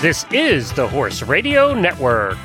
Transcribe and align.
This 0.00 0.24
is 0.30 0.72
the 0.74 0.86
Horse 0.86 1.22
Radio 1.22 1.74
Network. 1.74 2.38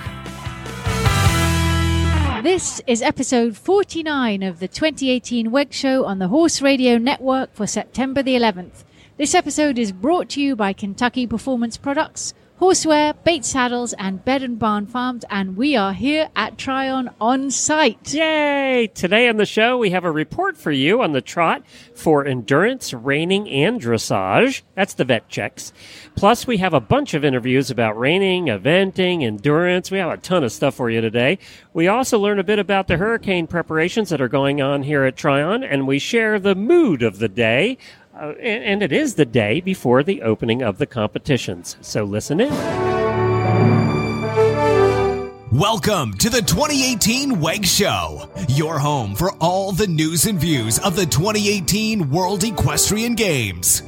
This 2.42 2.82
is 2.88 3.04
episode 3.04 3.56
49 3.56 4.42
of 4.42 4.58
the 4.58 4.68
2018 4.68 5.52
WEG 5.52 5.72
Show 5.72 6.04
on 6.06 6.18
the 6.18 6.30
Horse 6.30 6.64
Radio 6.64 6.98
Network 6.98 7.54
for 7.54 7.68
September 7.68 8.24
the 8.24 8.34
11th. 8.36 8.84
This 9.18 9.36
episode 9.36 9.78
is 9.78 9.92
brought 9.92 10.30
to 10.30 10.42
you 10.42 10.56
by 10.56 10.74
Kentucky 10.74 11.28
Performance 11.28 11.78
Products, 11.78 12.34
Horseware, 12.62 13.16
Bates 13.24 13.50
Saddles, 13.50 13.94
and 13.94 14.24
Bed 14.24 14.44
and 14.44 14.60
Barn 14.60 14.86
Farms, 14.86 15.26
and 15.28 15.58
we 15.58 15.76
are 15.76 15.92
here 15.92 16.30
at 16.36 16.56
Tryon 16.56 17.10
on 17.20 17.50
site. 17.50 18.14
Yay! 18.14 18.92
Today 18.94 19.28
on 19.28 19.38
the 19.38 19.46
show, 19.46 19.76
we 19.80 19.90
have 19.90 20.06
a 20.06 20.12
report 20.12 20.56
for 20.56 20.72
you 20.72 21.02
on 21.02 21.14
the 21.14 21.22
trot 21.22 21.64
for 21.96 22.24
endurance, 22.26 22.94
reining, 22.94 23.50
and 23.50 23.82
dressage. 23.82 24.62
That's 24.76 24.94
the 24.94 25.04
vet 25.04 25.28
checks. 25.30 25.74
Plus, 26.16 26.46
we 26.46 26.58
have 26.58 26.76
a 26.76 26.80
bunch 26.80 27.16
of 27.16 27.26
interviews 27.26 27.72
about 27.72 27.98
reining, 27.98 28.46
eventing, 28.46 29.24
endurance. 29.24 29.90
We 29.90 29.98
have 29.98 30.12
a 30.12 30.18
ton 30.18 30.44
of 30.44 30.52
stuff 30.52 30.76
for 30.76 30.92
you 30.92 31.02
today. 31.02 31.40
We 31.74 31.88
also 31.88 32.20
learn 32.20 32.38
a 32.38 32.44
bit 32.44 32.60
about 32.60 32.88
the 32.88 32.98
hurricane 32.98 33.48
preparations 33.48 34.10
that 34.10 34.22
are 34.22 34.30
going 34.30 34.62
on 34.62 34.84
here 34.84 35.06
at 35.06 35.18
Tryon, 35.18 35.64
and 35.64 35.88
we 35.88 35.98
share 35.98 36.40
the 36.40 36.56
mood 36.56 37.02
of 37.02 37.18
the 37.18 37.30
day. 37.30 37.80
Uh, 38.16 38.34
and, 38.40 38.64
and 38.64 38.84
it 38.84 38.92
is 38.92 39.16
the 39.16 39.26
day 39.26 39.60
before 39.60 40.04
the 40.04 40.22
opening 40.22 40.62
of 40.62 40.78
the 40.78 40.86
competitions. 40.86 41.78
So 41.82 42.04
listen 42.04 42.40
in. 42.40 42.54
Welcome 45.52 46.14
to 46.16 46.30
the 46.30 46.42
2018 46.42 47.40
WEG 47.40 47.66
Show, 47.66 48.30
your 48.50 48.78
home 48.78 49.16
for 49.16 49.32
all 49.40 49.72
the 49.72 49.88
news 49.88 50.26
and 50.26 50.40
views 50.40 50.78
of 50.80 50.96
the 50.96 51.06
2018 51.06 52.12
World 52.12 52.44
Equestrian 52.44 53.16
Games. 53.16 53.82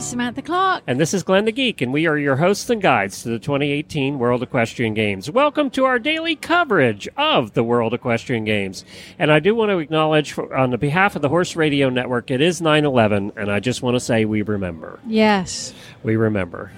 I'm 0.00 0.04
Samantha 0.04 0.40
Clark. 0.40 0.82
And 0.86 0.98
this 0.98 1.12
is 1.12 1.22
Glenn 1.22 1.44
the 1.44 1.52
Geek, 1.52 1.82
and 1.82 1.92
we 1.92 2.06
are 2.06 2.16
your 2.16 2.36
hosts 2.36 2.70
and 2.70 2.80
guides 2.80 3.22
to 3.22 3.28
the 3.28 3.38
2018 3.38 4.18
World 4.18 4.42
Equestrian 4.42 4.94
Games. 4.94 5.30
Welcome 5.30 5.68
to 5.72 5.84
our 5.84 5.98
daily 5.98 6.36
coverage 6.36 7.06
of 7.18 7.52
the 7.52 7.62
World 7.62 7.92
Equestrian 7.92 8.46
Games. 8.46 8.82
And 9.18 9.30
I 9.30 9.40
do 9.40 9.54
want 9.54 9.68
to 9.68 9.78
acknowledge, 9.78 10.32
for, 10.32 10.56
on 10.56 10.70
the 10.70 10.78
behalf 10.78 11.16
of 11.16 11.22
the 11.22 11.28
Horse 11.28 11.54
Radio 11.54 11.90
Network, 11.90 12.30
it 12.30 12.40
is 12.40 12.62
9 12.62 12.86
11, 12.86 13.32
and 13.36 13.52
I 13.52 13.60
just 13.60 13.82
want 13.82 13.94
to 13.94 14.00
say 14.00 14.24
we 14.24 14.40
remember. 14.40 15.00
Yes. 15.06 15.74
We 16.02 16.16
remember. 16.16 16.72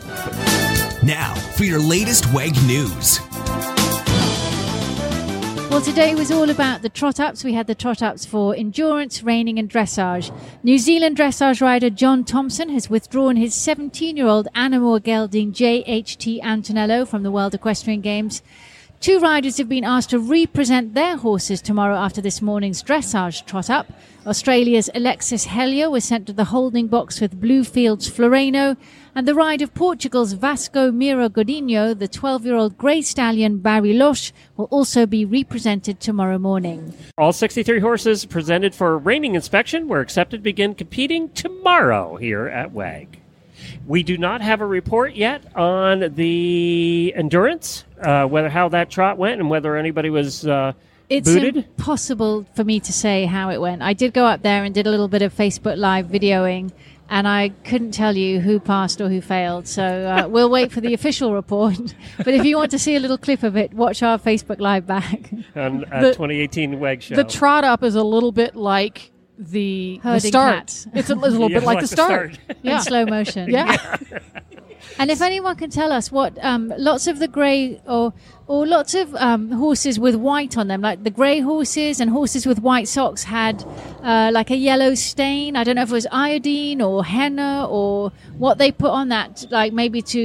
Now, 1.04 1.32
for 1.54 1.62
your 1.62 1.78
latest 1.78 2.26
WEG 2.34 2.56
news. 2.66 3.20
Well, 5.72 5.80
today 5.80 6.14
was 6.14 6.30
all 6.30 6.50
about 6.50 6.82
the 6.82 6.90
trot 6.90 7.18
ups. 7.18 7.44
We 7.44 7.54
had 7.54 7.66
the 7.66 7.74
trot 7.74 8.02
ups 8.02 8.26
for 8.26 8.54
endurance, 8.54 9.22
reining, 9.22 9.58
and 9.58 9.70
dressage. 9.70 10.30
New 10.62 10.76
Zealand 10.76 11.16
dressage 11.16 11.62
rider 11.62 11.88
John 11.88 12.24
Thompson 12.24 12.68
has 12.68 12.90
withdrawn 12.90 13.36
his 13.36 13.54
17 13.54 14.18
year 14.18 14.26
old 14.26 14.48
animal 14.54 14.98
gelding 14.98 15.50
JHT 15.50 16.42
Antonello 16.42 17.06
from 17.06 17.22
the 17.22 17.30
World 17.30 17.54
Equestrian 17.54 18.02
Games. 18.02 18.42
Two 19.00 19.18
riders 19.18 19.56
have 19.56 19.68
been 19.70 19.82
asked 19.82 20.10
to 20.10 20.18
represent 20.18 20.92
their 20.92 21.16
horses 21.16 21.62
tomorrow 21.62 21.96
after 21.96 22.20
this 22.20 22.42
morning's 22.42 22.82
dressage 22.82 23.46
trot 23.46 23.70
up. 23.70 23.90
Australia's 24.26 24.90
Alexis 24.94 25.46
Hellyer 25.46 25.88
was 25.88 26.04
sent 26.04 26.26
to 26.26 26.34
the 26.34 26.44
holding 26.44 26.86
box 26.86 27.18
with 27.18 27.40
Bluefield's 27.40 28.10
Floreno, 28.10 28.76
and 29.14 29.28
the 29.28 29.34
ride 29.34 29.60
of 29.60 29.74
Portugal's 29.74 30.32
Vasco 30.32 30.90
Mira 30.90 31.28
Godinho, 31.28 31.98
the 31.98 32.08
12 32.08 32.46
year 32.46 32.54
old 32.54 32.78
grey 32.78 33.02
stallion 33.02 33.58
Barry 33.58 33.92
Losh, 33.92 34.32
will 34.56 34.66
also 34.66 35.06
be 35.06 35.24
represented 35.24 36.00
tomorrow 36.00 36.38
morning. 36.38 36.94
All 37.18 37.32
63 37.32 37.80
horses 37.80 38.24
presented 38.24 38.74
for 38.74 38.96
reining 38.96 39.34
inspection 39.34 39.88
were 39.88 40.00
accepted 40.00 40.38
to 40.38 40.42
begin 40.42 40.74
competing 40.74 41.28
tomorrow 41.30 42.16
here 42.16 42.46
at 42.46 42.72
WEG. 42.72 43.20
We 43.86 44.02
do 44.02 44.16
not 44.16 44.40
have 44.40 44.60
a 44.60 44.66
report 44.66 45.14
yet 45.14 45.44
on 45.56 46.14
the 46.14 47.12
endurance, 47.16 47.84
uh, 48.00 48.26
whether 48.26 48.48
how 48.48 48.68
that 48.70 48.90
trot 48.90 49.18
went 49.18 49.40
and 49.40 49.50
whether 49.50 49.76
anybody 49.76 50.10
was 50.10 50.46
uh, 50.46 50.72
It's 51.16 51.28
booted. 51.28 51.56
impossible 51.56 52.46
for 52.54 52.64
me 52.64 52.80
to 52.80 52.92
say 52.92 53.26
how 53.26 53.50
it 53.50 53.60
went. 53.60 53.82
I 53.82 53.92
did 53.92 54.12
go 54.14 54.24
up 54.26 54.42
there 54.42 54.64
and 54.64 54.74
did 54.74 54.86
a 54.86 54.90
little 54.90 55.08
bit 55.08 55.22
of 55.22 55.34
Facebook 55.34 55.76
Live 55.76 56.06
videoing, 56.06 56.72
and 57.10 57.28
I 57.28 57.50
couldn't 57.64 57.92
tell 57.92 58.16
you 58.16 58.40
who 58.40 58.58
passed 58.60 59.00
or 59.00 59.08
who 59.08 59.20
failed. 59.20 59.66
So 59.68 59.82
uh, 59.84 60.28
we'll 60.34 60.50
wait 60.50 60.72
for 60.72 60.80
the 60.80 60.94
official 60.94 61.34
report. 61.34 61.94
but 62.18 62.28
if 62.28 62.44
you 62.44 62.56
want 62.56 62.70
to 62.72 62.78
see 62.78 62.96
a 62.96 63.00
little 63.00 63.18
clip 63.18 63.42
of 63.42 63.56
it, 63.56 63.72
watch 63.74 64.02
our 64.02 64.18
Facebook 64.18 64.60
Live 64.60 64.86
back. 64.86 65.30
on 65.54 65.84
uh, 65.92 66.00
The- 66.02 66.12
2018 66.12 66.80
WEG 66.80 67.02
show. 67.02 67.16
The 67.16 67.24
trot 67.24 67.64
up 67.64 67.82
is 67.82 67.94
a 67.94 68.02
little 68.02 68.32
bit 68.32 68.54
like 68.56 69.10
the, 69.38 70.00
the 70.04 70.20
start. 70.20 70.56
cats. 70.58 70.86
It's 70.94 71.10
a 71.10 71.14
little 71.14 71.40
Yeah, 71.50 71.58
bit 71.58 71.66
like, 71.66 71.80
the 71.80 71.86
start. 71.88 72.38
Yeah. 72.62 72.76
in 72.76 72.82
slow 72.82 73.04
motion. 73.06 73.50
yeah. 73.50 73.96
And 74.98 75.10
if 75.10 75.20
anyone 75.22 75.56
can 75.56 75.70
tell 75.70 75.90
us 75.92 76.12
what 76.12 76.36
um, 76.44 76.72
lots 76.76 77.06
of 77.06 77.18
the 77.18 77.28
grey 77.28 77.80
or 77.86 78.12
or 78.52 78.66
lots 78.66 78.94
of 78.94 79.14
um, 79.16 79.50
horses 79.64 79.98
with 79.98 80.14
white 80.14 80.58
on 80.58 80.66
them, 80.68 80.80
like 80.82 81.02
the 81.08 81.10
grey 81.20 81.38
horses 81.40 82.00
and 82.00 82.10
horses 82.10 82.44
with 82.50 82.58
white 82.60 82.86
socks, 82.96 83.22
had 83.24 83.64
uh, 84.02 84.30
like 84.32 84.50
a 84.50 84.56
yellow 84.56 84.94
stain. 84.94 85.56
I 85.56 85.64
don't 85.64 85.76
know 85.76 85.82
if 85.88 85.90
it 85.90 85.98
was 86.02 86.06
iodine 86.12 86.80
or 86.82 87.02
henna 87.04 87.66
or 87.78 88.12
what 88.36 88.58
they 88.58 88.70
put 88.70 88.90
on 88.90 89.08
that, 89.08 89.46
like 89.50 89.72
maybe 89.72 90.02
to 90.14 90.22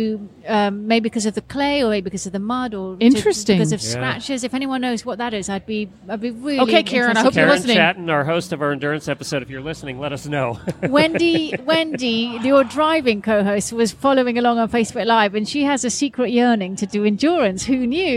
um, 0.47 0.87
maybe 0.87 1.03
because 1.09 1.25
of 1.25 1.35
the 1.35 1.41
clay 1.53 1.83
or 1.83 1.89
maybe 1.89 2.05
because 2.09 2.25
of 2.25 2.33
the 2.33 2.39
mud 2.53 2.73
or 2.73 2.95
to- 2.97 3.09
because 3.11 3.71
of 3.77 3.81
Yeah. 3.81 3.89
scratches. 3.95 4.43
If 4.43 4.53
anyone 4.53 4.81
knows 4.81 5.05
what 5.05 5.17
that 5.19 5.33
is, 5.33 5.47
I'd 5.49 5.65
be 5.65 5.89
I'd 6.09 6.21
be 6.21 6.31
really 6.31 6.59
Okay, 6.65 6.83
Karen, 6.83 7.15
I 7.17 7.21
hope 7.21 7.33
to 7.33 7.39
you're 7.39 7.47
Karen 7.47 7.57
listening. 7.61 7.77
Chaton, 7.77 8.09
our 8.09 8.25
host 8.25 8.51
of 8.53 8.61
our 8.61 8.71
endurance 8.73 9.07
episode, 9.07 9.41
if 9.41 9.49
you're 9.49 9.61
listening, 9.71 9.99
let 9.99 10.11
us 10.17 10.25
know. 10.25 10.59
Wendy, 10.97 11.53
Wendy, 11.71 12.39
your 12.43 12.63
driving 12.65 13.21
co-host, 13.21 13.71
was 13.73 13.91
following 14.05 14.37
along 14.37 14.57
on 14.59 14.67
Facebook 14.69 15.05
Live, 15.05 15.33
and 15.35 15.47
she 15.47 15.63
has 15.63 15.85
a 15.85 15.89
secret 15.89 16.29
yearning 16.31 16.75
to 16.77 16.85
do 16.85 17.05
endurance. 17.05 17.65
Who 17.65 17.85
knew? 17.95 18.16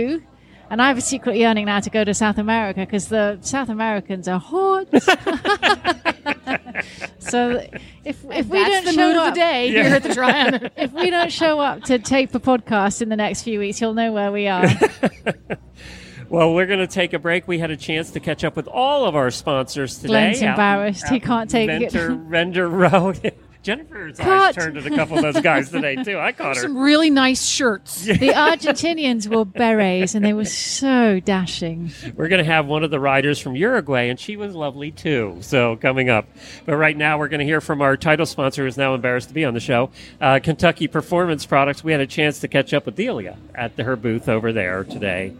And 0.70 0.80
I 0.80 0.86
have 0.88 0.98
a 0.98 1.00
secret 1.00 1.36
yearning 1.36 1.66
now 1.66 1.80
to 1.80 1.90
go 1.90 2.04
to 2.04 2.14
South 2.14 2.38
America 2.38 2.80
because 2.80 3.08
the 3.08 3.38
South 3.40 3.68
Americans 3.68 4.28
are 4.28 4.38
hot. 4.38 4.86
so 7.18 7.60
if 8.04 8.24
if 8.30 8.46
we 8.46 8.64
don't 8.64 8.84
the 8.84 8.92
show 8.92 9.10
up, 9.18 9.34
the 9.34 9.40
day 9.40 9.72
Yeah. 9.72 9.82
here 9.82 9.94
at 9.96 10.02
the 10.04 10.14
Tryon. 10.14 10.70
if 10.76 10.92
we 10.92 11.10
don't 11.10 11.32
show 11.32 11.58
up 11.58 11.82
to 11.84 11.98
tape 11.98 12.32
a 12.36 12.40
podcast 12.40 13.02
in 13.02 13.08
the 13.08 13.16
next 13.16 13.42
few 13.42 13.58
weeks, 13.58 13.80
you'll 13.80 13.94
know 13.94 14.12
where 14.12 14.30
we 14.30 14.46
are. 14.46 14.64
well, 16.28 16.54
we're 16.54 16.66
going 16.66 16.78
to 16.78 16.86
take 16.86 17.12
a 17.14 17.18
break. 17.18 17.48
We 17.48 17.58
had 17.58 17.72
a 17.72 17.76
chance 17.76 18.12
to 18.12 18.20
catch 18.20 18.44
up 18.44 18.54
with 18.54 18.68
all 18.68 19.06
of 19.06 19.16
our 19.16 19.32
sponsors 19.32 19.96
today. 19.96 20.06
Glenn's 20.08 20.42
Out- 20.42 20.50
embarrassed. 20.50 21.08
He 21.08 21.16
out 21.16 21.22
can't 21.22 21.50
take 21.50 21.68
it. 21.68 21.90
Venter, 21.92 22.14
Render 22.14 22.68
Road. 22.68 23.32
Jennifer's 23.62 24.18
eyes 24.18 24.54
turned 24.54 24.76
at 24.78 24.86
a 24.86 24.90
couple 24.90 25.16
of 25.16 25.22
those 25.22 25.42
guys 25.42 25.70
today, 25.70 25.96
too. 25.96 26.18
I 26.18 26.32
caught 26.32 26.56
her. 26.56 26.62
Some 26.62 26.78
really 26.78 27.10
nice 27.10 27.44
shirts. 27.44 28.04
the 28.04 28.14
Argentinians 28.14 29.28
wore 29.28 29.44
berets, 29.44 30.14
and 30.14 30.24
they 30.24 30.32
were 30.32 30.44
so 30.46 31.20
dashing. 31.20 31.90
We're 32.14 32.28
going 32.28 32.44
to 32.44 32.50
have 32.50 32.66
one 32.66 32.84
of 32.84 32.90
the 32.90 33.00
riders 33.00 33.38
from 33.38 33.56
Uruguay, 33.56 34.08
and 34.08 34.18
she 34.18 34.36
was 34.36 34.54
lovely 34.54 34.90
too. 34.90 35.38
So 35.42 35.76
coming 35.76 36.08
up, 36.08 36.26
but 36.64 36.76
right 36.76 36.96
now 36.96 37.18
we're 37.18 37.28
going 37.28 37.40
to 37.40 37.44
hear 37.46 37.60
from 37.60 37.82
our 37.82 37.96
title 37.96 38.26
sponsor, 38.26 38.64
who's 38.64 38.76
now 38.78 38.94
embarrassed 38.94 39.28
to 39.28 39.34
be 39.34 39.44
on 39.44 39.54
the 39.54 39.60
show, 39.60 39.90
uh, 40.20 40.40
Kentucky 40.42 40.88
Performance 40.88 41.44
Products. 41.44 41.84
We 41.84 41.92
had 41.92 42.00
a 42.00 42.06
chance 42.06 42.40
to 42.40 42.48
catch 42.48 42.72
up 42.72 42.86
with 42.86 42.96
Delia 42.96 43.36
at 43.54 43.76
the, 43.76 43.84
her 43.84 43.96
booth 43.96 44.28
over 44.28 44.52
there 44.52 44.84
today. 44.84 45.34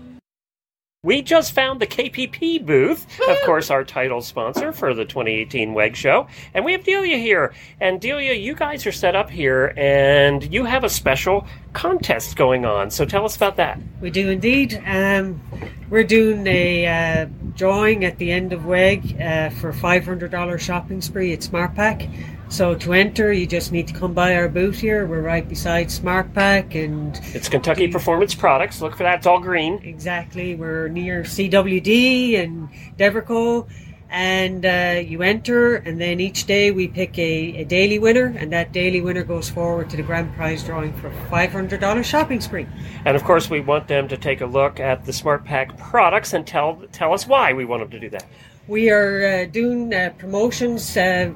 We 1.02 1.22
just 1.22 1.52
found 1.52 1.80
the 1.80 1.86
KPP 1.86 2.66
booth, 2.66 3.06
of 3.26 3.38
course, 3.46 3.70
our 3.70 3.84
title 3.84 4.20
sponsor 4.20 4.70
for 4.70 4.92
the 4.92 5.06
2018 5.06 5.72
WEG 5.72 5.96
show. 5.96 6.26
And 6.52 6.62
we 6.62 6.72
have 6.72 6.84
Delia 6.84 7.16
here. 7.16 7.54
And 7.80 7.98
Delia, 8.02 8.34
you 8.34 8.54
guys 8.54 8.84
are 8.84 8.92
set 8.92 9.16
up 9.16 9.30
here 9.30 9.72
and 9.78 10.52
you 10.52 10.66
have 10.66 10.84
a 10.84 10.90
special 10.90 11.46
contest 11.72 12.36
going 12.36 12.66
on. 12.66 12.90
So 12.90 13.06
tell 13.06 13.24
us 13.24 13.34
about 13.34 13.56
that. 13.56 13.80
We 14.02 14.10
do 14.10 14.28
indeed. 14.28 14.78
Um, 14.84 15.40
we're 15.88 16.04
doing 16.04 16.46
a 16.46 16.86
uh, 16.86 17.28
drawing 17.56 18.04
at 18.04 18.18
the 18.18 18.30
end 18.30 18.52
of 18.52 18.66
WEG 18.66 19.18
uh, 19.18 19.48
for 19.48 19.72
$500 19.72 20.60
shopping 20.60 21.00
spree 21.00 21.32
at 21.32 21.40
SmartPak. 21.40 22.12
So 22.50 22.74
to 22.74 22.92
enter, 22.94 23.32
you 23.32 23.46
just 23.46 23.70
need 23.70 23.86
to 23.86 23.94
come 23.94 24.12
by 24.12 24.34
our 24.34 24.48
booth 24.48 24.80
here. 24.80 25.06
We're 25.06 25.22
right 25.22 25.48
beside 25.48 25.86
SmartPak, 25.86 26.74
and 26.74 27.18
It's 27.32 27.48
Kentucky 27.48 27.86
Performance 27.86 28.34
Products. 28.34 28.82
Look 28.82 28.96
for 28.96 29.04
that. 29.04 29.18
It's 29.18 29.26
all 29.26 29.38
green. 29.38 29.80
exactly 29.84 30.56
we're 30.56 30.88
near 30.88 31.22
CWD 31.22 32.42
and 32.42 32.68
Devoucoux. 32.98 33.68
And 34.10 34.66
uh, 34.66 35.00
you 35.06 35.22
enter, 35.22 35.76
and 35.76 36.00
then 36.00 36.18
each 36.18 36.46
day 36.46 36.72
we 36.72 36.88
pick 36.88 37.16
a, 37.16 37.58
a 37.58 37.64
daily 37.64 38.00
winner, 38.00 38.34
and 38.36 38.52
that 38.52 38.72
daily 38.72 39.00
winner 39.00 39.22
goes 39.22 39.48
forward 39.48 39.88
to 39.90 39.96
the 39.96 40.02
grand 40.02 40.34
prize 40.34 40.64
drawing 40.64 40.92
for 40.94 41.06
a 41.06 41.12
$500 41.30 42.04
shopping 42.04 42.40
spree. 42.40 42.66
And 43.04 43.16
of 43.16 43.22
course, 43.22 43.48
we 43.48 43.60
want 43.60 43.86
them 43.86 44.08
to 44.08 44.16
take 44.16 44.40
a 44.40 44.46
look 44.46 44.80
at 44.80 45.04
the 45.04 45.12
SmartPak 45.12 45.78
products 45.78 46.32
and 46.32 46.44
tell 46.44 46.82
tell 46.90 47.14
us 47.14 47.28
why 47.28 47.52
we 47.52 47.64
want 47.64 47.82
them 47.82 47.90
to 47.92 48.00
do 48.00 48.10
that. 48.10 48.26
We 48.68 48.90
are 48.90 49.26
uh, 49.26 49.44
doing 49.46 49.92
uh, 49.92 50.12
promotions 50.18 50.96
uh, 50.96 51.32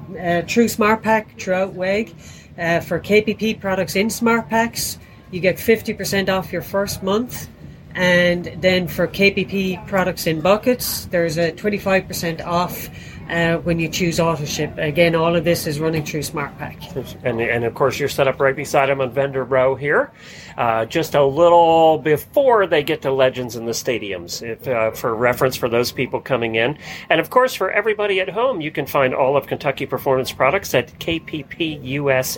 through 0.46 0.66
SmartPak 0.66 1.40
throughout 1.40 1.72
WEG 1.72 2.10
for 2.10 3.00
KPP 3.00 3.60
products 3.60 3.96
in 3.96 4.08
SmartPaks. 4.08 4.98
You 5.30 5.40
get 5.40 5.56
50% 5.56 6.28
off 6.28 6.52
your 6.52 6.62
first 6.62 7.02
month. 7.02 7.48
And 7.94 8.56
then 8.60 8.88
for 8.88 9.06
KPP 9.06 9.86
products 9.86 10.26
in 10.26 10.40
buckets, 10.40 11.06
there's 11.06 11.38
a 11.38 11.52
25% 11.52 12.44
off 12.44 12.88
uh, 13.28 13.56
when 13.58 13.78
you 13.78 13.88
choose 13.88 14.20
auto 14.20 14.44
ship. 14.44 14.76
Again, 14.76 15.14
all 15.14 15.34
of 15.34 15.44
this 15.44 15.66
is 15.66 15.80
running 15.80 16.04
through 16.04 16.20
SmartPak. 16.20 17.24
And, 17.24 17.40
and 17.40 17.64
of 17.64 17.74
course, 17.74 17.98
you're 17.98 18.08
set 18.08 18.28
up 18.28 18.40
right 18.40 18.54
beside 18.54 18.88
them 18.88 19.00
on 19.00 19.10
vendor 19.10 19.44
row 19.44 19.74
here, 19.74 20.12
uh, 20.56 20.84
just 20.86 21.14
a 21.14 21.24
little 21.24 21.98
before 21.98 22.66
they 22.66 22.82
get 22.82 23.02
to 23.02 23.12
Legends 23.12 23.56
in 23.56 23.66
the 23.66 23.72
stadiums, 23.72 24.42
if, 24.42 24.66
uh, 24.68 24.90
for 24.90 25.14
reference 25.14 25.56
for 25.56 25.68
those 25.68 25.92
people 25.92 26.20
coming 26.20 26.54
in. 26.56 26.76
And 27.10 27.20
of 27.20 27.30
course, 27.30 27.54
for 27.54 27.70
everybody 27.70 28.20
at 28.20 28.28
home, 28.28 28.60
you 28.60 28.70
can 28.70 28.86
find 28.86 29.14
all 29.14 29.36
of 29.36 29.46
Kentucky 29.46 29.86
Performance 29.86 30.32
products 30.32 30.74
at 30.74 30.98
kppusa.com, 30.98 32.34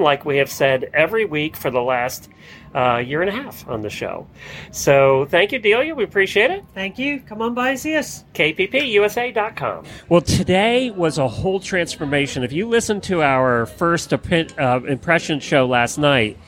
like 0.00 0.24
we 0.24 0.36
have 0.38 0.50
said 0.50 0.90
every 0.92 1.24
week 1.24 1.56
for 1.56 1.70
the 1.70 1.82
last 1.82 2.28
uh, 2.74 2.98
year 2.98 3.20
and 3.22 3.28
a 3.30 3.32
half 3.32 3.66
on 3.68 3.82
the 3.82 3.90
show. 3.90 4.26
So 4.70 5.26
thank 5.26 5.52
you, 5.52 5.58
Delia. 5.58 5.94
We 5.94 6.04
appreciate 6.04 6.50
it. 6.50 6.64
Thank 6.74 6.98
you. 6.98 7.20
Come 7.20 7.42
on 7.42 7.54
by, 7.54 7.74
see 7.74 7.96
us. 7.96 8.24
kppusa.com. 8.34 9.84
Well, 10.08 10.20
today 10.20 10.90
was 10.90 11.18
a 11.18 11.28
whole 11.28 11.60
transformation. 11.60 12.42
If 12.44 12.52
you 12.52 12.68
listen 12.68 13.00
to 13.02 13.22
our 13.22 13.66
first 13.66 14.10
opi- 14.10 14.52
uh, 14.58 14.84
impression 14.86 15.40
show 15.40 15.66
last 15.66 15.98
night, 15.98 16.38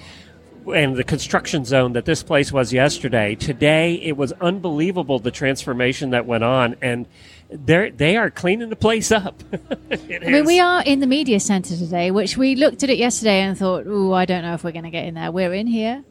and 0.73 0.95
the 0.95 1.03
construction 1.03 1.65
zone 1.65 1.93
that 1.95 2.05
this 2.05 2.23
place 2.23 2.53
was 2.53 2.73
yesterday, 2.73 3.35
today 3.35 3.95
it 3.95 4.17
was 4.17 4.31
unbelievable 4.41 5.19
the 5.19 5.33
transformation 5.33 6.11
that 6.11 6.25
went 6.25 6.45
on, 6.45 6.77
and 6.81 7.09
they 7.51 7.91
they 7.91 8.17
are 8.17 8.31
cleaning 8.31 8.69
the 8.69 8.77
place 8.77 9.11
up. 9.11 9.43
It 9.91 10.23
I 10.23 10.27
mean, 10.27 10.35
is- 10.37 10.47
we 10.47 10.61
are 10.61 10.81
in 10.85 11.01
the 11.01 11.07
media 11.09 11.41
centre 11.41 11.77
today, 11.77 12.13
which 12.13 12.37
we 12.37 12.55
looked 12.55 12.85
at 12.85 12.91
it 12.91 12.99
yesterday 12.99 13.41
and 13.41 13.59
thought, 13.59 13.87
"Ooh, 13.89 14.13
I 14.13 14.25
don't 14.25 14.43
know 14.43 14.55
if 14.55 14.63
we're 14.63 14.71
going 14.73 14.85
to 14.85 14.91
get 14.91 15.05
in 15.05 15.15
there." 15.15 15.33
We're 15.33 15.53
in 15.53 15.67
here. 15.67 16.05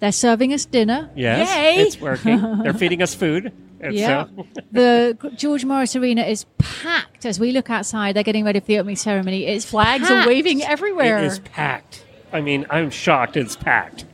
They're 0.00 0.12
serving 0.12 0.52
us 0.52 0.64
dinner. 0.66 1.10
Yes, 1.16 1.48
Yay! 1.56 1.82
it's 1.82 2.00
working. 2.00 2.62
They're 2.62 2.74
feeding 2.74 3.02
us 3.02 3.14
food. 3.14 3.52
And 3.80 3.94
Yeah. 3.94 4.24
so- 4.26 4.46
the 4.72 5.32
George 5.36 5.64
Morris 5.64 5.96
Arena 5.96 6.22
is 6.22 6.44
packed 6.58 7.24
as 7.26 7.40
we 7.40 7.52
look 7.52 7.70
outside. 7.70 8.14
They're 8.16 8.22
getting 8.22 8.44
ready 8.44 8.60
for 8.60 8.66
the 8.66 8.78
opening 8.78 8.96
ceremony. 8.96 9.46
It's 9.46 9.64
Flags 9.64 10.08
packed. 10.08 10.26
are 10.26 10.28
waving 10.28 10.62
everywhere. 10.62 11.18
It 11.18 11.24
is 11.26 11.38
packed. 11.40 12.04
I 12.32 12.40
mean, 12.40 12.66
I'm 12.70 12.90
shocked 12.90 13.36
it's 13.36 13.56
packed. 13.56 14.04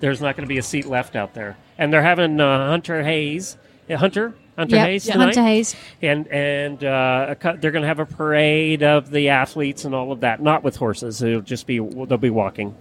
There's 0.00 0.20
not 0.20 0.36
going 0.36 0.46
to 0.46 0.52
be 0.52 0.58
a 0.58 0.62
seat 0.62 0.86
left 0.86 1.16
out 1.16 1.34
there. 1.34 1.56
And 1.78 1.92
they're 1.92 2.02
having 2.02 2.40
uh, 2.40 2.68
Hunter 2.68 3.02
Hayes. 3.02 3.56
Yeah, 3.88 3.96
Hunter? 3.96 4.34
Hunter 4.56 4.76
Yep, 4.76 4.86
Hayes 4.86 5.04
tonight? 5.04 5.24
Hunter 5.24 5.42
Hayes. 5.42 5.76
And, 6.02 6.26
and 6.28 6.82
uh, 6.84 7.26
a 7.30 7.34
cut- 7.36 7.60
they're 7.60 7.70
going 7.70 7.82
to 7.82 7.88
have 7.88 8.00
a 8.00 8.06
parade 8.06 8.82
of 8.82 9.10
the 9.10 9.28
athletes 9.30 9.84
and 9.84 9.94
all 9.94 10.10
of 10.12 10.20
that. 10.20 10.40
Not 10.42 10.62
with 10.64 10.76
horses. 10.76 11.22
It'll 11.22 11.40
just 11.40 11.66
be, 11.66 11.78
they'll 11.78 12.16
be 12.18 12.30
walking. 12.30 12.76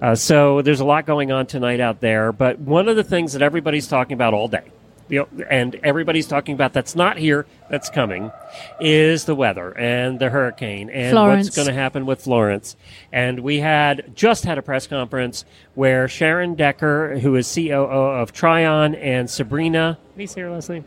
Uh, 0.00 0.14
so 0.14 0.62
there's 0.62 0.80
a 0.80 0.84
lot 0.84 1.06
going 1.06 1.32
on 1.32 1.46
tonight 1.46 1.80
out 1.80 2.00
there. 2.00 2.32
But 2.32 2.58
one 2.58 2.88
of 2.88 2.96
the 2.96 3.04
things 3.04 3.32
that 3.32 3.42
everybody's 3.42 3.88
talking 3.88 4.14
about 4.14 4.34
all 4.34 4.48
day, 4.48 4.70
you 5.08 5.20
know, 5.20 5.44
and 5.48 5.74
everybody's 5.82 6.26
talking 6.26 6.54
about 6.54 6.72
that's 6.72 6.94
not 6.94 7.16
here, 7.16 7.46
that's 7.70 7.88
coming, 7.88 8.30
is 8.80 9.24
the 9.24 9.34
weather 9.34 9.76
and 9.76 10.18
the 10.18 10.30
hurricane 10.30 10.90
and 10.90 11.12
Florence. 11.12 11.46
what's 11.46 11.56
going 11.56 11.68
to 11.68 11.74
happen 11.74 12.06
with 12.06 12.22
Florence. 12.22 12.76
And 13.12 13.40
we 13.40 13.60
had 13.60 14.14
just 14.14 14.44
had 14.44 14.58
a 14.58 14.62
press 14.62 14.86
conference 14.86 15.44
where 15.74 16.08
Sharon 16.08 16.54
Decker, 16.54 17.18
who 17.20 17.34
is 17.36 17.52
COO 17.52 17.72
of 17.72 18.32
Tryon, 18.32 18.94
and 18.94 19.30
Sabrina, 19.30 19.98
how 20.00 20.16
do 20.16 20.22
you 20.22 20.26
say 20.26 20.40
her 20.42 20.50
last 20.50 20.68
name? 20.68 20.84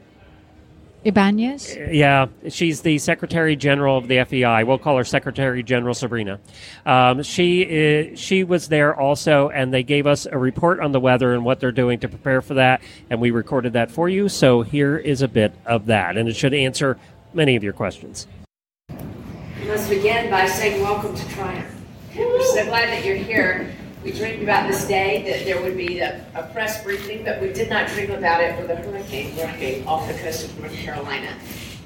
Ibanez. 1.04 1.78
Yeah, 1.92 2.28
she's 2.50 2.82
the 2.82 2.98
Secretary 2.98 3.56
General 3.56 3.98
of 3.98 4.08
the 4.08 4.24
FEI. 4.26 4.64
We'll 4.64 4.78
call 4.78 4.98
her 4.98 5.06
Secretary 5.06 5.64
General 5.64 5.94
Sabrina. 5.94 6.40
Um, 6.86 7.24
she 7.24 7.62
is, 7.62 8.20
she 8.20 8.44
was 8.44 8.68
there 8.68 8.94
also, 8.96 9.50
and 9.50 9.74
they 9.74 9.84
gave 9.84 10.06
us 10.06 10.26
a 10.26 10.38
report 10.38 10.82
on 10.82 10.92
the 10.92 11.00
weather 11.00 11.34
and 11.34 11.46
what 11.46 11.62
they're 11.62 11.72
doing 11.72 12.00
to 12.00 12.10
prepare 12.10 12.42
for 12.42 12.56
that, 12.56 12.82
and 13.10 13.22
we 13.22 13.32
recorded 13.32 13.74
that 13.74 13.92
for 13.92 14.10
you. 14.10 14.28
So 14.28 14.62
here 14.62 14.98
is 14.98 15.22
a 15.22 15.28
bit 15.28 15.54
of 15.66 15.86
that, 15.86 16.18
and 16.18 16.28
it 16.28 16.36
should 16.36 16.54
answer 16.54 16.98
many 17.34 17.56
of 17.56 17.64
your 17.64 17.74
questions. 17.74 18.28
Let's 19.66 19.88
begin 19.88 20.30
by 20.30 20.48
saying 20.48 20.82
welcome 20.82 21.16
to 21.16 21.30
Tryon. 21.30 21.66
We're 22.16 22.44
so 22.44 22.66
glad 22.66 22.90
that 22.90 23.06
you're 23.06 23.16
here. 23.16 23.74
We 24.04 24.12
dreamed 24.12 24.44
about 24.44 24.70
this 24.70 24.88
day, 24.88 25.24
that 25.30 25.44
there 25.46 25.62
would 25.62 25.76
be 25.76 26.00
a, 26.00 26.26
a 26.34 26.44
press 26.54 26.82
briefing, 26.84 27.26
but 27.26 27.42
we 27.42 27.52
did 27.52 27.70
not 27.70 27.90
dream 27.90 28.12
about 28.12 28.42
it 28.42 28.58
with 28.60 28.70
a 28.70 28.76
hurricane 28.78 29.36
hurricane 29.36 29.86
off 29.86 30.08
the 30.08 30.14
coast 30.20 30.46
of 30.46 30.58
North 30.58 30.74
Carolina. 30.74 31.34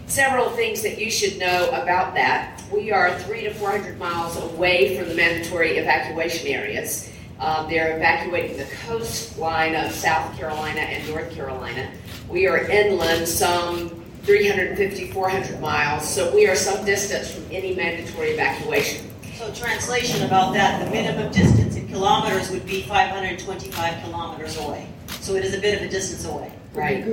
Several 0.06 0.52
things 0.52 0.84
that 0.84 1.00
you 1.00 1.10
should 1.10 1.40
know 1.40 1.70
about 1.70 2.14
that. 2.14 2.62
We 2.72 2.92
are 2.92 3.18
three 3.22 3.42
to 3.42 3.54
400 3.56 3.98
miles 3.98 4.38
away 4.38 4.96
from 4.96 5.10
the 5.10 5.16
mandatory 5.16 5.78
evacuation 5.78 6.48
areas. 6.50 7.12
Um, 7.40 7.68
they're 7.68 7.96
evacuating 7.96 8.58
the 8.58 8.68
coastline 8.86 9.74
of 9.74 9.92
South 9.92 10.38
Carolina 10.38 10.82
and 10.82 11.10
North 11.10 11.34
Carolina. 11.34 11.92
We 12.30 12.46
are 12.46 12.60
inland 12.60 13.28
some 13.28 13.90
350, 14.22 15.12
400 15.12 15.60
miles, 15.60 16.08
so 16.08 16.34
we 16.34 16.48
are 16.48 16.56
some 16.56 16.86
distance 16.86 17.32
from 17.32 17.44
any 17.52 17.74
mandatory 17.74 18.30
evacuation. 18.30 19.10
So 19.36 19.52
translation 19.52 20.22
about 20.24 20.54
that, 20.54 20.86
the 20.86 20.92
minimum 20.92 21.32
distance 21.32 21.76
kilometers 21.94 22.50
would 22.50 22.66
be 22.66 22.82
525 22.82 24.04
kilometers 24.04 24.58
away. 24.58 24.88
So 25.22 25.36
it 25.36 25.46
is 25.46 25.54
a 25.54 25.60
bit 25.60 25.80
of 25.80 25.88
a 25.88 25.90
distance 25.90 26.26
away. 26.26 26.52
Right. 26.74 27.06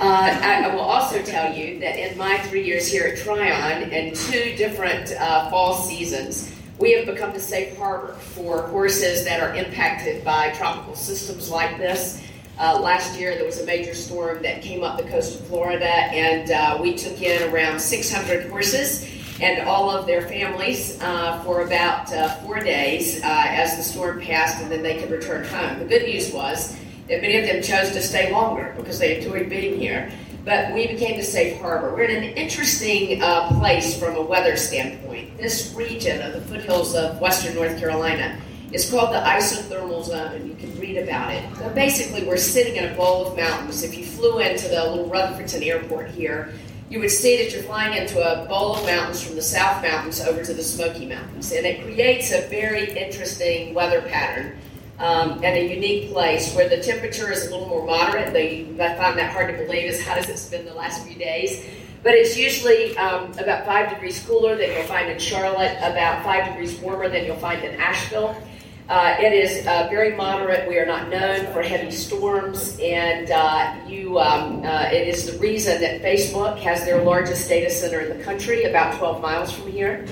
Uh, 0.00 0.04
I, 0.04 0.64
I 0.64 0.74
will 0.74 0.80
also 0.80 1.22
tell 1.22 1.54
you 1.54 1.78
that 1.80 1.96
in 1.96 2.18
my 2.18 2.38
three 2.38 2.64
years 2.64 2.88
here 2.88 3.04
at 3.04 3.18
Tryon 3.18 3.92
and 3.92 4.16
two 4.16 4.56
different 4.56 5.12
uh, 5.12 5.50
fall 5.50 5.74
seasons, 5.74 6.52
we 6.78 6.92
have 6.92 7.06
become 7.06 7.32
the 7.32 7.38
safe 7.38 7.76
harbor 7.76 8.14
for 8.14 8.66
horses 8.68 9.24
that 9.24 9.40
are 9.40 9.54
impacted 9.54 10.24
by 10.24 10.50
tropical 10.50 10.96
systems 10.96 11.48
like 11.50 11.78
this. 11.78 12.20
Uh, 12.58 12.80
last 12.80 13.18
year, 13.18 13.34
there 13.36 13.44
was 13.44 13.60
a 13.60 13.66
major 13.66 13.94
storm 13.94 14.42
that 14.42 14.62
came 14.62 14.82
up 14.82 14.96
the 14.96 15.08
coast 15.08 15.38
of 15.38 15.46
Florida, 15.46 15.86
and 15.86 16.50
uh, 16.50 16.78
we 16.80 16.94
took 16.94 17.20
in 17.20 17.52
around 17.52 17.78
600 17.78 18.48
horses 18.48 19.08
and 19.40 19.66
all 19.66 19.90
of 19.90 20.06
their 20.06 20.22
families 20.22 21.00
uh, 21.00 21.42
for 21.42 21.62
about 21.62 22.12
uh, 22.12 22.28
four 22.36 22.60
days 22.60 23.22
uh, 23.22 23.44
as 23.48 23.76
the 23.76 23.82
storm 23.82 24.20
passed, 24.20 24.62
and 24.62 24.70
then 24.70 24.82
they 24.82 24.98
could 24.98 25.10
return 25.10 25.44
home. 25.44 25.78
The 25.80 25.86
good 25.86 26.02
news 26.02 26.32
was 26.32 26.76
that 27.08 27.20
many 27.20 27.36
of 27.38 27.46
them 27.46 27.62
chose 27.62 27.90
to 27.92 28.00
stay 28.00 28.32
longer 28.32 28.74
because 28.76 28.98
they 28.98 29.18
enjoyed 29.18 29.48
being 29.48 29.78
here. 29.78 30.10
But 30.44 30.74
we 30.74 30.86
became 30.86 31.16
the 31.16 31.24
safe 31.24 31.58
harbor. 31.60 31.94
We're 31.94 32.04
in 32.04 32.22
an 32.22 32.36
interesting 32.36 33.22
uh, 33.22 33.48
place 33.58 33.98
from 33.98 34.14
a 34.16 34.22
weather 34.22 34.56
standpoint. 34.56 35.38
This 35.38 35.72
region 35.74 36.20
of 36.20 36.34
the 36.34 36.42
foothills 36.42 36.94
of 36.94 37.18
western 37.18 37.54
North 37.54 37.78
Carolina 37.78 38.38
is 38.70 38.90
called 38.90 39.14
the 39.14 39.20
isothermal 39.20 40.04
zone, 40.04 40.32
and 40.32 40.48
you 40.48 40.54
can 40.56 40.78
read 40.78 40.98
about 40.98 41.32
it. 41.32 41.44
So 41.56 41.70
basically, 41.70 42.26
we're 42.26 42.36
sitting 42.36 42.76
in 42.76 42.92
a 42.92 42.96
bowl 42.96 43.28
of 43.28 43.36
mountains. 43.36 43.84
If 43.84 43.96
you 43.96 44.04
flew 44.04 44.40
into 44.40 44.68
the 44.68 44.84
little 44.84 45.08
Rutherfordton 45.08 45.64
airport 45.64 46.10
here, 46.10 46.52
you 46.90 47.00
would 47.00 47.10
see 47.10 47.42
that 47.42 47.52
you're 47.52 47.62
flying 47.62 47.96
into 47.96 48.20
a 48.20 48.46
bowl 48.46 48.76
of 48.76 48.86
mountains 48.86 49.22
from 49.22 49.36
the 49.36 49.42
South 49.42 49.82
Mountains 49.82 50.20
over 50.20 50.44
to 50.44 50.52
the 50.52 50.62
Smoky 50.62 51.06
Mountains. 51.06 51.50
And 51.52 51.66
it 51.66 51.82
creates 51.82 52.30
a 52.32 52.46
very 52.48 52.90
interesting 52.96 53.74
weather 53.74 54.02
pattern 54.02 54.58
um, 54.98 55.40
and 55.42 55.56
a 55.56 55.74
unique 55.74 56.12
place 56.12 56.54
where 56.54 56.68
the 56.68 56.82
temperature 56.82 57.32
is 57.32 57.46
a 57.46 57.50
little 57.50 57.68
more 57.68 57.86
moderate. 57.86 58.32
They, 58.32 58.66
I 58.80 58.94
find 58.94 59.18
that 59.18 59.32
hard 59.32 59.56
to 59.56 59.64
believe 59.64 59.86
is 59.86 60.02
how 60.02 60.14
does 60.14 60.28
it 60.28 60.38
spend 60.38 60.66
the 60.66 60.74
last 60.74 61.06
few 61.06 61.16
days. 61.16 61.64
But 62.02 62.12
it's 62.14 62.36
usually 62.36 62.96
um, 62.98 63.32
about 63.38 63.64
five 63.64 63.88
degrees 63.88 64.22
cooler 64.26 64.56
than 64.56 64.70
you'll 64.70 64.84
find 64.84 65.10
in 65.10 65.18
Charlotte, 65.18 65.76
about 65.78 66.22
five 66.22 66.46
degrees 66.46 66.78
warmer 66.80 67.08
than 67.08 67.24
you'll 67.24 67.36
find 67.36 67.64
in 67.64 67.80
Asheville. 67.80 68.36
Uh, 68.86 69.16
it 69.18 69.32
is 69.32 69.66
uh, 69.66 69.88
very 69.88 70.14
moderate. 70.14 70.68
We 70.68 70.78
are 70.78 70.84
not 70.84 71.08
known 71.08 71.50
for 71.54 71.62
heavy 71.62 71.90
storms, 71.90 72.78
and 72.82 73.30
uh, 73.30 73.76
you. 73.86 74.18
Um, 74.18 74.62
uh, 74.62 74.90
it 74.92 75.08
is 75.08 75.24
the 75.24 75.38
reason 75.38 75.80
that 75.80 76.02
Facebook 76.02 76.58
has 76.58 76.84
their 76.84 77.02
largest 77.02 77.48
data 77.48 77.70
center 77.70 78.00
in 78.00 78.18
the 78.18 78.22
country, 78.22 78.64
about 78.64 78.98
12 78.98 79.22
miles 79.22 79.52
from 79.52 79.72
here, 79.72 80.06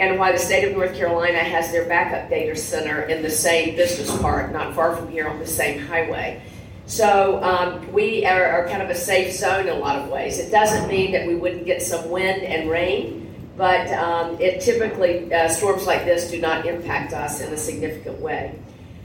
and 0.00 0.18
why 0.18 0.32
the 0.32 0.38
state 0.38 0.64
of 0.68 0.76
North 0.76 0.96
Carolina 0.96 1.38
has 1.38 1.70
their 1.70 1.86
backup 1.86 2.28
data 2.28 2.56
center 2.56 3.02
in 3.02 3.22
the 3.22 3.30
same 3.30 3.76
business 3.76 4.10
park, 4.20 4.50
not 4.52 4.74
far 4.74 4.96
from 4.96 5.08
here 5.08 5.28
on 5.28 5.38
the 5.38 5.46
same 5.46 5.78
highway. 5.78 6.42
So 6.86 7.40
um, 7.44 7.92
we 7.92 8.26
are, 8.26 8.44
are 8.44 8.68
kind 8.68 8.82
of 8.82 8.90
a 8.90 8.94
safe 8.94 9.34
zone 9.34 9.68
in 9.68 9.76
a 9.76 9.78
lot 9.78 10.00
of 10.00 10.08
ways. 10.08 10.38
It 10.38 10.50
doesn't 10.50 10.88
mean 10.88 11.12
that 11.12 11.28
we 11.28 11.36
wouldn't 11.36 11.64
get 11.64 11.80
some 11.80 12.10
wind 12.10 12.42
and 12.42 12.68
rain 12.68 13.25
but 13.56 13.90
um, 13.92 14.38
it 14.40 14.60
typically 14.60 15.32
uh, 15.32 15.48
storms 15.48 15.86
like 15.86 16.04
this 16.04 16.30
do 16.30 16.40
not 16.40 16.66
impact 16.66 17.12
us 17.12 17.40
in 17.40 17.52
a 17.52 17.56
significant 17.56 18.20
way. 18.20 18.54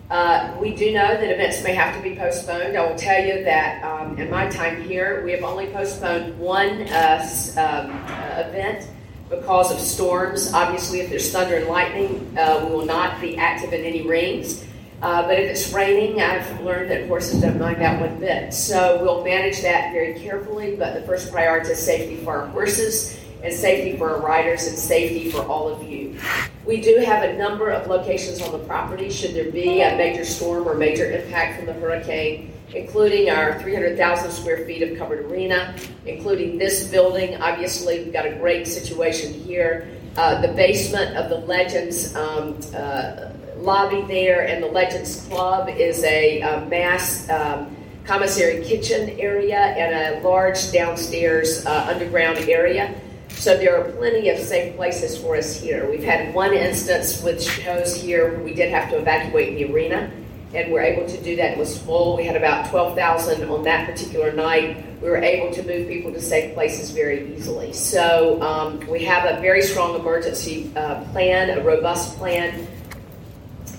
Uh, 0.10 0.54
we 0.60 0.76
do 0.76 0.92
know 0.92 1.08
that 1.08 1.32
events 1.32 1.64
may 1.64 1.74
have 1.74 1.96
to 1.96 2.04
be 2.04 2.18
postponed. 2.18 2.76
I 2.76 2.86
will 2.86 2.98
tell 2.98 3.24
you 3.24 3.46
that 3.46 3.82
um, 3.82 4.18
in 4.18 4.30
my 4.30 4.50
time 4.50 4.82
here, 4.84 5.24
we 5.24 5.32
have 5.32 5.44
only 5.44 5.68
postponed 5.68 6.38
one 6.38 6.82
uh, 6.90 7.26
um, 7.56 7.92
uh, 8.10 8.44
event 8.46 8.90
because 9.30 9.72
of 9.72 9.80
storms. 9.80 10.52
Obviously, 10.52 11.00
if 11.00 11.10
there's 11.10 11.32
thunder 11.32 11.56
and 11.56 11.68
lightning, 11.68 12.38
uh, 12.38 12.66
we 12.66 12.76
will 12.76 12.86
not 12.86 13.22
be 13.22 13.38
active 13.38 13.72
in 13.72 13.86
any 13.86 14.06
rings. 14.06 14.66
Uh, 15.02 15.26
but 15.26 15.40
if 15.40 15.50
it's 15.50 15.72
raining, 15.72 16.22
I've 16.22 16.60
learned 16.60 16.92
that 16.92 17.08
horses 17.08 17.40
don't 17.40 17.58
mind 17.58 17.82
that 17.82 18.02
one 18.02 18.20
bit. 18.20 18.54
So 18.54 19.02
we'll 19.02 19.24
manage 19.24 19.62
that 19.62 19.94
very 19.94 20.20
carefully. 20.20 20.76
But 20.76 20.94
the 20.94 21.02
first 21.04 21.32
priority 21.32 21.70
is 21.70 21.80
safety 21.80 22.18
for 22.18 22.42
our 22.42 22.48
horses 22.48 23.21
and 23.44 23.54
safety 23.54 23.98
for 23.98 24.12
our 24.12 24.22
riders 24.22 24.68
and 24.68 24.78
safety 24.78 25.32
for 25.32 25.42
all 25.44 25.68
of 25.68 25.84
you. 25.84 26.18
We 26.66 26.80
do 26.80 26.98
have 26.98 27.24
a 27.24 27.38
number 27.38 27.70
of 27.70 27.88
locations 27.88 28.42
on 28.42 28.52
the 28.52 28.60
property 28.60 29.10
should 29.10 29.34
there 29.34 29.52
be 29.52 29.82
a 29.82 29.98
major 29.98 30.24
storm 30.24 30.68
or 30.68 30.76
major 30.76 31.12
impact 31.12 31.58
from 31.58 31.66
the 31.66 31.74
hurricane 31.74 32.52
including 32.74 33.30
our 33.30 33.60
300,000 33.60 34.32
square 34.32 34.66
feet 34.66 34.82
of 34.82 34.98
covered 34.98 35.26
arena, 35.26 35.76
including 36.06 36.58
this 36.58 36.88
building. 36.88 37.42
Obviously, 37.42 38.04
we've 38.04 38.14
got 38.14 38.26
a 38.26 38.36
great 38.36 38.68
situation 38.68 39.34
here. 39.34 39.88
Uh, 40.18 40.42
the 40.42 40.50
basement 40.50 41.16
of 41.16 41.30
the 41.30 41.38
Legends 41.38 42.16
um, 42.16 42.58
uh, 42.76 43.32
lobby 43.58 44.02
there 44.08 44.48
and 44.48 44.64
the 44.64 44.68
Legends 44.68 45.26
Club 45.28 45.70
is 45.70 46.04
a, 46.04 46.42
a 46.42 46.66
mass 46.66 47.30
um, 47.30 47.76
commissary 48.06 48.64
kitchen 48.66 49.10
area 49.20 49.58
and 49.58 50.18
a 50.18 50.28
large 50.28 50.72
downstairs 50.72 51.66
uh, 51.66 51.88
underground 51.90 52.38
area. 52.50 52.94
So 53.36 53.58
there 53.58 53.80
are 53.80 53.92
plenty 53.94 54.30
of 54.30 54.38
safe 54.38 54.76
places 54.76 55.18
for 55.18 55.36
us 55.36 55.60
here. 55.60 55.90
We've 55.90 56.04
had 56.04 56.34
one 56.34 56.54
instance 56.54 57.24
with 57.24 57.42
shows 57.42 57.96
here 57.96 58.32
where 58.32 58.44
we 58.44 58.54
did 58.54 58.72
have 58.72 58.90
to 58.92 58.98
evacuate 58.98 59.58
the 59.58 59.74
arena, 59.74 60.12
and 60.54 60.72
we're 60.72 60.84
able 60.84 61.08
to 61.08 61.24
do 61.24 61.36
that. 61.38 61.54
It 61.54 61.58
was 61.58 61.78
full. 61.78 62.18
We 62.18 62.26
had 62.26 62.36
about 62.36 62.70
12,000 62.70 63.50
on 63.50 63.64
that 63.64 63.90
particular 63.90 64.32
night. 64.32 64.86
We 65.02 65.10
were 65.10 65.18
able 65.18 65.52
to 65.56 65.64
move 65.64 65.88
people 65.88 66.14
to 66.14 66.22
safe 66.22 66.54
places 66.54 66.92
very 66.92 67.36
easily. 67.36 67.74
So 67.74 68.40
um, 68.44 68.80
we 68.88 69.04
have 69.06 69.26
a 69.26 69.42
very 69.42 69.64
strong 69.64 70.00
emergency 70.00 70.72
uh, 70.76 71.04
plan, 71.06 71.58
a 71.58 71.64
robust 71.64 72.18
plan 72.18 72.68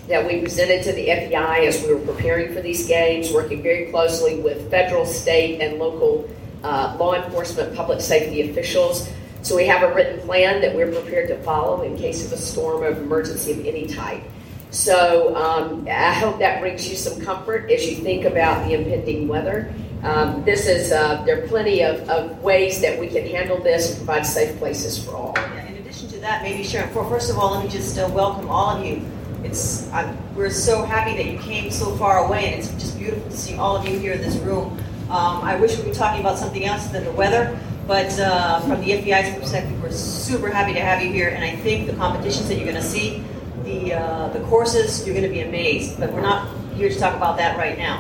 that 0.09 0.27
we 0.27 0.41
presented 0.41 0.83
to 0.83 0.93
the 0.93 1.07
FEI 1.07 1.67
as 1.67 1.83
we 1.83 1.95
were 1.95 2.01
preparing 2.01 2.53
for 2.53 2.61
these 2.61 2.87
games, 2.87 3.33
working 3.33 3.63
very 3.63 3.91
closely 3.91 4.41
with 4.41 4.69
federal, 4.71 5.07
state, 5.07 5.61
and 5.61 5.79
local 5.79 6.29
uh, 6.65 6.97
law 6.99 7.15
enforcement, 7.15 7.75
public 7.75 8.01
safety 8.01 8.51
officials. 8.51 9.09
So 9.43 9.57
we 9.57 9.67
have 9.67 9.83
a 9.83 9.93
written 9.93 10.21
plan 10.21 10.61
that 10.61 10.75
we're 10.75 10.93
prepared 10.93 11.27
to 11.29 11.43
follow 11.43 11.83
in 11.83 11.97
case 11.97 12.25
of 12.25 12.33
a 12.33 12.37
storm 12.37 12.85
of 12.85 12.99
emergency 12.99 13.51
of 13.51 13.67
any 13.67 13.89
type. 13.89 14.23
So 14.71 15.35
um, 15.35 15.87
I 15.89 16.15
hope 16.15 16.39
that 16.39 16.61
brings 16.61 16.89
you 16.89 16.95
some 16.95 17.21
comfort 17.21 17.69
as 17.71 17.85
you 17.85 17.97
think 17.97 18.25
about 18.25 18.67
the 18.67 18.75
impending 18.75 19.27
weather. 19.27 19.75
Um, 20.05 20.45
this 20.45 20.67
is 20.67 20.93
uh, 20.93 21.23
there 21.25 21.43
are 21.43 21.49
plenty 21.49 21.83
of, 21.83 22.09
of 22.09 22.41
ways 22.41 22.81
that 22.81 22.99
we 22.99 23.09
can 23.09 23.27
handle 23.27 23.61
this 23.61 23.91
and 23.91 23.99
provide 23.99 24.25
safe 24.25 24.57
places 24.59 25.05
for 25.05 25.17
all. 25.17 25.33
Yeah, 25.37 25.67
in 25.67 25.77
addition 25.77 26.09
to 26.11 26.19
that, 26.21 26.43
maybe 26.43 26.63
Sharon, 26.63 26.93
for, 26.93 27.05
first 27.09 27.29
of 27.29 27.37
all, 27.37 27.53
let 27.53 27.65
me 27.65 27.71
just 27.71 27.99
uh, 27.99 28.09
welcome 28.13 28.49
all 28.49 28.77
of 28.77 28.85
you. 28.85 29.05
It's 29.43 29.91
I'm, 29.93 30.17
we're 30.37 30.51
so 30.51 30.85
happy 30.85 31.17
that 31.17 31.27
you 31.27 31.39
came 31.41 31.71
so 31.73 31.97
far 31.97 32.27
away, 32.27 32.53
and 32.53 32.63
it's 32.63 32.73
just 32.75 32.97
beautiful 32.97 33.29
to 33.29 33.37
see 33.37 33.57
all 33.57 33.77
of 33.77 33.87
you 33.87 33.99
here 33.99 34.13
in 34.13 34.21
this 34.21 34.37
room. 34.37 34.79
Um, 35.11 35.43
I 35.43 35.57
wish 35.57 35.77
we 35.79 35.87
were 35.87 35.95
talking 35.95 36.21
about 36.21 36.39
something 36.39 36.65
else 36.65 36.87
than 36.87 37.05
the 37.05 37.13
weather, 37.13 37.59
but 37.93 38.19
uh, 38.21 38.59
from 38.61 38.81
the 38.81 38.87
FEI's 39.03 39.39
perspective, 39.39 39.83
we're 39.83 39.93
super 39.93 40.49
happy 40.49 40.73
to 40.73 40.81
have 40.81 41.03
you 41.03 41.13
here, 41.13 41.29
and 41.29 41.45
I 41.45 41.55
think 41.57 41.87
the 41.87 41.93
competitions 41.93 42.49
that 42.49 42.55
you're 42.55 42.65
going 42.65 42.83
to 42.83 42.83
see, 42.83 43.23
the 43.65 43.93
uh, 43.93 44.29
the 44.31 44.41
courses, 44.45 45.05
you're 45.05 45.15
going 45.15 45.29
to 45.29 45.35
be 45.39 45.41
amazed. 45.41 46.01
But 46.01 46.11
we're 46.11 46.23
not 46.23 46.49
here 46.75 46.89
to 46.89 46.99
talk 46.99 47.15
about 47.15 47.37
that 47.37 47.59
right 47.59 47.77
now. 47.77 47.99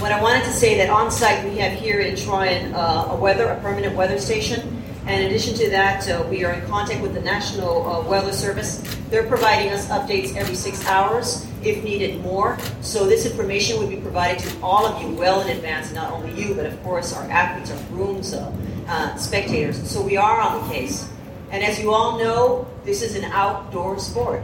What 0.00 0.10
I 0.10 0.20
wanted 0.20 0.42
to 0.46 0.50
say 0.50 0.76
that 0.78 0.90
on 0.90 1.12
site 1.12 1.44
we 1.48 1.56
have 1.58 1.72
here 1.78 2.00
in 2.00 2.16
Tryon 2.16 2.74
uh, 2.74 3.10
a 3.10 3.16
weather, 3.16 3.46
a 3.46 3.60
permanent 3.60 3.94
weather 3.94 4.18
station. 4.18 4.74
And 5.06 5.22
in 5.22 5.30
addition 5.30 5.54
to 5.54 5.70
that, 5.70 6.06
uh, 6.10 6.26
we 6.28 6.44
are 6.44 6.52
in 6.52 6.66
contact 6.66 7.00
with 7.00 7.14
the 7.14 7.20
National 7.20 7.88
uh, 7.88 8.02
Weather 8.02 8.32
Service. 8.32 8.82
They're 9.08 9.28
providing 9.28 9.72
us 9.72 9.86
updates 9.88 10.34
every 10.36 10.56
six 10.56 10.84
hours, 10.84 11.46
if 11.62 11.82
needed 11.84 12.20
more. 12.22 12.58
So 12.80 13.06
this 13.06 13.24
information 13.24 13.78
will 13.78 13.88
be 13.88 13.96
provided 13.96 14.40
to 14.40 14.60
all 14.62 14.84
of 14.84 15.00
you 15.00 15.08
well 15.14 15.40
in 15.40 15.56
advance, 15.56 15.92
not 15.92 16.12
only 16.12 16.34
you, 16.34 16.54
but 16.54 16.66
of 16.66 16.82
course 16.82 17.14
our 17.14 17.22
athletes, 17.30 17.70
our 17.70 17.82
grooms, 17.88 18.34
uh, 18.34 18.52
uh, 18.88 19.14
spectators. 19.16 19.88
So 19.88 20.02
we 20.02 20.16
are 20.16 20.40
on 20.40 20.62
the 20.62 20.74
case. 20.74 21.08
And 21.50 21.62
as 21.62 21.78
you 21.80 21.92
all 21.92 22.18
know, 22.18 22.66
this 22.84 23.02
is 23.02 23.16
an 23.16 23.24
outdoor 23.24 23.98
sport. 23.98 24.42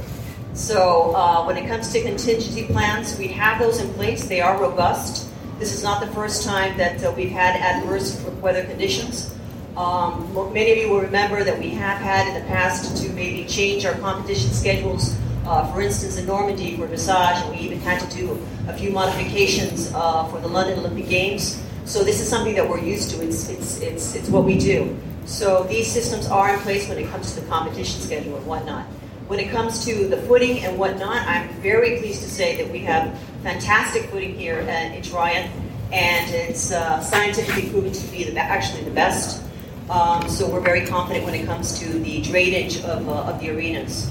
So 0.55 1.15
uh, 1.15 1.45
when 1.45 1.57
it 1.57 1.67
comes 1.67 1.93
to 1.93 2.01
contingency 2.01 2.65
plans, 2.67 3.19
we 3.19 3.29
have 3.29 3.59
those 3.59 3.81
in 3.81 3.93
place. 3.95 4.29
They 4.29 4.41
are 4.41 4.61
robust. 4.61 5.31
This 5.59 5.73
is 5.75 5.83
not 5.83 6.01
the 6.01 6.13
first 6.13 6.45
time 6.45 6.77
that 6.79 7.03
uh, 7.03 7.13
we've 7.17 7.31
had 7.31 7.57
adverse 7.57 8.21
weather 8.41 8.65
conditions. 8.65 9.35
Um, 9.77 10.33
many 10.53 10.71
of 10.71 10.79
you 10.79 10.89
will 10.91 11.01
remember 11.01 11.43
that 11.43 11.59
we 11.59 11.71
have 11.71 11.99
had 11.99 12.29
in 12.29 12.35
the 12.35 12.47
past 12.49 13.03
to 13.03 13.09
maybe 13.11 13.45
change 13.47 13.85
our 13.85 13.95
competition 13.95 14.51
schedules. 14.51 15.17
Uh, 15.45 15.71
for 15.73 15.83
instance, 15.83 16.17
in 16.17 16.27
Normandy 16.27 16.77
for 16.77 16.87
dressage, 16.87 17.43
and 17.43 17.51
we 17.51 17.59
even 17.59 17.79
had 17.81 18.01
to 18.01 18.17
do 18.17 18.41
a 18.69 18.73
few 18.73 18.91
modifications 18.91 19.93
uh, 19.93 20.25
for 20.29 20.41
the 20.41 20.49
London 20.49 20.79
Olympic 20.79 21.09
Games. 21.09 21.61
So 21.85 22.03
this 22.03 22.21
is 22.21 22.29
something 22.29 22.55
that 22.55 22.69
we're 22.69 22.81
used 22.81 23.11
to. 23.11 23.23
It's, 23.23 23.49
it's, 23.49 23.81
it's, 23.81 24.15
it's 24.15 24.29
what 24.31 24.45
we 24.45 24.59
do. 24.59 24.97
So 25.27 25.65
these 25.65 25.91
systems 25.91 26.27
are 26.29 26.55
in 26.55 26.61
place 26.61 26.89
when 26.89 26.99
it 26.99 27.09
comes 27.11 27.35
to 27.35 27.41
the 27.41 27.47
competition 27.47 28.01
schedule 28.01 28.37
and 28.37 28.47
whatnot. 28.47 28.87
When 29.27 29.39
it 29.39 29.51
comes 29.51 29.85
to 29.85 30.09
the 30.09 30.17
footing 30.23 30.61
and 30.65 30.79
whatnot, 30.79 31.27
I'm 31.27 31.49
very 31.61 31.99
pleased 31.99 32.23
to 32.23 32.31
say 32.31 32.63
that 32.63 32.71
we 32.71 32.81
have 32.81 33.19
fantastic 33.43 34.05
footing 34.11 34.35
here 34.35 34.61
in 34.61 35.03
Tryon, 35.03 35.51
and 35.93 36.31
it's 36.35 36.73
uh, 36.73 37.01
scientifically 37.01 37.71
proven 37.71 37.93
to 37.93 38.07
be 38.09 38.25
the, 38.25 38.39
actually 38.39 38.85
the 38.85 38.91
best. 38.91 39.43
Um, 39.91 40.29
so 40.29 40.49
we're 40.51 40.61
very 40.61 40.87
confident 40.87 41.25
when 41.25 41.35
it 41.35 41.47
comes 41.47 41.79
to 41.81 41.99
the 41.99 42.23
drainage 42.23 42.79
of, 42.85 43.09
uh, 43.09 43.25
of 43.25 43.41
the 43.41 43.51
arenas. 43.51 44.11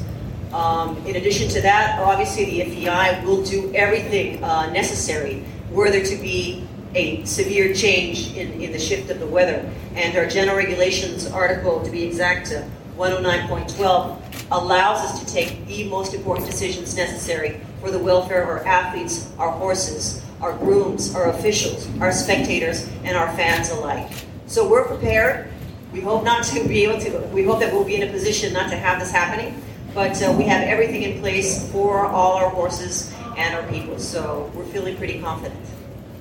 Um, 0.51 0.97
in 1.07 1.15
addition 1.15 1.49
to 1.49 1.61
that, 1.61 1.99
obviously 1.99 2.45
the 2.45 2.69
FEI 2.69 3.23
will 3.25 3.43
do 3.43 3.73
everything 3.73 4.43
uh, 4.43 4.71
necessary 4.71 5.43
were 5.71 5.89
there 5.89 6.05
to 6.05 6.15
be 6.17 6.67
a 6.95 7.23
severe 7.25 7.73
change 7.73 8.35
in, 8.35 8.61
in 8.61 8.71
the 8.71 8.79
shift 8.79 9.09
of 9.09 9.19
the 9.19 9.27
weather. 9.27 9.69
And 9.95 10.15
our 10.17 10.27
general 10.27 10.57
regulations 10.57 11.27
article, 11.27 11.83
to 11.83 11.91
be 11.91 12.03
exact, 12.03 12.51
uh, 12.51 12.63
109.12, 12.97 14.19
allows 14.51 14.99
us 14.99 15.19
to 15.19 15.33
take 15.33 15.65
the 15.65 15.89
most 15.89 16.13
important 16.13 16.45
decisions 16.49 16.95
necessary 16.95 17.59
for 17.81 17.89
the 17.89 17.99
welfare 17.99 18.43
of 18.43 18.49
our 18.49 18.65
athletes, 18.65 19.31
our 19.39 19.51
horses, 19.51 20.21
our 20.41 20.55
grooms, 20.57 21.15
our 21.15 21.29
officials, 21.29 21.87
our 21.99 22.11
spectators, 22.11 22.87
and 23.03 23.17
our 23.17 23.33
fans 23.35 23.69
alike. 23.69 24.11
So 24.45 24.69
we're 24.69 24.85
prepared. 24.85 25.49
We 25.91 26.01
hope 26.01 26.23
not 26.23 26.43
to 26.45 26.67
be 26.67 26.83
able 26.83 26.99
to, 27.01 27.19
we 27.33 27.43
hope 27.43 27.59
that 27.59 27.73
we'll 27.73 27.85
be 27.85 27.95
in 27.95 28.07
a 28.07 28.11
position 28.11 28.53
not 28.53 28.69
to 28.69 28.75
have 28.75 28.99
this 28.99 29.11
happening, 29.11 29.61
but 29.93 30.21
uh, 30.21 30.33
we 30.37 30.43
have 30.45 30.61
everything 30.63 31.03
in 31.03 31.19
place 31.19 31.71
for 31.71 32.05
all 32.05 32.33
our 32.33 32.49
horses 32.49 33.13
and 33.37 33.55
our 33.55 33.63
people, 33.71 33.97
so 33.99 34.51
we're 34.53 34.65
feeling 34.65 34.97
pretty 34.97 35.19
confident. 35.19 35.59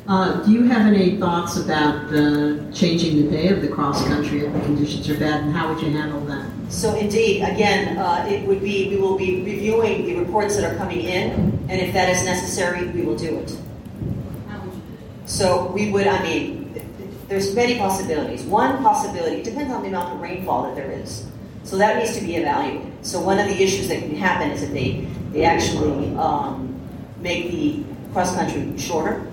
Uh, 0.08 0.42
do 0.42 0.50
you 0.50 0.64
have 0.64 0.84
any 0.92 1.16
thoughts 1.16 1.56
about 1.56 2.12
uh, 2.12 2.58
changing 2.72 3.24
the 3.24 3.30
day 3.30 3.48
of 3.48 3.62
the 3.62 3.68
cross 3.68 4.04
country 4.08 4.44
if 4.44 4.52
the 4.52 4.60
conditions 4.60 5.08
are 5.08 5.16
bad, 5.16 5.44
and 5.44 5.52
how 5.52 5.72
would 5.72 5.80
you 5.80 5.92
handle 5.92 6.20
that? 6.22 6.44
So 6.70 6.96
indeed, 6.96 7.42
again, 7.42 7.96
uh, 7.98 8.26
it 8.28 8.44
would 8.48 8.60
be 8.60 8.88
we 8.88 8.96
will 8.96 9.16
be 9.16 9.42
reviewing 9.42 10.04
the 10.06 10.16
reports 10.16 10.56
that 10.56 10.64
are 10.64 10.76
coming 10.76 11.02
in, 11.02 11.30
and 11.68 11.80
if 11.80 11.92
that 11.92 12.08
is 12.08 12.24
necessary, 12.24 12.88
we 12.88 13.02
will 13.02 13.16
do 13.16 13.38
it. 13.38 13.56
So 15.24 15.70
we 15.70 15.92
would, 15.92 16.08
I 16.08 16.20
mean, 16.22 16.74
there's 17.28 17.54
many 17.54 17.78
possibilities. 17.78 18.42
One 18.42 18.82
possibility 18.82 19.40
depends 19.42 19.72
on 19.72 19.82
the 19.82 19.88
amount 19.88 20.14
of 20.14 20.20
rainfall 20.20 20.64
that 20.64 20.74
there 20.74 20.90
is. 20.90 21.26
So 21.62 21.76
that 21.76 21.96
needs 21.96 22.18
to 22.18 22.24
be 22.24 22.34
evaluated. 22.36 22.92
So 23.06 23.20
one 23.20 23.38
of 23.38 23.46
the 23.46 23.62
issues 23.62 23.86
that 23.86 24.00
can 24.00 24.16
happen 24.16 24.50
is 24.50 24.62
that 24.62 24.72
they 24.72 25.06
they 25.32 25.44
actually 25.44 26.14
um, 26.16 26.74
make 27.20 27.52
the 27.52 27.84
cross 28.12 28.34
country 28.34 28.76
shorter. 28.76 29.26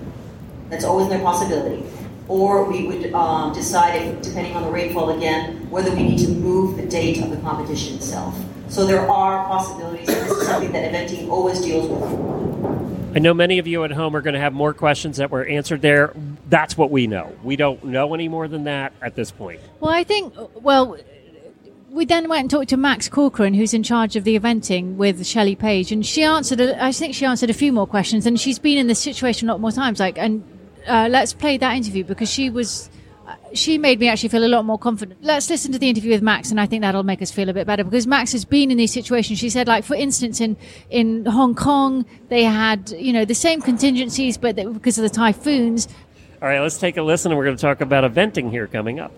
That's 0.70 0.84
always 0.84 1.12
a 1.12 1.18
possibility. 1.18 1.84
Or 2.28 2.64
we 2.64 2.86
would 2.86 3.12
um, 3.12 3.52
decide, 3.52 4.00
if, 4.00 4.22
depending 4.22 4.54
on 4.54 4.62
the 4.62 4.70
rainfall 4.70 5.10
again, 5.10 5.68
whether 5.68 5.90
we 5.90 6.04
need 6.04 6.18
to 6.20 6.28
move 6.28 6.76
the 6.76 6.86
date 6.86 7.20
of 7.20 7.30
the 7.30 7.36
competition 7.38 7.96
itself. 7.96 8.38
So 8.68 8.86
there 8.86 9.10
are 9.10 9.44
possibilities, 9.48 10.06
this 10.06 10.30
is 10.30 10.46
something 10.46 10.70
that 10.70 10.92
eventing 10.92 11.28
always 11.28 11.60
deals 11.60 11.88
with. 11.88 13.16
I 13.16 13.18
know 13.18 13.34
many 13.34 13.58
of 13.58 13.66
you 13.66 13.82
at 13.82 13.90
home 13.90 14.14
are 14.14 14.20
going 14.20 14.34
to 14.34 14.40
have 14.40 14.52
more 14.52 14.72
questions 14.72 15.16
that 15.16 15.32
were 15.32 15.44
answered 15.44 15.82
there. 15.82 16.14
That's 16.48 16.78
what 16.78 16.92
we 16.92 17.08
know. 17.08 17.36
We 17.42 17.56
don't 17.56 17.82
know 17.82 18.14
any 18.14 18.28
more 18.28 18.46
than 18.46 18.62
that 18.64 18.92
at 19.02 19.16
this 19.16 19.32
point. 19.32 19.58
Well, 19.80 19.90
I 19.90 20.04
think, 20.04 20.32
well, 20.54 20.96
we 21.90 22.04
then 22.04 22.28
went 22.28 22.42
and 22.42 22.50
talked 22.50 22.68
to 22.68 22.76
Max 22.76 23.08
Corcoran, 23.08 23.54
who's 23.54 23.74
in 23.74 23.82
charge 23.82 24.14
of 24.14 24.22
the 24.22 24.38
eventing 24.38 24.94
with 24.94 25.26
Shelley 25.26 25.56
Page, 25.56 25.90
and 25.90 26.06
she 26.06 26.22
answered. 26.22 26.60
A, 26.60 26.80
I 26.80 26.92
think 26.92 27.16
she 27.16 27.24
answered 27.24 27.50
a 27.50 27.54
few 27.54 27.72
more 27.72 27.88
questions, 27.88 28.26
and 28.26 28.38
she's 28.38 28.60
been 28.60 28.78
in 28.78 28.86
this 28.86 29.00
situation 29.00 29.48
a 29.48 29.52
lot 29.54 29.60
more 29.60 29.72
times. 29.72 29.98
Like, 29.98 30.16
and 30.16 30.44
uh, 30.86 31.08
let's 31.10 31.32
play 31.32 31.56
that 31.58 31.76
interview 31.76 32.04
because 32.04 32.30
she 32.30 32.50
was. 32.50 32.88
uh, 33.26 33.34
She 33.54 33.78
made 33.78 33.98
me 34.00 34.08
actually 34.08 34.28
feel 34.30 34.44
a 34.44 34.52
lot 34.56 34.64
more 34.64 34.78
confident. 34.78 35.18
Let's 35.22 35.48
listen 35.50 35.72
to 35.72 35.78
the 35.78 35.88
interview 35.88 36.12
with 36.12 36.22
Max, 36.22 36.50
and 36.50 36.60
I 36.60 36.66
think 36.66 36.82
that'll 36.82 37.02
make 37.12 37.20
us 37.22 37.30
feel 37.30 37.48
a 37.48 37.52
bit 37.52 37.66
better 37.66 37.84
because 37.84 38.06
Max 38.06 38.32
has 38.32 38.44
been 38.44 38.70
in 38.70 38.76
these 38.78 38.92
situations. 38.92 39.38
She 39.38 39.50
said, 39.50 39.66
like 39.68 39.84
for 39.84 39.94
instance, 39.96 40.40
in 40.40 40.56
in 40.90 41.24
Hong 41.26 41.54
Kong, 41.54 42.04
they 42.28 42.44
had 42.44 42.90
you 42.90 43.12
know 43.12 43.24
the 43.24 43.34
same 43.34 43.60
contingencies, 43.60 44.38
but 44.38 44.56
they, 44.56 44.64
because 44.66 44.98
of 44.98 45.02
the 45.02 45.14
typhoons, 45.24 45.88
All 46.42 46.48
right, 46.48 46.60
let's 46.60 46.78
take 46.78 46.96
a 46.96 47.02
listen, 47.02 47.30
and 47.32 47.38
we're 47.38 47.44
going 47.44 47.56
to 47.56 47.60
talk 47.60 47.80
about 47.80 48.02
eventing 48.10 48.50
here 48.50 48.66
coming 48.66 48.98
up. 49.00 49.12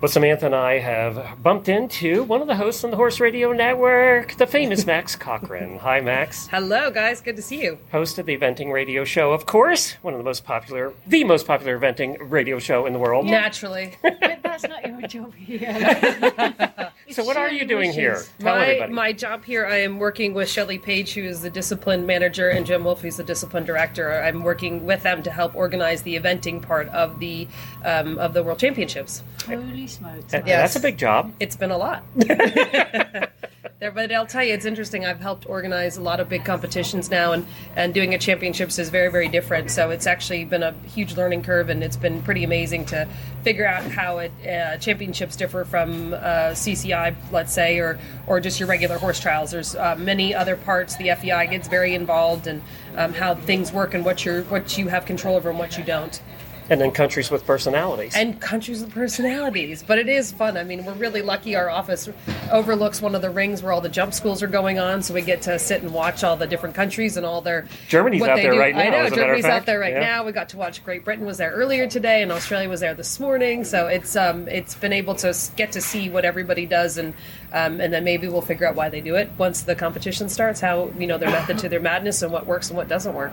But 0.00 0.10
Samantha 0.10 0.46
and 0.46 0.54
I 0.54 0.78
have 0.78 1.42
bumped 1.42 1.68
into 1.68 2.22
one 2.22 2.40
of 2.40 2.46
the 2.46 2.54
hosts 2.54 2.84
on 2.84 2.92
the 2.92 2.96
Horse 2.96 3.18
Radio 3.18 3.52
Network, 3.52 4.36
the 4.36 4.46
famous 4.46 4.86
Max 4.86 5.16
Corcoran. 5.16 5.76
Hi, 5.78 6.00
Max. 6.00 6.46
Hello, 6.46 6.88
guys. 6.92 7.20
Good 7.20 7.34
to 7.34 7.42
see 7.42 7.60
you. 7.62 7.78
Host 7.90 8.16
of 8.18 8.26
the 8.26 8.36
Eventing 8.36 8.72
Radio 8.72 9.04
Show, 9.04 9.32
of 9.32 9.46
course, 9.46 9.94
one 10.02 10.14
of 10.14 10.18
the 10.18 10.24
most 10.24 10.44
popular, 10.44 10.92
the 11.08 11.24
most 11.24 11.48
popular 11.48 11.76
eventing 11.80 12.16
radio 12.20 12.60
show 12.60 12.86
in 12.86 12.92
the 12.92 12.98
world. 13.00 13.26
Naturally. 13.26 13.96
but 14.02 14.20
that's 14.20 14.62
not 14.62 14.86
your 14.86 15.02
job 15.02 15.34
here. 15.34 16.92
So 17.10 17.24
what 17.24 17.38
are 17.38 17.50
you 17.50 17.64
doing 17.64 17.90
here? 17.90 18.22
Tell 18.38 18.54
my, 18.54 18.66
everybody. 18.66 18.92
my 18.92 19.12
job 19.12 19.42
here, 19.42 19.64
I 19.64 19.78
am 19.78 19.98
working 19.98 20.34
with 20.34 20.48
Shelley 20.48 20.78
Page, 20.78 21.14
who 21.14 21.22
is 21.22 21.40
the 21.40 21.48
discipline 21.48 22.04
manager, 22.04 22.50
and 22.50 22.66
Jim 22.66 22.84
Wolf, 22.84 23.00
who's 23.00 23.16
the 23.16 23.24
discipline 23.24 23.64
director. 23.64 24.12
I'm 24.20 24.42
working 24.42 24.84
with 24.84 25.02
them 25.02 25.22
to 25.22 25.30
help 25.30 25.56
organize 25.56 26.02
the 26.02 26.16
eventing 26.16 26.60
part 26.60 26.86
of 26.88 27.18
the 27.18 27.48
um, 27.82 28.18
of 28.18 28.34
the 28.34 28.42
World 28.42 28.58
Championships. 28.58 29.22
Holy 29.46 29.87
smokes. 29.88 30.32
That- 30.32 30.46
Yes. 30.46 30.74
That's 30.74 30.76
a 30.76 30.86
big 30.88 30.98
job. 30.98 31.32
It's 31.40 31.56
been 31.56 31.70
a 31.70 31.76
lot. 31.78 32.04
there, 33.80 33.92
but 33.92 34.10
I'll 34.12 34.26
tell 34.26 34.42
you, 34.42 34.54
it's 34.54 34.64
interesting. 34.64 35.04
I've 35.06 35.20
helped 35.20 35.48
organize 35.48 35.96
a 35.96 36.02
lot 36.02 36.20
of 36.20 36.28
big 36.28 36.44
competitions 36.44 37.10
now, 37.10 37.32
and, 37.32 37.46
and 37.76 37.94
doing 37.94 38.14
a 38.14 38.18
championships 38.18 38.78
is 38.78 38.88
very, 38.90 39.10
very 39.10 39.28
different. 39.28 39.70
So 39.70 39.90
it's 39.90 40.06
actually 40.06 40.44
been 40.44 40.62
a 40.62 40.72
huge 40.86 41.16
learning 41.16 41.42
curve, 41.42 41.68
and 41.68 41.82
it's 41.84 41.96
been 41.96 42.22
pretty 42.22 42.44
amazing 42.44 42.86
to 42.86 43.08
figure 43.44 43.66
out 43.66 43.82
how 43.84 44.18
it, 44.18 44.32
uh, 44.46 44.78
championships 44.78 45.36
differ 45.36 45.64
from 45.64 46.14
uh, 46.14 46.18
CCI, 46.52 47.14
let's 47.30 47.52
say, 47.52 47.78
or 47.78 47.98
or 48.26 48.40
just 48.40 48.58
your 48.58 48.68
regular 48.68 48.98
horse 48.98 49.20
trials. 49.20 49.50
There's 49.52 49.74
uh, 49.76 49.96
many 49.96 50.34
other 50.34 50.56
parts. 50.56 50.96
The 50.96 51.14
FEI 51.14 51.46
gets 51.46 51.68
very 51.68 51.94
involved 51.94 52.46
in 52.46 52.62
um, 52.96 53.12
how 53.14 53.34
things 53.34 53.72
work 53.72 53.94
and 53.94 54.04
what 54.04 54.24
you 54.24 54.42
what 54.44 54.76
you 54.76 54.88
have 54.88 55.04
control 55.06 55.36
over 55.36 55.50
and 55.50 55.58
what 55.58 55.78
you 55.78 55.84
don't 55.84 56.20
And 56.70 56.80
then 56.80 56.90
countries 56.90 57.30
with 57.30 57.46
personalities. 57.46 58.14
and 58.14 58.38
countries 58.40 58.82
with 58.82 58.92
personalities. 58.92 59.82
But 59.86 59.98
it 59.98 60.08
is 60.08 60.32
fun. 60.32 60.56
I 60.56 60.64
mean, 60.64 60.84
we're 60.84 60.92
really 60.94 61.22
lucky. 61.22 61.56
Our 61.56 61.70
office 61.70 62.08
overlooks 62.52 63.00
one 63.00 63.14
of 63.14 63.22
the 63.22 63.30
rings 63.30 63.62
where 63.62 63.72
all 63.72 63.80
the 63.80 63.88
jump 63.88 64.12
schools 64.12 64.42
are 64.42 64.46
going 64.48 64.78
on, 64.78 65.02
so 65.02 65.14
we 65.14 65.22
get 65.22 65.42
to 65.42 65.58
sit 65.58 65.82
and 65.82 65.92
watch 65.94 66.22
all 66.24 66.36
the 66.36 66.46
different 66.46 66.74
countries 66.74 67.16
and 67.16 67.24
all 67.24 67.40
their. 67.40 67.66
Germany's 67.88 68.20
what 68.20 68.30
out 68.30 68.36
they 68.36 68.42
there 68.42 68.52
do. 68.52 68.58
right 68.58 68.74
I 68.74 68.84
now, 68.84 68.90
know 68.90 68.96
as 69.06 69.12
a 69.12 69.16
Germany's 69.16 69.44
out 69.46 69.64
there 69.66 69.78
right 69.78 69.94
Yeah. 69.94 70.00
now. 70.00 70.24
We 70.26 70.32
got 70.32 70.50
to 70.50 70.56
watch. 70.58 70.84
Great 70.84 71.04
Britain 71.04 71.24
was 71.24 71.38
there 71.38 71.50
earlier 71.52 71.86
today, 71.86 72.22
and 72.22 72.30
Australia 72.30 72.68
was 72.68 72.80
there 72.80 72.94
this 72.94 73.18
morning. 73.18 73.64
So 73.64 73.86
it's 73.86 74.14
um 74.16 74.46
it's 74.48 74.74
been 74.74 74.92
able 74.92 75.14
to 75.16 75.34
get 75.56 75.72
to 75.72 75.80
see 75.80 76.10
what 76.10 76.24
everybody 76.24 76.66
does, 76.66 76.98
and 76.98 77.14
um 77.52 77.80
and 77.80 77.92
then 77.92 78.04
maybe 78.04 78.28
we'll 78.28 78.42
figure 78.42 78.66
out 78.66 78.74
why 78.74 78.88
they 78.90 79.00
do 79.00 79.14
it 79.16 79.30
once 79.38 79.62
the 79.62 79.74
competition 79.74 80.28
starts. 80.28 80.60
How 80.60 80.90
you 80.98 81.06
know 81.06 81.16
their 81.18 81.30
method 81.30 81.58
to 81.60 81.68
their 81.68 81.80
madness 81.80 82.20
and 82.22 82.30
what 82.30 82.46
works 82.46 82.68
and 82.68 82.76
what 82.76 82.88
doesn't 82.88 83.14
work. 83.14 83.32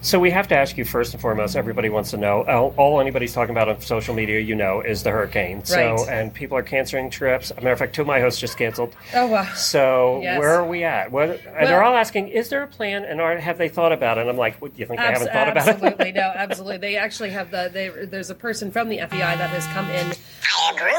So 0.00 0.18
we 0.20 0.30
have 0.30 0.46
to 0.48 0.56
ask 0.56 0.76
you 0.76 0.84
first 0.84 1.12
and 1.12 1.20
foremost. 1.20 1.56
Everybody 1.56 1.88
wants 1.88 2.10
to 2.12 2.16
know. 2.16 2.44
All, 2.44 2.72
all 2.76 3.00
anybody's 3.00 3.32
talking 3.32 3.54
about 3.54 3.68
on 3.68 3.80
social 3.80 4.14
media, 4.14 4.38
you 4.40 4.54
know, 4.54 4.80
is 4.80 5.02
the 5.02 5.10
hurricane. 5.10 5.64
So 5.64 5.76
Right. 5.76 6.08
and 6.08 6.32
people 6.32 6.56
are 6.56 6.62
canceling 6.62 7.10
trips. 7.10 7.50
As 7.50 7.58
a 7.58 7.60
matter 7.60 7.72
of 7.72 7.78
fact, 7.78 7.94
two 7.94 8.02
of 8.02 8.06
my 8.06 8.20
hosts 8.20 8.40
just 8.40 8.56
canceled. 8.56 8.94
Oh 9.14 9.26
wow. 9.26 9.44
So 9.54 10.20
Yes. 10.22 10.38
where 10.38 10.54
are 10.54 10.64
we 10.64 10.84
at? 10.84 11.10
What, 11.10 11.30
and 11.30 11.40
Well- 11.46 11.66
they're 11.66 11.82
all 11.82 11.96
asking, 11.96 12.28
is 12.28 12.48
there 12.48 12.62
a 12.62 12.66
plan? 12.68 13.04
And 13.04 13.20
are, 13.20 13.36
have 13.38 13.58
they 13.58 13.68
thought 13.68 13.92
about 13.92 14.18
it? 14.18 14.22
And 14.22 14.30
I'm 14.30 14.36
like, 14.36 14.56
what, 14.62 14.74
do 14.74 14.80
you 14.80 14.86
think 14.86 15.00
they 15.00 15.06
Abs- 15.06 15.18
haven't 15.20 15.34
thought 15.34 15.48
about 15.48 15.66
it? 15.68 15.70
absolutely, 15.74 16.12
no, 16.12 16.20
absolutely. 16.34 16.78
They 16.78 16.96
actually 16.96 17.30
have 17.30 17.50
the. 17.50 17.68
They, 17.72 17.88
there's 18.06 18.30
a 18.30 18.34
person 18.34 18.70
from 18.70 18.88
the 18.88 18.98
FEI 18.98 19.36
that 19.36 19.50
has 19.50 19.66
come 19.68 19.90
in 19.90 20.12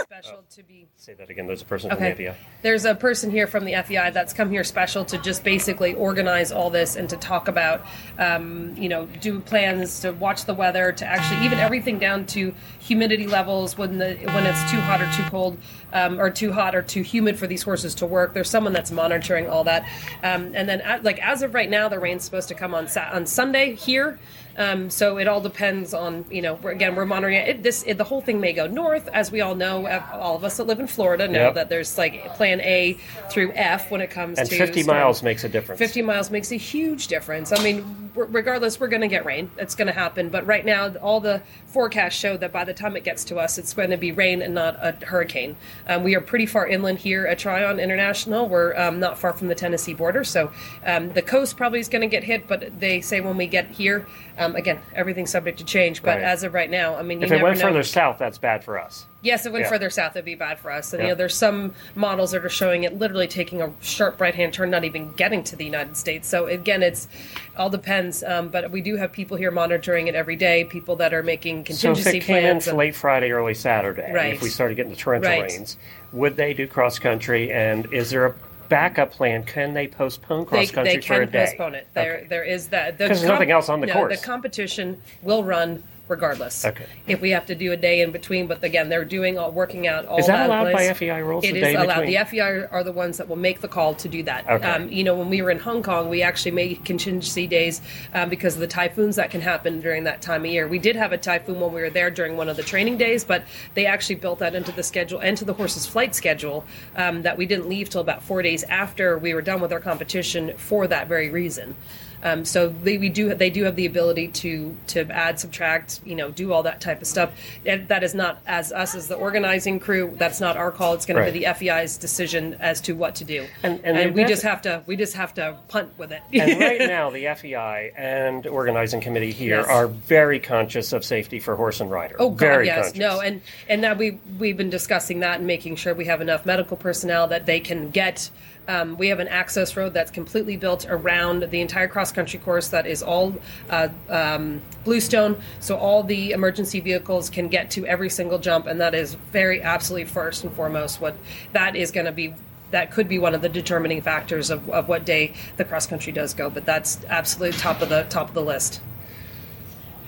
special 0.03 0.43
to 0.51 0.63
be. 0.63 0.87
Say 0.95 1.13
that 1.13 1.29
again. 1.29 1.47
There's 1.47 1.61
a 1.61 1.65
person 1.65 1.91
Okay. 1.91 2.13
from 2.13 2.17
the 2.25 2.31
FEI. 2.31 2.35
There's 2.61 2.85
a 2.85 2.95
person 2.95 3.31
here 3.31 3.47
from 3.47 3.63
the 3.65 3.73
FEI 3.83 4.09
that's 4.11 4.33
come 4.33 4.49
here 4.51 4.63
special 4.63 5.05
to 5.05 5.17
just 5.19 5.43
basically 5.43 5.93
organize 5.93 6.51
all 6.51 6.69
this 6.69 6.95
and 6.97 7.09
to 7.09 7.17
talk 7.17 7.47
about, 7.47 7.85
um, 8.17 8.73
you 8.77 8.88
know, 8.89 9.05
do 9.21 9.39
plans 9.39 10.01
to 10.01 10.11
watch 10.11 10.45
the 10.45 10.53
weather, 10.53 10.91
to 10.91 11.05
actually 11.05 11.45
even 11.45 11.59
everything 11.59 11.99
down 11.99 12.25
to 12.27 12.53
humidity 12.79 13.27
levels 13.27 13.77
when 13.77 13.97
the 13.97 14.15
when 14.33 14.45
it's 14.45 14.69
too 14.71 14.79
hot 14.81 15.01
or 15.01 15.09
too 15.11 15.23
cold, 15.29 15.57
um, 15.93 16.19
or 16.19 16.29
too 16.29 16.51
hot 16.51 16.75
or 16.75 16.81
too 16.81 17.01
humid 17.01 17.39
for 17.39 17.47
these 17.47 17.63
horses 17.63 17.95
to 17.95 18.05
work. 18.05 18.33
There's 18.33 18.49
someone 18.49 18.73
that's 18.73 18.91
monitoring 18.91 19.47
all 19.47 19.63
that, 19.63 19.83
um, 20.23 20.51
and 20.53 20.67
then 20.67 20.81
like 21.03 21.19
as 21.19 21.41
of 21.41 21.53
right 21.53 21.69
now, 21.69 21.87
the 21.87 21.99
rain's 21.99 22.23
supposed 22.23 22.49
to 22.49 22.55
come 22.55 22.73
on 22.73 22.87
on 22.97 23.25
Sunday 23.25 23.75
here. 23.75 24.19
Um, 24.59 24.89
so 24.89 25.17
it 25.17 25.27
all 25.27 25.41
depends 25.41 25.93
on 25.93 26.25
you 26.29 26.41
know 26.41 26.55
we're, 26.55 26.71
again 26.71 26.95
we're 26.95 27.05
monitoring 27.05 27.37
it. 27.37 27.47
it 27.49 27.63
this 27.63 27.83
it, 27.87 27.97
the 27.97 28.03
whole 28.03 28.21
thing 28.21 28.39
may 28.41 28.53
go 28.53 28.67
north 28.67 29.07
as 29.13 29.31
we 29.31 29.39
all 29.41 29.55
know 29.55 29.87
uh, 29.87 30.03
all 30.13 30.35
of 30.35 30.43
us 30.43 30.57
that 30.57 30.65
live 30.65 30.79
in 30.81 30.87
Florida 30.87 31.27
know 31.27 31.39
Yep. 31.45 31.53
that 31.55 31.69
there's 31.69 31.97
like 31.97 32.35
plan 32.35 32.59
A 32.61 32.97
through 33.31 33.53
F 33.55 33.89
when 33.89 34.01
it 34.01 34.09
comes 34.11 34.37
And 34.37 34.49
to 34.49 34.57
50 34.57 34.83
storm. 34.83 34.97
miles 34.97 35.23
makes 35.23 35.43
a 35.45 35.49
difference. 35.49 35.79
50 35.79 36.01
miles 36.01 36.29
makes 36.29 36.51
a 36.51 36.55
huge 36.57 37.07
difference. 37.07 37.51
I 37.53 37.63
mean, 37.63 38.09
regardless, 38.15 38.79
we're 38.79 38.87
going 38.89 39.01
to 39.01 39.07
get 39.07 39.23
rain. 39.25 39.49
It's 39.57 39.75
going 39.75 39.87
to 39.87 39.93
happen. 39.93 40.27
But 40.29 40.45
right 40.45 40.65
now, 40.65 40.93
all 40.97 41.21
the 41.21 41.41
forecasts 41.67 42.15
show 42.15 42.35
that 42.37 42.51
by 42.51 42.65
the 42.65 42.73
time 42.73 42.97
it 42.97 43.03
gets 43.05 43.23
to 43.25 43.37
us, 43.37 43.57
it's 43.57 43.73
going 43.73 43.91
to 43.91 43.97
be 43.97 44.11
rain 44.11 44.41
and 44.41 44.53
not 44.53 44.75
a 44.81 44.93
hurricane. 45.05 45.55
Um, 45.87 46.03
we 46.03 46.15
are 46.15 46.21
pretty 46.21 46.45
far 46.45 46.67
inland 46.67 46.97
here 46.99 47.25
at 47.27 47.39
Tryon 47.39 47.79
International. 47.79 48.47
We're 48.49 48.75
um, 48.77 48.99
not 48.99 49.17
far 49.17 49.31
from 49.31 49.47
the 49.47 49.55
Tennessee 49.55 49.93
border. 49.93 50.23
So 50.25 50.51
um, 50.85 51.13
the 51.13 51.21
coast 51.21 51.55
probably 51.55 51.79
is 51.79 51.87
going 51.87 52.01
to 52.01 52.07
get 52.07 52.23
hit. 52.25 52.47
But 52.47 52.77
they 52.79 52.99
say 52.99 53.21
when 53.21 53.37
we 53.37 53.47
get 53.47 53.67
here, 53.67 54.05
um, 54.39 54.55
again, 54.55 54.79
everything's 54.95 55.29
subject 55.29 55.59
to 55.59 55.65
change. 55.65 56.01
But 56.01 56.15
Right. 56.17 56.23
as 56.23 56.43
of 56.43 56.53
right 56.53 56.69
now, 56.69 56.95
I 56.95 57.03
mean, 57.03 57.19
you 57.19 57.25
If 57.25 57.31
it 57.31 57.41
went 57.43 57.57
know. 57.59 57.67
further 57.67 57.83
south, 57.83 58.17
that's 58.17 58.37
bad 58.37 58.63
for 58.63 58.79
us. 58.79 59.05
Yes, 59.21 59.45
it 59.45 59.51
went 59.51 59.65
Yeah. 59.65 59.69
further 59.69 59.89
south, 59.89 60.13
it'd 60.15 60.23
be 60.23 60.35
bad 60.35 60.59
for 60.59 60.71
us. 60.71 60.93
And 60.93 61.01
Yeah. 61.01 61.07
you 61.07 61.11
know, 61.11 61.15
there's 61.17 61.35
some 61.35 61.73
models 61.93 62.31
that 62.31 62.43
are 62.45 62.49
showing 62.49 62.85
it 62.85 62.97
literally 62.97 63.27
taking 63.27 63.61
a 63.61 63.69
sharp 63.81 64.21
right 64.21 64.33
hand 64.33 64.53
turn, 64.53 64.69
not 64.69 64.85
even 64.85 65.11
getting 65.11 65.43
to 65.43 65.57
the 65.57 65.65
United 65.65 65.97
States. 65.97 66.27
So 66.27 66.47
again, 66.47 66.81
it's 66.81 67.09
all 67.57 67.69
depends. 67.69 68.23
Um, 68.23 68.47
but 68.47 68.71
we 68.71 68.79
do 68.81 68.95
have 68.95 69.11
people 69.11 69.35
here 69.35 69.51
monitoring 69.51 70.07
it 70.07 70.15
every 70.15 70.37
day. 70.37 70.63
People 70.63 70.95
that 70.97 71.13
are 71.13 71.21
making 71.23 71.65
contingency 71.65 72.03
So 72.03 72.09
if 72.09 72.15
it 72.15 72.19
came 72.21 72.37
in 72.37 72.43
plans. 72.43 72.67
and- 72.69 72.77
late 72.77 72.95
Friday, 72.95 73.31
early 73.31 73.53
Saturday, 73.53 74.09
Right. 74.13 74.33
if 74.33 74.41
we 74.41 74.47
started 74.49 74.75
getting 74.75 74.91
the 74.91 74.97
torrential 74.97 75.29
Right. 75.31 75.51
rains, 75.51 75.75
would 76.13 76.37
they 76.37 76.53
do 76.53 76.65
cross 76.65 76.97
country? 76.97 77.51
And 77.51 77.91
is 77.93 78.11
there 78.11 78.25
a 78.25 78.33
backup 78.69 79.11
plan? 79.11 79.43
Can 79.43 79.73
they 79.73 79.87
postpone 79.87 80.45
cross 80.45 80.71
country 80.71 80.95
they 80.97 81.01
for 81.01 81.21
a 81.21 81.25
day? 81.25 81.31
They 81.31 81.37
can 81.39 81.47
postpone 81.47 81.75
it. 81.75 81.87
There, 81.93 82.25
there 82.29 82.43
is 82.43 82.69
that. 82.69 82.97
The 82.97 83.07
'Cause 83.07 83.19
there's 83.19 83.29
nothing 83.29 83.51
else 83.51 83.67
on 83.69 83.81
the 83.81 83.87
no, 83.87 83.93
course. 83.93 84.19
The 84.19 84.25
competition 84.25 85.01
will 85.21 85.43
run 85.43 85.83
regardless. 86.09 86.65
Okay. 86.65 86.85
If 87.07 87.21
we 87.21 87.29
have 87.29 87.45
to 87.45 87.55
do 87.55 87.71
a 87.71 87.77
day 87.77 88.01
in 88.01 88.11
between, 88.11 88.47
but 88.47 88.63
again, 88.63 88.89
they're 88.89 89.05
doing 89.05 89.37
all 89.37 89.51
working 89.51 89.87
out 89.87 90.05
all. 90.05 90.17
Is 90.17 90.27
that 90.27 90.47
allowed 90.47 90.71
plans. 90.71 90.89
by 90.89 90.93
FEI 90.93 91.21
rules, 91.21 91.45
It 91.45 91.55
is 91.55 91.75
allowed. 91.75 92.01
between? 92.01 92.19
The 92.19 92.25
FEI 92.25 92.67
are 92.71 92.83
the 92.83 92.91
ones 92.91 93.17
that 93.17 93.29
will 93.29 93.35
make 93.35 93.61
the 93.61 93.67
call 93.67 93.93
to 93.95 94.09
do 94.09 94.23
that. 94.23 94.49
Okay. 94.49 94.67
Um, 94.67 94.89
you 94.91 95.03
know, 95.03 95.15
when 95.15 95.29
we 95.29 95.41
were 95.41 95.51
in 95.51 95.59
Hong 95.59 95.83
Kong, 95.83 96.09
we 96.09 96.23
actually 96.23 96.51
made 96.51 96.83
contingency 96.83 97.47
days 97.47 97.81
um, 98.13 98.29
because 98.29 98.55
of 98.55 98.59
the 98.59 98.67
typhoons 98.67 99.15
that 99.15 99.29
can 99.29 99.41
happen 99.41 99.79
during 99.79 100.03
that 100.05 100.21
time 100.21 100.43
of 100.43 100.51
year. 100.51 100.67
We 100.67 100.79
did 100.79 100.95
have 100.95 101.13
a 101.13 101.17
typhoon 101.17 101.59
when 101.59 101.71
we 101.71 101.81
were 101.81 101.89
there 101.91 102.09
during 102.09 102.35
one 102.35 102.49
of 102.49 102.57
the 102.57 102.63
training 102.63 102.97
days, 102.97 103.23
but 103.23 103.43
they 103.75 103.85
actually 103.85 104.15
built 104.15 104.39
that 104.39 104.55
into 104.55 104.71
the 104.71 104.83
schedule 104.83 105.19
and 105.19 105.37
to 105.37 105.45
the 105.45 105.53
horse's 105.53 105.85
flight 105.85 106.15
schedule 106.15 106.65
um, 106.95 107.21
that 107.21 107.37
we 107.37 107.45
didn't 107.45 107.69
leave 107.69 107.89
till 107.89 108.01
about 108.01 108.23
four 108.23 108.41
days 108.41 108.63
after 108.63 109.17
we 109.17 109.33
were 109.33 109.41
done 109.41 109.61
with 109.61 109.71
our 109.71 109.79
competition 109.79 110.55
for 110.57 110.87
that 110.87 111.07
very 111.07 111.29
reason. 111.29 111.75
Um, 112.23 112.43
so 112.45 112.69
they 112.69 112.97
we 112.97 113.09
do 113.09 113.33
they 113.33 113.49
do 113.49 113.63
have 113.63 113.75
the 113.75 113.85
ability 113.85 114.27
to 114.29 114.75
to 114.87 115.01
add, 115.09 115.39
subtract, 115.39 116.01
you 116.05 116.15
know, 116.15 116.31
do 116.31 116.51
all 116.51 116.63
that 116.63 116.81
type 116.81 117.01
of 117.01 117.07
stuff. 117.07 117.31
And 117.65 117.87
that 117.87 118.03
is 118.03 118.13
not 118.13 118.41
as 118.47 118.71
us 118.71 118.95
as 118.95 119.07
the 119.07 119.15
organizing 119.15 119.79
crew. 119.79 120.13
That's 120.17 120.41
not 120.41 120.57
our 120.57 120.71
call. 120.71 120.93
It's 120.93 121.05
going 121.05 121.17
Right. 121.17 121.27
to 121.27 121.31
be 121.31 121.39
the 121.39 121.45
FEI's 121.53 121.97
decision 121.97 122.55
as 122.59 122.81
to 122.81 122.93
what 122.93 123.15
to 123.15 123.23
do. 123.23 123.45
And- 123.63 123.79
and 123.83 123.97
the 123.97 124.09
we 124.09 124.25
just 124.25 124.43
have 124.43 124.61
to 124.63 124.83
we 124.85 124.95
just 124.95 125.13
have 125.15 125.33
to 125.35 125.57
punt 125.69 125.91
with 125.97 126.11
it. 126.11 126.21
and 126.33 126.59
right 126.61 126.79
now, 126.79 127.09
the 127.09 127.27
FEI 127.35 127.91
and 127.95 128.45
organizing 128.47 129.01
committee 129.01 129.31
here 129.31 129.57
Yes. 129.57 129.67
are 129.67 129.87
very 129.87 130.39
conscious 130.39 130.93
of 130.93 131.05
safety 131.05 131.39
for 131.39 131.55
horse 131.55 131.79
and 131.79 131.89
rider. 131.89 132.15
Oh 132.19 132.29
God, 132.29 132.39
very 132.39 132.65
yes, 132.65 132.85
conscious. 132.87 132.99
no, 132.99 133.21
and 133.21 133.41
and 133.67 133.81
now 133.81 133.93
we 133.93 134.19
we've 134.37 134.57
been 134.57 134.69
discussing 134.69 135.19
that 135.21 135.37
and 135.37 135.47
making 135.47 135.77
sure 135.77 135.93
we 135.93 136.05
have 136.05 136.21
enough 136.21 136.45
medical 136.45 136.75
personnel 136.77 137.27
that 137.27 137.45
they 137.45 137.59
can 137.59 137.89
get. 137.91 138.29
Um, 138.69 138.97
we 138.97 139.07
have 139.07 139.19
an 139.19 139.27
access 139.27 139.75
road 139.75 139.95
that's 139.95 140.11
completely 140.11 140.55
built 140.55 140.85
around 140.87 141.49
the 141.49 141.59
entire 141.59 141.87
cross 141.87 142.11
country 142.11 142.37
course 142.37 142.67
that 142.67 142.85
is 142.85 143.01
all 143.01 143.33
uh, 143.71 143.89
um, 144.09 144.61
bluestone, 144.85 145.41
so 145.59 145.75
all 145.75 146.03
the 146.03 146.31
emergency 146.31 146.79
vehicles 146.79 147.31
can 147.31 147.47
get 147.47 147.71
to 147.71 147.87
every 147.87 148.11
single 148.11 148.37
jump, 148.37 148.67
and 148.67 148.79
that 148.79 148.93
is 148.93 149.15
very 149.15 149.63
absolutely 149.63 150.05
first 150.05 150.43
and 150.43 150.53
foremost 150.53 151.01
what 151.01 151.15
that 151.51 151.75
is 151.75 151.89
going 151.89 152.05
to 152.05 152.11
be. 152.11 152.35
That 152.69 152.91
could 152.91 153.07
be 153.07 153.17
one 153.17 153.33
of 153.33 153.41
the 153.41 153.49
determining 153.49 154.03
factors 154.03 154.51
of, 154.51 154.69
of 154.69 154.87
what 154.87 155.03
day 155.03 155.33
the 155.57 155.65
cross 155.65 155.87
country 155.87 156.13
does 156.13 156.35
go, 156.35 156.51
but 156.51 156.67
that's 156.67 157.03
absolutely 157.05 157.57
top 157.57 157.81
of 157.81 157.89
the 157.89 158.05
top 158.09 158.27
of 158.27 158.35
the 158.35 158.43
list. 158.43 158.81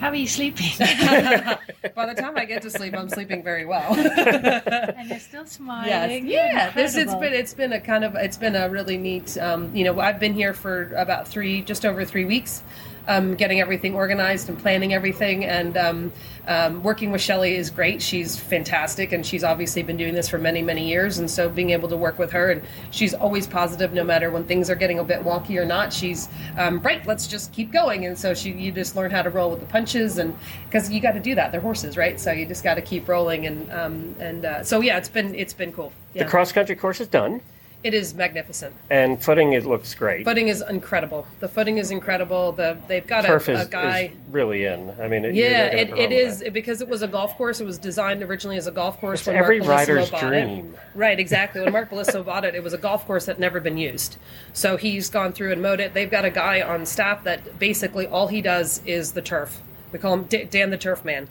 How 0.02 0.10
are 0.10 0.16
you 0.16 0.26
sleeping? 0.26 0.66
By 0.80 2.08
the 2.08 2.16
time 2.20 2.36
I 2.36 2.46
get 2.46 2.64
to 2.64 2.72
sleep, 2.72 2.96
I'm 2.98 3.08
sleeping 3.08 3.44
very 3.44 3.68
well. 3.68 3.94
and 3.96 5.08
you're 5.08 5.20
still 5.20 5.46
smiling. 5.46 6.26
Yes. 6.26 6.56
Yeah. 6.56 6.72
This 6.72 6.96
it's 6.96 7.14
been 7.14 7.34
it's 7.34 7.54
been 7.54 7.72
a 7.72 7.80
kind 7.80 8.04
of 8.04 8.16
it's 8.16 8.36
been 8.36 8.56
a 8.56 8.68
really 8.68 8.98
neat. 8.98 9.38
Um, 9.38 9.70
you 9.76 9.84
know, 9.84 10.00
I've 10.00 10.20
been 10.20 10.34
here 10.34 10.56
for 10.56 10.92
about 10.96 11.28
three, 11.28 11.62
just 11.62 11.86
over 11.86 12.04
three 12.04 12.26
weeks, 12.26 12.64
um, 13.08 13.36
getting 13.36 13.60
everything 13.60 13.96
organized 13.96 14.50
and 14.50 14.58
planning 14.58 14.94
everything, 14.94 15.46
and 15.46 15.78
um, 15.78 16.12
um, 16.48 16.84
working 16.84 17.12
with 17.12 17.22
Shelley 17.22 17.56
is 17.56 17.70
great. 17.70 18.02
She's 18.02 18.40
fantastic, 18.40 19.12
and 19.12 19.26
she's 19.26 19.44
obviously 19.44 19.84
been 19.84 19.98
doing 19.98 20.14
this 20.14 20.30
for 20.30 20.38
many, 20.38 20.62
many 20.62 20.88
years. 20.88 21.20
And 21.20 21.30
so, 21.30 21.50
being 21.50 21.72
able 21.72 21.90
to 21.90 21.98
work 21.98 22.20
with 22.20 22.32
her, 22.32 22.52
and 22.52 22.62
she's 22.92 23.14
always 23.14 23.48
positive, 23.48 23.94
no 23.94 24.04
matter 24.04 24.32
when 24.32 24.44
things 24.44 24.70
are 24.70 24.76
getting 24.76 25.00
a 25.00 25.04
bit 25.04 25.24
wonky 25.24 25.58
or 25.58 25.66
not. 25.66 25.94
She's 25.94 26.30
um, 26.58 26.80
right. 26.80 27.06
Let's 27.06 27.28
just 27.28 27.52
keep 27.54 27.72
going. 27.72 28.06
And 28.06 28.18
so, 28.18 28.34
she 28.34 28.52
you 28.52 28.72
just 28.72 28.96
learn 28.96 29.12
how 29.12 29.22
to 29.22 29.30
roll 29.30 29.52
with 29.52 29.60
the 29.60 29.68
punches, 29.68 30.18
and 30.18 30.38
because 30.66 30.90
you 30.92 31.00
got 31.02 31.14
to 31.14 31.20
do 31.20 31.36
that. 31.36 31.52
They're 31.52 31.62
horses, 31.62 31.98
right? 31.98 32.20
So 32.20 32.32
you 32.32 32.46
just 32.46 32.64
got 32.64 32.76
to 32.76 32.82
keep 32.82 33.08
rolling, 33.08 33.46
and 33.46 33.72
um, 33.72 34.16
and 34.20 34.46
uh, 34.46 34.64
so 34.64 34.82
yeah, 34.82 34.98
it's 34.98 35.10
been 35.10 35.36
it's 35.36 35.54
been 35.54 35.72
cool. 35.72 35.92
Yeah. 36.14 36.24
The 36.24 36.30
cross 36.30 36.52
country 36.52 36.76
course 36.76 37.00
is 37.02 37.08
done. 37.08 37.42
It 37.84 37.96
is 37.96 38.14
magnificent. 38.14 38.76
And 38.92 39.22
footing, 39.22 39.54
it 39.54 39.66
looks 39.66 39.96
great. 39.96 40.24
Footing 40.24 40.50
is 40.50 40.62
incredible. 40.62 41.26
The 41.40 41.48
footing 41.48 41.80
is 41.80 41.90
incredible. 41.90 42.52
The 42.52 42.78
they've 42.88 43.06
got 43.06 43.26
Turf 43.26 43.48
a, 43.48 43.54
is, 43.54 43.68
a 43.68 43.70
guy. 43.70 44.00
is 44.00 44.12
really 44.30 44.66
in. 44.66 44.94
I 45.02 45.08
mean, 45.08 45.26
it, 45.26 45.34
yeah, 45.34 45.66
it, 45.66 45.90
it 45.98 46.12
is 46.12 46.40
that. 46.40 46.54
because 46.54 46.82
it 46.82 46.88
was 46.88 47.02
a 47.02 47.08
golf 47.08 47.36
course. 47.38 47.60
It 47.60 47.66
was 47.66 47.80
designed 47.80 48.22
originally 48.22 48.58
as 48.58 48.68
a 48.68 48.72
golf 48.72 49.00
course. 49.00 49.22
It's 49.22 49.28
when 49.28 49.36
every 49.36 49.60
Mark 49.60 49.72
rider's 49.72 50.12
dream. 50.12 50.74
It. 50.74 50.80
Right, 50.94 51.20
exactly. 51.20 51.62
When 51.62 51.74
Mark 51.74 51.90
Bellissimo 51.90 52.24
bought 52.26 52.46
it, 52.46 52.54
it 52.54 52.62
was 52.62 52.74
a 52.74 52.78
golf 52.78 53.06
course 53.08 53.26
that 53.26 53.40
never 53.40 53.60
been 53.60 53.78
used. 53.78 54.18
So 54.54 54.78
he's 54.78 55.10
gone 55.10 55.34
through 55.34 55.52
and 55.52 55.62
mowed 55.62 55.80
it. 55.80 55.96
They've 55.96 56.12
got 56.12 56.24
a 56.24 56.32
guy 56.32 56.62
on 56.62 56.86
staff 56.86 57.24
that 57.24 57.58
basically 57.58 58.06
all 58.06 58.28
he 58.28 58.42
does 58.44 58.82
is 58.86 59.14
the 59.14 59.24
turf. 59.24 59.60
We 59.92 59.98
call 59.98 60.14
him 60.14 60.24
D- 60.26 60.46
Dan 60.46 60.70
the 60.70 60.78
Turf 60.78 61.04
Man, 61.04 61.28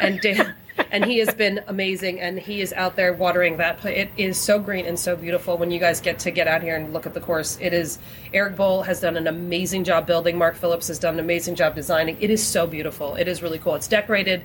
and 0.00 0.20
Dan. 0.20 0.54
And 0.90 1.04
he 1.04 1.18
has 1.18 1.34
been 1.34 1.60
amazing, 1.66 2.20
and 2.20 2.38
he 2.38 2.60
is 2.60 2.72
out 2.72 2.96
there 2.96 3.12
watering 3.12 3.56
that. 3.58 3.84
It 3.84 4.10
is 4.16 4.38
so 4.38 4.58
green 4.58 4.86
and 4.86 4.98
so 4.98 5.16
beautiful. 5.16 5.56
When 5.58 5.70
you 5.70 5.78
guys 5.78 6.00
get 6.00 6.18
to 6.20 6.30
get 6.30 6.46
out 6.48 6.62
here 6.62 6.76
and 6.76 6.92
look 6.92 7.06
at 7.06 7.14
the 7.14 7.20
course, 7.20 7.58
it 7.60 7.72
is. 7.72 7.98
Eric 8.32 8.56
Bull 8.56 8.82
has 8.82 9.00
done 9.00 9.16
an 9.16 9.26
amazing 9.26 9.84
job 9.84 10.06
building. 10.06 10.38
Mark 10.38 10.54
Phillips 10.56 10.88
has 10.88 10.98
done 10.98 11.14
an 11.14 11.20
amazing 11.20 11.54
job 11.56 11.74
designing. 11.74 12.16
It 12.20 12.30
is 12.30 12.44
so 12.46 12.66
beautiful. 12.66 13.14
It 13.16 13.28
is 13.28 13.42
really 13.42 13.58
cool. 13.58 13.74
It's 13.74 13.88
decorated 13.88 14.42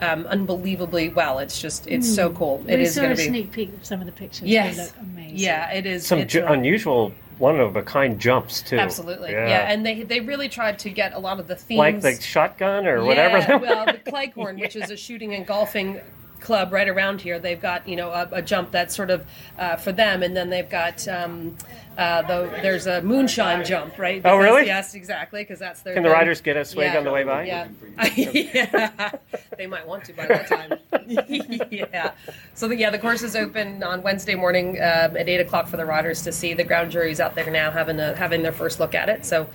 um, 0.00 0.26
unbelievably 0.26 1.10
well. 1.10 1.38
It's 1.38 1.60
just, 1.60 1.86
it's 1.86 2.12
so 2.12 2.30
cool. 2.30 2.62
It 2.66 2.76
we 2.78 2.82
is 2.84 2.94
saw 2.94 3.02
going 3.02 3.12
a 3.12 3.16
to 3.16 3.22
be. 3.22 3.28
sneak 3.28 3.52
peek 3.52 3.72
of 3.74 3.84
some 3.84 4.00
of 4.00 4.06
the 4.06 4.12
pictures. 4.12 4.42
They 4.42 4.48
Yes. 4.48 4.76
look 4.78 4.92
amazing. 5.00 5.38
Yeah, 5.38 5.70
it 5.72 5.86
is. 5.86 6.06
Some 6.06 6.26
ju- 6.26 6.42
really- 6.42 6.54
unusual, 6.54 7.12
one 7.38 7.60
of 7.60 7.76
a 7.76 7.82
kind 7.82 8.18
jumps, 8.18 8.62
too. 8.62 8.78
Absolutely, 8.78 9.32
yeah. 9.32 9.70
and 9.70 9.84
they 9.84 10.02
they 10.02 10.20
really 10.20 10.48
tried 10.48 10.78
to 10.80 10.90
get 10.90 11.12
a 11.12 11.18
lot 11.18 11.40
of 11.40 11.46
the 11.46 11.56
themes, 11.56 11.78
like 11.78 12.00
the 12.00 12.20
shotgun 12.20 12.86
or 12.86 13.04
whatever. 13.04 13.38
Yeah, 13.38 13.56
well, 13.56 13.86
the 13.86 14.10
Cleghorn, 14.10 14.58
which 14.60 14.76
is 14.76 14.90
a 14.90 14.96
shooting 14.96 15.34
and 15.34 15.46
golfing 15.46 16.00
club 16.46 16.72
right 16.72 16.88
around 16.88 17.20
here, 17.20 17.40
they've 17.40 17.60
got 17.60 17.86
you 17.88 17.96
know 17.96 18.10
a, 18.10 18.28
a 18.30 18.42
jump 18.42 18.70
that's 18.70 18.94
sort 18.94 19.10
of 19.10 19.26
uh, 19.58 19.74
for 19.76 19.90
them, 19.90 20.22
and 20.22 20.36
then 20.36 20.48
they've 20.48 20.70
got 20.70 21.06
um, 21.08 21.56
uh, 21.98 22.22
the 22.22 22.48
there's 22.62 22.86
a 22.86 23.02
moonshine 23.02 23.64
jump, 23.64 23.98
right? 23.98 24.22
Oh, 24.24 24.36
really? 24.36 24.64
Yes, 24.64 24.94
exactly, 24.94 25.42
because 25.42 25.58
that's 25.58 25.82
their. 25.82 25.94
Can 25.94 26.04
the 26.04 26.10
riders 26.10 26.40
get 26.40 26.56
a 26.56 26.64
swig 26.64 26.92
Yeah. 26.92 26.98
on 26.98 27.04
the 27.04 27.10
way 27.10 27.24
by? 27.24 27.46
Yeah, 27.46 27.68
yeah. 28.14 29.10
they 29.58 29.66
might 29.66 29.86
want 29.86 30.04
to 30.04 30.12
by 30.12 30.26
that 30.26 30.46
time. 30.46 30.78
yeah. 31.70 32.12
So 32.54 32.68
the, 32.68 32.76
yeah, 32.76 32.90
the 32.90 32.98
course 33.00 33.22
is 33.24 33.34
open 33.34 33.82
on 33.82 34.02
Wednesday 34.02 34.36
morning 34.36 34.76
um, 34.76 35.16
at 35.16 35.28
eight 35.28 35.40
o'clock 35.40 35.66
for 35.66 35.76
the 35.76 35.84
riders 35.84 36.22
to 36.22 36.32
see. 36.32 36.54
The 36.54 36.64
ground 36.64 36.92
jury's 36.92 37.18
out 37.18 37.34
there 37.34 37.50
now 37.50 37.72
having 37.72 37.98
a, 37.98 38.14
having 38.14 38.42
their 38.42 38.52
first 38.52 38.78
look 38.80 38.94
at 38.94 39.08
it. 39.08 39.26
So. 39.26 39.48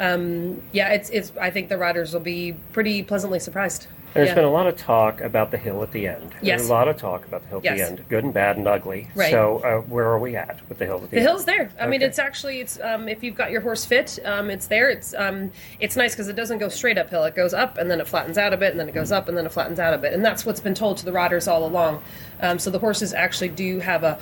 Um, 0.00 0.60
yeah, 0.72 0.88
it's, 0.88 1.08
it's. 1.10 1.30
I 1.40 1.50
think 1.52 1.68
the 1.68 1.78
riders 1.78 2.12
will 2.12 2.18
be 2.18 2.56
pretty 2.72 3.04
pleasantly 3.04 3.38
surprised. 3.38 3.86
There's 4.14 4.28
yeah. 4.28 4.36
been 4.36 4.44
a 4.44 4.50
lot 4.50 4.68
of 4.68 4.76
talk 4.76 5.20
about 5.20 5.50
the 5.50 5.58
hill 5.58 5.82
at 5.82 5.90
the 5.90 6.06
end. 6.06 6.32
Yes. 6.40 6.60
There's 6.60 6.70
a 6.70 6.72
lot 6.72 6.86
of 6.86 6.96
talk 6.96 7.26
about 7.26 7.42
the 7.42 7.48
hill 7.48 7.58
at 7.58 7.76
the 7.76 7.82
end, 7.82 8.08
good 8.08 8.22
and 8.22 8.32
bad 8.32 8.56
and 8.56 8.68
ugly. 8.68 9.08
Right. 9.16 9.32
So 9.32 9.58
uh, 9.58 9.80
where 9.80 10.06
are 10.06 10.20
we 10.20 10.36
at 10.36 10.60
with 10.68 10.78
the 10.78 10.86
hill 10.86 10.96
at 10.96 11.02
the, 11.02 11.08
The 11.08 11.16
end? 11.16 11.26
The 11.26 11.30
hill's 11.30 11.44
there. 11.44 11.70
I 11.80 11.88
mean, 11.88 12.00
it's 12.00 12.20
actually 12.20 12.60
it's 12.60 12.78
um, 12.80 13.08
if 13.08 13.24
you've 13.24 13.34
got 13.34 13.50
your 13.50 13.60
horse 13.60 13.84
fit, 13.84 14.20
um, 14.24 14.50
it's 14.50 14.68
there. 14.68 14.88
It's 14.88 15.14
um, 15.14 15.50
it's 15.80 15.96
nice 15.96 16.12
because 16.12 16.28
it 16.28 16.36
doesn't 16.36 16.58
go 16.58 16.68
straight 16.68 16.96
uphill. 16.96 17.24
It 17.24 17.34
goes 17.34 17.52
up 17.52 17.76
and 17.76 17.90
then 17.90 18.00
it 18.00 18.06
flattens 18.06 18.38
out 18.38 18.52
a 18.52 18.56
bit, 18.56 18.70
and 18.70 18.78
then 18.78 18.88
it 18.88 18.94
goes 18.94 19.10
up 19.10 19.28
and 19.28 19.36
then 19.36 19.46
it 19.46 19.52
flattens 19.52 19.80
out 19.80 19.94
a 19.94 19.98
bit, 19.98 20.12
and 20.12 20.24
that's 20.24 20.46
what's 20.46 20.60
been 20.60 20.74
told 20.74 20.98
to 20.98 21.04
the 21.04 21.12
riders 21.12 21.48
all 21.48 21.66
along. 21.66 22.00
Um, 22.40 22.60
so 22.60 22.70
the 22.70 22.78
horses 22.78 23.12
actually 23.12 23.48
do 23.48 23.80
have 23.80 24.04
a 24.04 24.20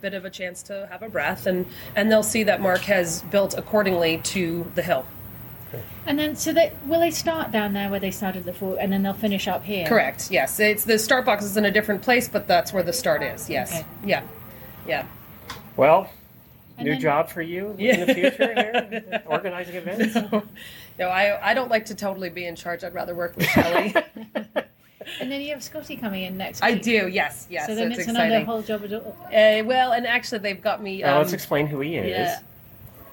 bit 0.00 0.14
of 0.14 0.24
a 0.24 0.30
chance 0.30 0.62
to 0.64 0.88
have 0.90 1.02
a 1.02 1.10
breath, 1.10 1.46
and 1.46 1.66
and 1.94 2.10
they'll 2.10 2.22
see 2.22 2.44
that 2.44 2.62
Mark 2.62 2.80
has 2.82 3.20
built 3.24 3.52
accordingly 3.52 4.18
to 4.18 4.70
the 4.74 4.82
hill. 4.82 5.04
And 6.06 6.18
then, 6.18 6.34
so 6.36 6.52
they, 6.52 6.72
will 6.86 7.00
they 7.00 7.10
start 7.10 7.52
down 7.52 7.72
there 7.72 7.90
where 7.90 8.00
they 8.00 8.10
started 8.10 8.44
the 8.44 8.52
fort, 8.52 8.78
and 8.80 8.92
then 8.92 9.02
they'll 9.02 9.12
finish 9.12 9.46
up 9.46 9.62
here? 9.64 9.86
Correct. 9.86 10.30
Yes, 10.30 10.58
it's 10.58 10.84
the 10.84 10.98
start 10.98 11.24
box 11.26 11.44
is 11.44 11.56
in 11.56 11.64
a 11.64 11.70
different 11.70 12.02
place, 12.02 12.28
but 12.28 12.48
that's 12.48 12.72
where 12.72 12.82
the 12.82 12.92
start 12.92 13.22
is. 13.22 13.48
Yes. 13.50 13.72
Okay. 13.72 13.86
Yeah. 14.04 14.22
Yeah. 14.86 15.06
Well, 15.76 16.10
And 16.78 16.86
new 16.86 16.92
then- 16.92 17.00
job 17.00 17.28
for 17.28 17.42
you 17.42 17.74
Yeah. 17.78 17.96
in 17.96 18.06
the 18.06 18.14
future 18.14 18.54
here, 18.54 19.22
organizing 19.26 19.76
events. 19.76 20.16
No, 20.98 21.08
I 21.08 21.50
I 21.52 21.54
don't 21.54 21.70
like 21.70 21.86
to 21.86 21.94
totally 21.94 22.28
be 22.28 22.44
in 22.44 22.54
charge. 22.56 22.84
I'd 22.84 22.92
rather 22.92 23.14
work 23.14 23.34
with 23.36 23.46
Shelley. 23.46 23.94
And 25.20 25.32
then 25.32 25.40
you 25.40 25.48
have 25.50 25.62
Scotty 25.62 25.96
coming 25.96 26.24
in 26.24 26.36
next 26.36 26.62
I 26.62 26.72
week. 26.72 26.82
do. 26.82 27.08
Yes. 27.08 27.46
Yes. 27.50 27.66
So 27.66 27.74
then 27.74 27.90
it's, 27.90 28.00
it's, 28.00 28.08
another 28.08 28.26
exciting. 28.26 28.46
whole 28.46 28.60
job. 28.62 28.84
At 28.84 28.92
all. 28.92 29.16
Uh, 29.26 29.64
well, 29.64 29.92
and 29.92 30.06
actually, 30.06 30.38
they've 30.40 30.60
got 30.60 30.82
me. 30.82 31.00
Now 31.00 31.12
Um, 31.16 31.18
let's 31.22 31.32
explain 31.32 31.66
who 31.66 31.80
he 31.80 31.96
is. 31.96 32.10
yeah. 32.10 32.38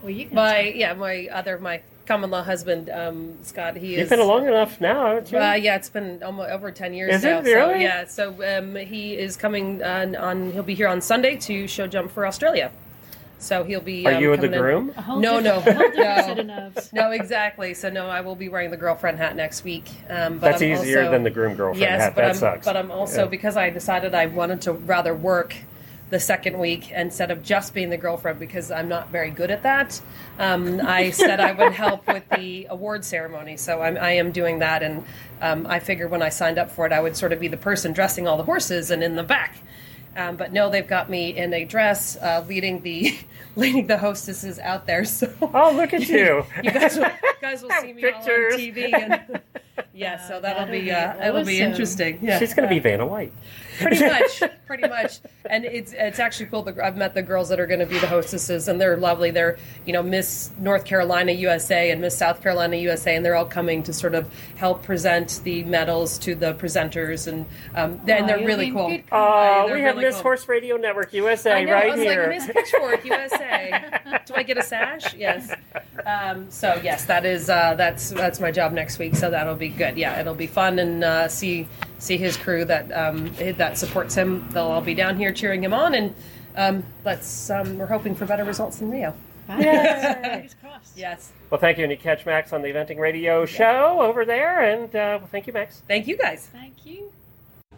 Well, 0.02 0.12
you 0.12 0.26
can. 0.26 0.36
my 0.36 0.60
yeah, 0.64 0.94
my 0.94 1.28
other 1.32 1.58
my 1.60 1.82
common 2.08 2.32
law 2.32 2.42
husband, 2.42 2.90
um, 2.90 3.34
Scott. 3.44 3.76
He 3.76 3.92
You've 3.92 4.00
is. 4.02 4.10
been 4.10 4.20
along 4.20 4.48
enough 4.48 4.80
now, 4.82 5.08
haven't 5.08 5.32
you? 5.32 5.38
Uh, 5.38 5.54
yeah, 5.54 5.76
it's 5.76 5.90
been 5.90 6.24
almost 6.24 6.50
over 6.50 6.72
ten 6.72 6.94
years 6.94 7.16
Is 7.16 7.24
now. 7.24 7.40
it 7.40 7.46
So 7.46 7.52
really? 7.54 7.84
yeah, 7.84 8.06
so 8.08 8.58
um, 8.58 8.76
he 8.76 9.18
is 9.18 9.38
coming 9.38 9.84
on, 9.84 10.16
on. 10.16 10.52
He'll 10.54 10.64
be 10.64 10.74
here 10.76 10.88
on 10.88 11.02
Sunday 11.02 11.36
to 11.38 11.68
show 11.68 11.86
jump 11.86 12.10
for 12.12 12.26
Australia. 12.26 12.72
So 13.40 13.64
he'll 13.64 13.82
be. 13.82 14.04
Are 14.08 14.14
um, 14.16 14.24
you 14.24 14.36
the 14.38 14.48
groom? 14.48 14.94
No, 15.08 15.40
no, 15.40 15.58
different, 15.62 15.78
whole 15.78 15.92
different 15.92 15.96
no. 15.98 16.16
set 16.26 16.40
of 16.40 16.46
nerves. 16.48 16.94
No, 16.94 17.12
exactly. 17.12 17.74
So 17.76 17.90
no, 17.90 18.08
I 18.08 18.22
will 18.22 18.36
be 18.36 18.50
wearing 18.50 18.72
the 18.72 18.78
girlfriend 18.78 19.20
hat 19.20 19.36
next 19.36 19.64
week. 19.64 19.88
Um, 20.10 20.40
but 20.40 20.52
That's 20.52 20.62
I'm 20.64 20.72
easier 20.72 21.00
also- 21.02 21.12
than 21.12 21.24
the 21.24 21.30
groom 21.30 21.56
girlfriend 21.56 21.82
Yes, 21.82 22.02
hat. 22.02 22.16
but 22.16 22.22
that 22.22 22.30
I'm, 22.32 22.36
sucks. 22.36 22.66
But 22.66 22.76
I'm 22.78 22.90
also 22.90 23.24
Yeah. 23.24 23.30
because 23.30 23.56
I 23.56 23.70
decided 23.70 24.16
I 24.16 24.26
wanted 24.26 24.62
to 24.62 24.74
rather 24.74 25.14
work 25.14 25.56
the 26.10 26.20
second 26.20 26.58
week 26.58 26.92
instead 26.92 27.32
of 27.32 27.44
just 27.44 27.74
being 27.74 27.90
the 27.90 27.98
girlfriend 27.98 28.40
because 28.40 28.72
I'm 28.72 28.88
not 28.88 29.10
very 29.10 29.30
good 29.30 29.52
at 29.52 29.64
that. 29.64 30.00
Um, 30.40 30.80
I 30.82 31.12
said 31.12 31.40
I 31.40 31.52
would 31.52 31.74
help 31.74 32.08
with 32.08 32.24
the 32.30 32.68
award 32.70 33.04
ceremony, 33.04 33.58
so 33.58 33.82
I'm, 33.82 33.98
I 33.98 34.12
am 34.12 34.32
doing 34.32 34.60
that. 34.60 34.84
And 34.84 35.04
um, 35.42 35.68
I 35.68 35.80
figured 35.80 36.10
when 36.10 36.22
I 36.22 36.30
signed 36.30 36.58
up 36.58 36.72
for 36.72 36.86
it, 36.86 36.94
I 36.94 37.02
would 37.02 37.18
sort 37.18 37.34
of 37.34 37.40
be 37.40 37.48
the 37.50 37.58
person 37.58 37.92
dressing 37.92 38.28
all 38.28 38.38
the 38.38 38.44
horses 38.44 38.90
and 38.92 39.04
in 39.04 39.16
the 39.16 39.24
back. 39.24 39.58
Um, 40.16 40.36
but 40.36 40.52
no, 40.52 40.70
they've 40.72 40.88
got 40.88 41.10
me 41.12 41.38
in 41.38 41.54
a 41.54 41.64
dress, 41.66 42.18
uh, 42.18 42.44
leading 42.48 42.82
the 42.82 43.16
leading 43.56 43.86
the 43.88 43.98
hostesses 43.98 44.58
out 44.60 44.88
there. 44.88 45.06
So 45.06 45.32
Oh, 45.42 45.72
look 45.76 45.94
at 45.94 46.02
you! 46.10 46.44
you 46.64 46.72
guys 46.72 46.98
will, 46.98 47.04
you 47.06 47.34
guys 47.42 47.62
will 47.62 47.70
see 47.82 47.94
me 47.94 48.04
all 48.10 48.22
on 48.22 48.26
TV. 48.26 48.94
And, 48.94 49.42
yeah, 49.94 50.18
so 50.28 50.40
that'll, 50.40 50.66
that'll 50.66 50.72
be, 50.72 50.82
be 50.86 50.92
uh, 50.92 51.28
it'll 51.28 51.44
be 51.44 51.58
awesome. 51.62 51.72
interesting. 51.72 52.20
Yeah, 52.22 52.40
She's 52.40 52.54
going 52.54 52.68
to 52.68 52.74
be 52.74 52.80
Vanna 52.80 53.06
White. 53.06 53.32
pretty 53.80 54.06
much, 54.08 54.44
pretty 54.66 54.88
much. 54.88 55.20
And 55.50 55.66
it's 55.66 55.94
it's 55.94 56.20
actually 56.20 56.48
cool. 56.48 56.64
The, 56.64 56.84
I've 56.84 56.98
met 56.98 57.14
the 57.14 57.22
girls 57.22 57.50
that 57.50 57.60
are 57.60 57.68
going 57.68 57.80
to 57.80 57.86
be 57.86 58.00
the 58.00 58.08
hostesses, 58.08 58.68
and 58.68 58.82
they're 58.82 58.98
lovely. 58.98 59.32
They're 59.32 59.58
you 59.86 59.94
know 59.94 60.02
Miss 60.04 60.50
North 60.58 60.84
Carolina 60.86 61.32
USA 61.34 61.92
and 61.92 62.02
Miss 62.02 62.18
South 62.18 62.42
Carolina 62.42 62.76
USA, 62.78 63.16
and 63.16 63.24
they're 63.26 63.36
all 63.36 63.46
coming 63.46 63.84
to 63.84 63.94
sort 63.94 64.16
of 64.16 64.32
help 64.56 64.84
present 64.84 65.42
the 65.44 65.64
medals 65.64 66.18
to 66.20 66.34
the 66.36 66.54
presenters, 66.56 67.28
and 67.28 67.46
um, 67.76 68.00
and 68.08 68.24
Oh, 68.24 68.28
they're 68.28 68.46
really 68.46 68.72
cool. 68.72 68.98
Oh, 69.12 69.64
They're 69.68 69.76
we 69.76 69.82
have 69.84 69.96
really 69.96 70.08
Miss 70.08 70.16
cool. 70.16 70.24
Horse 70.24 70.48
Radio 70.48 70.78
Network 70.78 71.14
USA 71.14 71.52
I 71.54 71.64
know. 71.64 71.74
right 71.74 71.86
I 71.86 71.96
was 71.96 72.00
here. 72.02 72.28
like 72.28 72.30
Miss 72.30 72.48
Pitchfork 72.48 73.06
USA. 73.06 73.84
Do 74.26 74.34
I 74.36 74.44
get 74.44 74.58
a 74.58 74.64
sash? 74.64 75.14
Yes. 75.14 75.54
Um, 76.06 76.50
so 76.50 76.80
yes, 76.84 77.06
that 77.06 77.26
is 77.26 77.50
uh, 77.50 77.76
that's 77.76 78.10
that's 78.10 78.40
my 78.40 78.52
job 78.52 78.72
next 78.74 78.98
week. 79.00 79.16
So 79.16 79.30
that'll 79.30 79.56
be 79.56 79.67
good. 79.70 79.98
Yeah, 79.98 80.20
it'll 80.20 80.36
be 80.36 80.48
fun 80.48 80.80
and 80.80 81.04
uh, 81.04 81.28
see 81.28 81.68
see 82.00 82.18
his 82.18 82.38
crew 82.38 82.66
that 82.66 82.92
um, 82.92 83.34
that 83.58 83.78
supports 83.78 84.16
him. 84.16 84.48
They'll 84.52 84.68
all 84.68 84.82
be 84.82 84.94
down 84.94 85.18
here 85.18 85.32
cheering 85.32 85.64
him 85.64 85.74
on, 85.74 85.96
and 85.96 86.16
um, 86.56 86.84
let's 87.06 87.50
um, 87.50 87.78
we're 87.78 87.86
hoping 87.86 88.16
for 88.16 88.26
better 88.26 88.44
results 88.44 88.78
than 88.78 88.92
Rio. 88.92 89.14
Fingers 89.48 90.56
crossed. 90.62 90.98
Yes. 90.98 91.32
Well, 91.50 91.60
thank 91.60 91.78
you, 91.78 91.84
and 91.84 91.92
you 91.92 91.98
catch 91.98 92.26
Max 92.26 92.52
on 92.52 92.62
the 92.62 92.68
Eventing 92.68 92.98
Radio 92.98 93.46
show 93.46 94.02
over 94.02 94.26
there, 94.26 94.60
and 94.60 94.90
uh, 94.90 95.20
well, 95.20 95.30
thank 95.32 95.48
you, 95.48 95.54
Max. 95.54 95.82
Thank 95.88 96.08
you 96.08 96.18
guys. 96.18 96.50
Thank 96.52 96.86
you. 96.86 97.12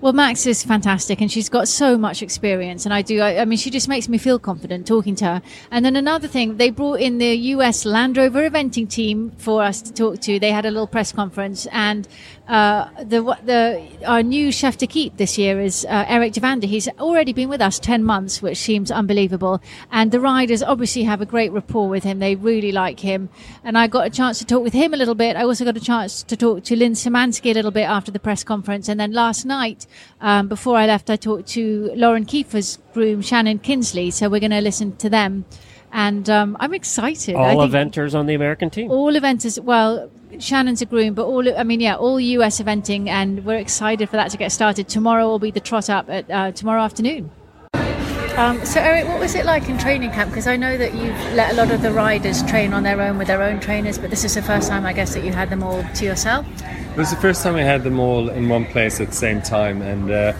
Well, 0.01 0.13
Max 0.13 0.45
is 0.45 0.63
fantastic, 0.63 1.19
and 1.19 1.29
she's 1.29 1.49
got 1.49 1.67
so 1.67 1.97
much 1.97 2.21
experience. 2.21 2.85
And 2.85 2.93
I 2.93 3.01
do, 3.01 3.19
I, 3.19 3.41
I 3.41 3.45
mean, 3.45 3.57
she 3.57 3.69
just 3.69 3.89
makes 3.89 4.07
me 4.07 4.17
feel 4.17 4.39
confident 4.39 4.87
talking 4.87 5.13
to 5.15 5.25
her. 5.25 5.41
And 5.71 5.83
then 5.83 5.97
another 5.97 6.25
thing, 6.29 6.55
they 6.55 6.69
brought 6.69 7.01
in 7.01 7.17
the 7.17 7.35
US 7.35 7.83
Land 7.83 8.15
Rover 8.15 8.49
eventing 8.49 8.89
team 8.89 9.31
for 9.31 9.61
us 9.61 9.81
to 9.81 9.91
talk 9.91 10.21
to. 10.21 10.39
They 10.39 10.53
had 10.53 10.65
a 10.65 10.71
little 10.71 10.87
press 10.87 11.11
conference, 11.11 11.67
and 11.73 12.07
uh, 12.47 12.87
the 13.03 13.21
the 13.43 13.87
our 14.05 14.23
new 14.23 14.53
chef 14.53 14.77
d'equipe 14.77 15.17
this 15.17 15.37
year 15.37 15.59
is 15.59 15.85
uh, 15.89 16.05
Erik 16.07 16.31
Duvander. 16.31 16.63
He's 16.63 16.87
already 16.97 17.33
been 17.33 17.49
with 17.49 17.59
us 17.59 17.77
ten 17.77 18.01
months, 18.01 18.41
which 18.41 18.57
seems 18.57 18.91
unbelievable. 18.91 19.61
And 19.91 20.11
the 20.11 20.21
riders 20.21 20.63
obviously 20.63 21.03
have 21.03 21.19
a 21.19 21.25
great 21.25 21.51
rapport 21.51 21.89
with 21.89 22.05
him. 22.05 22.19
They 22.19 22.35
really 22.35 22.71
like 22.71 23.01
him, 23.01 23.27
and 23.65 23.77
I 23.77 23.87
got 23.87 24.07
a 24.07 24.09
chance 24.09 24.39
to 24.39 24.45
talk 24.45 24.63
with 24.63 24.73
him 24.73 24.93
a 24.93 24.97
little 24.97 25.13
bit. 25.13 25.35
I 25.35 25.43
also 25.43 25.65
got 25.65 25.75
a 25.75 25.81
chance 25.81 26.23
to 26.23 26.37
talk 26.37 26.63
to 26.63 26.75
Lynn 26.77 26.93
Symansky 26.93 27.51
a 27.51 27.53
little 27.53 27.71
bit 27.71 27.83
after 27.83 28.11
the 28.11 28.19
press 28.19 28.45
conference, 28.45 28.87
and 28.87 28.97
then 28.97 29.11
last 29.11 29.45
night, 29.45 29.85
um, 30.21 30.47
before 30.47 30.77
I 30.77 30.85
left, 30.85 31.09
I 31.09 31.15
talked 31.15 31.47
to 31.49 31.91
Lauren 31.95 32.25
Kieffer's 32.25 32.77
groom 32.93 33.21
Shannon 33.21 33.59
Kinsley. 33.59 34.11
So 34.11 34.29
we're 34.29 34.39
going 34.39 34.51
to 34.51 34.61
listen 34.61 34.95
to 34.97 35.09
them, 35.09 35.45
and 35.91 36.29
um, 36.29 36.57
I'm 36.59 36.73
excited. 36.73 37.35
I 37.35 37.53
All 37.55 37.61
think- 37.67 37.73
eventers 37.93 38.13
on 38.17 38.25
the 38.25 38.33
American 38.35 38.69
team. 38.69 38.91
all 38.91 39.11
eventers 39.13 39.59
well 39.63 40.09
shannon's 40.39 40.79
a 40.81 40.85
groom 40.85 41.15
but 41.15 41.25
all 41.25 41.43
i 41.57 41.63
mean 41.63 41.79
yeah 41.79 41.95
all 41.95 42.17
us 42.19 42.61
eventing 42.61 43.07
and 43.07 43.43
we're 43.45 43.57
excited 43.57 44.07
for 44.07 44.15
that 44.15 44.29
to 44.29 44.37
get 44.37 44.51
started 44.51 44.87
tomorrow 44.87 45.25
will 45.27 45.39
be 45.39 45.49
the 45.49 45.59
trot 45.59 45.89
up 45.89 46.07
at 46.07 46.29
uh, 46.29 46.51
tomorrow 46.51 46.83
afternoon 46.83 47.31
um, 48.39 48.65
so 48.65 48.79
eric 48.79 49.07
what 49.07 49.19
was 49.19 49.35
it 49.35 49.45
like 49.45 49.67
in 49.69 49.77
training 49.77 50.11
camp 50.11 50.29
because 50.31 50.47
i 50.47 50.55
know 50.55 50.77
that 50.77 50.93
you've 50.93 51.19
let 51.33 51.51
a 51.51 51.55
lot 51.55 51.69
of 51.71 51.81
the 51.81 51.91
riders 51.91 52.41
train 52.43 52.73
on 52.73 52.83
their 52.83 53.01
own 53.01 53.17
with 53.17 53.27
their 53.27 53.43
own 53.43 53.59
trainers 53.59 53.97
but 53.97 54.09
this 54.09 54.23
is 54.23 54.33
the 54.35 54.41
first 54.41 54.69
time 54.69 54.85
i 54.85 54.93
guess 54.93 55.13
that 55.13 55.23
you 55.23 55.31
had 55.31 55.49
them 55.49 55.61
all 55.61 55.83
to 55.93 56.05
yourself 56.05 56.45
It 56.91 56.97
was 56.97 57.11
the 57.11 57.17
first 57.17 57.43
time 57.43 57.55
I 57.55 57.61
had 57.61 57.83
them 57.83 57.99
all 57.99 58.29
in 58.29 58.49
one 58.49 58.65
place 58.65 58.99
at 58.99 59.09
the 59.09 59.15
same 59.15 59.41
time, 59.41 59.81
and 59.81 60.11
uh, 60.11 60.33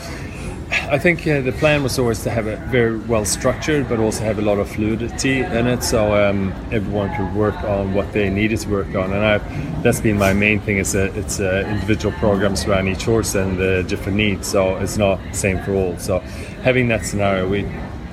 I 0.91 0.97
think 0.97 1.25
uh, 1.27 1.41
the 1.41 1.51
plan 1.53 1.83
was 1.83 1.97
always 1.99 2.21
to 2.23 2.29
have 2.31 2.47
it 2.47 2.59
very 2.71 2.97
well 2.97 3.23
structured, 3.23 3.88
but 3.88 3.99
also 3.99 4.23
have 4.23 4.39
a 4.39 4.41
lot 4.41 4.57
of 4.57 4.69
fluidity 4.69 5.39
in 5.39 5.67
it, 5.67 5.83
so 5.83 6.13
um, 6.15 6.51
everyone 6.71 7.15
could 7.15 7.33
work 7.35 7.55
on 7.63 7.93
what 7.93 8.12
they 8.13 8.29
needed 8.29 8.59
to 8.59 8.69
work 8.69 8.93
on. 8.95 9.13
And 9.13 9.23
I, 9.23 9.38
that's 9.83 10.01
been 10.01 10.17
my 10.17 10.33
main 10.33 10.59
thing. 10.59 10.79
Is 10.79 10.91
that 10.93 11.15
it's 11.15 11.39
uh, 11.39 11.65
individual 11.69 12.13
programs 12.17 12.65
around 12.65 12.88
each 12.88 13.05
horse 13.05 13.35
and 13.35 13.57
the 13.57 13.83
different 13.83 14.17
needs, 14.17 14.47
so 14.47 14.75
it's 14.77 14.97
not 14.97 15.17
the 15.31 15.38
same 15.38 15.63
for 15.63 15.73
all. 15.73 15.97
So 15.97 16.19
having 16.63 16.88
that 16.89 17.05
scenario, 17.05 17.47
we, 17.47 17.63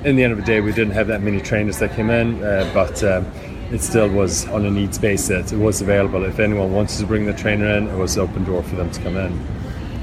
in 0.03 0.15
the 0.15 0.23
end 0.23 0.33
of 0.33 0.39
the 0.39 0.45
day, 0.45 0.61
we 0.61 0.71
didn't 0.71 0.93
have 0.93 1.07
that 1.07 1.21
many 1.21 1.39
trainers 1.41 1.79
that 1.79 1.95
came 1.95 2.09
in, 2.09 2.43
uh, 2.43 2.69
but. 2.73 3.03
Um, 3.03 3.25
it 3.71 3.81
still 3.81 4.09
was 4.09 4.47
on 4.47 4.65
a 4.65 4.71
needs 4.71 4.97
basis. 4.97 5.51
It 5.51 5.57
was 5.57 5.81
available. 5.81 6.23
If 6.23 6.39
anyone 6.39 6.71
wanted 6.71 6.97
to 6.99 7.05
bring 7.05 7.25
the 7.25 7.33
trainer 7.33 7.67
in, 7.75 7.87
it 7.87 7.97
was 7.97 8.17
open 8.17 8.45
door 8.45 8.63
for 8.63 8.75
them 8.75 8.89
to 8.91 9.01
come 9.01 9.17
in. 9.17 9.45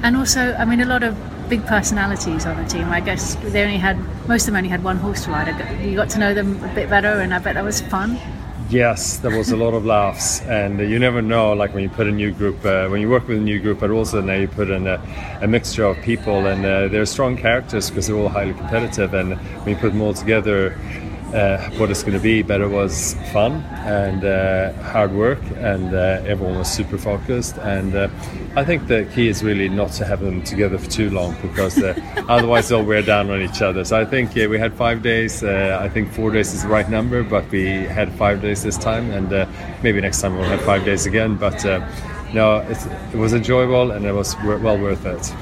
And 0.02 0.16
also, 0.16 0.52
I 0.54 0.66
mean, 0.66 0.80
a 0.80 0.84
lot 0.84 1.02
of 1.02 1.16
big 1.48 1.64
personalities 1.66 2.46
on 2.46 2.62
the 2.62 2.68
team. 2.68 2.88
I 2.90 3.00
guess 3.00 3.36
they 3.36 3.64
only 3.64 3.78
had 3.78 3.98
most 4.28 4.42
of 4.42 4.46
them 4.48 4.56
only 4.56 4.68
had 4.68 4.84
one 4.84 4.96
horse 4.96 5.24
to 5.24 5.30
ride. 5.30 5.48
You 5.82 5.96
got 5.96 6.10
to 6.10 6.18
know 6.18 6.34
them 6.34 6.62
a 6.62 6.74
bit 6.74 6.90
better, 6.90 7.08
and 7.08 7.32
I 7.32 7.38
bet 7.38 7.54
that 7.54 7.64
was 7.64 7.80
fun. 7.80 8.18
Yes, 8.70 9.18
there 9.18 9.36
was 9.36 9.50
a 9.50 9.56
lot 9.56 9.74
of 9.74 9.84
laughs, 9.84 10.40
and 10.42 10.80
uh, 10.80 10.84
you 10.84 10.98
never 10.98 11.20
know. 11.20 11.52
Like 11.52 11.74
when 11.74 11.82
you 11.82 11.90
put 11.90 12.06
a 12.06 12.10
new 12.10 12.32
group, 12.32 12.64
uh, 12.64 12.88
when 12.88 13.02
you 13.02 13.10
work 13.10 13.28
with 13.28 13.36
a 13.36 13.40
new 13.40 13.60
group, 13.60 13.80
but 13.80 13.90
also 13.90 14.22
now 14.22 14.34
you 14.34 14.48
put 14.48 14.70
in 14.70 14.86
a, 14.86 15.00
a 15.42 15.46
mixture 15.46 15.84
of 15.84 16.00
people, 16.02 16.46
and 16.46 16.64
uh, 16.64 16.88
they're 16.88 17.04
strong 17.04 17.36
characters 17.36 17.90
because 17.90 18.06
they're 18.06 18.16
all 18.16 18.30
highly 18.30 18.54
competitive. 18.54 19.12
And 19.12 19.36
when 19.36 19.74
you 19.74 19.76
put 19.76 19.92
them 19.92 20.00
all 20.00 20.14
together, 20.14 20.78
uh, 21.34 21.58
what 21.72 21.90
it's 21.90 22.02
going 22.02 22.14
to 22.14 22.22
be, 22.22 22.42
but 22.42 22.62
it 22.62 22.68
was 22.68 23.14
fun 23.32 23.52
and 23.84 24.24
uh, 24.24 24.72
hard 24.84 25.12
work, 25.12 25.42
and 25.56 25.94
uh, 25.94 26.22
everyone 26.24 26.56
was 26.56 26.72
super 26.72 26.96
focused. 26.96 27.58
And 27.58 27.94
I 28.56 28.64
think 28.64 28.86
the 28.86 29.04
key 29.14 29.28
is 29.28 29.42
really 29.42 29.68
not 29.68 29.90
to 29.92 30.04
have 30.04 30.20
them 30.20 30.42
together 30.42 30.78
for 30.78 30.88
too 30.88 31.10
long 31.10 31.36
because 31.42 31.82
uh, 31.82 31.94
otherwise 32.28 32.68
they'll 32.68 32.84
wear 32.84 33.02
down 33.02 33.30
on 33.30 33.40
each 33.42 33.60
other. 33.62 33.84
So 33.84 34.00
I 34.00 34.04
think 34.04 34.34
yeah, 34.36 34.46
we 34.46 34.58
had 34.58 34.74
five 34.74 35.02
days. 35.02 35.42
Uh, 35.42 35.78
I 35.80 35.88
think 35.88 36.12
four 36.12 36.30
days 36.30 36.54
is 36.54 36.62
the 36.62 36.68
right 36.68 36.88
number, 36.88 37.22
but 37.22 37.50
we 37.50 37.66
had 37.66 38.12
five 38.12 38.40
days 38.40 38.62
this 38.62 38.78
time, 38.78 39.10
and 39.10 39.48
maybe 39.82 40.00
next 40.00 40.20
time 40.20 40.36
we'll 40.36 40.48
have 40.48 40.62
five 40.62 40.84
days 40.84 41.06
again. 41.06 41.36
But 41.36 41.64
no, 42.34 42.58
it 42.58 43.16
was 43.16 43.32
enjoyable 43.32 43.92
and 43.92 44.04
it 44.04 44.12
was 44.12 44.36
well 44.42 44.76
worth 44.78 45.06
it. 45.06 45.32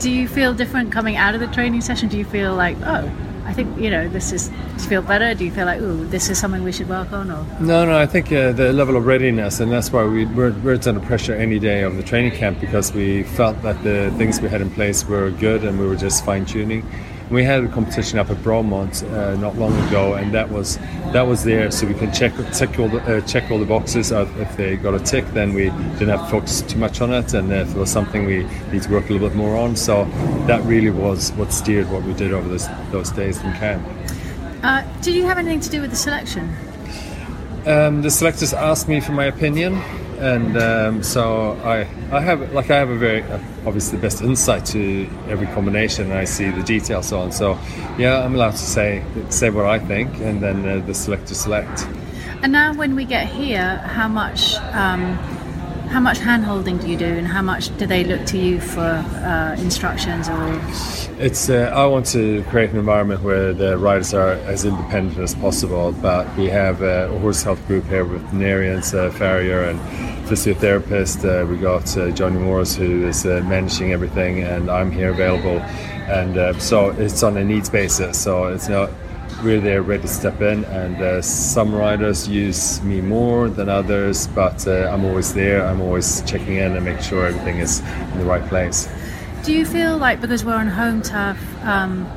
Do 0.00 0.10
you 0.10 0.26
feel 0.26 0.54
different 0.54 0.92
coming 0.92 1.16
out 1.16 1.34
of 1.34 1.40
the 1.40 1.46
training 1.48 1.82
session? 1.82 2.08
Do 2.08 2.16
you 2.16 2.24
feel 2.24 2.54
like, 2.54 2.76
oh, 2.82 3.10
I 3.48 3.54
think 3.54 3.80
you 3.80 3.88
know 3.88 4.06
this 4.08 4.30
is. 4.30 4.48
Do 4.48 4.54
you 4.82 4.88
feel 4.90 5.02
better? 5.02 5.32
Do 5.34 5.42
you 5.42 5.50
feel 5.50 5.64
like, 5.64 5.80
ooh, 5.80 6.04
this 6.06 6.28
is 6.28 6.38
something 6.38 6.62
we 6.62 6.70
should 6.70 6.88
work 6.88 7.10
on? 7.12 7.30
Or 7.30 7.46
no, 7.60 7.86
no. 7.86 7.98
I 7.98 8.04
think 8.04 8.30
uh, 8.30 8.52
the 8.52 8.74
level 8.74 8.94
of 8.94 9.06
readiness, 9.06 9.58
and 9.58 9.72
that's 9.72 9.90
why 9.90 10.04
we 10.04 10.26
we're, 10.26 10.52
we're 10.60 10.78
under 10.86 11.00
pressure 11.00 11.34
any 11.34 11.58
day 11.58 11.82
of 11.82 11.96
the 11.96 12.02
training 12.02 12.32
camp 12.32 12.60
because 12.60 12.92
we 12.92 13.22
felt 13.22 13.60
that 13.62 13.82
the 13.82 14.12
things 14.18 14.38
we 14.42 14.50
had 14.50 14.60
in 14.60 14.70
place 14.70 15.06
were 15.06 15.30
good, 15.30 15.64
and 15.64 15.80
we 15.80 15.86
were 15.86 15.96
just 15.96 16.26
fine 16.26 16.44
tuning. 16.44 16.84
We 17.30 17.44
had 17.44 17.64
a 17.64 17.68
competition 17.68 18.18
up 18.18 18.30
at 18.30 18.38
Bromont 18.38 19.02
uh, 19.12 19.36
not 19.36 19.56
long 19.56 19.76
ago, 19.88 20.14
and 20.14 20.32
that 20.32 20.50
was 20.50 20.78
that 21.12 21.26
was 21.26 21.44
there, 21.44 21.70
so 21.70 21.86
we 21.86 21.94
can 21.94 22.12
check 22.12 22.32
check 22.56 22.78
all 22.78 22.88
the 22.88 23.00
uh, 23.02 23.20
check 23.22 23.50
all 23.50 23.58
the 23.58 23.66
boxes. 23.66 24.12
if 24.12 24.56
they 24.56 24.76
got 24.76 24.94
a 24.94 24.98
tick, 24.98 25.26
then 25.28 25.52
we 25.52 25.64
didn't 25.98 26.08
have 26.08 26.24
to 26.24 26.30
focus 26.30 26.62
too 26.62 26.78
much 26.78 27.00
on 27.02 27.12
it, 27.12 27.34
and 27.34 27.52
if 27.52 27.70
it 27.70 27.76
was 27.76 27.90
something 27.90 28.24
we 28.24 28.44
need 28.72 28.82
to 28.82 28.90
work 28.90 29.10
a 29.10 29.12
little 29.12 29.28
bit 29.28 29.36
more 29.36 29.56
on, 29.56 29.76
so 29.76 30.04
that 30.46 30.62
really 30.64 30.90
was 30.90 31.32
what 31.32 31.52
steered 31.52 31.90
what 31.90 32.02
we 32.02 32.14
did 32.14 32.32
over 32.32 32.48
this, 32.48 32.66
those 32.90 33.10
days 33.10 33.36
in 33.42 33.52
camp. 33.54 33.86
Uh, 34.62 34.82
did 35.02 35.14
you 35.14 35.24
have 35.24 35.36
anything 35.38 35.60
to 35.60 35.70
do 35.70 35.80
with 35.82 35.90
the 35.90 35.96
selection? 35.96 36.56
Um, 37.66 38.00
the 38.00 38.10
selectors 38.10 38.54
asked 38.54 38.88
me 38.88 39.00
for 39.00 39.12
my 39.12 39.26
opinion 39.26 39.82
and 40.18 40.56
um, 40.56 41.02
so 41.02 41.52
I, 41.64 41.80
I 42.10 42.20
have 42.20 42.52
like 42.52 42.70
I 42.70 42.76
have 42.76 42.90
a 42.90 42.96
very 42.96 43.22
uh, 43.22 43.38
obviously 43.68 43.98
the 43.98 44.02
best 44.02 44.22
insight 44.22 44.64
to 44.66 45.08
every 45.28 45.46
combination, 45.48 46.06
and 46.10 46.14
I 46.14 46.24
see 46.24 46.50
the 46.50 46.62
details 46.62 47.12
on. 47.12 47.30
So, 47.30 47.58
yeah, 47.98 48.24
I'm 48.24 48.34
allowed 48.34 48.52
to 48.52 48.66
say 48.76 49.04
say 49.28 49.50
what 49.50 49.66
I 49.66 49.78
think, 49.78 50.08
and 50.20 50.42
then 50.42 50.66
uh, 50.66 50.84
the 50.86 50.94
selector 50.94 51.34
select. 51.34 51.86
And 52.42 52.52
now, 52.52 52.72
when 52.74 52.96
we 52.96 53.04
get 53.04 53.26
here, 53.26 53.76
how 53.78 54.08
much 54.08 54.54
um, 54.72 55.02
how 55.88 56.00
much 56.00 56.18
hand 56.18 56.44
holding 56.44 56.78
do 56.78 56.86
you 56.86 56.96
do, 56.96 57.06
and 57.06 57.26
how 57.26 57.42
much 57.42 57.76
do 57.78 57.86
they 57.86 58.04
look 58.04 58.24
to 58.26 58.38
you 58.38 58.60
for 58.60 58.80
uh, 58.80 59.56
instructions 59.58 60.28
or? 60.28 60.60
It's. 61.18 61.50
Uh, 61.50 61.70
I 61.74 61.84
want 61.86 62.06
to 62.06 62.42
create 62.44 62.70
an 62.70 62.78
environment 62.78 63.22
where 63.22 63.52
the 63.52 63.76
riders 63.76 64.14
are 64.14 64.32
as 64.32 64.64
independent 64.64 65.18
as 65.18 65.34
possible. 65.34 65.92
But 65.92 66.24
we 66.36 66.46
have 66.46 66.82
a 66.82 67.08
horse 67.18 67.42
health 67.42 67.64
group 67.66 67.84
here 67.86 68.04
with 68.04 68.22
veterinarians, 68.22 68.94
uh, 68.94 69.10
farrier, 69.10 69.62
and 69.62 69.78
physiotherapist. 70.28 71.24
Uh, 71.24 71.46
we 71.46 71.56
got 71.56 71.96
uh, 71.96 72.10
Johnny 72.10 72.38
Morris 72.38 72.76
who 72.76 73.06
is 73.06 73.24
uh, 73.24 73.42
managing 73.46 73.92
everything, 73.92 74.40
and 74.40 74.70
I'm 74.70 74.92
here 74.92 75.10
available. 75.10 75.60
And 76.08 76.36
uh, 76.36 76.58
so 76.58 76.90
it's 76.90 77.22
on 77.22 77.36
a 77.36 77.44
needs 77.44 77.70
basis. 77.70 78.20
So 78.20 78.46
it's 78.46 78.68
not 78.68 78.90
we're 79.42 79.60
there 79.60 79.82
ready 79.82 80.02
to 80.02 80.08
step 80.08 80.40
in. 80.40 80.64
And 80.64 80.96
uh, 81.00 81.22
some 81.22 81.74
riders 81.74 82.28
use 82.28 82.82
me 82.82 83.00
more 83.00 83.48
than 83.48 83.68
others, 83.68 84.26
but 84.28 84.66
uh, 84.66 84.90
I'm 84.92 85.04
always 85.04 85.32
there. 85.34 85.64
I'm 85.64 85.80
always 85.80 86.22
checking 86.22 86.56
in 86.56 86.74
and 86.76 86.84
making 86.84 87.02
sure 87.02 87.26
everything 87.26 87.58
is 87.58 87.80
in 88.12 88.18
the 88.18 88.24
right 88.24 88.46
place. 88.48 88.88
Do 89.44 89.52
you 89.52 89.64
feel 89.64 89.96
like 89.96 90.20
because 90.20 90.44
we're 90.44 90.54
on 90.54 90.66
home 90.66 91.02
turf, 91.02 91.38
um, 91.62 92.10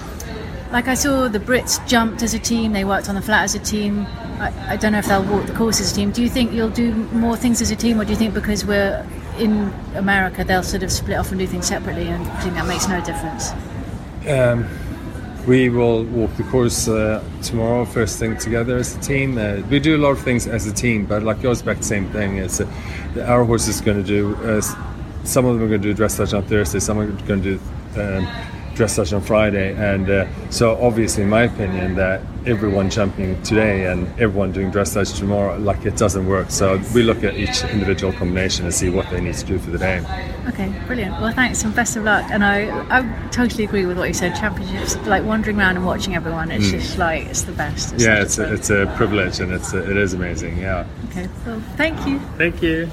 like 0.71 0.87
I 0.87 0.95
saw 0.95 1.27
the 1.27 1.39
Brits 1.39 1.85
jumped 1.87 2.23
as 2.23 2.33
a 2.33 2.39
team, 2.39 2.73
they 2.73 2.85
worked 2.85 3.09
on 3.09 3.15
the 3.15 3.21
flat 3.21 3.43
as 3.43 3.55
a 3.55 3.59
team. 3.59 4.07
I, 4.41 4.73
I, 4.73 4.75
don't 4.77 4.91
know 4.91 4.99
if 4.99 5.05
they'll 5.05 5.23
walk 5.23 5.45
the 5.45 5.53
course 5.53 5.79
as 5.79 5.91
a 5.91 5.95
team. 5.95 6.11
Do 6.11 6.23
you 6.23 6.29
think 6.29 6.51
you'll 6.51 6.69
do 6.69 6.93
more 6.93 7.37
things 7.37 7.61
as 7.61 7.71
a 7.71 7.75
team, 7.75 8.01
or 8.01 8.05
do 8.05 8.11
you 8.11 8.17
think 8.17 8.33
because 8.33 8.65
we're 8.65 9.05
in 9.37 9.71
America, 9.95 10.43
they'll 10.43 10.63
sort 10.63 10.83
of 10.83 10.91
split 10.91 11.17
off 11.17 11.31
and 11.31 11.39
do 11.39 11.47
things 11.47 11.67
separately, 11.67 12.07
and 12.07 12.25
think 12.41 12.55
that 12.55 12.67
makes 12.67 12.87
no 12.87 12.99
difference? 13.01 13.51
Um, 14.27 14.67
we 15.47 15.69
will 15.69 16.03
walk 16.05 16.35
the 16.37 16.43
course 16.43 16.87
uh, 16.87 17.23
tomorrow, 17.41 17.85
first 17.85 18.19
thing 18.19 18.37
together 18.37 18.77
as 18.77 18.95
a 18.95 18.99
team. 18.99 19.37
Uh, 19.37 19.61
we 19.69 19.79
do 19.79 19.95
a 19.95 20.01
lot 20.01 20.11
of 20.11 20.21
things 20.21 20.47
as 20.47 20.67
a 20.67 20.73
team, 20.73 21.05
but 21.05 21.23
like 21.23 21.41
goes 21.41 21.61
back 21.61 21.77
the 21.77 21.83
same 21.83 22.09
thing. 22.11 22.37
It's 22.37 22.59
uh, 22.59 22.67
our 23.27 23.43
horse 23.43 23.67
is 23.67 23.79
going 23.79 23.97
to 23.97 24.03
do 24.03 24.35
uh, 24.43 24.61
some 25.23 25.45
of 25.45 25.53
them 25.53 25.63
are 25.63 25.69
going 25.69 25.81
to 25.81 25.93
do 25.93 26.03
dressage 26.03 26.35
on 26.35 26.43
Thursday, 26.43 26.79
some 26.79 26.99
are 26.99 27.05
going 27.05 27.41
to 27.41 27.57
do 27.57 28.01
um, 28.01 28.27
dressage 28.75 29.15
on 29.15 29.21
Friday, 29.21 29.73
and 29.75 30.09
uh, 30.09 30.49
so 30.49 30.81
obviously, 30.81 31.23
in 31.23 31.29
my 31.29 31.43
opinion, 31.43 31.95
that 31.95 32.21
everyone 32.45 32.89
jumping 32.89 33.41
today 33.43 33.85
and 33.85 34.07
everyone 34.19 34.51
doing 34.51 34.71
dressage 34.71 35.17
tomorrow, 35.17 35.57
like 35.57 35.85
it 35.85 35.95
doesn't 35.97 36.25
work. 36.27 36.49
So 36.49 36.81
we 36.93 37.03
look 37.03 37.23
at 37.23 37.35
each 37.35 37.63
individual 37.65 38.13
combination 38.13 38.65
and 38.65 38.73
see 38.73 38.89
what 38.89 39.09
they 39.09 39.21
need 39.21 39.35
to 39.35 39.45
do 39.45 39.59
for 39.59 39.69
the 39.69 39.77
day. 39.77 39.99
Okay, 40.47 40.73
brilliant. 40.87 41.19
Well, 41.21 41.31
thanks 41.33 41.63
and 41.63 41.75
best 41.75 41.95
of 41.95 42.03
luck. 42.03 42.29
And 42.31 42.43
I, 42.43 42.69
I 42.89 43.29
totally 43.29 43.63
agree 43.63 43.85
with 43.85 43.97
what 43.97 44.07
you 44.07 44.13
said. 44.13 44.35
Championships, 44.35 44.95
like 45.07 45.23
wandering 45.23 45.59
around 45.59 45.77
and 45.77 45.85
watching 45.85 46.15
everyone, 46.15 46.51
it's 46.51 46.67
mm. 46.67 46.71
just 46.71 46.97
like 46.97 47.25
it's 47.25 47.43
the 47.43 47.51
best. 47.51 47.93
It's 47.93 48.03
yeah, 48.03 48.21
it's 48.21 48.39
a, 48.39 48.53
it's 48.53 48.69
a 48.69 48.91
privilege 48.97 49.39
and 49.39 49.51
it's 49.51 49.73
a, 49.73 49.89
it 49.89 49.97
is 49.97 50.13
amazing. 50.13 50.57
Yeah. 50.57 50.87
Okay. 51.09 51.27
Well, 51.45 51.61
thank 51.77 52.07
you. 52.07 52.19
Thank 52.37 52.61
you. 52.61 52.89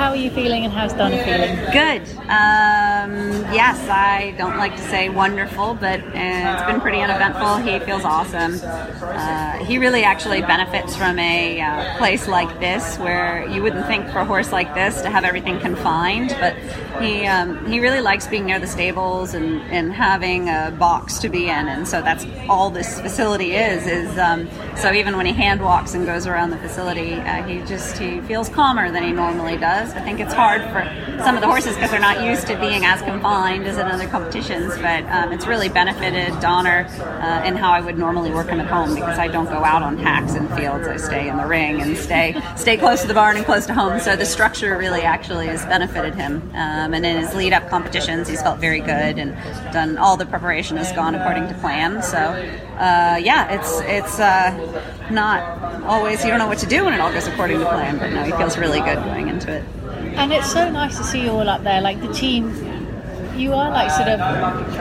How 0.00 0.08
are 0.08 0.16
you 0.16 0.30
feeling 0.30 0.64
and 0.64 0.72
how's 0.72 0.94
Donner 0.94 1.22
feeling? 1.24 1.56
Good. 1.72 2.00
Um, 2.20 3.44
yes, 3.52 3.86
I 3.90 4.34
don't 4.38 4.56
like 4.56 4.74
to 4.76 4.82
say 4.88 5.10
wonderful, 5.10 5.74
but 5.74 6.00
uh, 6.00 6.12
it's 6.14 6.64
been 6.64 6.80
pretty 6.80 7.02
uneventful. 7.02 7.56
He 7.56 7.78
feels 7.80 8.06
awesome. 8.06 8.58
Uh, 8.64 9.62
he 9.62 9.76
really 9.76 10.02
actually 10.02 10.40
benefits 10.40 10.96
from 10.96 11.18
a 11.18 11.60
uh, 11.60 11.98
place 11.98 12.26
like 12.28 12.60
this 12.60 12.96
where 12.96 13.46
you 13.50 13.62
wouldn't 13.62 13.86
think 13.88 14.08
for 14.08 14.20
a 14.20 14.24
horse 14.24 14.52
like 14.52 14.74
this 14.74 15.02
to 15.02 15.10
have 15.10 15.24
everything 15.24 15.60
confined, 15.60 16.34
but 16.40 16.56
he 17.00 17.26
um, 17.26 17.66
he 17.66 17.80
really 17.80 18.00
likes 18.00 18.26
being 18.26 18.46
near 18.46 18.58
the 18.58 18.66
stables 18.66 19.34
and, 19.34 19.60
and 19.62 19.92
having 19.92 20.48
a 20.48 20.74
box 20.78 21.18
to 21.20 21.28
be 21.28 21.44
in, 21.44 21.68
and 21.68 21.86
so 21.86 22.02
that's 22.02 22.26
all 22.48 22.70
this 22.70 23.00
facility 23.00 23.54
is. 23.54 23.86
Is 23.86 24.18
um, 24.18 24.48
so 24.76 24.92
even 24.92 25.16
when 25.16 25.26
he 25.26 25.32
hand 25.32 25.62
walks 25.62 25.94
and 25.94 26.06
goes 26.06 26.26
around 26.26 26.50
the 26.50 26.58
facility, 26.58 27.14
uh, 27.14 27.42
he 27.44 27.60
just 27.62 27.98
he 27.98 28.20
feels 28.22 28.48
calmer 28.48 28.90
than 28.90 29.02
he 29.02 29.12
normally 29.12 29.56
does. 29.56 29.92
I 29.94 30.00
think 30.00 30.20
it's 30.20 30.34
hard 30.34 30.62
for 30.62 30.84
some 31.22 31.34
of 31.34 31.40
the 31.40 31.46
horses 31.46 31.74
because 31.74 31.90
they're 31.90 32.00
not 32.00 32.22
used 32.24 32.46
to 32.48 32.58
being 32.58 32.84
as 32.84 33.00
confined 33.02 33.66
as 33.66 33.78
in 33.78 33.86
other 33.86 34.06
competitions. 34.06 34.76
But 34.76 35.04
um, 35.04 35.32
it's 35.32 35.46
really 35.46 35.68
benefited 35.68 36.38
Donner 36.40 36.86
uh, 37.00 37.42
in 37.46 37.56
how 37.56 37.70
I 37.72 37.80
would 37.80 37.98
normally 37.98 38.30
work 38.30 38.48
him 38.48 38.60
at 38.60 38.66
home 38.66 38.94
because 38.94 39.18
I 39.18 39.28
don't 39.28 39.46
go 39.46 39.64
out 39.64 39.82
on 39.82 39.98
hacks 39.98 40.34
and 40.34 40.48
fields. 40.54 40.86
I 40.86 40.96
stay 40.96 41.28
in 41.28 41.36
the 41.36 41.46
ring 41.46 41.80
and 41.80 41.96
stay 41.96 42.40
stay 42.56 42.76
close 42.76 43.02
to 43.02 43.08
the 43.08 43.14
barn 43.14 43.36
and 43.36 43.44
close 43.44 43.66
to 43.66 43.74
home. 43.74 44.00
So 44.00 44.16
the 44.16 44.26
structure 44.26 44.76
really 44.76 45.02
actually 45.02 45.46
has 45.46 45.64
benefited 45.64 46.14
him. 46.14 46.50
Um, 46.54 46.89
and 46.94 47.04
in 47.04 47.18
his 47.18 47.34
lead 47.34 47.52
up 47.52 47.68
competitions, 47.68 48.28
he's 48.28 48.42
felt 48.42 48.58
very 48.58 48.80
good 48.80 49.18
and 49.18 49.34
done 49.72 49.98
all 49.98 50.16
the 50.16 50.26
preparation 50.26 50.76
has 50.76 50.92
gone 50.92 51.14
according 51.14 51.48
to 51.48 51.54
plan. 51.54 52.02
So 52.02 52.18
uh, 52.18 53.18
yeah, 53.22 53.52
it's 53.52 53.80
it's 53.82 54.18
uh, 54.18 54.50
not 55.10 55.84
always 55.84 56.24
you 56.24 56.30
don't 56.30 56.38
know 56.38 56.46
what 56.46 56.58
to 56.58 56.66
do 56.66 56.84
when 56.84 56.94
it 56.94 57.00
all 57.00 57.12
goes 57.12 57.26
according 57.26 57.58
to 57.60 57.66
plan, 57.66 57.98
but 57.98 58.10
no, 58.10 58.24
he 58.24 58.32
feels 58.32 58.56
really 58.56 58.80
good 58.80 58.96
going 59.04 59.28
into 59.28 59.52
it. 59.52 59.64
And 60.16 60.32
it's 60.32 60.52
so 60.52 60.70
nice 60.70 60.96
to 60.98 61.04
see 61.04 61.22
you 61.22 61.30
all 61.30 61.48
up 61.48 61.62
there. 61.62 61.80
Like 61.80 62.00
the 62.00 62.12
team, 62.12 62.48
you 63.36 63.52
are 63.54 63.70
like 63.70 63.90
sort 63.90 64.08
of 64.08 64.20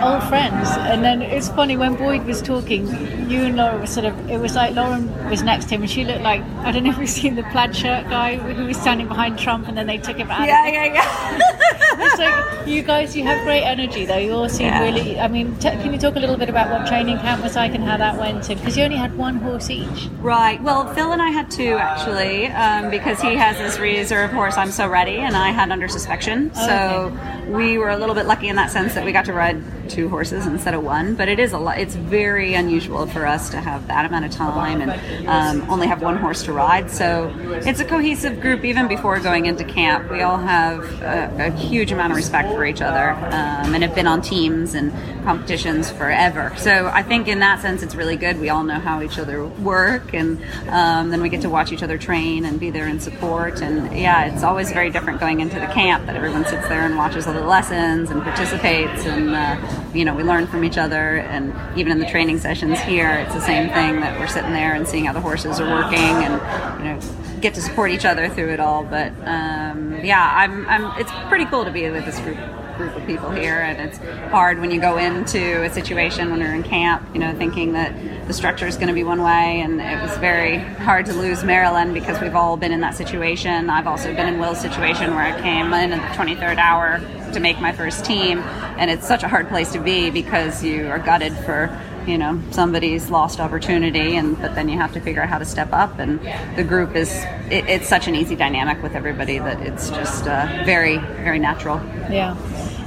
old 0.03 0.23
friends. 0.29 0.69
And 0.77 1.03
then 1.03 1.21
it's 1.21 1.49
funny 1.49 1.77
when 1.77 1.95
Boyd 1.95 2.25
was 2.25 2.41
talking, 2.41 2.88
you 3.29 3.41
and 3.43 3.55
Laura 3.55 3.77
were 3.79 3.85
sort 3.88 4.05
of. 4.05 4.29
It 4.29 4.38
was 4.39 4.55
like 4.55 4.75
Lauren 4.75 5.07
was 5.29 5.43
next 5.43 5.65
to 5.69 5.75
him, 5.75 5.81
and 5.81 5.89
she 5.91 6.03
looked 6.05 6.21
like 6.21 6.41
I 6.59 6.71
don't 6.71 6.83
know 6.83 6.91
if 6.91 6.97
you've 6.97 7.09
seen 7.09 7.35
the 7.35 7.43
plaid 7.43 7.75
shirt 7.75 8.09
guy 8.09 8.35
who 8.38 8.65
was 8.65 8.77
standing 8.77 9.07
behind 9.07 9.38
Trump, 9.39 9.67
and 9.67 9.77
then 9.77 9.88
they 9.88 9.97
took 9.97 10.17
him 10.17 10.29
out. 10.31 10.47
Yeah, 10.47 10.67
yeah, 10.67 10.93
yeah. 10.93 11.39
it's 12.01 12.17
like 12.19 12.67
you 12.67 12.81
guys, 12.83 13.15
you 13.15 13.23
have 13.23 13.43
great 13.45 13.63
energy 13.63 14.05
though. 14.05 14.17
You 14.17 14.33
all 14.33 14.49
seem 14.49 14.67
Yeah. 14.67 14.81
really. 14.83 15.19
I 15.19 15.27
mean, 15.27 15.55
t- 15.57 15.69
can 15.69 15.93
you 15.93 15.99
talk 15.99 16.15
a 16.15 16.19
little 16.19 16.38
bit 16.38 16.49
about 16.49 16.69
what 16.71 16.88
training 16.88 17.17
camp 17.19 17.43
was 17.43 17.55
like 17.55 17.73
and 17.73 17.83
how 17.83 17.97
that 17.97 18.17
went? 18.17 18.47
Because 18.47 18.77
you 18.77 18.83
only 18.83 18.97
had 18.97 19.17
one 19.17 19.35
horse 19.38 19.69
each. 19.69 20.07
Right. 20.19 20.62
Well, 20.62 20.91
Phil 20.93 21.12
and 21.12 21.21
I 21.21 21.29
had 21.29 21.49
two 21.51 21.73
actually, 21.77 22.47
um, 22.47 22.89
because 22.89 23.21
he 23.21 23.35
has 23.35 23.57
this 23.57 23.79
reserve 23.79 24.31
horse, 24.31 24.57
I'm 24.57 24.71
Sew 24.71 24.88
Ready, 24.88 25.17
and 25.17 25.35
I 25.35 25.49
had 25.49 25.71
Under 25.71 25.88
Suspension. 25.88 26.51
Oh, 26.55 26.67
So 26.67 27.17
we 27.49 27.77
were 27.77 27.89
a 27.89 27.97
little 27.97 28.15
bit 28.15 28.25
lucky 28.25 28.47
in 28.47 28.55
that 28.57 28.71
sense 28.71 28.93
that 28.93 29.03
we 29.03 29.12
got 29.12 29.25
to 29.25 29.33
ride 29.33 29.62
two 29.89 30.07
horses 30.07 30.45
instead 30.45 30.73
of 30.73 30.83
one. 30.83 31.15
But 31.15 31.27
it 31.29 31.39
is 31.39 31.51
a 31.51 31.57
lot. 31.57 31.79
It's 31.79 31.95
very 31.95 32.53
unusual 32.53 33.07
for 33.07 33.25
us 33.25 33.49
to 33.49 33.57
have 33.59 33.88
that 33.88 34.05
amount 34.05 34.25
of 34.25 34.31
time 34.31 34.81
and 34.81 35.27
um, 35.27 35.69
only 35.69 35.88
have 35.88 36.01
one 36.01 36.17
horse 36.17 36.43
to 36.43 36.53
ride. 36.53 36.91
So 36.91 37.33
it's 37.65 37.79
a 37.79 37.85
cohesive 37.85 38.39
group 38.39 38.63
even 38.63 38.88
before 38.88 39.19
going 39.19 39.47
into 39.47 39.63
camp. 39.63 40.12
We 40.12 40.21
all 40.21 40.38
have 40.38 40.83
a, 41.01 41.47
a 41.47 41.51
huge 41.51 41.91
amount 41.91 42.12
of 42.12 42.17
respect 42.17 42.49
for 42.49 42.65
each 42.65 42.81
other 42.81 43.12
um, 43.12 43.73
and 43.73 43.83
have 43.83 43.95
been 43.95 44.07
on 44.07 44.21
teams 44.21 44.75
and 44.75 44.93
competitions 45.23 45.89
forever. 45.91 46.53
So 46.57 46.88
I 46.93 47.03
think 47.03 47.27
in 47.27 47.39
that 47.39 47.62
sense 47.62 47.81
it's 47.81 47.95
really 47.95 48.15
good. 48.15 48.39
We 48.39 48.49
all 48.49 48.63
know 48.63 48.79
how 48.79 49.01
each 49.01 49.17
other 49.17 49.45
work 49.45 50.13
and 50.13 50.39
um, 50.69 51.09
then 51.09 51.21
we 51.21 51.29
get 51.29 51.41
to 51.41 51.49
watch 51.49 51.71
each 51.71 51.83
other 51.83 51.97
train 51.97 52.45
and 52.45 52.59
be 52.59 52.69
there 52.69 52.88
in 52.88 52.99
support. 52.99 53.62
And 53.62 53.97
yeah, 53.97 54.25
it's 54.25 54.43
always 54.43 54.71
very 54.71 54.91
different 54.91 55.19
going 55.19 55.39
into 55.39 55.59
the 55.59 55.67
camp 55.67 56.05
that 56.05 56.15
everyone 56.15 56.45
sits 56.45 56.67
there 56.67 56.85
and 56.85 56.95
watches 56.95 57.25
all 57.25 57.38
the 57.39 57.47
lessons 57.47 58.12
and 58.12 58.21
participates 58.21 59.06
and 59.06 59.36
uh, 59.36 59.91
you 59.93 60.06
know 60.06 60.13
we 60.13 60.23
learn 60.23 60.47
from 60.47 60.63
each 60.63 60.78
other. 60.78 61.17
And 61.17 61.54
even 61.78 61.91
in 61.91 61.99
the 61.99 62.06
training 62.06 62.39
sessions 62.39 62.80
here, 62.80 63.12
it's 63.12 63.34
the 63.34 63.41
same 63.41 63.69
thing 63.69 64.02
that 64.02 64.19
we're 64.19 64.28
sitting 64.28 64.52
there 64.52 64.73
and 64.73 64.88
seeing 64.88 65.06
how 65.06 65.13
the 65.13 65.21
horses 65.21 65.60
are 65.60 65.69
working 65.69 65.99
and 65.99 66.34
you 66.80 66.86
know 66.86 67.39
get 67.41 67.54
to 67.54 67.62
support 67.62 67.91
each 67.91 68.06
other 68.06 68.30
through 68.30 68.49
it 68.49 68.60
all. 68.60 68.84
But 68.84 69.13
um, 69.25 69.99
yeah, 70.04 70.34
I'm, 70.36 70.67
I'm. 70.67 70.99
It's 70.99 71.12
pretty 71.30 71.45
cool 71.45 71.65
to 71.65 71.71
be 71.71 71.89
with 71.89 72.06
this 72.06 72.19
group 72.19 72.38
group 72.80 72.96
of 72.96 73.06
people 73.06 73.30
here, 73.30 73.60
and 73.60 73.78
it's 73.82 73.98
hard 74.32 74.60
when 74.60 74.72
you 74.72 74.80
go 74.80 74.98
into 74.98 75.63
a 75.63 75.70
situation 75.70 76.32
when 76.32 76.39
you're 76.39 76.56
in 76.56 76.63
camp, 76.63 77.06
you 77.13 77.20
know, 77.20 77.36
thinking 77.36 77.74
that 77.74 77.94
the 78.26 78.34
structure 78.34 78.65
is 78.65 78.76
going 78.76 78.88
to 78.88 78.94
be 78.94 79.04
one 79.04 79.22
way, 79.22 79.60
and 79.60 79.82
it 79.82 80.02
was 80.02 80.18
very 80.20 80.58
hard 80.58 81.06
to 81.06 81.13
lose 81.13 81.44
Marilyn 81.44 81.94
because 81.94 82.22
we've 82.22 82.36
all 82.36 82.56
been 82.56 82.72
in 82.72 82.80
that 82.80 82.96
situation. 82.96 83.70
I've 83.70 83.86
also 83.86 84.15
been 84.15 84.34
in 84.34 84.39
Will's 84.39 84.62
situation 84.62 85.13
where 85.13 85.26
I 85.26 85.39
came 85.42 85.74
in 85.74 85.92
at 85.92 86.18
the 86.18 86.24
23rd 86.24 86.58
hour 86.58 87.00
to 87.34 87.39
make 87.42 87.60
my 87.60 87.74
first 87.74 88.06
team, 88.06 88.39
and 88.80 88.89
it's 88.89 89.06
such 89.06 89.24
a 89.24 89.28
hard 89.28 89.50
place 89.50 89.74
to 89.74 89.82
be 89.82 90.10
because 90.10 90.63
you 90.63 90.88
are 90.88 91.00
gutted 91.00 91.34
for 91.34 91.70
you 92.08 92.18
know 92.18 92.42
somebody's 92.52 93.10
lost 93.10 93.39
opportunity 93.39 94.15
and 94.15 94.39
but 94.42 94.56
then 94.56 94.70
you 94.70 94.78
have 94.78 94.94
to 94.94 95.02
figure 95.02 95.22
out 95.22 95.30
how 95.30 95.38
to 95.38 95.46
step 95.46 95.72
up 95.74 96.00
and 96.00 96.20
the 96.58 96.63
group 96.63 96.96
is 96.96 97.12
it, 97.52 97.68
it's 97.68 97.88
such 97.88 98.08
an 98.08 98.15
easy 98.15 98.36
dynamic 98.36 98.82
with 98.82 98.96
everybody 98.96 99.38
that 99.38 99.62
it's 99.62 99.89
just 99.89 100.26
uh, 100.28 100.63
very 100.65 100.98
very 100.98 101.39
natural 101.39 101.78
Yeah. 102.10 102.36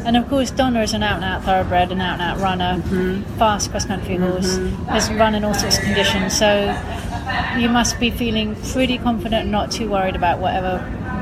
And 0.05 0.17
of 0.17 0.29
course, 0.29 0.51
Donner 0.51 0.83
is 0.83 0.95
an 0.95 1.03
out 1.03 1.17
and 1.17 1.25
out 1.25 1.45
thoroughbred, 1.45 1.93
an 1.93 2.01
out 2.01 2.21
and 2.21 2.23
out 2.23 2.39
runner, 2.39 2.83
mm-hmm. 2.83 3.39
fast 3.39 3.71
cross 3.71 3.85
country 3.85 4.17
mm-hmm. 4.17 4.25
horse, 4.25 4.57
has 4.89 5.11
run 5.13 5.35
in 5.35 5.45
all 5.45 5.55
sorts 5.55 5.79
of 5.79 5.85
conditions. 5.85 6.37
So 6.37 6.77
you 7.59 7.69
must 7.69 8.01
be 8.01 8.11
feeling 8.11 8.57
pretty 8.73 8.99
confident 8.99 9.49
not 9.49 9.71
too 9.71 9.89
worried 9.91 10.17
about 10.17 10.39
whatever 10.39 10.81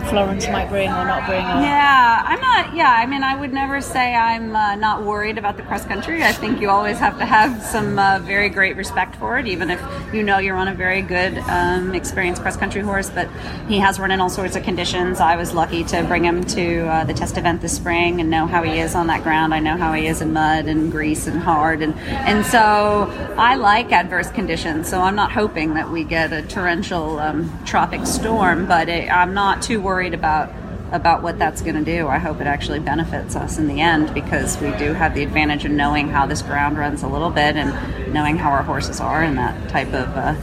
Florence 0.08 0.48
might 0.48 0.68
bring 0.68 0.88
or 0.88 1.04
not 1.04 1.26
bring. 1.26 1.44
Or, 1.44 1.62
Yeah, 1.62 2.22
I'm 2.24 2.40
not. 2.40 2.74
Yeah, 2.74 2.90
I 2.90 3.06
mean, 3.06 3.22
I 3.22 3.36
would 3.36 3.52
never 3.52 3.80
say 3.80 4.14
I'm 4.14 4.54
uh, 4.56 4.74
not 4.76 5.04
worried 5.04 5.38
about 5.38 5.56
the 5.56 5.62
cross 5.62 5.84
country. 5.84 6.22
I 6.22 6.32
think 6.32 6.60
you 6.60 6.70
always 6.70 6.98
have 6.98 7.18
to 7.18 7.24
have 7.24 7.62
some 7.62 7.98
uh, 7.98 8.20
very 8.20 8.48
great 8.48 8.76
respect 8.76 9.16
for 9.16 9.38
it, 9.38 9.46
even 9.46 9.70
if 9.70 9.80
you 10.12 10.22
know 10.22 10.38
you're 10.38 10.56
on 10.56 10.68
a 10.68 10.74
very 10.74 11.02
good, 11.02 11.38
um, 11.48 11.94
experienced 11.94 12.42
cross 12.42 12.56
country 12.56 12.80
horse. 12.82 13.10
But 13.10 13.28
he 13.68 13.78
has 13.78 13.98
run 13.98 14.10
in 14.10 14.20
all 14.20 14.30
sorts 14.30 14.56
of 14.56 14.62
conditions. 14.62 15.20
I 15.20 15.36
was 15.36 15.52
lucky 15.52 15.84
to 15.84 16.02
bring 16.04 16.24
him 16.24 16.44
to 16.44 16.86
uh, 16.86 17.04
the 17.04 17.14
test 17.14 17.36
event 17.36 17.60
this 17.60 17.76
spring 17.76 18.20
and 18.20 18.30
know 18.30 18.46
how 18.46 18.62
he 18.62 18.78
is 18.78 18.94
on 18.94 19.06
that 19.08 19.22
ground. 19.22 19.52
I 19.54 19.60
know 19.60 19.76
how 19.76 19.92
he 19.92 20.06
is 20.06 20.20
in 20.20 20.32
mud 20.32 20.66
and 20.66 20.90
grease 20.90 21.26
and 21.26 21.38
hard, 21.38 21.82
and 21.82 21.94
and 21.98 22.44
so 22.46 23.08
I 23.36 23.56
like 23.56 23.92
adverse 23.92 24.30
conditions. 24.30 24.88
So 24.88 25.00
I'm 25.00 25.16
not 25.16 25.32
hoping 25.32 25.74
that 25.74 25.90
we 25.90 26.04
get 26.04 26.32
a 26.32 26.42
torrential 26.42 27.18
um, 27.18 27.52
tropic 27.64 28.06
storm, 28.06 28.66
but 28.66 28.88
it, 28.88 29.10
I'm 29.10 29.34
not 29.34 29.62
too 29.62 29.80
worried 29.80 29.89
about 29.98 30.52
about 30.92 31.22
what 31.22 31.38
that's 31.38 31.62
going 31.62 31.76
to 31.76 31.84
do. 31.84 32.08
I 32.08 32.18
hope 32.18 32.40
it 32.40 32.46
actually 32.46 32.80
benefits 32.80 33.36
us 33.36 33.58
in 33.58 33.68
the 33.68 33.80
end 33.80 34.12
because 34.12 34.60
we 34.60 34.70
do 34.72 34.92
have 34.92 35.14
the 35.14 35.22
advantage 35.22 35.64
of 35.64 35.70
knowing 35.70 36.08
how 36.08 36.26
this 36.26 36.42
ground 36.42 36.78
runs 36.78 37.02
a 37.02 37.08
little 37.08 37.30
bit 37.30 37.56
and 37.56 38.12
knowing 38.12 38.36
how 38.36 38.50
our 38.50 38.62
horses 38.62 39.00
are 39.00 39.22
in 39.22 39.36
that 39.36 39.68
type 39.68 39.88
of 39.88 40.08
uh, 40.16 40.34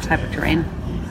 type 0.00 0.22
of 0.22 0.32
terrain. 0.32 0.64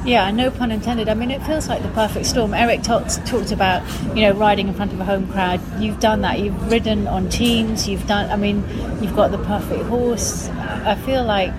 Yeah, 0.06 0.32
no 0.32 0.50
pun 0.50 0.72
intended. 0.72 1.10
I 1.10 1.14
mean, 1.14 1.30
it 1.30 1.44
feels 1.44 1.68
like 1.68 1.84
the 1.84 1.90
perfect 1.90 2.26
storm. 2.26 2.54
Eric 2.54 2.84
talked 2.84 3.26
talked 3.28 3.52
about 3.52 3.84
you 4.16 4.24
know 4.24 4.32
riding 4.32 4.68
in 4.68 4.74
front 4.74 4.94
of 4.94 5.00
a 5.00 5.06
home 5.06 5.28
crowd. 5.28 5.62
You've 5.80 6.00
done 6.00 6.22
that. 6.22 6.40
You've 6.40 6.72
ridden 6.72 7.06
on 7.08 7.30
teams. 7.30 7.88
You've 7.88 8.08
done. 8.08 8.32
I 8.32 8.38
mean, 8.38 8.64
you've 9.02 9.16
got 9.16 9.32
the 9.32 9.38
perfect 9.38 9.84
horse. 9.84 10.50
I 10.50 10.96
feel 10.96 11.24
like 11.24 11.54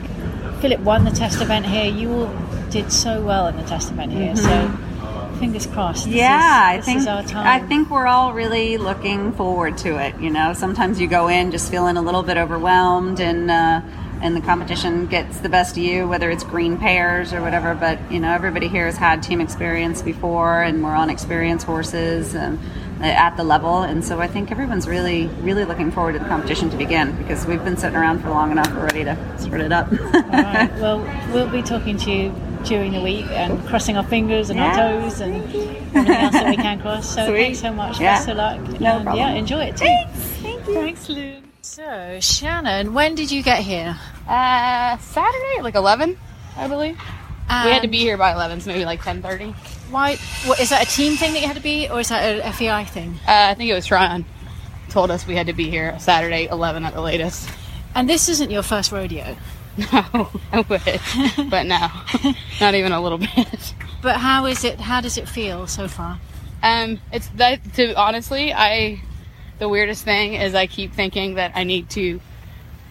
Philip 0.60 0.80
won 0.80 1.04
the 1.04 1.10
test 1.10 1.40
event 1.40 1.66
here. 1.66 1.84
You 1.84 2.12
all 2.12 2.34
did 2.70 2.90
so 2.90 3.22
well 3.22 3.46
in 3.46 3.56
the 3.56 3.62
test 3.64 3.90
event 3.90 4.12
here. 4.12 4.34
So 4.34 4.72
fingers 5.40 5.66
crossed. 5.66 6.04
This 6.04 6.14
yeah, 6.14 6.74
is, 6.74 6.78
I 6.78 6.84
think 6.84 6.98
is 7.00 7.06
our 7.08 7.22
time. 7.24 7.46
I 7.46 7.66
think 7.66 7.90
we're 7.90 8.06
all 8.06 8.32
really 8.32 8.76
looking 8.76 9.32
forward 9.32 9.78
to 9.78 9.96
it. 9.96 10.20
You 10.20 10.30
know, 10.30 10.52
sometimes 10.52 11.00
you 11.00 11.08
go 11.08 11.26
in 11.28 11.50
just 11.50 11.70
feeling 11.70 11.96
a 11.96 12.02
little 12.02 12.22
bit 12.22 12.36
overwhelmed 12.36 13.18
and. 13.18 13.50
Uh, 13.50 13.80
and 14.22 14.36
the 14.36 14.40
competition 14.42 15.06
gets 15.06 15.40
the 15.40 15.48
best 15.48 15.78
of 15.78 15.82
you, 15.82 16.06
whether 16.06 16.30
it's 16.30 16.44
green 16.44 16.76
pairs 16.76 17.32
or 17.32 17.40
whatever. 17.40 17.74
But 17.74 17.98
you 18.12 18.20
know, 18.20 18.30
everybody 18.30 18.68
here 18.68 18.84
has 18.84 18.98
had 18.98 19.22
team 19.22 19.40
experience 19.40 20.02
before, 20.02 20.62
and 20.62 20.84
we're 20.84 20.94
on 20.94 21.08
experienced 21.08 21.64
horses 21.64 22.36
um, 22.36 22.60
at 23.00 23.38
the 23.38 23.44
level. 23.44 23.80
And 23.80 24.04
so 24.04 24.20
I 24.20 24.28
think 24.28 24.50
everyone's 24.50 24.86
really, 24.86 25.28
really 25.40 25.64
looking 25.64 25.90
forward 25.90 26.12
to 26.12 26.18
the 26.18 26.26
competition 26.26 26.68
to 26.68 26.76
begin 26.76 27.16
because 27.16 27.46
we've 27.46 27.64
been 27.64 27.78
sitting 27.78 27.96
around 27.96 28.20
for 28.20 28.28
long 28.28 28.50
enough. 28.50 28.70
We're 28.74 28.84
ready 28.84 29.04
to 29.04 29.38
sort 29.38 29.62
it 29.62 29.72
up. 29.72 29.90
All 29.90 29.98
right. 29.98 30.70
Well, 30.80 31.00
we'll 31.32 31.48
be 31.48 31.62
talking 31.62 31.96
to 31.98 32.10
you 32.10 32.34
during 32.64 32.92
the 32.92 33.00
week 33.00 33.26
and 33.30 33.64
crossing 33.66 33.96
our 33.96 34.04
fingers 34.04 34.50
and 34.50 34.58
Yeah. 34.58 34.66
our 34.68 35.00
toes 35.02 35.20
and 35.20 35.34
everything 35.36 36.14
else 36.16 36.32
that 36.32 36.46
we 36.48 36.56
can 36.56 36.80
cross. 36.80 37.14
So 37.14 37.26
Sweet. 37.26 37.36
thanks 37.36 37.60
so 37.60 37.72
much. 37.72 38.00
Yeah. 38.00 38.16
Best 38.16 38.28
of 38.28 38.36
luck. 38.36 38.58
No 38.80 38.96
and, 38.96 39.04
problem. 39.04 39.16
Yeah, 39.16 39.30
enjoy 39.32 39.64
it 39.64 39.76
too. 39.76 39.84
Thanks. 39.86 40.18
Thank 40.18 40.66
you. 40.68 40.74
Thanks, 40.74 41.08
Lynn. 41.08 41.42
So, 41.62 42.18
Shannon, 42.20 42.94
when 42.94 43.14
did 43.14 43.30
you 43.30 43.42
get 43.42 43.60
here? 43.60 43.96
Uh, 44.28 44.96
Saturday, 44.98 45.60
like 45.62 45.74
11, 45.74 46.16
I 46.56 46.68
believe. 46.68 46.96
we 47.64 47.70
had 47.70 47.82
to 47.82 47.88
be 47.88 47.98
here 47.98 48.16
by 48.16 48.32
11, 48.32 48.60
so 48.60 48.70
maybe 48.70 48.84
like 48.84 49.00
10:30. 49.02 49.54
Why? 49.90 50.16
What, 50.46 50.60
is 50.60 50.70
that 50.70 50.82
a 50.86 50.90
team 50.90 51.16
thing 51.16 51.32
that 51.34 51.40
you 51.40 51.46
had 51.46 51.56
to 51.56 51.62
be, 51.62 51.88
or 51.88 52.00
is 52.00 52.08
that 52.08 52.38
a 52.44 52.52
FEI 52.52 52.84
thing? 52.84 53.18
Uh, 53.26 53.48
I 53.50 53.54
think 53.54 53.70
it 53.70 53.74
was 53.74 53.86
Tryon 53.86 54.24
told 54.88 55.10
us 55.10 55.26
we 55.26 55.36
had 55.36 55.46
to 55.46 55.52
be 55.52 55.70
here 55.70 55.96
Saturday 55.98 56.48
11 56.50 56.84
at 56.84 56.94
the 56.94 57.00
latest. 57.00 57.48
And 57.94 58.08
this 58.08 58.28
isn't 58.28 58.50
your 58.50 58.62
first 58.62 58.92
rodeo. 58.92 59.36
No, 59.92 60.28
I 60.52 60.60
wish, 60.60 61.48
but 61.48 61.64
no, 61.66 61.88
not 62.60 62.74
even 62.74 62.92
a 62.92 63.00
little 63.00 63.18
bit. 63.18 63.74
But 64.02 64.16
how 64.16 64.46
is 64.46 64.64
it? 64.64 64.80
How 64.80 65.00
does 65.00 65.16
it 65.16 65.28
feel 65.28 65.66
so 65.66 65.88
far? 65.88 66.18
Um, 66.62 67.00
it's 67.12 67.28
that 67.36 67.60
to 67.74 67.94
honestly, 67.94 68.52
I 68.52 69.00
the 69.58 69.68
weirdest 69.68 70.04
thing 70.04 70.34
is 70.34 70.54
I 70.54 70.66
keep 70.66 70.92
thinking 70.92 71.34
that 71.34 71.52
I 71.54 71.64
need 71.64 71.88
to 71.90 72.20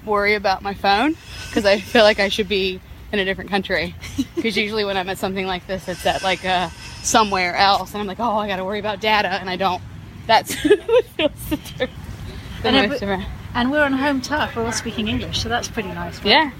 worry 0.06 0.36
about 0.36 0.62
my 0.62 0.74
phone 0.74 1.16
because 1.48 1.66
I 1.66 1.80
feel 1.80 2.04
like 2.04 2.20
I 2.20 2.30
should 2.30 2.48
be 2.48 2.80
in 3.12 3.20
a 3.20 3.26
different 3.26 3.50
country. 3.50 3.96
Because 4.36 4.56
usually 4.56 4.86
when 4.86 4.96
I'm 4.96 5.10
at 5.10 5.18
something 5.18 5.46
like 5.46 5.68
this, 5.68 5.90
it's 5.90 6.06
at 6.06 6.24
like 6.24 6.46
uh, 6.46 6.70
somewhere 7.04 7.56
else, 7.58 7.92
and 7.94 8.00
I'm 8.00 8.08
like, 8.08 8.22
oh, 8.22 8.38
I 8.38 8.48
got 8.48 8.56
to 8.56 8.64
worry 8.64 8.80
about 8.80 9.02
data, 9.02 9.28
and 9.28 9.50
I 9.50 9.58
don't. 9.58 9.82
That's 10.28 10.56
what 10.64 11.06
feels 11.06 11.50
the, 11.50 11.90
the 12.62 12.70
And 12.70 12.90
most. 12.90 13.04
And 13.54 13.70
we're 13.70 13.84
on 13.84 13.92
home 13.92 14.22
turf. 14.22 14.56
We're 14.56 14.64
all 14.64 14.72
speaking 14.72 15.10
English, 15.10 15.42
so 15.44 15.50
that's 15.50 15.68
pretty 15.68 15.90
nice. 15.90 16.20
right? 16.20 16.28
Yeah, 16.28 16.52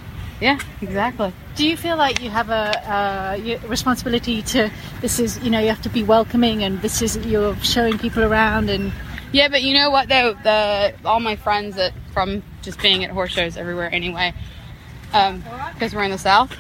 yeah, 0.42 0.60
exactly. 0.82 1.34
Do 1.56 1.68
you 1.68 1.76
feel 1.76 1.98
like 1.98 2.22
you 2.22 2.30
have 2.30 2.50
a 2.50 2.72
uh, 2.90 3.38
y- 3.44 3.60
responsibility 3.68 4.42
to? 4.44 4.70
This 5.02 5.20
is, 5.20 5.38
you 5.44 5.50
know, 5.50 5.60
you 5.60 5.68
have 5.68 5.82
to 5.82 5.90
be 5.90 6.04
welcoming, 6.04 6.64
and 6.64 6.82
this 6.82 7.02
is 7.02 7.18
you're 7.26 7.56
showing 7.58 7.98
people 7.98 8.24
around, 8.24 8.70
and 8.70 8.92
Yeah, 9.34 9.50
but 9.50 9.62
you 9.62 9.74
know 9.74 9.90
what 9.92 10.08
though? 10.08 10.34
The 10.44 10.94
all 11.06 11.20
my 11.20 11.36
friends 11.36 11.76
that 11.76 11.94
from 12.14 12.42
just 12.62 12.82
being 12.82 13.04
at 13.04 13.12
horse 13.12 13.32
shows 13.32 13.58
everywhere 13.58 13.90
anyway, 13.94 14.34
because 15.12 15.94
we're 15.94 16.04
in 16.04 16.12
the 16.12 16.18
south, 16.18 16.56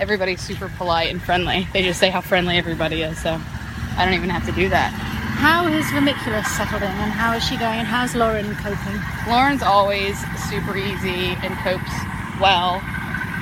everybody's 0.00 0.40
super 0.40 0.68
polite 0.76 1.10
and 1.10 1.22
friendly. 1.22 1.66
They 1.72 1.82
just 1.82 2.00
say 2.00 2.10
how 2.10 2.20
friendly 2.20 2.56
everybody 2.58 3.02
is, 3.02 3.20
so 3.22 3.40
I 3.96 4.04
don't 4.04 4.14
even 4.14 4.30
have 4.30 4.44
to 4.46 4.52
do 4.52 4.68
that. 4.70 4.90
how 5.42 5.64
has 5.66 5.84
Vermiculus 5.86 6.46
settled 6.56 6.82
in, 6.82 6.88
and 6.88 7.12
how 7.12 7.34
is 7.34 7.44
she 7.44 7.56
going, 7.56 7.78
and 7.78 7.86
how's 7.86 8.14
Lauren 8.14 8.54
coping? 8.56 9.00
Lauren's 9.28 9.62
always 9.62 10.18
super 10.50 10.76
easy 10.76 11.36
and 11.42 11.54
copes 11.58 11.92
well, 12.42 12.82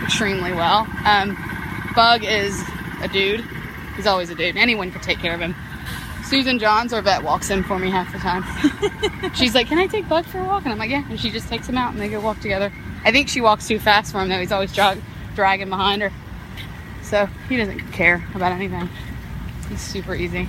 extremely 0.05 0.53
well. 0.53 0.87
Um, 1.05 1.37
Bug 1.97 2.23
is 2.23 2.63
a 3.03 3.09
dude. 3.09 3.45
He's 3.97 4.07
always 4.07 4.31
a 4.31 4.35
dude. 4.35 4.57
Anyone 4.57 4.93
could 4.93 5.03
take 5.03 5.19
care 5.19 5.35
of 5.35 5.41
him. 5.41 5.55
Susan 6.25 6.59
Johns, 6.59 6.93
our 6.93 7.03
vet, 7.03 7.25
walks 7.25 7.51
in 7.51 7.65
for 7.65 7.79
me 7.79 7.91
half 7.91 8.13
the 8.13 8.19
time. 8.19 8.45
She's 9.35 9.55
like, 9.55 9.67
"Can 9.67 9.79
I 9.79 9.87
take 9.87 10.09
Bug 10.09 10.27
for 10.27 10.39
a 10.39 10.45
walk?" 10.45 10.65
And 10.65 10.73
I'm 10.73 10.79
like, 10.79 10.91
"Yeah." 10.91 11.05
And 11.09 11.19
she 11.19 11.31
just 11.31 11.49
takes 11.49 11.69
him 11.69 11.77
out, 11.77 11.93
and 11.93 12.01
they 12.01 12.09
go 12.09 12.21
walk 12.21 12.39
together. 12.41 12.73
I 13.05 13.11
think 13.11 13.29
she 13.29 13.41
walks 13.41 13.67
too 13.67 13.79
fast 13.81 14.13
for 14.13 14.21
him, 14.21 14.29
though. 14.29 14.39
He's 14.39 14.53
always 14.53 14.71
jog- 14.73 14.99
dragging 15.35 15.71
behind 15.71 16.03
her, 16.03 16.13
so 17.03 17.27
he 17.49 17.57
doesn't 17.57 17.81
care 17.93 18.25
about 18.35 18.53
anything. 18.53 18.89
He's 19.69 19.81
super 19.81 20.15
easy. 20.15 20.49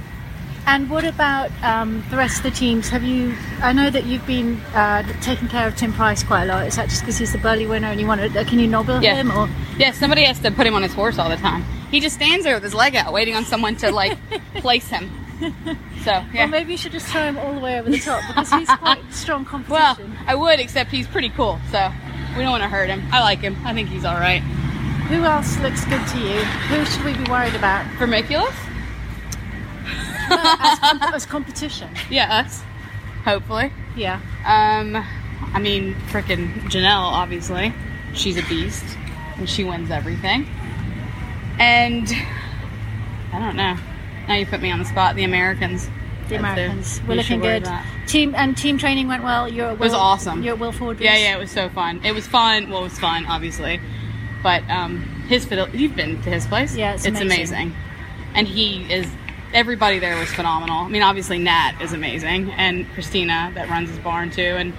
And 0.68 0.90
what 0.90 1.04
about 1.04 1.50
um, 1.64 2.04
the 2.12 2.18
rest 2.18 2.38
of 2.38 2.44
the 2.44 2.52
teams? 2.52 2.88
Have 2.90 3.04
you? 3.04 3.36
I 3.62 3.74
know 3.74 3.90
that 3.90 4.06
you've 4.06 4.26
been 4.28 4.58
uh, 4.74 5.04
taking 5.22 5.48
care 5.48 5.68
of 5.68 5.76
Tim 5.76 5.92
Price 5.92 6.24
quite 6.24 6.44
a 6.44 6.46
lot. 6.46 6.68
Is 6.68 6.76
that 6.76 6.88
just 6.90 7.02
because 7.02 7.18
he's 7.18 7.32
the 7.34 7.40
Burghley 7.40 7.66
winner 7.66 7.88
and 7.88 8.00
you 8.00 8.08
want 8.08 8.22
to? 8.22 8.46
Can 8.46 8.60
you 8.60 8.68
nobble 8.68 9.02
Yeah. 9.02 9.16
him 9.16 9.32
or? 9.32 9.50
Yeah, 9.78 9.92
somebody 9.92 10.24
has 10.24 10.40
to 10.40 10.52
put 10.52 10.68
him 10.68 10.74
on 10.76 10.84
his 10.84 10.94
horse 10.94 11.18
all 11.18 11.30
the 11.30 11.36
time. 11.38 11.64
He 11.90 12.00
just 12.00 12.16
stands 12.16 12.46
there 12.46 12.54
with 12.54 12.64
his 12.64 12.74
leg 12.74 12.96
out, 12.96 13.12
waiting 13.12 13.36
on 13.36 13.44
someone 13.44 13.76
to 13.78 13.92
like 13.92 14.18
place 14.56 14.88
him. 14.88 15.10
So 15.42 16.12
yeah. 16.12 16.26
Well, 16.36 16.48
maybe 16.50 16.72
you 16.74 16.78
should 16.78 16.92
just 16.92 17.08
throw 17.08 17.24
him 17.24 17.38
all 17.40 17.54
the 17.56 17.60
way 17.60 17.80
over 17.80 17.90
the 17.90 18.00
top 18.00 18.22
because 18.28 18.52
he's 18.52 18.70
quite 18.78 19.02
strong 19.12 19.44
competition. 19.44 20.12
Well. 20.12 20.24
I 20.28 20.36
would, 20.36 20.60
except 20.60 20.92
he's 20.92 21.08
pretty 21.08 21.30
cool, 21.30 21.60
so 21.72 21.92
we 22.38 22.44
don't 22.44 22.52
want 22.52 22.64
to 22.64 22.70
hurt 22.70 22.90
him. 22.90 23.04
I 23.12 23.20
like 23.22 23.40
him. 23.40 23.58
I 23.66 23.74
think 23.74 23.90
he's 23.90 24.06
all 24.06 24.16
right. 24.20 24.42
Who 25.10 25.24
else 25.24 25.58
looks 25.60 25.84
good 25.86 26.08
to 26.08 26.18
you? 26.20 26.40
Who 26.70 26.86
should 26.86 27.04
we 27.04 27.14
be 27.14 27.30
worried 27.30 27.56
about? 27.56 27.86
Vermiculus? 27.98 28.54
as, 30.60 30.80
com- 30.80 31.02
as 31.14 31.26
competition. 31.26 31.90
Yeah, 32.10 32.40
us. 32.46 32.62
Hopefully. 33.26 33.72
Yeah. 33.96 34.20
Um, 34.46 34.96
I 35.54 35.60
mean, 35.60 35.94
frickin' 36.10 36.54
Jonelle, 36.64 37.12
obviously. 37.12 37.74
She's 38.14 38.38
a 38.38 38.44
beast, 38.44 38.84
and 39.38 39.50
she 39.50 39.64
wins 39.64 39.92
everything. 39.92 40.48
And 41.60 42.08
I 43.34 43.40
don't 43.40 43.56
know. 43.56 43.78
Now 44.28 44.36
you 44.36 44.46
put 44.46 44.62
me 44.62 44.72
on 44.72 44.80
the 44.80 44.86
spot. 44.86 45.16
The 45.16 45.24
Americans. 45.24 45.90
The 46.30 46.36
Americans. 46.36 47.02
we 47.02 47.10
We're 47.10 47.16
looking 47.16 47.40
good. 47.42 47.68
Team 48.08 48.34
and 48.36 48.58
team 48.58 48.78
training 48.78 49.08
went 49.08 49.24
well. 49.24 49.48
You're 49.48 49.68
at 49.68 49.74
It 49.74 49.80
was 49.80 49.94
awesome. 49.94 50.44
You're 50.44 50.54
at 50.54 50.60
Will 50.60 50.72
Ford. 50.72 51.00
Yeah, 51.00 51.16
yeah, 51.18 51.36
it 51.36 51.40
was 51.40 51.52
so 51.52 51.70
fun. 51.70 52.02
It 52.04 52.14
was 52.14 52.28
fun. 52.28 52.70
Well, 52.70 52.82
it 52.82 52.84
was 52.86 53.00
fun, 53.00 53.26
obviously, 53.26 53.80
but 54.44 54.68
um, 54.70 55.00
his 55.28 55.46
fiddle. 55.46 55.70
You've 55.70 55.96
been 55.96 56.22
to 56.24 56.30
his 56.30 56.46
place. 56.48 56.76
Yeah, 56.76 56.94
it's 56.94 57.06
it's 57.06 57.20
amazing. 57.20 57.56
amazing. 57.56 57.76
and 58.34 58.48
he 58.48 58.92
is. 58.92 59.08
Everybody 59.54 60.00
there 60.00 60.18
was 60.18 60.30
phenomenal. 60.30 60.78
I 60.78 60.88
mean, 60.88 61.02
obviously 61.02 61.38
Nat 61.38 61.82
is 61.82 61.94
amazing, 61.94 62.52
and 62.52 62.90
Christina 62.94 63.52
that 63.56 63.70
runs 63.70 63.90
his 63.90 64.00
barn 64.00 64.30
too, 64.30 64.42
and 64.42 64.74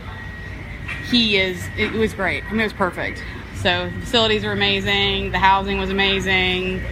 he 1.10 1.36
is. 1.36 1.62
It 1.76 1.92
was 1.92 2.14
great. 2.14 2.44
I 2.44 2.50
mean, 2.50 2.60
it 2.60 2.64
was 2.64 2.72
perfect. 2.72 3.22
So 3.56 3.90
the 3.90 4.00
facilities 4.00 4.44
were 4.44 4.52
amazing. 4.52 5.30
The 5.30 5.38
housing 5.38 5.78
was 5.78 5.90
amazing. 5.90 6.82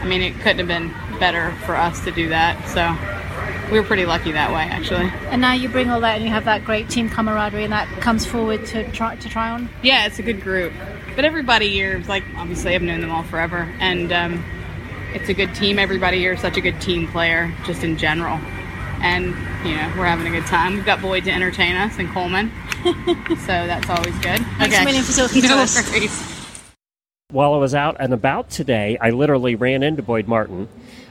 I 0.00 0.06
mean, 0.06 0.22
it 0.22 0.34
couldn't 0.40 0.58
have 0.58 0.68
been 0.68 0.92
better 1.18 1.52
for 1.66 1.76
us 1.76 2.02
to 2.04 2.10
do 2.10 2.28
that. 2.28 2.68
So 2.68 2.94
we 3.70 3.78
were 3.80 3.84
pretty 3.84 4.06
lucky 4.06 4.32
that 4.32 4.52
way, 4.52 4.62
actually. 4.62 5.10
And 5.30 5.40
now 5.40 5.52
you 5.52 5.68
bring 5.68 5.90
all 5.90 6.00
that 6.00 6.16
and 6.16 6.24
you 6.24 6.30
have 6.30 6.44
that 6.44 6.64
great 6.64 6.88
team 6.88 7.10
camaraderie 7.10 7.64
and 7.64 7.72
that 7.72 7.88
comes 8.00 8.24
forward 8.24 8.64
to 8.66 8.90
try 8.92 9.16
to 9.16 9.28
Tryon. 9.28 9.68
Yeah, 9.82 10.06
it's 10.06 10.18
a 10.18 10.22
good 10.22 10.40
group. 10.40 10.72
But 11.16 11.24
everybody 11.24 11.70
here 11.70 11.96
is 11.96 12.08
like, 12.08 12.24
obviously, 12.36 12.74
I've 12.74 12.82
known 12.82 13.00
them 13.00 13.10
all 13.10 13.24
forever. 13.24 13.70
And 13.80 14.12
um, 14.12 14.44
it's 15.16 15.30
a 15.30 15.34
good 15.34 15.54
team. 15.54 15.78
Everybody 15.78 16.18
here 16.18 16.34
is 16.34 16.40
such 16.40 16.58
a 16.58 16.60
good 16.60 16.78
team 16.80 17.08
player, 17.08 17.52
just 17.64 17.82
in 17.82 17.96
general. 17.96 18.38
And, 19.00 19.26
you 19.64 19.74
know, 19.74 19.92
we're 19.96 20.04
having 20.04 20.26
a 20.26 20.30
good 20.30 20.46
time. 20.46 20.74
We've 20.74 20.84
got 20.84 21.00
Boyd 21.00 21.24
to 21.24 21.30
entertain 21.30 21.74
us 21.74 21.98
and 21.98 22.08
Coleman. 22.10 22.52
so 22.84 23.46
that's 23.46 23.88
always 23.88 24.14
good. 24.18 24.40
Thanks 24.58 24.78
a 24.78 24.84
million 24.84 25.02
for 25.02 25.12
talking 25.12 25.42
to 25.42 25.48
no 25.48 25.58
us. 25.58 25.90
worries. 25.90 26.32
While 27.30 27.54
I 27.54 27.56
was 27.56 27.74
out 27.74 27.96
and 27.98 28.12
about 28.12 28.50
today, 28.50 28.98
I 29.00 29.10
literally 29.10 29.54
ran 29.54 29.82
into 29.82 30.02
Boyd 30.02 30.28
Martin, 30.28 30.68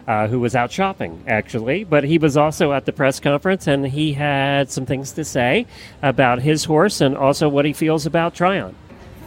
uh, 0.07 0.27
who 0.27 0.39
was 0.39 0.55
out 0.55 0.71
shopping, 0.71 1.23
actually. 1.27 1.83
But 1.83 2.03
he 2.03 2.19
was 2.19 2.37
also 2.37 2.73
at 2.73 2.85
the 2.85 2.93
press 2.93 3.19
conference 3.19 3.67
and 3.67 3.87
he 3.87 4.13
had 4.13 4.69
some 4.71 4.85
things 4.85 5.13
to 5.13 5.25
say 5.25 5.65
about 6.03 6.41
his 6.41 6.65
horse 6.65 7.01
and 7.01 7.17
also 7.17 7.49
what 7.49 7.65
he 7.65 7.73
feels 7.73 8.05
about 8.05 8.35
Tryon. 8.35 8.75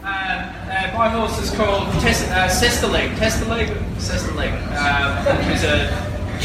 Uh, 0.05 0.58
my 0.99 1.09
horse 1.09 1.39
is 1.39 1.53
called 1.53 1.87
Tes- 2.03 2.29
uh, 2.29 2.49
Sestaleg, 2.49 3.15
Tsetserleg, 3.15 4.51
uh, 4.73 5.37
which 5.37 5.55
is 5.55 5.63
a 5.63 5.95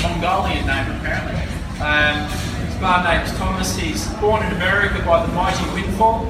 Mongolian 0.03 0.67
name 0.67 0.91
apparently. 0.91 1.41
Um, 1.81 2.29
his 2.67 2.75
barn 2.75 3.03
name's 3.03 3.35
Thomas. 3.39 3.75
He's 3.75 4.07
born 4.21 4.45
in 4.45 4.51
America 4.51 5.03
by 5.03 5.25
the 5.25 5.33
mighty 5.33 5.65
Windfall, 5.73 6.25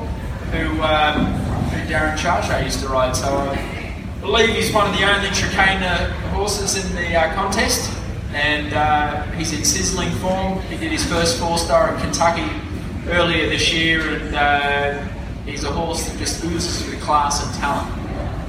who, 0.53 0.81
um, 0.81 1.25
who 1.71 1.91
Darren 1.91 2.15
Chiacchia 2.15 2.63
used 2.63 2.79
to 2.79 2.87
ride. 2.87 3.13
So 3.13 3.27
I 3.27 4.21
believe 4.21 4.55
he's 4.55 4.71
one 4.71 4.89
of 4.89 4.97
the 4.97 5.03
only 5.03 5.27
Trakehner 5.27 6.11
horses 6.31 6.81
in 6.81 6.95
the 6.95 7.19
uh, 7.19 7.33
contest, 7.35 7.91
and 8.33 8.73
uh, 8.73 9.23
he's 9.33 9.51
in 9.51 9.65
sizzling 9.65 10.11
form. 10.11 10.61
He 10.61 10.77
did 10.77 10.93
his 10.93 11.05
first 11.05 11.41
four-star 11.41 11.93
in 11.93 11.99
Kentucky 11.99 12.49
earlier 13.09 13.49
this 13.49 13.73
year, 13.73 13.99
and 14.15 14.33
uh, 14.33 15.07
he's 15.45 15.65
a 15.65 15.71
horse 15.73 16.07
that 16.07 16.17
just 16.17 16.41
oozes 16.45 16.89
with 16.89 17.01
class 17.01 17.45
and 17.45 17.53
talent. 17.55 18.02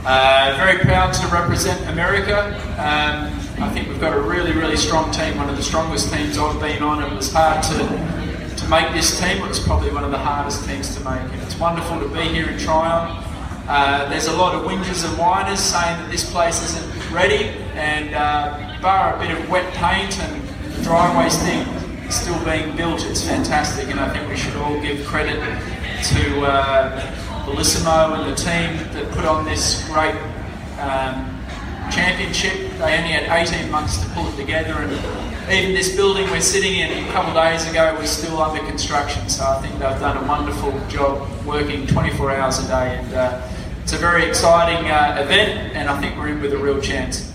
Uh, 0.06 0.54
very 0.58 0.78
proud 0.80 1.14
to 1.14 1.26
represent 1.28 1.80
America. 1.88 2.54
Um, 2.76 3.32
I 3.62 3.70
think 3.72 3.88
we've 3.88 4.00
got 4.00 4.14
a 4.14 4.20
really, 4.20 4.52
really 4.52 4.76
strong 4.76 5.10
team, 5.10 5.38
one 5.38 5.48
of 5.48 5.56
the 5.56 5.62
strongest 5.62 6.12
teams 6.12 6.36
I've 6.36 6.60
been 6.60 6.82
on. 6.82 7.02
It 7.02 7.10
was 7.14 7.32
hard 7.32 7.62
to, 7.64 8.54
to 8.54 8.68
make 8.68 8.92
this 8.92 9.18
team. 9.18 9.42
It 9.42 9.48
was 9.48 9.60
probably 9.60 9.90
one 9.92 10.04
of 10.04 10.10
the 10.10 10.18
hardest 10.18 10.68
teams 10.68 10.94
to 10.96 11.00
make, 11.04 11.22
and 11.32 11.42
it's 11.42 11.58
wonderful 11.58 12.00
to 12.00 12.08
be 12.08 12.20
here 12.20 12.50
in 12.50 12.58
Tryon. 12.58 13.24
Uh, 13.66 14.06
there's 14.10 14.26
a 14.26 14.36
lot 14.36 14.54
of 14.54 14.70
whingers 14.70 15.08
and 15.08 15.18
whiners 15.18 15.58
saying 15.58 15.96
that 15.96 16.10
this 16.10 16.30
place 16.30 16.62
isn't 16.62 17.10
ready, 17.10 17.48
and 17.72 18.14
uh, 18.14 18.78
bar 18.82 19.16
a 19.16 19.18
bit 19.18 19.30
of 19.30 19.48
wet 19.48 19.72
paint 19.72 20.18
and 20.20 20.84
driveway 20.84 21.30
thing 21.30 22.10
still 22.10 22.38
being 22.44 22.76
built, 22.76 23.02
it's 23.06 23.24
fantastic, 23.24 23.88
and 23.88 23.98
I 23.98 24.12
think 24.12 24.28
we 24.28 24.36
should 24.36 24.54
all 24.56 24.78
give 24.80 25.06
credit 25.06 25.36
to 25.36 26.44
uh, 26.44 27.33
Bellissimo 27.44 28.18
and 28.18 28.32
the 28.32 28.36
team 28.36 28.76
that 28.94 29.10
put 29.12 29.24
on 29.26 29.44
this 29.44 29.86
great 29.88 30.14
um, 30.80 31.34
championship. 31.90 32.52
They 32.78 32.96
only 32.96 33.12
had 33.12 33.28
18 33.46 33.70
months 33.70 34.02
to 34.02 34.08
pull 34.10 34.26
it 34.28 34.36
together, 34.36 34.72
and 34.72 34.92
even 35.52 35.74
this 35.74 35.94
building 35.94 36.30
we're 36.30 36.40
sitting 36.40 36.76
in 36.76 37.04
a 37.04 37.12
couple 37.12 37.36
of 37.36 37.44
days 37.44 37.68
ago 37.68 37.94
was 37.98 38.08
still 38.08 38.40
under 38.42 38.64
construction. 38.64 39.28
So 39.28 39.44
I 39.44 39.60
think 39.60 39.74
they've 39.74 40.00
done 40.00 40.16
a 40.16 40.26
wonderful 40.26 40.72
job 40.88 41.28
working 41.44 41.86
24 41.86 42.32
hours 42.32 42.64
a 42.64 42.68
day, 42.68 42.96
and 42.96 43.14
uh, 43.14 43.48
it's 43.82 43.92
a 43.92 43.98
very 43.98 44.24
exciting 44.24 44.90
uh, 44.90 45.20
event, 45.22 45.76
and 45.76 45.90
I 45.90 46.00
think 46.00 46.16
we're 46.16 46.28
in 46.28 46.40
with 46.40 46.54
a 46.54 46.58
real 46.58 46.80
chance. 46.80 47.33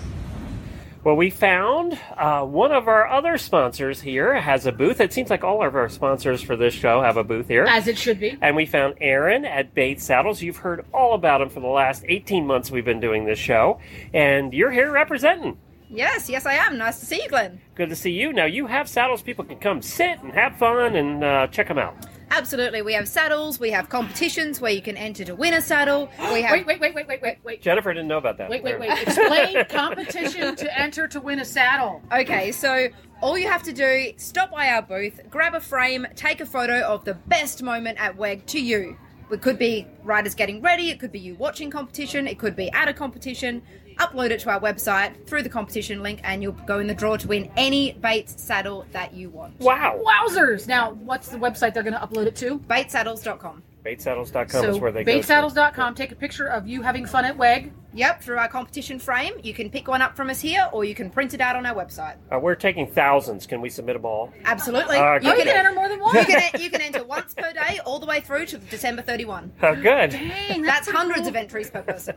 Well, 1.02 1.16
we 1.16 1.30
found 1.30 1.97
uh, 2.18 2.43
one 2.43 2.74
of 2.74 2.89
our 2.89 3.08
other 3.08 3.38
sponsors 3.38 4.02
here 4.02 4.36
has 4.36 4.66
a 4.66 4.72
booth. 4.74 5.00
It 5.00 5.14
seems 5.14 5.30
like 5.30 5.45
all 5.45 5.66
of 5.66 5.74
our 5.74 5.88
sponsors 5.88 6.41
for 6.41 6.58
this 6.58 6.74
show 6.74 7.02
have 7.02 7.16
a 7.16 7.24
booth 7.24 7.47
here. 7.47 7.64
As 7.64 7.88
it 7.88 7.97
should 7.97 8.20
be. 8.20 8.38
And 8.41 8.54
we 8.54 8.66
found 8.66 8.95
Aaron 9.00 9.45
at 9.45 9.74
Bates 9.74 10.04
Saddles. 10.04 10.41
You've 10.41 10.58
heard 10.58 10.86
all 10.93 11.14
about 11.14 11.39
him 11.39 11.50
for 11.50 11.62
the 11.62 11.68
last 11.68 12.04
18 12.06 12.45
months 12.45 12.70
we've 12.70 12.84
been 12.84 13.00
doing 13.00 13.24
this 13.24 13.39
show. 13.39 13.80
And 14.14 14.54
you're 14.54 14.72
here 14.72 14.91
representing. 14.91 15.58
Yes, 15.89 16.30
yes, 16.30 16.45
I 16.45 16.56
am. 16.56 16.78
Nice 16.78 17.00
to 17.00 17.06
see 17.06 17.22
you, 17.24 17.30
Glenn. 17.30 17.62
Good 17.76 17.89
to 17.89 17.95
see 17.95 18.12
you. 18.12 18.34
Now, 18.34 18.45
you 18.45 18.68
have 18.68 18.89
saddles 18.89 19.22
people 19.22 19.45
can 19.45 19.58
come 19.58 19.82
sit 19.82 20.22
and 20.22 20.34
have 20.34 20.58
fun 20.58 20.97
and 20.97 21.24
uh, 21.24 21.47
check 21.47 21.70
them 21.70 21.78
out. 21.78 21.95
Absolutely. 22.32 22.82
We 22.82 22.94
have 22.94 23.08
saddles, 23.08 23.60
we 23.60 23.72
have 23.72 23.90
competitions 23.90 24.62
where 24.62 24.72
you 24.72 24.82
can 24.82 24.98
enter 24.98 25.26
to 25.26 25.36
win 25.36 25.54
a 25.54 25.62
saddle. 25.62 26.10
We 26.32 26.42
have 26.42 26.52
Wait, 26.52 26.66
wait, 26.66 26.80
wait, 26.80 26.94
wait, 26.94 27.08
wait, 27.08 27.22
wait, 27.22 27.38
wait. 27.44 27.62
Jennifer 27.62 27.94
didn't 27.94 28.08
know 28.08 28.18
about 28.18 28.38
that. 28.38 28.50
Wait, 28.50 28.64
wait, 28.64 28.80
wait. 28.80 28.92
Explain 29.02 29.66
competition 29.70 30.56
to 30.56 30.80
enter 30.80 31.08
to 31.08 31.20
win 31.20 31.40
a 31.40 31.46
saddle. 31.46 32.02
Okay, 32.12 32.52
so 32.52 32.88
all 33.22 33.38
you 33.38 33.48
have 33.48 33.64
to 33.64 33.74
do, 33.74 34.14
stop 34.18 34.52
by 34.52 34.70
our 34.70 34.82
booth, 34.82 35.20
grab 35.30 35.56
a 35.56 35.60
frame, 35.60 36.08
take 36.16 36.40
a 36.42 36.46
photo 36.46 36.82
of 36.82 37.04
the 37.04 37.16
best 37.16 37.64
moment 37.64 38.00
at 38.00 38.16
WEG 38.16 38.46
to 38.48 38.62
you. 38.62 38.98
It 39.32 39.42
could 39.42 39.60
be 39.60 39.86
riders 40.04 40.34
getting 40.34 40.62
ready, 40.62 40.90
it 40.90 41.00
could 41.00 41.12
be 41.12 41.20
you 41.20 41.36
watching 41.36 41.70
competition, 41.70 42.28
it 42.28 42.40
could 42.40 42.56
be 42.56 42.72
at 42.72 42.88
a 42.88 42.94
competition. 42.94 43.62
Upload 44.00 44.32
it 44.32 44.39
to 44.41 44.50
our 44.50 44.60
website 44.60 45.26
through 45.28 45.43
the 45.43 45.50
competition 45.50 46.02
link, 46.02 46.22
and 46.24 46.41
you'll 46.41 46.54
go 46.54 46.80
in 46.80 46.88
the 46.88 46.93
draw 46.93 47.18
to 47.18 47.28
win 47.28 47.52
any 47.58 47.93
Bates 47.93 48.41
saddle 48.41 48.86
that 48.91 49.14
you 49.14 49.30
want. 49.30 49.60
Wow. 49.60 50.02
Wowzers! 50.04 50.68
Now, 50.68 50.91
what's 50.91 51.28
the 51.28 51.38
website 51.38 51.74
they're 51.74 51.84
going 51.84 51.93
to 51.93 52.00
upload 52.00 52.26
it 52.26 52.36
to? 52.38 52.60
BatesSaddles.com. 52.60 53.64
BatesSaddles.com 53.86 54.50
so, 54.50 54.70
is 54.70 54.80
where 54.80 54.92
they 54.92 55.04
go. 55.04 55.12
to. 55.12 55.20
batessaddles.com. 55.20 55.96
Take 55.96 56.12
a 56.12 56.16
picture 56.16 56.48
of 56.48 56.68
you 56.68 56.82
having 56.82 57.06
fun 57.06 57.26
at 57.26 57.38
WEG. 57.38 57.72
Yep, 57.92 58.22
through 58.22 58.38
our 58.38 58.48
competition 58.48 59.00
frame. 59.00 59.34
You 59.42 59.54
can 59.54 59.72
pick 59.72 59.88
one 59.88 60.02
up 60.04 60.16
from 60.16 60.30
us 60.30 60.40
here, 60.40 60.70
or 60.72 60.86
you 60.86 60.94
can 60.94 61.10
print 61.10 61.34
it 61.34 61.42
out 61.42 61.56
on 61.56 61.66
our 61.66 61.74
website. 61.74 62.18
Uh, 62.32 62.38
we're 62.38 62.54
taking 62.54 62.86
thousands. 62.86 63.48
Can 63.48 63.62
we 63.62 63.70
submit 63.70 63.96
them 63.96 64.06
all? 64.06 64.32
Absolutely. 64.46 64.98
Oh, 64.98 65.16
you, 65.16 65.34
can, 65.34 65.48
enter 65.48 65.74
more 65.74 65.90
than 65.90 66.00
one. 66.00 66.16
You 66.16 66.26
can, 66.26 66.52
you 66.62 66.70
can 66.70 66.82
enter 66.82 67.04
once 67.04 67.34
per 67.34 67.52
day, 67.52 67.80
all 67.86 67.98
the 67.98 68.06
way 68.06 68.20
through 68.20 68.46
to 68.48 68.58
December 68.60 69.02
31. 69.02 69.52
Oh, 69.62 69.76
good. 69.76 70.12
Dang, 70.12 70.62
That's 70.62 70.90
hundreds 70.90 71.28
of 71.28 71.36
entries 71.36 71.70
per 71.70 71.82
person. 71.82 72.16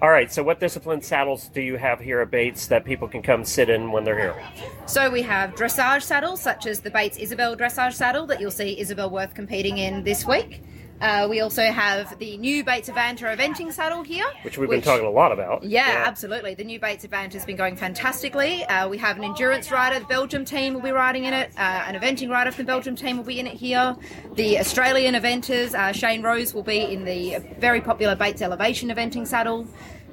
All 0.00 0.10
right. 0.10 0.32
So, 0.32 0.42
what 0.42 0.60
discipline 0.60 1.02
saddles 1.02 1.48
do 1.48 1.60
you 1.60 1.76
have 1.76 2.00
here 2.00 2.20
at 2.20 2.30
Bates 2.30 2.66
that 2.68 2.84
people 2.84 3.08
can 3.08 3.22
come 3.22 3.44
sit 3.44 3.68
in 3.68 3.90
when 3.90 4.04
they're 4.04 4.18
here? 4.18 4.40
So 4.86 5.10
we 5.10 5.22
have 5.22 5.54
dressage 5.54 6.02
saddles, 6.02 6.40
such 6.40 6.66
as 6.66 6.80
the 6.80 6.90
Bates 6.90 7.16
Isabel 7.16 7.56
dressage 7.56 7.94
saddle 7.94 8.26
that 8.26 8.40
you'll 8.40 8.50
see 8.50 8.78
Isabel 8.78 9.10
Werth 9.10 9.34
competing 9.34 9.78
in 9.78 10.04
this 10.04 10.26
week. 10.26 10.62
Uh, 11.02 11.26
we 11.28 11.40
also 11.40 11.64
have 11.64 12.16
the 12.20 12.36
new 12.36 12.62
Bates 12.62 12.88
Advanta 12.88 13.36
eventing 13.36 13.72
saddle 13.72 14.04
here, 14.04 14.24
Which 14.42 14.56
we've 14.56 14.70
been 14.70 14.80
talking 14.80 15.04
a 15.04 15.10
lot 15.10 15.32
about. 15.32 15.64
Yeah, 15.64 16.04
absolutely. 16.06 16.54
The 16.54 16.62
new 16.62 16.78
Bates 16.78 17.04
Advanta 17.04 17.32
has 17.32 17.44
been 17.44 17.56
going 17.56 17.74
fantastically. 17.74 18.64
Uh, 18.66 18.88
we 18.88 18.98
have 18.98 19.18
an 19.18 19.24
endurance 19.24 19.72
rider, 19.72 19.98
the 19.98 20.06
Belgium 20.06 20.44
team 20.44 20.74
will 20.74 20.80
be 20.80 20.92
riding 20.92 21.24
in 21.24 21.34
it. 21.34 21.50
Uh, 21.56 21.60
an 21.88 21.96
eventing 21.96 22.30
rider 22.30 22.52
from 22.52 22.66
the 22.66 22.68
Belgium 22.68 22.94
team 22.94 23.16
will 23.16 23.24
be 23.24 23.40
in 23.40 23.48
it 23.48 23.54
here. 23.54 23.96
The 24.36 24.60
Australian 24.60 25.16
eventers, 25.16 25.74
uh, 25.74 25.92
Shane 25.92 26.22
Rose, 26.22 26.54
will 26.54 26.62
be 26.62 26.78
in 26.78 27.04
the 27.04 27.38
very 27.58 27.80
popular 27.80 28.14
Bates 28.14 28.40
Elevation 28.40 28.88
eventing 28.88 29.26
saddle. 29.26 29.66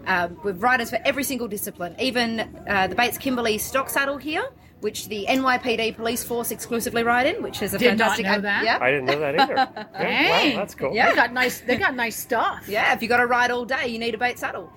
Uh, 0.07 0.29
with 0.43 0.59
riders 0.63 0.89
for 0.89 0.97
every 1.05 1.23
single 1.23 1.47
discipline, 1.47 1.93
even 1.99 2.39
uh, 2.67 2.87
the 2.87 2.95
Bates 2.95 3.17
Kimberley 3.17 3.59
stock 3.59 3.89
saddle 3.89 4.17
here, 4.17 4.49
which 4.82 5.07
the 5.09 5.25
NYPD 5.27 5.95
police 5.95 6.23
force 6.23 6.51
exclusively 6.51 7.03
ride 7.03 7.27
in, 7.27 7.43
which 7.43 7.61
is 7.61 7.73
a 7.73 7.77
Did 7.77 7.97
not 7.97 8.15
fantastic. 8.17 8.25
know 8.25 8.41
that. 8.41 8.63
Yeah. 8.63 8.77
I 8.82 8.91
didn't 8.91 9.05
know 9.05 9.19
that 9.19 9.39
either. 9.39 9.55
Yeah, 9.99 10.07
Hey, 10.07 10.51
wow, 10.53 10.59
that's 10.59 10.75
cool. 10.75 10.93
Yeah, 10.93 11.09
they 11.09 11.15
got 11.15 11.34
nice. 11.34 11.59
They 11.61 11.75
got 11.77 11.95
nice 11.95 12.15
stuff. 12.15 12.65
Yeah, 12.67 12.93
if 12.93 13.01
you 13.01 13.07
got 13.09 13.17
to 13.17 13.27
ride 13.27 13.51
all 13.51 13.65
day, 13.65 13.88
you 13.88 13.99
need 13.99 14.13
a 14.15 14.17
Bates 14.17 14.39
saddle. 14.41 14.71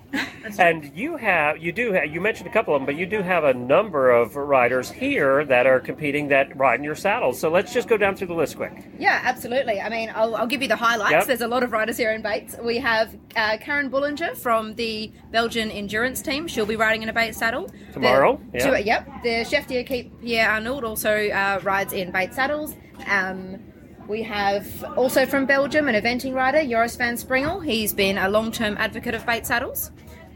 And 0.59 0.91
you 0.95 1.15
have, 1.17 1.57
you 1.57 1.71
do 1.71 1.93
have, 1.93 2.05
you 2.13 2.19
mentioned 2.21 2.47
a 2.47 2.51
couple 2.53 2.75
of 2.75 2.81
them, 2.81 2.85
but 2.85 2.95
you 2.95 3.05
do 3.05 3.21
have 3.21 3.43
a 3.45 3.53
number 3.53 4.11
of 4.11 4.35
riders 4.35 4.91
here 4.91 5.45
that 5.45 5.65
are 5.65 5.79
competing 5.79 6.27
that 6.27 6.55
ride 6.57 6.79
in 6.79 6.83
your 6.83 6.95
saddles. 6.95 7.39
So 7.39 7.49
let's 7.49 7.73
just 7.73 7.87
go 7.87 7.97
down 7.97 8.15
through 8.15 8.27
the 8.27 8.33
list 8.33 8.57
quick. 8.57 8.73
Yeah, 8.99 9.21
absolutely. 9.23 9.79
I 9.79 9.89
mean, 9.89 10.11
I'll, 10.13 10.35
I'll 10.35 10.47
give 10.47 10.61
you 10.61 10.67
the 10.67 10.75
highlights. 10.75 11.11
Yep. 11.11 11.25
There's 11.27 11.41
a 11.41 11.47
lot 11.47 11.63
of 11.63 11.71
riders 11.71 11.97
here 11.97 12.11
in 12.11 12.21
Bates. 12.21 12.55
We 12.61 12.77
have 12.77 13.15
uh, 13.35 13.57
Karen 13.61 13.89
Bullinger 13.89 14.35
from 14.35 14.75
the 14.75 15.11
Belgian 15.31 15.71
endurance 15.71 16.21
team. 16.21 16.47
She'll 16.47 16.65
be 16.65 16.75
riding 16.75 17.01
in 17.03 17.09
a 17.09 17.13
Bates 17.13 17.37
saddle. 17.37 17.69
Tomorrow, 17.93 18.39
The, 18.51 18.57
yeah. 18.57 18.69
to- 18.69 18.83
yep. 18.83 19.09
The 19.23 19.43
chef 19.45 19.67
d'equipe 19.93 20.21
Pierre 20.21 20.49
Arnaud 20.49 20.81
also 20.83 21.29
uh, 21.29 21.59
rides 21.63 21.93
in 21.93 22.11
Bates 22.11 22.35
saddles. 22.35 22.75
Um, 23.07 23.59
we 24.07 24.21
have 24.23 24.83
also 24.97 25.25
from 25.25 25.45
Belgium 25.45 25.87
an 25.87 25.95
eventing 25.95 26.33
rider, 26.33 26.61
Joris 26.67 26.95
van 26.95 27.15
Springel. 27.15 27.63
He's 27.63 27.93
been 27.93 28.17
a 28.17 28.27
long-term 28.29 28.75
advocate 28.77 29.15
of 29.15 29.25
Bates 29.25 29.47
saddles. 29.47 29.91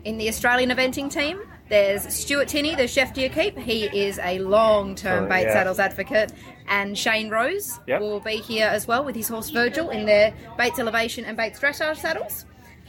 In 0.05 0.17
the 0.17 0.29
Australian 0.29 0.69
eventing 0.69 1.11
team, 1.11 1.41
there's 1.69 2.03
Stuart 2.13 2.47
Tinney, 2.47 2.75
the 2.75 2.87
chef 2.87 3.13
d'equipe. 3.13 3.57
He 3.57 3.85
is 3.85 4.19
a 4.19 4.39
long-term 4.39 5.25
Oh, 5.25 5.27
Bates 5.27 5.47
yeah. 5.47 5.53
saddles 5.53 5.79
advocate. 5.79 6.31
And 6.69 6.97
Shane 6.97 7.29
Rose 7.29 7.79
Yep. 7.87 7.99
will 8.01 8.19
be 8.21 8.37
here 8.37 8.67
as 8.67 8.87
well 8.87 9.03
with 9.03 9.15
his 9.15 9.27
horse 9.27 9.49
Virgil 9.49 9.89
in 9.89 10.05
their 10.05 10.33
Bates 10.57 10.79
Elevation 10.79 11.25
and 11.25 11.35
Bates 11.35 11.59
Dressage 11.59 11.97
saddles. 11.97 12.45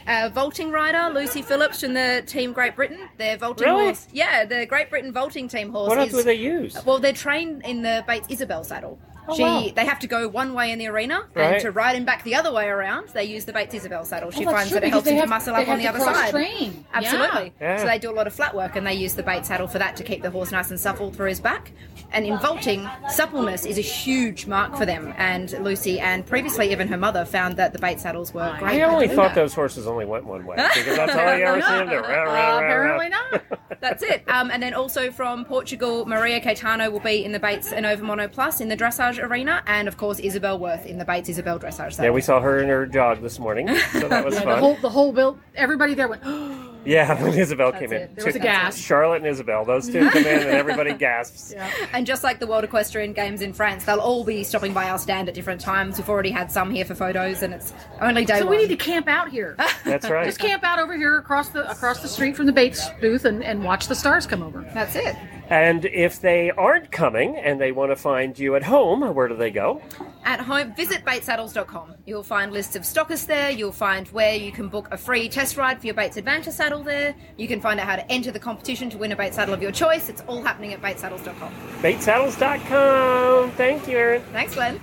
Uh, 0.08 0.30
vaulting 0.32 0.70
rider 0.70 1.12
Lucy 1.12 1.42
Phillips 1.42 1.80
from 1.82 1.92
the 1.92 2.22
team 2.26 2.54
Great 2.54 2.74
Britain. 2.74 3.10
Their 3.18 3.36
vaulting 3.36 3.68
Really? 3.68 3.84
horse, 3.84 4.08
yeah, 4.10 4.46
the 4.46 4.64
Great 4.64 4.88
Britain 4.88 5.12
vaulting 5.12 5.48
team 5.48 5.70
horse. 5.70 5.90
What 5.90 5.98
else 5.98 6.08
is, 6.08 6.14
would 6.14 6.24
they 6.24 6.34
use? 6.34 6.82
Well, 6.86 6.98
they're 6.98 7.12
trained 7.12 7.62
in 7.66 7.82
the 7.82 8.02
Bates 8.06 8.26
Isabel 8.30 8.64
saddle. 8.64 8.98
Oh, 9.28 9.34
she, 9.34 9.42
wow. 9.42 9.66
they 9.74 9.84
have 9.84 9.98
to 10.00 10.06
go 10.06 10.26
one 10.28 10.54
way 10.54 10.70
in 10.72 10.78
the 10.78 10.86
arena, 10.88 11.26
Right. 11.34 11.54
and 11.54 11.62
to 11.62 11.70
ride 11.70 11.96
him 11.96 12.04
back 12.04 12.24
the 12.24 12.34
other 12.34 12.52
way 12.52 12.66
around, 12.66 13.08
they 13.10 13.24
use 13.24 13.44
the 13.44 13.52
Bates 13.52 13.74
Isabel 13.74 14.04
saddle. 14.04 14.30
She 14.30 14.46
Oh, 14.46 14.50
finds 14.50 14.70
true, 14.70 14.80
that 14.80 14.86
it 14.86 14.90
helps 14.90 15.04
they 15.04 15.12
him 15.12 15.16
to 15.16 15.20
have- 15.22 15.28
muscle 15.28 15.54
they 15.54 15.62
up 15.62 15.68
on 15.68 15.80
have 15.80 15.94
the 15.94 16.00
to 16.00 16.04
other 16.06 16.14
side. 16.14 16.30
cross-train. 16.30 16.84
Absolutely. 16.94 17.52
Yeah. 17.60 17.76
So 17.78 17.86
they 17.86 17.98
do 17.98 18.10
a 18.10 18.12
lot 18.16 18.26
of 18.26 18.32
flat 18.32 18.54
work, 18.54 18.76
and 18.76 18.86
they 18.86 18.94
use 18.94 19.14
the 19.14 19.22
Bates 19.22 19.48
saddle 19.48 19.68
for 19.68 19.78
that 19.78 19.96
to 19.96 20.02
keep 20.04 20.22
the 20.22 20.30
horse 20.30 20.50
nice 20.52 20.70
and 20.70 20.80
supple 20.80 21.10
through 21.12 21.28
his 21.28 21.40
back. 21.40 21.72
And 22.10 22.24
in 22.24 22.38
vaulting, 22.38 22.88
suppleness 23.10 23.66
is 23.66 23.76
a 23.76 23.82
huge 23.82 24.46
mark 24.46 24.76
for 24.76 24.86
them. 24.86 25.12
And 25.18 25.50
Lucy 25.62 26.00
and 26.00 26.24
previously 26.26 26.70
even 26.72 26.88
her 26.88 26.96
mother 26.96 27.24
found 27.26 27.56
that 27.58 27.74
the 27.74 27.78
Bates 27.78 28.02
saddles 28.02 28.32
were 28.32 28.56
great. 28.58 28.80
I 28.80 28.82
only 28.82 29.08
thought 29.08 29.34
those 29.34 29.52
horses 29.52 29.86
only 29.86 30.06
went 30.06 30.24
one 30.24 30.46
way 30.46 30.56
because 30.56 30.96
that's 30.96 31.14
all 31.14 31.36
you 31.36 31.44
ever 31.44 31.60
see 31.60 31.68
them 31.68 31.88
do. 31.90 31.96
Rah, 31.98 32.08
rah, 32.08 32.22
rah, 32.22 32.32
rah. 32.32 32.58
Apparently 32.58 33.08
not. 33.10 33.42
That's 33.80 34.02
it. 34.02 34.24
Um, 34.26 34.50
and 34.50 34.60
then 34.62 34.74
also 34.74 35.10
from 35.12 35.44
Portugal, 35.44 36.04
Maria 36.04 36.40
Caetano 36.40 36.90
will 36.90 36.98
be 36.98 37.24
in 37.24 37.30
the 37.30 37.38
Bates 37.38 37.70
Innova 37.70 38.00
Mono 38.00 38.26
Plus 38.26 38.60
in 38.60 38.68
the 38.68 38.76
dressage 38.76 39.17
arena, 39.20 39.62
and 39.66 39.88
of 39.88 39.96
course 39.96 40.18
Isabel 40.20 40.58
Werth 40.58 40.86
in 40.86 40.98
the 40.98 41.04
Bates 41.04 41.28
Isabel 41.28 41.58
dressage. 41.58 42.02
Yeah, 42.02 42.10
we 42.10 42.20
saw 42.20 42.40
her 42.40 42.58
in 42.62 42.68
her 42.68 42.86
jog 42.86 43.20
this 43.22 43.38
morning, 43.38 43.68
so 43.92 44.08
that 44.08 44.24
was 44.24 44.34
Yeah, 44.34 44.40
the 44.40 44.46
fun. 44.46 44.58
whole 44.58 44.76
the 44.76 44.90
whole 44.90 45.12
bill. 45.12 45.38
Everybody 45.54 45.94
there 45.94 46.08
went. 46.08 46.22
Yeah, 46.84 47.20
when 47.22 47.34
Isabel 47.34 47.72
That's 47.72 47.82
came 47.82 47.92
in. 47.92 48.14
There 48.14 48.24
was 48.24 48.36
a 48.36 48.38
gasp. 48.38 48.78
Charlotte 48.82 49.16
and 49.16 49.26
Isabel, 49.26 49.64
those 49.64 49.88
two 49.90 50.08
come 50.08 50.24
in 50.24 50.38
and 50.40 50.48
everybody 50.50 50.94
gasps. 50.98 51.52
And 51.92 52.06
just 52.06 52.22
like 52.24 52.38
the 52.38 52.46
World 52.46 52.64
Equestrian 52.64 53.12
Games 53.12 53.42
in 53.42 53.52
France, 53.52 53.84
they'll 53.84 53.98
all 53.98 54.24
be 54.24 54.42
stopping 54.42 54.72
by 54.72 54.88
our 54.88 54.96
stand 54.96 55.28
at 55.28 55.34
different 55.34 55.60
times. 55.60 55.98
We've 55.98 56.08
already 56.08 56.30
had 56.30 56.50
some 56.50 56.70
here 56.70 56.86
for 56.86 56.94
photos, 56.94 57.42
and 57.42 57.52
it's 57.52 57.74
only 58.00 58.24
day 58.24 58.38
So 58.38 58.46
one. 58.46 58.56
we 58.56 58.62
need 58.62 58.68
to 58.68 58.76
camp 58.76 59.06
out 59.08 59.28
here. 59.28 59.56
That's 59.84 60.08
right. 60.08 60.24
Just 60.24 60.38
camp 60.38 60.62
out 60.64 60.78
over 60.78 60.96
here 60.96 61.18
across 61.18 61.48
the 61.50 61.68
across 61.68 62.00
the 62.00 62.08
street 62.08 62.36
from 62.36 62.46
the 62.46 62.52
Bates 62.52 62.88
booth 63.02 63.24
and, 63.26 63.42
and 63.44 63.64
watch 63.64 63.88
the 63.88 63.94
stars 63.96 64.26
come 64.26 64.42
over. 64.42 64.62
That's 64.72 64.94
it. 64.94 65.14
And 65.50 65.86
if 65.86 66.20
they 66.20 66.50
aren't 66.50 66.92
coming 66.92 67.36
and 67.36 67.60
they 67.60 67.72
want 67.72 67.90
to 67.90 67.96
find 67.96 68.38
you 68.38 68.54
at 68.54 68.62
home, 68.62 69.00
where 69.14 69.28
do 69.28 69.36
they 69.36 69.50
go? 69.50 69.80
At 70.24 70.40
home, 70.40 70.74
visit 70.74 71.04
batessaddles.com. 71.04 71.94
You'll 72.04 72.22
find 72.22 72.52
lists 72.52 72.76
of 72.76 72.82
stockists 72.82 73.26
there. 73.26 73.50
You'll 73.50 73.72
find 73.72 74.06
where 74.08 74.34
you 74.34 74.52
can 74.52 74.68
book 74.68 74.88
a 74.90 74.98
free 74.98 75.28
test 75.28 75.56
ride 75.56 75.80
for 75.80 75.86
your 75.86 75.94
Bates 75.94 76.18
Adventure 76.18 76.50
saddle 76.50 76.82
there. 76.82 77.14
You 77.38 77.48
can 77.48 77.60
find 77.60 77.80
out 77.80 77.86
how 77.86 77.96
to 77.96 78.12
enter 78.12 78.30
the 78.30 78.38
competition 78.38 78.90
to 78.90 78.98
win 78.98 79.12
a 79.12 79.16
Bates 79.16 79.36
saddle 79.36 79.54
of 79.54 79.62
your 79.62 79.72
choice. 79.72 80.10
It's 80.10 80.22
all 80.26 80.42
happening 80.42 80.74
at 80.74 80.82
batessaddles.com. 80.82 81.52
Batessaddles.com. 81.80 83.50
Thank 83.52 83.88
you, 83.88 83.96
Aaron. 83.96 84.22
Thanks, 84.32 84.54
Glenn. 84.54 84.78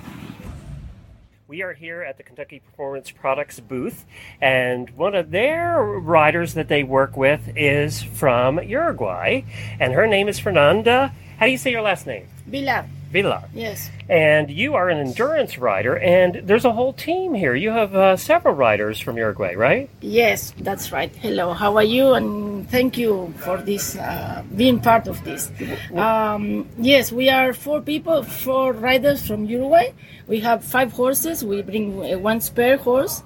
We 1.48 1.62
are 1.62 1.74
here 1.74 2.02
at 2.02 2.18
the 2.18 2.24
Kentucky 2.24 2.60
Performance 2.60 3.12
Products 3.12 3.60
booth, 3.60 4.08
and 4.42 4.90
one 4.98 5.14
of 5.14 5.30
their 5.30 5.80
riders 5.80 6.56
that 6.56 6.70
they 6.70 6.82
work 6.82 7.16
with 7.16 7.56
is 7.56 8.02
from 8.02 8.60
Uruguay, 8.64 9.44
and 9.80 9.94
her 9.94 10.08
name 10.08 10.28
is 10.28 10.40
Fernanda. 10.40 11.14
How 11.38 11.46
do 11.46 11.52
you 11.52 11.60
say 11.60 11.70
your 11.70 11.84
last 11.84 12.08
name? 12.08 12.26
Vilar. 12.50 12.88
Vilar. 13.16 13.44
Yes. 13.54 13.90
And 14.10 14.52
you 14.52 14.76
are 14.76 14.90
an 14.90 14.98
endurance 15.00 15.58
rider, 15.58 15.98
and 15.98 16.42
there's 16.44 16.66
a 16.66 16.74
whole 16.74 16.92
team 16.94 17.34
here. 17.34 17.56
You 17.56 17.72
have 17.72 17.96
uh, 17.96 18.18
several 18.18 18.54
riders 18.54 19.00
from 19.00 19.18
Uruguay, 19.18 19.54
right? 19.56 19.90
Yes, 20.02 20.54
that's 20.60 20.92
right. 20.92 21.12
Hello, 21.16 21.54
how 21.54 21.78
are 21.78 21.84
you? 21.98 22.14
And 22.14 22.70
thank 22.70 22.98
you 22.98 23.34
for 23.38 23.58
this, 23.58 23.96
uh, 23.96 24.44
being 24.56 24.80
part 24.82 25.08
of 25.08 25.24
this. 25.24 25.50
Um, 25.96 26.68
yes, 26.78 27.12
we 27.12 27.30
are 27.30 27.54
four 27.54 27.80
people, 27.82 28.22
four 28.24 28.74
riders 28.74 29.26
from 29.26 29.46
Uruguay. 29.46 29.92
We 30.28 30.42
have 30.42 30.64
five 30.64 30.92
horses. 30.92 31.44
We 31.44 31.62
bring 31.62 31.86
uh, 32.14 32.20
one 32.20 32.42
spare 32.42 32.78
horse. 32.78 33.24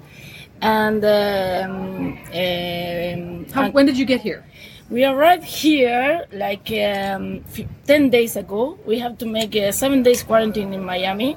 And 0.62 1.02
um, 1.04 2.18
um, 2.32 3.46
How, 3.52 3.64
and- 3.64 3.74
when 3.74 3.86
did 3.86 3.98
you 3.98 4.04
get 4.04 4.20
here? 4.20 4.44
We 4.90 5.04
arrived 5.04 5.44
here 5.44 6.26
like 6.32 6.68
um, 6.70 7.44
f- 7.56 7.66
10 7.86 8.10
days 8.10 8.36
ago. 8.36 8.78
We 8.84 8.98
have 8.98 9.18
to 9.18 9.26
make 9.26 9.54
a 9.54 9.72
seven 9.72 10.02
days 10.02 10.22
quarantine 10.22 10.72
in 10.74 10.84
Miami. 10.84 11.36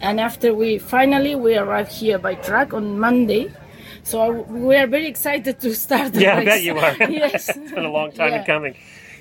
And 0.00 0.20
after 0.20 0.52
we 0.54 0.78
finally, 0.78 1.34
we 1.34 1.56
arrived 1.56 1.90
here 1.92 2.18
by 2.18 2.34
truck 2.34 2.74
on 2.74 2.98
Monday. 2.98 3.50
So 4.02 4.20
I- 4.20 4.28
we 4.30 4.76
are 4.76 4.86
very 4.86 5.06
excited 5.06 5.58
to 5.60 5.74
start 5.74 6.12
the 6.12 6.20
Yeah, 6.20 6.36
I 6.36 6.44
bet 6.44 6.62
you 6.62 6.76
are. 6.78 6.94
yes. 7.10 7.48
it's 7.48 7.72
been 7.72 7.86
a 7.86 7.90
long 7.90 8.12
time 8.12 8.34
in 8.34 8.44
coming. 8.44 8.76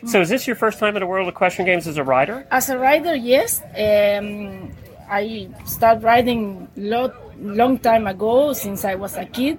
So, 0.06 0.22
is 0.22 0.30
this 0.30 0.46
your 0.46 0.56
first 0.58 0.78
time 0.78 0.96
at 0.98 1.02
a 1.02 1.08
World 1.08 1.28
Equestrian 1.30 1.66
Games 1.66 1.88
as 1.88 1.98
a 1.98 2.04
rider? 2.04 2.46
As 2.52 2.70
a 2.70 2.78
rider, 2.78 3.16
yes. 3.16 3.62
Um, 3.76 4.72
I 5.10 5.48
started 5.66 6.04
riding 6.04 6.68
lot 6.76 7.16
long 7.42 7.80
time 7.80 8.06
ago 8.06 8.54
since 8.54 8.86
I 8.86 8.96
was 8.96 9.16
a 9.16 9.26
kid. 9.26 9.58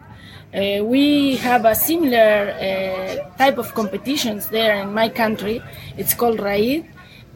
Uh, 0.57 0.83
we 0.83 1.37
have 1.37 1.67
a 1.67 1.75
similar 1.75 2.49
uh, 2.57 3.37
type 3.37 3.59
of 3.59 3.75
competitions 3.75 4.49
there 4.49 4.81
in 4.81 4.91
my 4.95 5.07
country. 5.07 5.63
It's 5.99 6.15
called 6.15 6.41
Raid, 6.41 6.87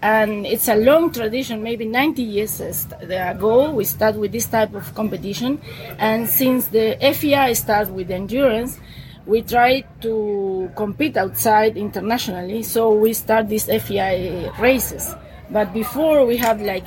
and 0.01 0.47
it's 0.47 0.69
a 0.69 0.77
long 0.77 1.13
tradition. 1.13 1.63
Maybe 1.63 1.85
90 1.85 2.23
years 2.23 2.63
ago, 2.63 3.73
we 3.73 3.85
start 3.85 4.15
with 4.17 4.33
this 4.33 4.47
type 4.47 4.75
of 4.75 4.95
competition, 4.95 5.61
and 5.99 6.27
since 6.27 6.69
the 6.69 6.97
FEI 7.13 7.53
started 7.53 7.93
with 7.93 8.11
endurance, 8.11 8.81
we 9.27 9.43
try 9.43 9.83
to 10.01 10.71
compete 10.75 11.19
outside 11.19 11.77
internationally. 11.77 12.63
So 12.63 12.95
we 12.95 13.13
start 13.13 13.51
these 13.51 13.67
FEI 13.67 14.51
races. 14.59 15.15
But 15.51 15.75
before 15.75 16.25
we 16.25 16.39
have 16.39 16.63
like 16.63 16.85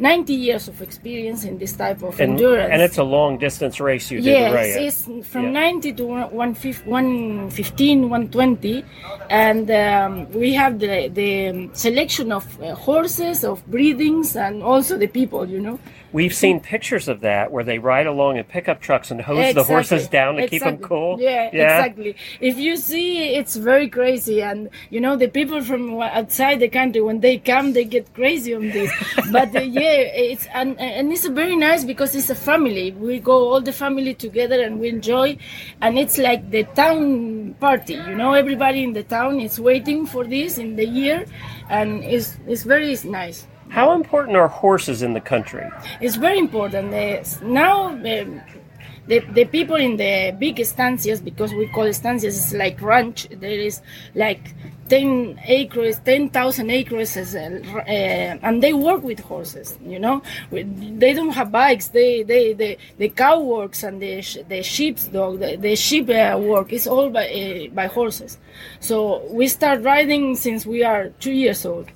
90 0.00 0.32
years 0.32 0.66
of 0.66 0.80
experience 0.80 1.44
in 1.44 1.58
this 1.58 1.74
type 1.74 2.02
of 2.02 2.18
And, 2.18 2.32
endurance. 2.32 2.70
and 2.72 2.80
it's 2.80 2.96
a 2.96 3.04
long 3.04 3.36
distance 3.36 3.78
race 3.80 4.10
you 4.10 4.18
did, 4.22 4.32
Yes, 4.32 4.54
right? 4.54 4.82
it's 4.86 5.28
from 5.28 5.44
Yeah. 5.44 5.50
90 5.68 5.92
to 5.92 6.04
115, 6.06 6.86
115 6.90 8.08
120. 8.08 8.82
And 9.28 9.70
um, 9.70 10.30
we 10.32 10.54
have 10.54 10.78
the, 10.78 11.08
the 11.12 11.68
selection 11.74 12.32
of 12.32 12.44
uh, 12.62 12.74
horses, 12.74 13.44
of 13.44 13.64
breedings, 13.66 14.36
and 14.36 14.62
also 14.62 14.96
the 14.96 15.06
people, 15.06 15.46
you 15.46 15.60
know. 15.60 15.78
We've 16.12 16.34
seen 16.34 16.58
pictures 16.58 17.06
of 17.06 17.20
that 17.20 17.52
where 17.52 17.62
they 17.62 17.78
ride 17.78 18.06
along 18.06 18.36
in 18.36 18.44
pickup 18.44 18.80
trucks 18.80 19.12
and 19.12 19.20
hose 19.20 19.54
the 19.54 19.62
horses 19.62 20.08
down 20.08 20.36
to 20.36 20.48
keep 20.48 20.62
them 20.62 20.78
cool. 20.78 21.20
Yeah, 21.20 21.44
exactly. 21.44 22.16
If 22.40 22.58
you 22.58 22.76
see, 22.76 23.34
it's 23.34 23.54
very 23.54 23.88
crazy, 23.88 24.42
and 24.42 24.70
you 24.90 25.00
know 25.00 25.16
the 25.16 25.28
people 25.28 25.62
from 25.62 26.00
outside 26.00 26.58
the 26.58 26.68
country 26.68 27.00
when 27.00 27.20
they 27.20 27.38
come, 27.38 27.72
they 27.72 27.84
get 27.84 28.12
crazy 28.12 28.54
on 28.54 28.70
this. 28.70 28.90
but 29.32 29.54
uh, 29.54 29.60
yeah, 29.60 29.92
it's 30.26 30.46
and, 30.52 30.78
and 30.80 31.12
it's 31.12 31.26
very 31.28 31.54
nice 31.54 31.84
because 31.84 32.14
it's 32.14 32.30
a 32.30 32.34
family. 32.34 32.90
We 32.92 33.20
go 33.20 33.52
all 33.52 33.60
the 33.60 33.72
family 33.72 34.14
together 34.14 34.60
and 34.62 34.80
we 34.80 34.88
enjoy, 34.88 35.38
and 35.80 35.96
it's 35.96 36.18
like 36.18 36.50
the 36.50 36.64
town 36.74 37.54
party. 37.60 37.94
You 37.94 38.16
know, 38.16 38.32
everybody 38.32 38.82
in 38.82 38.92
the 38.92 39.04
town 39.04 39.38
is 39.38 39.60
waiting 39.60 40.06
for 40.06 40.24
this 40.24 40.58
in 40.58 40.74
the 40.74 40.86
year, 40.86 41.24
and 41.68 42.02
it's 42.02 42.36
it's 42.48 42.64
very 42.64 42.96
nice. 43.04 43.46
How 43.70 43.92
important 43.94 44.36
are 44.36 44.48
horses 44.48 45.00
in 45.02 45.12
the 45.12 45.20
country? 45.20 45.66
It's 46.00 46.16
very 46.16 46.38
important. 46.38 46.90
Now, 47.42 47.86
um, 47.86 48.40
the, 49.06 49.20
the 49.20 49.44
people 49.44 49.76
in 49.76 49.96
the 49.96 50.36
big 50.38 50.56
estancias, 50.56 51.24
because 51.24 51.54
we 51.54 51.68
call 51.68 51.84
estancias, 51.84 52.36
it's 52.36 52.52
like 52.52 52.82
ranch. 52.82 53.28
There 53.30 53.50
is 53.50 53.80
like 54.16 54.54
10 54.88 55.40
acres, 55.46 56.00
10,000 56.04 56.70
acres, 56.70 57.16
uh, 57.16 58.38
and 58.42 58.60
they 58.60 58.72
work 58.72 59.04
with 59.04 59.20
horses, 59.20 59.78
you 59.84 60.00
know. 60.00 60.20
They 60.50 61.14
don't 61.14 61.30
have 61.30 61.52
bikes. 61.52 61.88
They, 61.88 62.24
they, 62.24 62.52
they, 62.52 62.76
the 62.98 63.08
cow 63.08 63.40
works 63.40 63.84
and 63.84 64.02
the, 64.02 64.20
the 64.48 64.64
sheep's 64.64 65.06
dog, 65.06 65.38
the, 65.38 65.56
the 65.56 65.76
sheep 65.76 66.10
uh, 66.10 66.36
work. 66.40 66.72
It's 66.72 66.88
all 66.88 67.08
by, 67.08 67.70
by 67.72 67.86
horses. 67.86 68.38
So 68.80 69.24
we 69.30 69.46
start 69.46 69.82
riding 69.82 70.34
since 70.34 70.66
we 70.66 70.82
are 70.82 71.10
two 71.20 71.32
years 71.32 71.64
old. 71.64 71.88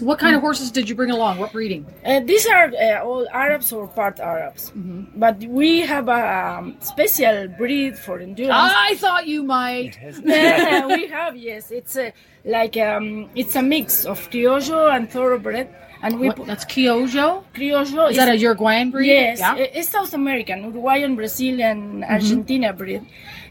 What 0.00 0.18
kind 0.18 0.36
of 0.36 0.42
horses 0.42 0.70
did 0.70 0.88
you 0.88 0.94
bring 0.94 1.10
along? 1.10 1.38
What 1.38 1.52
breeding? 1.52 1.86
Uh, 2.04 2.20
these 2.20 2.46
are 2.46 2.70
uh, 2.74 3.02
all 3.02 3.26
Arabs 3.32 3.72
or 3.72 3.86
part 3.88 4.20
Arabs, 4.20 4.72
but 5.16 5.38
we 5.40 5.80
have 5.80 6.08
a 6.08 6.22
um, 6.58 6.76
special 6.80 7.48
breed 7.48 7.98
for 7.98 8.18
endurance. 8.18 8.52
I 8.88 8.94
thought 8.96 9.26
you 9.26 9.42
might. 9.42 9.98
we 10.24 11.06
have 11.08 11.36
yes. 11.36 11.70
It's 11.70 11.96
a 11.96 12.12
like 12.44 12.76
um, 12.76 13.30
it's 13.34 13.56
a 13.56 13.62
mix 13.62 14.04
of 14.04 14.18
criollo 14.30 14.94
and 14.94 15.10
thoroughbred, 15.10 15.68
and 16.02 16.20
we 16.20 16.26
What- 16.28 16.36
put, 16.36 16.46
that's 16.46 16.64
criollo. 16.66 17.44
criollo 17.54 18.10
Is 18.10 18.16
that 18.16 18.28
a 18.28 18.36
Uruguayan 18.36 18.90
breed? 18.90 19.08
Yes, 19.08 19.38
Yeah. 19.40 19.56
it's 19.56 19.88
South 19.88 20.12
American, 20.14 20.62
Uruguayan, 20.64 21.16
Brazilian, 21.16 22.04
Argentina 22.04 22.72
breed, 22.72 23.02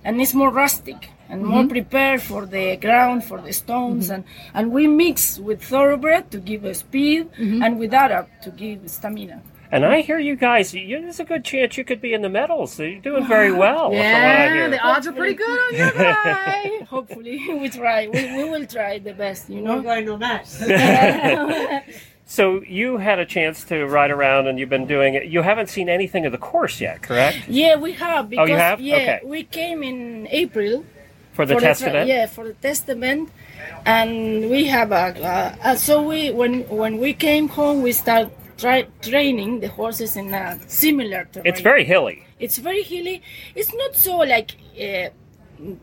and 0.03 0.21
it's 0.21 0.33
more 0.33 0.51
rustic 0.51 1.09
and 1.30 1.43
more 1.43 1.63
Mhm. 1.63 1.69
prepared 1.69 2.21
for 2.21 2.45
the 2.45 2.76
ground, 2.78 3.23
for 3.23 3.39
the 3.41 3.53
stones, 3.53 4.09
Mhm. 4.09 4.13
and 4.15 4.23
and 4.53 4.71
we 4.71 4.88
mix 4.88 5.39
with 5.39 5.63
thoroughbred 5.63 6.30
to 6.32 6.38
give 6.39 6.63
a 6.65 6.73
speed, 6.73 7.28
and 7.63 7.80
with 7.80 7.93
Arab 7.93 8.28
to 8.43 8.49
give 8.51 8.80
stamina. 8.89 9.41
And 9.71 9.84
I 9.84 10.01
hear 10.01 10.19
you 10.19 10.36
guys. 10.36 10.73
You, 10.73 11.01
there's 11.01 11.19
a 11.19 11.23
good 11.26 11.43
chance 11.43 11.76
you 11.76 11.84
could 11.84 11.99
be 11.99 12.13
in 12.13 12.21
the 12.21 12.30
medals. 12.30 12.80
You're 12.80 12.99
doing 13.01 13.26
very 13.28 13.51
well. 13.51 13.89
from 13.89 13.97
what 13.97 14.05
I 14.05 14.53
hear. 14.53 14.69
the 14.69 14.80
odds 14.80 15.07
are 15.07 15.11
pretty 15.11 15.34
good 15.34 15.59
on 15.67 15.71
your 15.82 15.91
guy. 15.91 16.69
Hopefully, 16.95 17.38
we 17.61 17.67
try. 17.69 18.07
We, 18.07 18.21
we 18.38 18.43
will 18.49 18.65
try 18.67 18.99
the 18.99 19.13
best. 19.13 19.49
You 19.49 19.61
know. 19.61 19.82
going 19.82 20.07
on 20.09 20.19
that. 20.19 20.45
So 22.28 22.63
you 22.63 22.97
had 22.97 23.19
a 23.19 23.26
chance 23.26 23.63
to 23.65 23.86
ride 23.86 24.09
around, 24.09 24.47
and 24.47 24.57
you've 24.57 24.69
been 24.78 24.88
doing 24.88 25.13
it. 25.13 25.26
You 25.26 25.43
haven't 25.43 25.69
seen 25.69 25.89
anything 25.89 26.26
of 26.26 26.32
the 26.32 26.39
course 26.39 26.82
yet, 26.82 27.03
correct? 27.03 27.38
Yeah, 27.47 27.76
we 27.76 27.91
have. 27.93 28.34
Oh, 28.36 28.45
you 28.45 28.55
have? 28.55 28.82
Yeah, 28.82 28.95
Okay. 28.95 29.19
we 29.23 29.43
came 29.43 29.84
in 29.84 30.28
April 30.32 30.84
For 31.36 31.45
the 31.45 31.55
test 31.55 31.81
tra- 31.81 31.89
event? 31.89 32.07
Yeah, 32.09 32.25
for 32.27 32.47
the 32.47 32.53
test 32.53 32.89
event, 32.89 33.29
and 33.86 34.49
we 34.49 34.65
have 34.65 34.91
a. 34.91 34.95
Uh, 34.95 35.55
uh, 35.63 35.75
so 35.75 36.01
we 36.01 36.31
when 36.31 36.61
when 36.69 36.97
we 36.97 37.13
came 37.13 37.47
home, 37.49 37.81
we 37.81 37.91
start 37.91 38.31
try, 38.57 38.88
training 39.01 39.59
the 39.59 39.67
horses 39.67 40.15
in 40.15 40.33
a 40.33 40.57
similar 40.67 41.27
terrain. 41.31 41.47
It's 41.47 41.61
very 41.61 41.83
hilly. 41.83 42.23
It's 42.39 42.57
very 42.57 42.83
hilly. 42.83 43.21
It's 43.53 43.73
not 43.73 43.95
so 43.95 44.17
like. 44.17 44.55
Uh, 44.79 45.09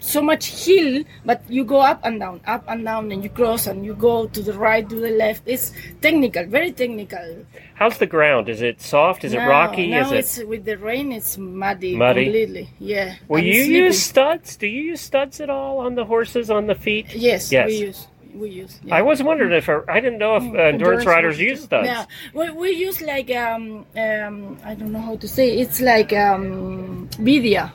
so 0.01 0.20
much 0.23 0.47
hill, 0.64 1.03
but 1.25 1.43
you 1.49 1.64
go 1.64 1.81
up 1.81 2.01
and 2.05 2.20
down, 2.20 2.41
up 2.47 2.64
and 2.68 2.85
down, 2.85 3.11
and 3.12 3.23
you 3.25 3.31
cross 3.31 3.66
and 3.66 3.85
you 3.85 3.95
go 3.95 4.27
to 4.27 4.43
the 4.43 4.53
right, 4.53 4.89
to 4.89 4.97
the 4.97 5.11
left. 5.11 5.43
It's 5.47 5.73
technical, 6.01 6.47
very 6.47 6.73
technical. 6.73 7.45
How's 7.75 7.99
the 7.99 8.07
ground? 8.07 8.49
Is 8.49 8.62
it 8.62 8.81
soft? 8.81 9.25
Is 9.25 9.33
it 9.33 9.39
rocky? 9.39 9.93
Is 9.95 10.12
it? 10.12 10.18
it's 10.18 10.39
with 10.45 10.64
the 10.64 10.77
rain. 10.79 11.12
It's 11.12 11.37
muddy, 11.39 11.97
Muddy? 11.97 12.25
completely. 12.25 12.70
Yeah. 12.79 13.16
Will 13.29 13.39
and 13.39 13.47
you 13.47 13.55
slippery. 13.55 13.77
use 13.77 14.03
studs? 14.03 14.57
Do 14.57 14.66
you 14.66 14.83
use 14.83 15.01
studs 15.01 15.41
at 15.41 15.51
all 15.51 15.79
on 15.79 15.95
the 15.95 16.05
horses 16.05 16.51
on 16.51 16.66
the 16.66 16.75
feet? 16.75 17.14
Yes, 17.14 17.51
Yes. 17.51 17.66
we 17.66 17.77
use. 17.77 18.09
We 18.35 18.49
use. 18.49 18.81
I 18.91 19.03
was 19.03 19.23
wondering 19.23 19.53
if 19.53 19.68
I 19.68 20.01
didn't 20.01 20.18
know 20.18 20.37
if 20.37 20.43
uh, 20.43 20.47
endurance 20.47 20.73
Endurance 20.75 21.07
riders 21.07 21.39
use 21.39 21.64
studs. 21.64 21.87
Yeah, 21.87 22.07
we, 22.33 22.49
we 22.51 22.70
use 22.70 23.03
like 23.03 23.31
um 23.37 23.85
um 23.95 24.57
I 24.64 24.75
don't 24.75 24.91
know 24.93 25.03
how 25.03 25.16
to 25.16 25.29
say. 25.29 25.59
It's 25.59 25.83
like 25.83 26.14
um 26.14 27.09
vidia. 27.20 27.73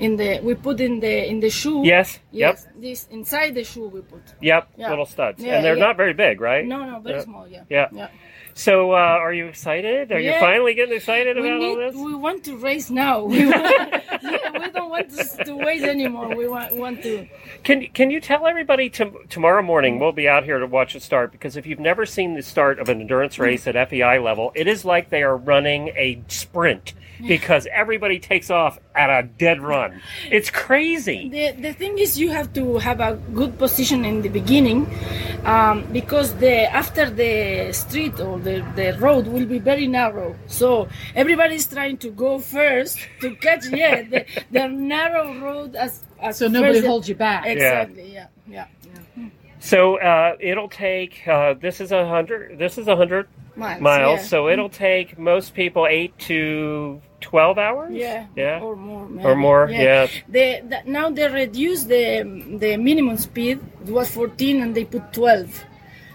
In 0.00 0.16
the 0.16 0.40
we 0.42 0.54
put 0.54 0.80
in 0.80 1.00
the 1.00 1.28
in 1.28 1.40
the 1.40 1.50
shoe. 1.50 1.82
Yes, 1.84 2.18
yep. 2.32 2.54
Yes. 2.56 2.66
This 2.76 3.08
inside 3.10 3.54
the 3.54 3.64
shoe 3.64 3.88
we 3.88 4.00
put. 4.00 4.22
Yep, 4.40 4.68
little 4.78 5.04
studs, 5.04 5.42
Yeah, 5.42 5.56
and 5.56 5.64
they're 5.64 5.76
yeah. 5.76 5.86
not 5.86 5.96
very 5.96 6.14
big, 6.14 6.40
right? 6.40 6.64
No, 6.64 6.84
no, 6.84 7.00
very 7.00 7.18
Yeah. 7.18 7.24
small. 7.24 7.46
Yeah. 7.46 7.64
Yeah. 7.68 7.88
Yeah. 7.92 8.08
So, 8.54 8.92
uh, 8.92 8.96
are 8.96 9.32
you 9.32 9.46
excited? 9.46 10.10
Are 10.12 10.18
you 10.20 10.32
finally 10.40 10.74
getting 10.74 10.96
excited 10.96 11.36
We 11.36 11.48
about 11.48 11.62
all 11.62 11.76
this? 11.76 11.94
We 11.94 12.14
want 12.14 12.44
to 12.44 12.56
race 12.56 12.90
now. 12.90 13.24
We, 13.24 13.46
want, 13.50 13.56
yeah, 14.22 14.58
we 14.58 14.70
don't 14.70 14.90
want 14.90 15.10
to, 15.10 15.44
to 15.44 15.56
wait 15.56 15.82
anymore. 15.82 16.34
We 16.34 16.48
want 16.48 16.74
want 16.74 17.02
to. 17.02 17.26
Can 17.62 17.86
Can 17.88 18.10
you 18.10 18.20
tell 18.20 18.46
everybody 18.46 18.90
to, 18.90 19.12
tomorrow 19.28 19.62
morning 19.62 19.98
we'll 19.98 20.12
be 20.12 20.28
out 20.28 20.44
here 20.44 20.58
to 20.58 20.66
watch 20.66 20.96
it 20.96 21.02
start 21.02 21.30
because 21.32 21.56
if 21.56 21.66
you've 21.66 21.78
never 21.80 22.04
seen 22.06 22.34
the 22.34 22.42
start 22.42 22.78
of 22.78 22.88
an 22.88 23.00
endurance 23.00 23.38
race 23.38 23.66
at 23.66 23.76
FEI 23.88 24.18
level, 24.18 24.52
it 24.54 24.66
is 24.66 24.84
like 24.84 25.10
they 25.10 25.22
are 25.22 25.36
running 25.36 25.88
a 25.96 26.20
sprint 26.28 26.94
because 27.26 27.66
everybody 27.72 28.18
takes 28.18 28.50
off 28.50 28.78
at 28.94 29.10
a 29.10 29.26
dead 29.26 29.60
run. 29.60 30.00
It's 30.30 30.50
crazy. 30.50 31.28
The, 31.28 31.60
the 31.60 31.72
thing 31.72 31.98
is, 31.98 32.18
you 32.18 32.30
have 32.30 32.52
to 32.54 32.78
have 32.78 33.00
a 33.00 33.14
good 33.34 33.58
position 33.58 34.04
in 34.04 34.22
the 34.22 34.28
beginning, 34.28 34.88
um, 35.44 35.84
because 35.92 36.34
the 36.36 36.64
after 36.72 37.08
the 37.10 37.72
street 37.72 38.18
or 38.20 38.38
the, 38.38 38.64
the 38.76 38.96
road 38.98 39.26
will 39.26 39.46
be 39.46 39.58
very 39.58 39.86
narrow. 39.86 40.34
So 40.46 40.88
everybody's 41.14 41.66
trying 41.66 41.98
to 41.98 42.10
go 42.10 42.38
first 42.38 42.98
to 43.20 43.34
catch 43.36 43.66
yeah 43.68 44.02
the, 44.02 44.24
the 44.50 44.68
narrow 44.68 45.34
road 45.38 45.76
as, 45.76 46.04
as 46.20 46.38
So 46.38 46.48
nobody 46.48 46.74
first- 46.80 46.86
holds 46.86 47.08
you 47.08 47.14
back. 47.14 47.46
Exactly. 47.46 48.12
Yeah. 48.14 48.26
Yeah. 48.48 48.66
So 49.58 49.98
uh, 50.00 50.36
it'll 50.40 50.68
take. 50.68 51.26
Uh, 51.28 51.54
this 51.54 51.80
is 51.80 51.92
a 51.92 52.06
hundred. 52.08 52.58
This 52.58 52.78
is 52.78 52.88
a 52.88 52.96
hundred 52.96 53.28
Miles, 53.56 53.80
miles. 53.82 54.20
yeah. 54.20 54.26
So 54.26 54.48
it'll 54.48 54.70
take 54.70 55.18
most 55.18 55.54
people 55.54 55.86
eight 55.86 56.16
to 56.20 57.00
twelve 57.20 57.58
hours. 57.58 57.92
Yeah, 57.94 58.26
Yeah. 58.36 58.60
or 58.60 58.76
more. 58.76 59.08
Or 59.22 59.34
more, 59.36 59.68
yeah. 59.70 60.06
They, 60.28 60.62
the, 60.66 60.82
now 60.86 61.10
they 61.10 61.28
reduce 61.28 61.84
the 61.84 62.22
the 62.58 62.76
minimum 62.76 63.16
speed. 63.16 63.60
It 63.86 63.90
was 63.90 64.10
14, 64.10 64.62
and 64.62 64.74
they 64.74 64.84
put 64.84 65.12
12. 65.12 65.64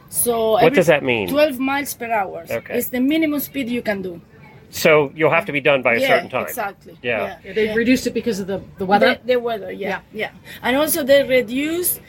So 0.09 0.51
What 0.53 0.73
does 0.73 0.87
that 0.87 1.03
mean? 1.03 1.27
12 1.29 1.59
miles 1.59 1.93
per 1.93 2.11
hour. 2.11 2.45
Okay. 2.49 2.77
It's 2.77 2.89
the 2.89 2.99
minimum 2.99 3.39
speed 3.39 3.69
you 3.69 3.81
can 3.81 4.01
do. 4.01 4.21
So 4.69 5.11
you'll 5.15 5.31
have 5.31 5.45
to 5.45 5.51
be 5.51 5.61
done 5.61 5.81
by 5.81 5.95
a 5.95 5.99
yeah, 5.99 6.07
certain 6.07 6.29
time. 6.29 6.45
Exactly. 6.45 6.97
Yeah. 7.01 7.37
Yeah, 7.43 7.53
they 7.53 7.73
reduced 7.73 8.07
it 8.07 8.13
because 8.13 8.39
of 8.39 8.47
the, 8.47 8.61
the 8.77 8.85
weather. 8.85 9.15
The, 9.15 9.33
the 9.33 9.39
weather, 9.39 9.71
yeah, 9.71 10.01
yeah, 10.13 10.31
And 10.61 10.75
also 10.75 11.03
they 11.03 11.23
reduced 11.23 12.01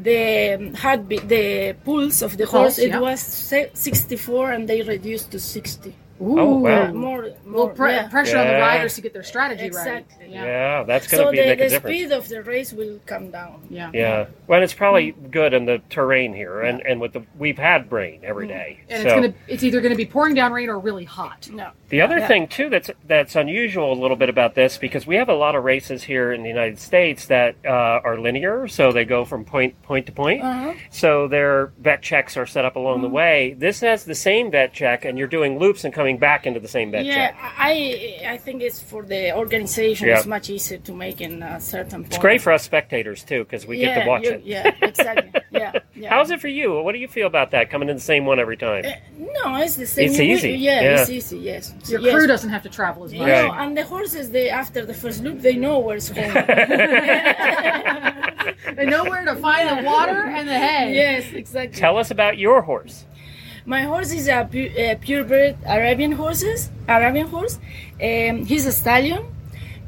the 0.00 0.54
um, 0.54 0.74
heartbeat, 0.74 1.28
the 1.28 1.76
pulse 1.84 2.22
of 2.22 2.36
the 2.36 2.44
Pulse, 2.44 2.76
horse. 2.76 2.78
It 2.78 2.90
yeah. 2.90 3.00
was 3.00 3.20
64, 3.20 4.52
and 4.52 4.68
they 4.68 4.82
reduced 4.82 5.30
to 5.32 5.38
60. 5.40 5.94
Ooh. 6.20 6.38
Oh, 6.38 6.56
wow. 6.58 6.68
Yeah, 6.70 6.92
more, 6.92 7.22
little 7.22 7.38
more 7.44 7.70
pre- 7.70 7.92
yeah. 7.92 8.08
pressure 8.08 8.38
on 8.38 8.46
the 8.46 8.54
riders 8.54 8.94
to 8.94 9.00
get 9.00 9.12
their 9.12 9.22
strategy 9.22 9.64
Exactly. 9.64 10.24
right. 10.26 10.30
Yeah, 10.30 10.82
that's 10.84 11.06
going 11.08 11.20
to 11.22 11.26
So 11.28 11.30
be 11.32 11.38
the, 11.38 11.44
make 11.46 11.60
a 11.60 11.62
the 11.64 11.68
difference. 11.70 11.96
speed 11.96 12.12
of 12.12 12.28
the 12.28 12.42
race 12.42 12.72
will 12.72 13.00
come 13.06 13.30
down. 13.30 13.66
Yeah. 13.70 13.90
Yeah. 13.92 14.26
Well, 14.46 14.62
it's 14.62 14.74
probably 14.74 15.12
good 15.12 15.52
in 15.54 15.64
the 15.64 15.80
terrain 15.90 16.32
here, 16.34 16.60
and, 16.62 16.80
and 16.86 17.00
with 17.00 17.12
the 17.12 17.22
we've 17.38 17.58
had 17.58 17.90
rain 17.90 18.20
every 18.22 18.46
day. 18.48 18.80
And 18.88 19.02
so 19.02 19.08
it's 19.08 19.14
gonna 19.26 19.34
it's 19.48 19.62
either 19.62 19.80
gonna 19.80 19.94
be 19.96 20.06
pouring 20.06 20.34
down 20.34 20.52
rain 20.52 20.68
or 20.68 20.78
really 20.78 21.04
hot. 21.04 21.48
No. 21.52 21.70
the 21.88 22.00
other 22.02 22.18
Yeah. 22.18 22.28
thing 22.28 22.48
too 22.48 22.68
that's 22.70 22.90
that's 23.06 23.36
unusual 23.36 23.92
a 23.92 23.98
little 24.00 24.16
bit 24.16 24.28
about 24.28 24.54
this 24.54 24.78
because 24.78 25.06
we 25.06 25.16
have 25.16 25.28
a 25.28 25.34
lot 25.34 25.54
of 25.54 25.64
races 25.64 26.02
here 26.04 26.32
in 26.32 26.42
the 26.42 26.48
United 26.48 26.78
States 26.78 27.26
that 27.26 27.56
uh, 27.64 27.68
are 28.04 28.18
linear, 28.18 28.66
so 28.68 28.92
they 28.92 29.04
go 29.04 29.24
from 29.24 29.44
point 29.44 29.80
point 29.82 30.06
to 30.06 30.12
point. 30.12 30.42
Uh-huh. 30.42 30.74
So 30.90 31.28
their 31.28 31.72
vet 31.78 32.02
checks 32.02 32.36
are 32.36 32.46
set 32.46 32.64
up 32.64 32.76
along 32.76 33.02
the 33.02 33.08
way. 33.08 33.54
This 33.58 33.80
has 33.80 34.04
the 34.04 34.14
same 34.14 34.50
vet 34.50 34.72
check, 34.72 35.04
and 35.04 35.18
you're 35.18 35.28
doing 35.28 35.58
loops 35.58 35.84
and 35.84 35.92
coming 35.94 36.01
back 36.18 36.46
into 36.46 36.60
the 36.60 36.68
same 36.68 36.90
bed. 36.90 37.06
yeah, 37.06 37.28
check. 37.32 37.36
I 37.58 38.20
I 38.34 38.36
think 38.36 38.62
it's 38.62 38.80
for 38.80 39.02
the 39.02 39.34
organization. 39.36 40.08
Yeah. 40.08 40.18
It's 40.18 40.26
much 40.26 40.50
easier 40.50 40.78
to 40.78 40.92
make 40.94 41.20
in 41.20 41.42
a 41.42 41.60
certain 41.60 42.02
point. 42.02 42.12
It's 42.14 42.18
great 42.18 42.40
for 42.42 42.52
us 42.52 42.62
spectators 42.62 43.24
too 43.24 43.44
because 43.44 43.66
we 43.66 43.78
get 43.78 44.02
to 44.02 44.08
watch 44.08 44.24
you- 44.24 44.32
it. 44.32 44.42
Yeah, 44.44 44.74
exactly. 44.82 45.32
yeah, 45.50 45.72
yeah. 45.94 46.10
How's 46.10 46.30
it 46.30 46.40
for 46.40 46.48
you? 46.48 46.80
What 46.82 46.92
do 46.92 46.98
you 46.98 47.08
feel 47.08 47.26
about 47.26 47.50
that 47.52 47.70
coming 47.70 47.88
in 47.88 47.96
the 47.96 48.02
same 48.02 48.26
one 48.26 48.38
every 48.38 48.56
time? 48.56 48.84
Uh, 48.84 48.90
no, 49.18 49.56
it's 49.56 49.76
the 49.76 49.86
same. 49.86 50.10
It's 50.10 50.18
We- 50.18 50.32
easy, 50.32 50.50
yeah, 50.52 50.80
yeah. 50.82 51.00
it's 51.00 51.10
easy. 51.10 51.38
Yes. 51.38 51.72
Your 51.88 52.00
yes. 52.00 52.14
crew 52.14 52.26
doesn't 52.26 52.50
have 52.50 52.62
to 52.64 52.68
travel 52.68 53.04
as 53.04 53.12
much. 53.12 53.20
You 53.20 53.26
know, 53.26 53.48
Right. 53.48 53.66
and 53.66 53.76
the 53.76 53.84
horses, 53.84 54.30
they 54.30 54.50
after 54.50 54.84
the 54.84 54.94
first 54.94 55.22
loop, 55.22 55.40
they 55.40 55.56
know 55.56 55.78
where's 55.78 56.08
home. 56.08 56.32
They 58.76 58.86
know 58.86 59.04
where 59.04 59.24
to 59.24 59.36
find 59.36 59.68
the 59.68 59.82
water 59.84 60.18
and 60.36 60.48
the 60.48 60.58
hay. 60.58 60.94
Yes, 60.94 61.32
exactly. 61.32 61.78
Tell 61.78 61.96
us 61.98 62.10
about 62.10 62.38
your 62.38 62.62
horse. 62.62 63.04
My 63.64 63.82
horse 63.82 64.12
is 64.12 64.28
a, 64.28 64.48
pu- 64.50 64.72
a 64.76 64.96
purebred 65.00 65.56
Arabian 65.66 66.12
horses, 66.12 66.70
Arabian 66.88 67.28
horse. 67.28 67.58
Um, 68.02 68.44
he's 68.44 68.66
a 68.66 68.72
stallion. 68.72 69.22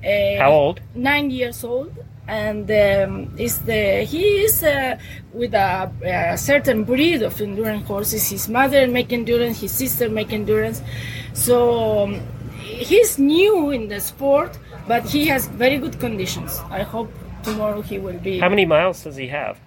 Uh, 0.05 0.39
How 0.39 0.51
old? 0.53 0.81
Nine 0.95 1.31
years 1.31 1.64
old, 1.64 1.93
and 2.29 2.70
um, 2.70 3.35
is 3.39 3.59
the 3.61 4.05
he 4.05 4.22
is 4.45 4.62
uh, 4.62 4.99
with 5.33 5.55
a, 5.55 5.91
a 6.05 6.37
certain 6.39 6.85
breed 6.85 7.22
of 7.22 7.41
endurance 7.41 7.87
horses. 7.87 8.29
His 8.29 8.49
mother 8.49 8.87
make 8.87 9.12
endurance, 9.12 9.61
his 9.61 9.72
sister 9.72 10.09
make 10.09 10.33
endurance. 10.33 10.83
So 11.33 12.05
um, 12.05 12.20
he's 12.61 13.18
new 13.18 13.70
in 13.70 13.89
the 13.89 13.99
sport, 14.01 14.59
but 14.87 15.05
he 15.09 15.27
has 15.29 15.49
very 15.49 15.79
good 15.79 15.99
conditions. 15.99 16.61
I 16.70 16.83
hope 16.83 17.11
tomorrow 17.43 17.81
he 17.81 17.99
will 17.99 18.18
be. 18.18 18.39
How 18.39 18.49
many 18.51 18.66
miles 18.66 19.03
does 19.03 19.16
he 19.16 19.29
have? 19.29 19.59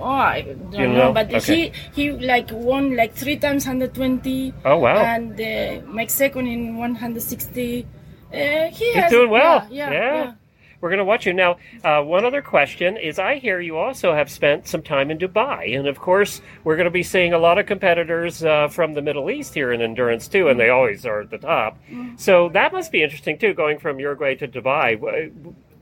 Oh, 0.00 0.04
I 0.04 0.42
don't 0.42 0.72
You 0.72 0.88
know, 0.88 0.94
know? 1.08 1.12
but 1.12 1.32
Okay. 1.32 1.70
he 1.94 2.10
he 2.10 2.10
like 2.12 2.48
won 2.52 2.96
like 2.96 3.14
three 3.14 3.36
times 3.36 3.66
120. 3.66 4.52
Oh, 4.64 4.78
wow. 4.78 4.96
And 4.96 5.32
uh, 5.40 5.86
make 5.92 6.10
second 6.10 6.46
in 6.48 6.76
160. 6.76 7.86
Uh, 8.32 8.36
he 8.36 8.70
He's 8.70 8.94
has- 8.94 9.10
doing 9.10 9.30
well. 9.30 9.66
Yeah, 9.70 9.90
yeah, 9.90 10.14
yeah. 10.14 10.32
We're 10.80 10.88
going 10.88 10.98
to 10.98 11.04
watch 11.04 11.26
you. 11.26 11.32
Now, 11.32 11.58
uh, 11.84 12.02
one 12.02 12.24
other 12.24 12.42
question 12.42 12.96
is 12.96 13.20
I 13.20 13.36
hear 13.36 13.60
you 13.60 13.76
also 13.78 14.14
have 14.14 14.28
spent 14.28 14.66
some 14.66 14.82
time 14.82 15.12
in 15.12 15.18
Dubai. 15.18 15.78
And 15.78 15.86
of 15.86 16.00
course, 16.00 16.40
we're 16.64 16.74
going 16.74 16.86
to 16.86 16.90
be 16.90 17.04
seeing 17.04 17.32
a 17.32 17.38
lot 17.38 17.56
of 17.58 17.66
competitors 17.66 18.42
uh, 18.42 18.66
from 18.66 18.94
the 18.94 19.02
Middle 19.02 19.30
East 19.30 19.54
here 19.54 19.70
in 19.72 19.80
endurance 19.80 20.26
too, 20.26 20.48
and 20.48 20.58
they 20.58 20.70
always 20.70 21.06
are 21.06 21.20
at 21.20 21.30
the 21.30 21.38
top. 21.38 21.78
Mm. 21.88 22.18
So 22.18 22.48
that 22.48 22.72
must 22.72 22.90
be 22.90 23.00
interesting 23.04 23.38
too, 23.38 23.54
going 23.54 23.78
from 23.78 24.00
Uruguay 24.00 24.34
to 24.34 24.48
Dubai. 24.48 24.98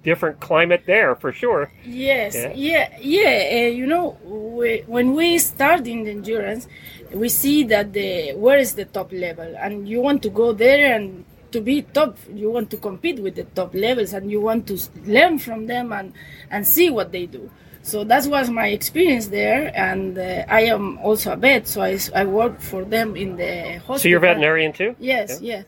Different 0.02 0.40
climate 0.40 0.82
there 0.86 1.14
for 1.14 1.30
sure. 1.32 1.70
Yes, 1.84 2.34
Yeah. 2.34 2.52
yeah, 2.54 2.88
yeah. 3.00 3.66
uh, 3.66 3.70
you 3.70 3.86
know, 3.86 4.16
we, 4.24 4.82
when 4.86 5.14
we 5.14 5.38
start 5.38 5.86
in 5.86 6.04
the 6.04 6.10
endurance, 6.10 6.66
we 7.12 7.28
see 7.28 7.64
that 7.64 7.92
the 7.92 8.32
where 8.34 8.58
is 8.58 8.74
the 8.74 8.86
top 8.86 9.12
level, 9.12 9.54
and 9.58 9.86
you 9.88 10.00
want 10.00 10.22
to 10.22 10.30
go 10.30 10.52
there 10.52 10.94
and 10.94 11.24
to 11.52 11.60
be 11.60 11.82
top. 11.82 12.16
You 12.32 12.50
want 12.50 12.70
to 12.70 12.76
compete 12.78 13.18
with 13.20 13.34
the 13.34 13.44
top 13.44 13.74
levels, 13.74 14.12
and 14.14 14.30
you 14.30 14.40
want 14.40 14.66
to 14.68 14.78
learn 15.04 15.38
from 15.38 15.66
them 15.66 15.92
and 15.92 16.14
and 16.50 16.66
see 16.66 16.88
what 16.88 17.12
they 17.12 17.26
do. 17.26 17.50
So 17.82 18.04
that 18.04 18.26
was 18.26 18.50
my 18.50 18.68
experience 18.68 19.28
there, 19.28 19.72
and 19.74 20.16
uh, 20.16 20.44
I 20.48 20.62
am 20.62 20.98
also 20.98 21.32
a 21.32 21.36
vet, 21.36 21.66
so 21.66 21.80
I, 21.80 21.98
I 22.14 22.24
work 22.24 22.60
for 22.60 22.84
them 22.84 23.16
in 23.16 23.36
the 23.36 23.78
hospital. 23.78 23.98
So 23.98 24.08
you're 24.08 24.20
veterinarian 24.20 24.72
too? 24.72 24.94
Yes, 24.98 25.40
Yeah. 25.40 25.56
yes. 25.56 25.64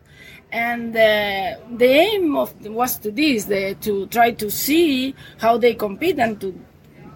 And 0.53 0.95
uh, 0.95 1.57
the 1.77 1.87
aim 1.87 2.37
of 2.37 2.55
was 2.67 2.99
to 2.99 3.11
this, 3.11 3.47
the, 3.47 3.75
to 3.81 4.07
try 4.09 4.33
to 4.33 4.51
see 4.51 5.15
how 5.39 5.57
they 5.57 5.75
compete 5.75 6.19
and 6.19 6.39
to 6.43 6.55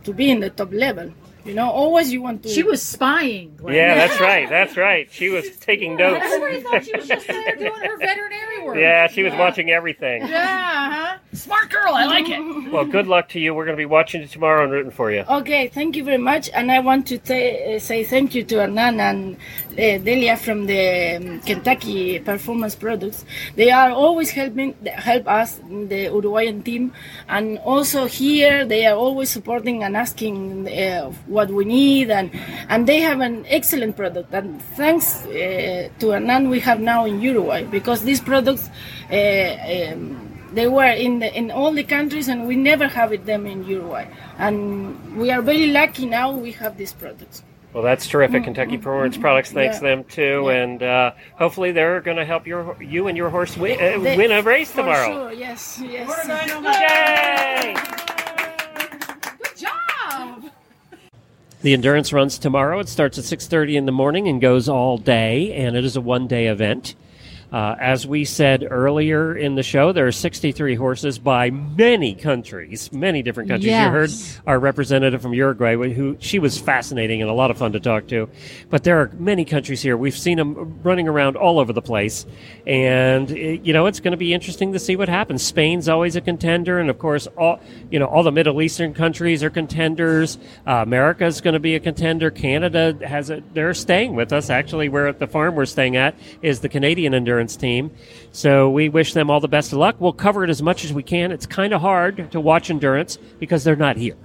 to 0.05 0.15
be 0.15 0.31
in 0.31 0.41
the 0.41 0.51
top 0.51 0.73
level. 0.73 1.13
You 1.45 1.55
know, 1.55 1.71
always 1.71 2.11
you 2.13 2.23
want 2.23 2.43
to. 2.43 2.49
She 2.49 2.63
was 2.65 2.83
spying. 2.83 3.55
Glenn. 3.57 3.75
Yeah, 3.77 3.95
that's 3.95 4.21
right. 4.21 4.49
That's 4.49 4.77
right. 4.77 5.07
She 5.13 5.29
was 5.29 5.49
taking 5.59 5.97
notes. 6.03 6.25
Everybody 6.25 6.61
thought 6.61 6.85
she 6.85 6.97
was 6.97 7.07
just 7.07 7.27
there 7.27 7.55
doing 7.57 7.73
her 7.73 7.97
veterinary 7.99 8.56
Yeah, 8.75 9.07
she 9.07 9.23
was 9.23 9.33
watching 9.35 9.71
everything. 9.71 10.27
Yeah, 10.27 10.89
uh-huh. 10.91 11.19
Smart 11.33 11.71
girl. 11.71 11.95
I 11.95 12.05
like 12.07 12.29
it. 12.29 12.73
Well, 12.73 12.85
good 12.85 13.07
luck 13.07 13.29
to 13.31 13.39
you. 13.41 13.55
We're 13.55 13.65
going 13.65 13.77
to 13.77 13.81
be 13.81 13.87
watching 13.87 14.23
you 14.23 14.27
tomorrow 14.29 14.65
and 14.65 14.73
rooting 14.73 14.91
for 14.91 15.11
you. 15.13 15.25
Okay, 15.29 15.69
thank 15.69 15.97
you 15.97 16.05
very 16.05 16.19
much, 16.19 16.49
and 16.55 16.73
I 16.73 16.81
want 16.81 17.07
to 17.09 17.19
ta- 17.19 17.75
uh, 17.75 17.79
say 17.79 18.05
thank 18.05 18.35
you 18.35 18.43
to 18.45 18.55
Hernan 18.61 19.01
and 19.01 19.37
uh, 19.73 19.99
Delia 20.07 20.37
from 20.37 20.67
the 20.67 21.17
um, 21.17 21.41
Kentucky 21.41 22.19
Performance 22.21 22.75
Products. 22.75 23.25
They 23.55 23.71
are 23.71 23.91
always 23.91 24.31
helping 24.31 24.75
help 24.87 25.29
us, 25.29 25.61
the 25.69 26.09
Uruguayan 26.13 26.63
team, 26.63 26.93
and 27.29 27.59
also 27.59 28.07
here 28.07 28.65
they 28.65 28.87
are 28.87 28.97
always 28.97 29.29
supporting 29.31 29.85
and 29.85 29.97
asking 29.97 30.69
uh, 30.69 31.13
what 31.27 31.51
we 31.51 31.65
need, 31.65 32.11
and 32.11 32.31
and 32.69 32.87
they 32.87 33.01
have 33.01 33.21
an 33.21 33.45
excellent 33.49 33.97
product. 33.97 34.33
And 34.33 34.63
thanks 34.81 35.25
uh, 35.27 35.89
to 35.99 36.11
Hernan, 36.11 36.49
we 36.49 36.61
have 36.61 36.81
now 36.81 37.05
in 37.05 37.21
Uruguay 37.21 37.65
because 37.65 38.03
these 38.03 38.21
products. 38.21 38.56
Uh, 39.11 39.93
um, 39.93 40.33
they 40.53 40.67
were 40.69 40.93
in 41.07 41.19
the, 41.23 41.29
in 41.41 41.51
all 41.51 41.73
the 41.73 41.83
countries 41.97 42.29
and 42.29 42.47
we 42.47 42.57
never 42.57 42.87
have 42.89 43.13
it 43.13 43.25
them 43.27 43.47
in 43.47 43.65
Uruguay 43.65 44.07
and 44.39 45.17
we 45.21 45.31
are 45.35 45.43
very 45.43 45.67
lucky 45.81 46.07
now 46.07 46.31
we 46.47 46.53
have 46.53 46.77
these 46.77 46.93
products 47.03 47.43
Well, 47.73 47.85
that's 47.91 48.07
terrific. 48.07 48.45
Kentucky 48.45 48.79
Performance 48.79 49.19
Products 49.19 49.51
thanks 49.53 49.77
Yeah. 49.77 49.89
them 49.89 50.05
too, 50.19 50.49
and 50.61 50.79
uh, 50.83 51.11
hopefully 51.43 51.73
they're 51.77 52.01
going 52.01 52.17
to 52.17 52.25
help 52.33 52.47
your 52.47 52.61
you 52.81 53.09
and 53.09 53.17
your 53.21 53.29
horse 53.37 53.55
win, 53.63 53.75
uh, 53.77 53.99
They- 54.05 54.17
win 54.17 54.31
a 54.33 54.41
race 54.41 54.71
for 54.71 54.81
tomorrow. 54.83 55.09
sure, 55.13 55.33
yes 55.33 55.63
yes 55.85 56.09
Yay! 56.81 57.75
Good 59.43 59.57
job. 59.57 60.45
The 61.63 61.73
endurance 61.75 62.13
runs 62.13 62.39
tomorrow. 62.39 62.79
It 62.81 62.89
starts 62.89 63.19
at 63.19 63.25
6:30 63.25 63.77
in 63.77 63.87
the 63.87 63.93
morning 63.93 64.29
and 64.29 64.41
goes 64.41 64.69
all 64.69 64.97
day, 64.99 65.53
and 65.53 65.77
it 65.77 65.85
is 65.85 65.97
a 65.97 66.01
one-day 66.01 66.47
event. 66.47 66.95
Uh, 67.57 67.75
as 67.81 68.07
we 68.07 68.23
said 68.23 68.69
earlier 68.71 69.35
in 69.35 69.55
the 69.55 69.63
show, 69.63 69.91
there 69.91 70.07
are 70.07 70.13
63 70.13 70.75
horses 70.75 71.19
by 71.19 71.49
many 71.49 72.15
countries, 72.15 72.93
many 72.93 73.23
different 73.23 73.49
countries. 73.49 73.73
You 73.73 73.89
heard 73.89 74.11
our 74.47 74.59
representative 74.59 75.23
from 75.23 75.33
Uruguay, 75.33 75.75
who 75.95 76.19
she 76.21 76.39
was 76.39 76.59
fascinating 76.59 77.23
and 77.23 77.31
a 77.31 77.33
lot 77.33 77.51
of 77.51 77.57
fun 77.57 77.73
to 77.73 77.81
talk 77.81 78.09
to. 78.09 78.29
But 78.69 78.85
there 78.85 79.01
are 79.01 79.11
many 79.19 79.47
countries 79.47 79.81
here. 79.81 79.97
We've 79.97 80.19
seen 80.19 80.37
them 80.37 80.83
running 80.83 81.09
around 81.09 81.37
all 81.37 81.59
over 81.59 81.73
the 81.73 81.81
place, 81.81 82.27
and 82.67 83.31
eh, 83.31 83.57
you 83.63 83.73
know 83.73 83.87
it's 83.87 84.01
going 84.01 84.13
to 84.13 84.19
be 84.19 84.35
interesting 84.35 84.75
to 84.75 84.79
see 84.79 84.95
what 84.95 85.09
happens. 85.09 85.43
Spain's 85.43 85.89
always 85.89 86.15
a 86.15 86.21
contender, 86.21 86.79
and 86.79 86.91
of 86.91 86.99
course, 86.99 87.27
all 87.39 87.59
you 87.91 87.99
know, 87.99 88.05
all 88.05 88.23
the 88.23 88.33
Middle 88.33 88.61
Eastern 88.61 88.93
countries 88.93 89.43
are 89.43 89.49
contenders. 89.49 90.37
Uh, 90.67 90.83
America's 90.83 91.41
going 91.41 91.55
to 91.55 91.61
be 91.61 91.75
a 91.75 91.81
contender. 91.81 92.31
Canada 92.31 92.99
has 93.01 93.31
a. 93.31 93.43
They're 93.55 93.73
staying 93.73 94.15
with 94.15 94.31
us. 94.31 94.51
Actually, 94.51 94.91
we're 94.91 95.07
at 95.07 95.21
the 95.21 95.27
farm 95.27 95.55
we're 95.55 95.65
staying 95.65 95.97
at 95.97 96.15
is 96.43 96.61
the 96.61 96.69
Canadian 96.69 97.15
endurance 97.15 97.46
team. 97.55 97.91
So 98.33 98.71
we 98.71 98.89
wish 98.89 99.13
them 99.13 99.31
all 99.31 99.39
the 99.39 99.47
best 99.47 99.73
of 99.73 99.79
luck. 99.79 99.97
We'll 99.99 100.13
cover 100.13 100.43
it 100.43 100.51
as 100.51 100.63
much 100.63 100.85
as 100.85 100.93
we 100.93 101.03
can. 101.03 101.31
It's 101.31 101.47
kind 101.47 101.73
of 101.73 101.81
hard 101.81 102.33
to 102.33 102.41
watch 102.41 102.71
endurance 102.71 103.19
because 103.39 103.63
they're 103.63 103.77
not 103.77 103.97
here. 103.97 104.17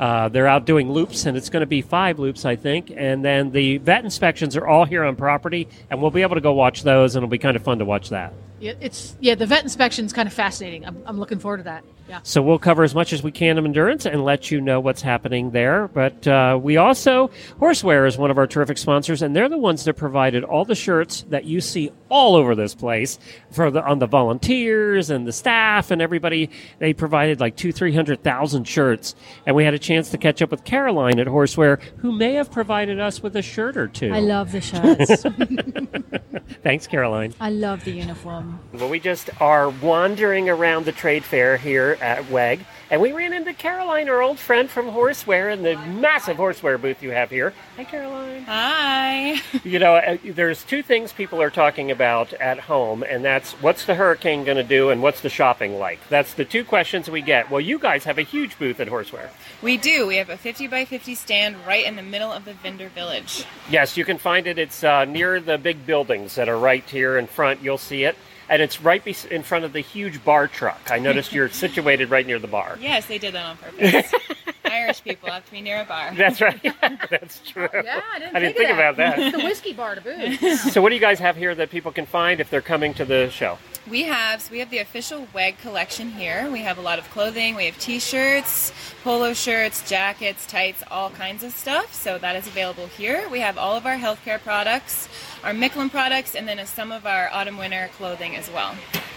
Uh, 0.00 0.30
they're 0.30 0.46
out 0.46 0.64
doing 0.64 0.90
loops, 0.90 1.26
and 1.26 1.36
it's 1.36 1.50
going 1.50 1.60
to 1.60 1.66
be 1.66 1.82
five 1.82 2.18
loops, 2.18 2.46
I 2.46 2.56
think. 2.56 2.90
And 2.96 3.22
then 3.22 3.50
the 3.50 3.76
vet 3.76 4.02
inspections 4.02 4.56
are 4.56 4.66
all 4.66 4.86
here 4.86 5.04
on 5.04 5.14
property, 5.14 5.68
and 5.90 6.00
we'll 6.00 6.10
be 6.10 6.22
able 6.22 6.36
to 6.36 6.40
go 6.40 6.54
watch 6.54 6.82
those, 6.82 7.14
and 7.14 7.22
it'll 7.22 7.30
be 7.30 7.36
kind 7.36 7.54
of 7.54 7.62
fun 7.62 7.80
to 7.80 7.84
watch 7.84 8.08
that. 8.08 8.32
Yeah, 8.60 8.72
it's 8.80 9.16
yeah. 9.20 9.34
The 9.36 9.46
vet 9.46 9.62
inspection's 9.62 10.12
kind 10.12 10.26
of 10.26 10.32
fascinating. 10.32 10.86
I'm, 10.86 11.02
I'm 11.06 11.18
looking 11.18 11.38
forward 11.38 11.58
to 11.58 11.62
that. 11.64 11.84
Yeah. 12.10 12.20
So 12.24 12.42
we'll 12.42 12.58
cover 12.58 12.82
as 12.82 12.92
much 12.92 13.12
as 13.12 13.22
we 13.22 13.30
can 13.30 13.56
of 13.56 13.64
endurance 13.64 14.04
and 14.04 14.24
let 14.24 14.50
you 14.50 14.60
know 14.60 14.80
what's 14.80 15.00
happening 15.00 15.52
there. 15.52 15.86
But 15.86 16.26
uh, 16.26 16.58
we 16.60 16.76
also, 16.76 17.30
Horseware 17.60 18.06
is 18.08 18.18
one 18.18 18.32
of 18.32 18.38
our 18.38 18.48
terrific 18.48 18.78
sponsors, 18.78 19.22
and 19.22 19.34
they're 19.34 19.48
the 19.48 19.56
ones 19.56 19.84
that 19.84 19.94
provided 19.94 20.42
all 20.42 20.64
the 20.64 20.74
shirts 20.74 21.24
that 21.28 21.44
you 21.44 21.60
see 21.60 21.92
all 22.08 22.34
over 22.34 22.56
this 22.56 22.74
place 22.74 23.18
for 23.52 23.70
the 23.70 23.82
on 23.82 24.00
the 24.00 24.08
volunteers 24.08 25.08
and 25.08 25.26
the 25.26 25.32
staff 25.32 25.90
and 25.90 26.02
everybody. 26.02 26.50
They 26.80 26.92
provided 26.92 27.40
like 27.40 27.56
two, 27.56 27.72
three 27.72 27.94
hundred 27.94 28.22
thousand 28.22 28.64
shirts, 28.64 29.14
and 29.46 29.56
we 29.56 29.64
had 29.64 29.72
a 29.72 29.78
chance 29.78 29.89
to 29.90 30.18
catch 30.18 30.40
up 30.40 30.52
with 30.52 30.64
Caroline 30.64 31.18
at 31.18 31.26
Horseware, 31.26 31.82
who 31.98 32.12
may 32.12 32.34
have 32.34 32.50
provided 32.50 33.00
us 33.00 33.22
with 33.22 33.34
a 33.34 33.42
shirt 33.42 33.76
or 33.76 33.88
two. 33.88 34.12
I 34.12 34.20
love 34.20 34.52
the 34.52 34.60
shirts. 34.60 35.24
Thanks, 36.62 36.86
Caroline. 36.86 37.34
I 37.40 37.50
love 37.50 37.84
the 37.84 37.90
uniform. 37.90 38.60
Well, 38.72 38.88
we 38.88 39.00
just 39.00 39.30
are 39.40 39.68
wandering 39.68 40.48
around 40.48 40.84
the 40.84 40.92
trade 40.92 41.24
fair 41.24 41.56
here 41.56 41.98
at 42.00 42.30
WEG, 42.30 42.60
and 42.90 43.00
we 43.00 43.12
ran 43.12 43.32
into 43.32 43.52
Caroline, 43.54 44.08
our 44.08 44.20
old 44.20 44.38
friend 44.38 44.68
from 44.68 44.86
Horseware, 44.86 45.52
in 45.52 45.62
the 45.62 45.76
massive 45.76 46.36
Horseware 46.36 46.80
booth 46.80 47.02
you 47.02 47.10
have 47.10 47.30
here. 47.30 47.54
Hi, 47.76 47.84
Caroline. 47.84 48.42
Hi. 48.44 49.40
You 49.62 49.78
know, 49.78 49.96
uh, 49.96 50.16
there's 50.24 50.64
two 50.64 50.82
things 50.82 51.12
people 51.12 51.40
are 51.42 51.50
talking 51.50 51.90
about 51.90 52.32
at 52.34 52.58
home, 52.58 53.02
and 53.02 53.24
that's 53.24 53.52
what's 53.54 53.84
the 53.84 53.94
hurricane 53.94 54.44
going 54.44 54.56
to 54.56 54.64
do 54.64 54.90
and 54.90 55.02
what's 55.02 55.20
the 55.20 55.28
shopping 55.28 55.78
like? 55.78 56.00
That's 56.08 56.34
the 56.34 56.44
two 56.44 56.64
questions 56.64 57.10
we 57.10 57.20
get. 57.20 57.50
Well, 57.50 57.60
you 57.60 57.78
guys 57.78 58.04
have 58.04 58.18
a 58.18 58.22
huge 58.22 58.58
booth 58.58 58.80
at 58.80 58.88
Horseware. 58.88 59.28
We 59.62 59.76
do. 59.76 60.06
We 60.06 60.16
have 60.16 60.30
a 60.30 60.36
50 60.36 60.66
by 60.66 60.84
50 60.86 61.14
stand 61.14 61.56
right 61.66 61.84
in 61.84 61.96
the 61.96 62.02
middle 62.02 62.32
of 62.32 62.44
the 62.46 62.54
vendor 62.54 62.88
village. 62.88 63.44
Yes, 63.70 63.96
you 63.96 64.04
can 64.04 64.18
find 64.18 64.46
it. 64.46 64.58
It's 64.58 64.82
uh, 64.82 65.04
near 65.04 65.40
the 65.40 65.58
big 65.58 65.86
buildings 65.86 66.34
that 66.36 66.48
are 66.48 66.58
right 66.58 66.84
here 66.84 67.18
in 67.18 67.26
front. 67.26 67.62
You'll 67.62 67.78
see 67.78 68.04
it. 68.04 68.16
And 68.50 68.60
it's 68.60 68.82
right 68.82 69.02
be- 69.02 69.14
in 69.30 69.42
front 69.44 69.64
of 69.64 69.72
the 69.72 69.80
huge 69.80 70.22
bar 70.24 70.48
truck. 70.48 70.90
I 70.90 70.98
noticed 70.98 71.32
you're 71.32 71.48
situated 71.48 72.10
right 72.10 72.26
near 72.26 72.38
the 72.40 72.48
bar. 72.48 72.76
Yes, 72.80 73.06
they 73.06 73.16
did 73.16 73.32
that 73.34 73.46
on 73.46 73.56
purpose. 73.56 74.12
Irish 74.64 75.02
people 75.02 75.30
have 75.30 75.44
to 75.46 75.52
be 75.52 75.60
near 75.60 75.80
a 75.80 75.84
bar. 75.84 76.12
That's 76.14 76.40
right. 76.40 76.60
That's 77.10 77.40
true. 77.48 77.68
Yeah, 77.72 78.02
I 78.12 78.18
didn't, 78.18 78.36
I 78.36 78.40
didn't 78.40 78.56
think, 78.56 78.68
think 78.68 78.70
of 78.70 78.76
about 78.78 78.96
that. 78.96 79.16
that. 79.16 79.26
It's 79.28 79.36
the 79.38 79.44
whiskey 79.44 79.72
bar 79.72 79.94
to 79.94 80.00
boot. 80.00 80.56
So, 80.56 80.82
what 80.82 80.88
do 80.90 80.96
you 80.96 81.00
guys 81.00 81.18
have 81.20 81.36
here 81.36 81.54
that 81.54 81.70
people 81.70 81.92
can 81.92 82.06
find 82.06 82.40
if 82.40 82.50
they're 82.50 82.60
coming 82.60 82.92
to 82.94 83.04
the 83.04 83.30
show? 83.30 83.56
We 83.88 84.02
have 84.04 84.42
so 84.42 84.52
we 84.52 84.58
have 84.58 84.70
the 84.70 84.78
official 84.78 85.26
WEG 85.32 85.58
collection 85.58 86.10
here. 86.10 86.50
We 86.50 86.60
have 86.60 86.76
a 86.76 86.82
lot 86.82 86.98
of 86.98 87.08
clothing. 87.10 87.56
We 87.56 87.64
have 87.64 87.78
T-shirts, 87.78 88.72
polo 89.02 89.32
shirts, 89.32 89.88
jackets, 89.88 90.46
tights, 90.46 90.82
all 90.90 91.10
kinds 91.10 91.42
of 91.42 91.52
stuff. 91.52 91.94
So 91.94 92.18
that 92.18 92.36
is 92.36 92.46
available 92.46 92.88
here. 92.88 93.26
We 93.30 93.40
have 93.40 93.56
all 93.56 93.76
of 93.76 93.86
our 93.86 93.96
healthcare 93.96 94.40
products, 94.40 95.08
our 95.42 95.54
Michelin 95.54 95.88
products, 95.88 96.34
and 96.34 96.46
then 96.46 96.64
some 96.66 96.92
of 96.92 97.06
our 97.06 97.30
autumn-winter 97.32 97.88
clothing 97.96 98.36
as 98.36 98.50
well. 98.50 98.74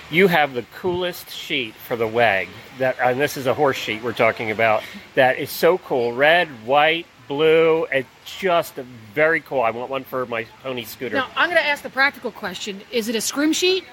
You 0.10 0.28
have 0.28 0.54
the 0.54 0.66
coolest 0.76 1.30
sheet 1.30 1.74
for 1.76 1.96
the 1.96 2.08
WEG. 2.08 2.48
That, 2.78 2.98
and 3.00 3.20
this 3.20 3.36
is 3.36 3.48
a 3.48 3.54
horse 3.54 3.78
sheet 3.78 4.02
we're 4.02 4.14
talking 4.14 4.50
about. 4.50 4.84
That 5.16 5.38
is 5.38 5.50
so 5.50 5.78
cool. 5.80 6.14
Red, 6.14 6.48
white, 6.66 7.06
blue. 7.28 7.86
It's 7.92 8.08
just 8.26 8.76
very 8.76 9.42
cool. 9.42 9.62
I 9.62 9.72
want 9.72 9.90
one 9.90 10.04
for 10.04 10.26
my 10.26 10.46
pony 10.62 10.84
scooter. 10.84 11.16
Now 11.16 11.30
I'm 11.36 11.50
going 11.50 11.62
to 11.62 11.68
ask 11.68 11.84
the 11.84 11.90
practical 11.90 12.32
question: 12.32 12.82
Is 12.92 13.10
it 13.10 13.16
a 13.16 13.22
scrim 13.22 13.54
sheet? 13.54 13.86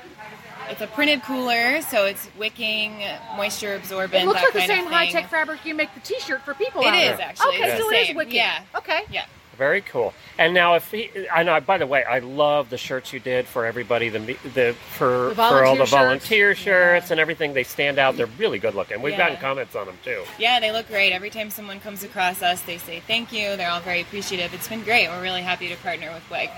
It's 0.71 0.81
a 0.81 0.87
printed 0.87 1.23
cooler, 1.23 1.83
so 1.83 2.07
it's 2.07 2.29
wicking, 2.39 3.03
moisture 3.37 3.75
absorbent. 3.75 4.23
It 4.23 4.27
looks 4.27 4.41
that 4.41 4.55
like 4.55 4.67
the 4.69 4.73
same 4.73 4.87
high 4.87 5.11
tech 5.11 5.29
fabric 5.29 5.65
you 5.67 5.75
make 5.75 5.93
the 5.95 6.01
T-shirt 6.01 6.43
for 6.43 6.55
people. 6.55 6.83
It 6.83 6.87
out 6.89 6.95
is 6.95 7.17
there. 7.19 7.27
actually. 7.29 7.57
Okay, 7.57 7.71
It's 7.73 7.83
so 7.83 7.91
it 7.91 7.97
is 7.97 8.07
same. 8.09 8.17
wicked. 8.17 8.33
Yeah. 8.35 8.63
Okay. 8.77 9.01
Yeah. 9.11 9.27
Very 9.59 9.83
cool. 9.83 10.15
And 10.39 10.55
now, 10.55 10.75
if 10.77 10.91
he, 10.91 11.11
I 11.31 11.43
know, 11.43 11.61
by 11.61 11.77
the 11.77 11.87
way, 11.87 12.03
I 12.03 12.21
love 12.21 12.71
the 12.71 12.79
shirts 12.79 13.13
you 13.13 13.21
did 13.21 13.47
for 13.47 13.67
everybody. 13.67 14.09
The 14.09 14.21
the 14.55 14.75
for 14.97 15.29
The 15.31 15.35
for 15.35 15.43
all 15.65 15.75
volunteer 15.75 15.75
the 15.75 15.85
shirts. 15.85 15.91
volunteer 15.91 16.55
shirts 16.55 17.11
and 17.11 17.21
everything. 17.21 17.53
They 17.53 17.65
stand 17.65 17.99
out. 17.99 18.17
They're 18.17 18.25
really 18.39 18.59
good 18.59 18.75
looking. 18.75 19.03
We've 19.03 19.13
Yeah. 19.13 19.19
gotten 19.19 19.37
comments 19.37 19.77
on 19.77 19.85
them 19.87 19.99
too. 20.03 20.23
Yeah, 20.39 20.61
they 20.61 20.73
look 20.73 20.89
great. 20.89 21.13
Every 21.13 21.29
time 21.29 21.51
someone 21.51 21.79
comes 21.81 22.03
across 22.05 22.41
us, 22.43 22.63
they 22.63 22.79
say 22.79 23.01
thank 23.07 23.33
you. 23.33 23.55
They're 23.57 23.71
all 23.71 23.81
very 23.81 24.01
appreciative. 24.01 24.55
It's 24.55 24.69
been 24.69 24.83
great. 24.83 25.09
We're 25.09 25.21
really 25.21 25.43
happy 25.43 25.69
to 25.69 25.77
partner 25.77 26.11
with 26.15 26.23
WEG. 26.31 26.49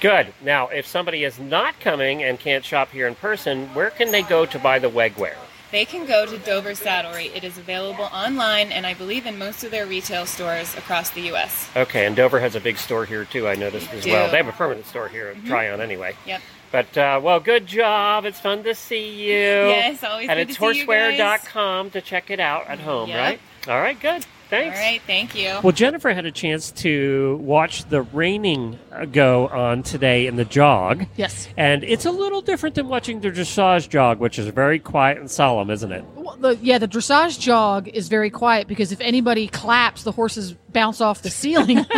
Good. 0.00 0.32
Now, 0.42 0.68
if 0.68 0.86
somebody 0.86 1.24
is 1.24 1.38
not 1.38 1.78
coming 1.80 2.22
and 2.22 2.38
can't 2.38 2.64
shop 2.64 2.90
here 2.90 3.06
in 3.06 3.14
person, 3.14 3.66
where 3.74 3.90
can 3.90 4.10
they 4.12 4.22
go 4.22 4.46
to 4.46 4.58
buy 4.58 4.78
the 4.78 4.88
Wegwear? 4.88 5.34
They 5.72 5.84
can 5.84 6.04
go 6.06 6.26
to 6.26 6.36
Dover 6.38 6.70
Saddlery. 6.70 7.34
It 7.36 7.44
is 7.44 7.56
available 7.58 8.04
online 8.06 8.72
and 8.72 8.86
I 8.86 8.94
believe 8.94 9.24
in 9.26 9.38
most 9.38 9.62
of 9.62 9.70
their 9.70 9.86
retail 9.86 10.26
stores 10.26 10.74
across 10.76 11.10
the 11.10 11.20
U.S. 11.22 11.68
Okay, 11.76 12.06
and 12.06 12.16
Dover 12.16 12.40
has 12.40 12.56
a 12.56 12.60
big 12.60 12.76
store 12.76 13.04
here 13.04 13.24
too. 13.24 13.46
I 13.46 13.54
noticed 13.54 13.92
as 13.92 14.02
do. 14.04 14.10
well. 14.10 14.28
They 14.30 14.38
have 14.38 14.48
a 14.48 14.52
permanent 14.52 14.86
store 14.86 15.06
here 15.08 15.28
at 15.28 15.36
Mhm. 15.36 15.46
Tryon 15.46 15.80
anyway. 15.80 16.16
Yep. 16.26 16.40
But 16.72 16.98
uh, 16.98 17.20
well, 17.22 17.38
good 17.38 17.66
job. 17.66 18.24
It's 18.24 18.40
fun 18.40 18.64
to 18.64 18.74
see 18.74 19.10
you. 19.28 19.34
Yes, 19.68 20.02
always 20.02 20.28
And 20.28 20.38
good 20.38 20.48
it's 20.50 20.58
to 20.58 20.72
see 20.72 20.80
you 20.80 20.86
guys. 20.86 21.18
horseware.com 21.20 21.90
to 21.90 22.00
check 22.00 22.30
it 22.30 22.40
out 22.40 22.66
at 22.68 22.80
home, 22.80 23.08
Yep. 23.10 23.18
right? 23.18 23.40
All 23.68 23.80
right, 23.80 24.00
good. 24.00 24.24
Thanks. 24.50 24.76
All 24.76 24.82
right, 24.84 25.00
thank 25.06 25.36
you. 25.36 25.58
Well, 25.62 25.72
Jennifer 25.72 26.12
had 26.12 26.26
a 26.26 26.32
chance 26.32 26.72
to 26.72 27.36
watch 27.40 27.84
the 27.88 28.02
reining 28.02 28.78
uh, 28.92 29.04
go 29.04 29.46
on 29.48 29.84
today 29.84 30.26
in 30.26 30.34
the 30.34 30.44
jog. 30.44 31.06
Yes. 31.16 31.48
And 31.56 31.84
it's 31.84 32.04
a 32.04 32.10
little 32.10 32.40
different 32.42 32.74
than 32.74 32.88
watching 32.88 33.20
the 33.20 33.28
dressage 33.30 33.88
jog, 33.88 34.18
which 34.18 34.38
is 34.40 34.46
very 34.48 34.80
quiet 34.80 35.18
and 35.18 35.30
solemn, 35.30 35.70
isn't 35.70 35.92
it? 35.92 36.04
Well, 36.16 36.36
the, 36.36 36.56
yeah, 36.56 36.78
the 36.78 36.88
dressage 36.88 37.38
jog 37.38 37.86
is 37.88 38.08
very 38.08 38.28
quiet 38.30 38.66
because 38.66 38.90
if 38.90 39.00
anybody 39.00 39.46
claps, 39.46 40.02
the 40.02 40.12
horses 40.12 40.54
bounce 40.72 41.00
off 41.00 41.22
the 41.22 41.30
ceiling. 41.30 41.78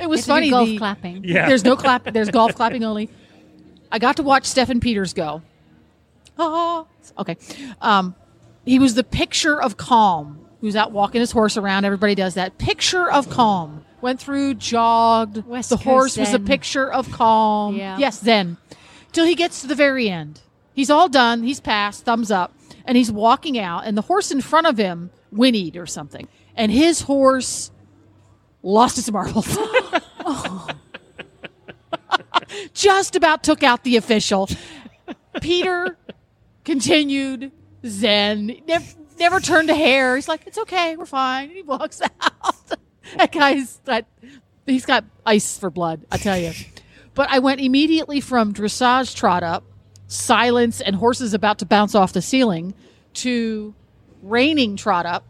it 0.00 0.06
was 0.06 0.26
You 0.28 0.34
have 0.34 0.42
to 0.42 0.46
do 0.46 0.50
funny. 0.50 0.50
golf 0.50 0.68
the- 0.68 0.78
clapping. 0.78 1.24
Yeah. 1.24 1.48
There's 1.48 1.64
no 1.64 1.76
clap. 1.76 2.04
There's 2.12 2.30
golf 2.30 2.54
clapping 2.54 2.84
only. 2.84 3.08
I 3.90 3.98
got 3.98 4.16
to 4.16 4.22
watch 4.22 4.44
Steffen 4.44 4.82
Peters 4.82 5.14
go. 5.14 5.40
Ah, 6.38 6.84
okay. 7.18 7.36
Um, 7.80 8.14
he 8.66 8.78
was 8.78 8.94
the 8.94 9.02
picture 9.04 9.60
of 9.60 9.78
calm. 9.78 10.44
Was 10.60 10.74
out 10.74 10.90
walking 10.92 11.20
his 11.20 11.30
horse 11.30 11.56
around. 11.56 11.84
Everybody 11.84 12.14
does 12.14 12.34
that. 12.34 12.58
Picture 12.58 13.10
of 13.10 13.30
calm. 13.30 13.84
Went 14.00 14.20
through, 14.20 14.54
jogged. 14.54 15.46
West 15.46 15.70
the 15.70 15.76
Coast 15.76 15.84
horse 15.84 16.16
was 16.16 16.34
a 16.34 16.38
picture 16.40 16.90
of 16.92 17.10
calm. 17.12 17.76
Yeah. 17.76 17.96
Yes, 17.98 18.18
then. 18.20 18.56
Till 19.12 19.24
he 19.24 19.34
gets 19.34 19.60
to 19.62 19.66
the 19.66 19.74
very 19.74 20.08
end. 20.08 20.40
He's 20.74 20.90
all 20.90 21.08
done. 21.08 21.42
He's 21.42 21.60
passed. 21.60 22.04
Thumbs 22.04 22.30
up. 22.30 22.52
And 22.84 22.96
he's 22.96 23.12
walking 23.12 23.58
out, 23.58 23.84
and 23.84 23.96
the 23.96 24.02
horse 24.02 24.30
in 24.30 24.40
front 24.40 24.66
of 24.66 24.78
him 24.78 25.10
whinnied 25.32 25.76
or 25.76 25.86
something. 25.86 26.26
And 26.56 26.72
his 26.72 27.02
horse 27.02 27.70
lost 28.62 28.96
his 28.96 29.10
marbles. 29.12 29.58
Just 32.72 33.14
about 33.14 33.42
took 33.42 33.62
out 33.62 33.84
the 33.84 33.96
official. 33.96 34.48
Peter 35.40 35.98
continued 36.64 37.52
zen, 37.86 38.56
never 39.18 39.40
turned 39.40 39.70
a 39.70 39.74
hair. 39.74 40.16
He's 40.16 40.28
like, 40.28 40.46
it's 40.46 40.58
okay, 40.58 40.96
we're 40.96 41.06
fine. 41.06 41.48
And 41.48 41.56
he 41.56 41.62
walks 41.62 42.00
out. 42.20 42.54
that 43.16 43.32
guy's 43.32 43.78
got, 43.84 44.06
he's 44.66 44.86
got 44.86 45.04
ice 45.24 45.58
for 45.58 45.70
blood, 45.70 46.04
I 46.10 46.16
tell 46.18 46.38
you. 46.38 46.52
But 47.14 47.30
I 47.30 47.40
went 47.40 47.60
immediately 47.60 48.20
from 48.20 48.54
dressage 48.54 49.16
trot 49.16 49.42
up, 49.42 49.64
silence, 50.06 50.80
and 50.80 50.96
horses 50.96 51.34
about 51.34 51.58
to 51.58 51.66
bounce 51.66 51.94
off 51.94 52.12
the 52.12 52.22
ceiling 52.22 52.74
to 53.14 53.74
reining 54.22 54.76
trot 54.76 55.06
up, 55.06 55.24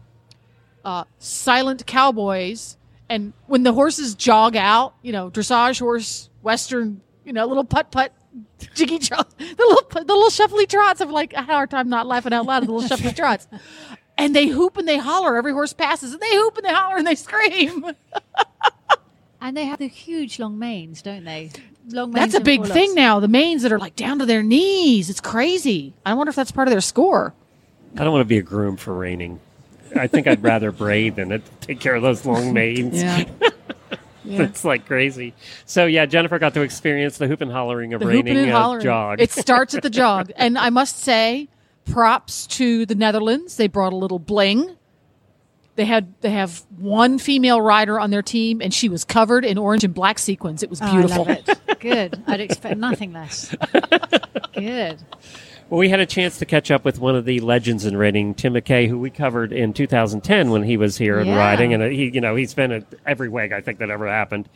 uh, 0.85 1.05
silent 1.17 1.85
cowboys. 1.85 2.77
And 3.09 3.33
when 3.47 3.63
the 3.63 3.73
horses 3.73 4.13
jog 4.13 4.55
out, 4.55 4.93
you 5.01 5.11
know, 5.11 5.31
dressage 5.31 5.79
horse, 5.79 6.29
western, 6.43 7.01
you 7.25 7.33
know, 7.33 7.45
little 7.47 7.63
putt 7.63 7.91
putt, 7.91 8.13
jiggy 8.73 8.99
trot, 8.99 9.29
the 9.37 9.45
little 9.57 9.87
the 9.91 10.13
little 10.13 10.29
shuffly 10.29 10.67
trots. 10.67 11.01
I'm 11.01 11.11
like, 11.11 11.33
I 11.33 11.41
had 11.41 11.49
a 11.49 11.53
hard 11.53 11.69
time 11.71 11.89
not 11.89 12.07
laughing 12.07 12.33
out 12.33 12.45
loud 12.45 12.63
at 12.63 12.67
the 12.67 12.73
little 12.73 12.97
shuffly 12.97 13.15
trots. 13.15 13.47
And 14.17 14.35
they 14.35 14.47
hoop 14.47 14.77
and 14.77 14.87
they 14.87 14.97
holler. 14.97 15.37
Every 15.37 15.53
horse 15.53 15.73
passes, 15.73 16.13
and 16.13 16.21
they 16.21 16.35
hoop 16.35 16.57
and 16.57 16.65
they 16.65 16.73
holler 16.73 16.97
and 16.97 17.07
they 17.07 17.15
scream. 17.15 17.85
And 19.41 19.55
they 19.55 19.65
have 19.65 19.79
the 19.79 19.87
huge 19.87 20.37
long 20.37 20.59
manes, 20.59 21.01
don't 21.01 21.23
they? 21.23 21.49
Long 21.87 22.11
manes. 22.11 22.33
That's 22.33 22.41
a 22.41 22.43
big 22.43 22.61
forelocks. 22.61 22.73
thing 22.73 22.93
now. 22.93 23.19
The 23.19 23.29
manes 23.29 23.63
that 23.63 23.71
are 23.71 23.79
like 23.79 23.95
down 23.95 24.19
to 24.19 24.25
their 24.25 24.43
knees. 24.43 25.09
It's 25.09 25.21
crazy. 25.21 25.93
I 26.05 26.13
wonder 26.13 26.29
if 26.29 26.35
that's 26.35 26.51
part 26.51 26.67
of 26.67 26.71
their 26.71 26.81
score. 26.81 27.33
I 27.95 28.03
don't 28.03 28.11
want 28.11 28.21
to 28.21 28.25
be 28.27 28.37
a 28.37 28.41
groom 28.41 28.75
for 28.77 28.93
reining. 28.93 29.39
I 29.95 30.07
think 30.07 30.27
I'd 30.27 30.43
rather 30.43 30.71
braid 30.71 31.15
than 31.15 31.41
take 31.61 31.79
care 31.79 31.95
of 31.95 32.03
those 32.03 32.25
long 32.25 32.53
manes. 32.53 33.01
Yeah. 33.01 33.23
Yeah. 34.29 34.41
It's 34.49 34.63
like 34.63 34.85
crazy. 34.85 35.33
So 35.65 35.85
yeah, 35.85 36.05
Jennifer 36.05 36.37
got 36.39 36.53
to 36.53 36.61
experience 36.61 37.17
the 37.17 37.27
hoop 37.27 37.41
and 37.41 37.51
hollering 37.51 37.93
of 37.93 37.99
The 38.01 38.05
reining 38.07 38.27
hooping 38.35 38.37
and 38.49 38.51
uh, 38.53 38.59
hollering. 38.61 38.83
jog. 38.83 39.21
It 39.21 39.31
starts 39.31 39.73
at 39.75 39.83
the 39.83 39.89
jog, 40.01 40.31
and 40.35 40.57
I 40.57 40.69
must 40.69 40.99
say, 40.99 41.47
props 41.85 42.45
to 42.47 42.85
the 42.85 42.95
Netherlands. 42.95 43.57
They 43.57 43.67
brought 43.67 43.93
a 43.93 43.95
little 43.95 44.19
bling. 44.19 44.75
They 45.75 45.85
had 45.85 46.13
they 46.21 46.31
have 46.31 46.63
one 46.77 47.17
female 47.19 47.61
rider 47.61 47.99
on 47.99 48.11
their 48.11 48.21
team, 48.21 48.61
and 48.61 48.73
she 48.73 48.89
was 48.89 49.05
covered 49.05 49.45
in 49.45 49.57
orange 49.57 49.83
and 49.85 49.93
black 49.93 50.19
sequins. 50.19 50.61
It 50.61 50.69
was 50.69 50.81
Oh, 50.81 50.85
I 50.85 50.91
beautiful. 50.91 51.25
love 51.25 51.29
it. 51.47 51.79
Good. 51.79 52.21
I'd 52.27 52.41
expect 52.41 52.77
nothing 52.77 53.13
less. 53.13 53.55
Good. 54.53 54.99
Well, 55.69 55.77
we 55.77 55.89
had 55.89 55.99
a 55.99 56.05
chance 56.07 56.39
to 56.39 56.47
catch 56.47 56.71
up 56.71 56.83
with 56.83 56.97
one 56.99 57.15
of 57.15 57.25
the 57.25 57.41
legends 57.41 57.85
in 57.85 57.95
reining, 57.95 58.33
Tim 58.33 58.53
McKay, 58.55 58.87
who 58.87 58.97
we 58.97 59.11
covered 59.11 59.53
in 59.53 59.71
2010 59.71 60.49
when 60.49 60.63
he 60.63 60.77
was 60.77 60.97
here 60.97 61.19
and 61.19 61.27
Yeah. 61.27 61.37
riding, 61.37 61.75
and 61.75 61.83
uh, 61.83 61.87
he, 61.89 62.09
you 62.09 62.19
know, 62.21 62.35
he's 62.35 62.55
been 62.55 62.71
at 62.71 62.85
every 63.05 63.29
WEG 63.29 63.51
I 63.51 63.61
think 63.61 63.77
that 63.77 63.91
ever 63.91 64.07
happened, 64.07 64.49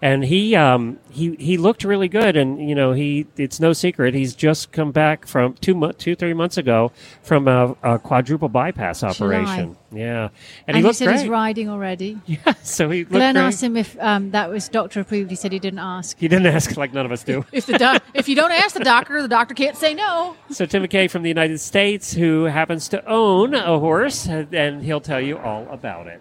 and 0.00 0.24
he, 0.24 0.54
um, 0.54 1.00
he, 1.10 1.34
he 1.40 1.56
looked 1.56 1.82
really 1.82 2.06
good, 2.06 2.36
and 2.36 2.68
you 2.68 2.76
know, 2.76 2.92
he, 2.92 3.26
it's 3.36 3.58
no 3.58 3.72
secret, 3.72 4.14
he's 4.14 4.32
just 4.36 4.70
come 4.70 4.92
back 4.92 5.26
from 5.26 5.54
two, 5.54 5.74
mo- 5.74 5.90
two, 5.90 6.14
three 6.14 6.34
months 6.34 6.56
ago 6.56 6.92
from 7.22 7.48
a, 7.48 7.74
a 7.82 7.98
quadruple 7.98 8.48
bypass 8.48 9.02
operation. 9.02 9.76
Yeah, 9.92 10.28
and, 10.68 10.76
And, 10.76 10.76
he 10.76 10.82
he 10.84 10.92
said 10.92 11.06
great. 11.06 11.18
he's 11.18 11.28
riding 11.28 11.68
already. 11.68 12.18
Yeah, 12.26 12.52
so 12.62 12.88
he 12.90 13.00
looked 13.00 13.10
Glenn 13.10 13.34
great. 13.34 13.42
asked 13.42 13.60
him 13.60 13.76
if 13.76 13.98
um, 13.98 14.30
that 14.30 14.48
was 14.50 14.68
doctor 14.68 15.00
approved. 15.00 15.30
He 15.30 15.36
said 15.36 15.50
he 15.50 15.58
didn't 15.58 15.80
ask. 15.80 16.16
He 16.16 16.28
didn't 16.28 16.46
ask 16.46 16.76
like 16.76 16.92
none 16.94 17.04
of 17.06 17.10
us 17.10 17.24
do. 17.24 17.44
If 17.50 17.66
the 17.66 17.76
doc- 17.76 18.04
if 18.14 18.28
you 18.28 18.36
don't 18.36 18.52
ask 18.52 18.76
the 18.76 18.84
doctor, 18.84 19.20
the 19.20 19.26
doctor 19.26 19.52
can't 19.52 19.76
say 19.76 19.94
no. 19.94 20.36
So 20.60 20.66
Tim 20.66 20.82
McKay 20.82 21.10
from 21.10 21.22
the 21.22 21.30
United 21.30 21.58
States, 21.58 22.12
who 22.12 22.44
happens 22.44 22.86
to 22.88 23.02
own 23.10 23.54
a 23.54 23.78
horse, 23.78 24.26
and 24.26 24.82
he'll 24.82 25.00
tell 25.00 25.18
you 25.18 25.38
all 25.38 25.66
about 25.70 26.06
it. 26.06 26.20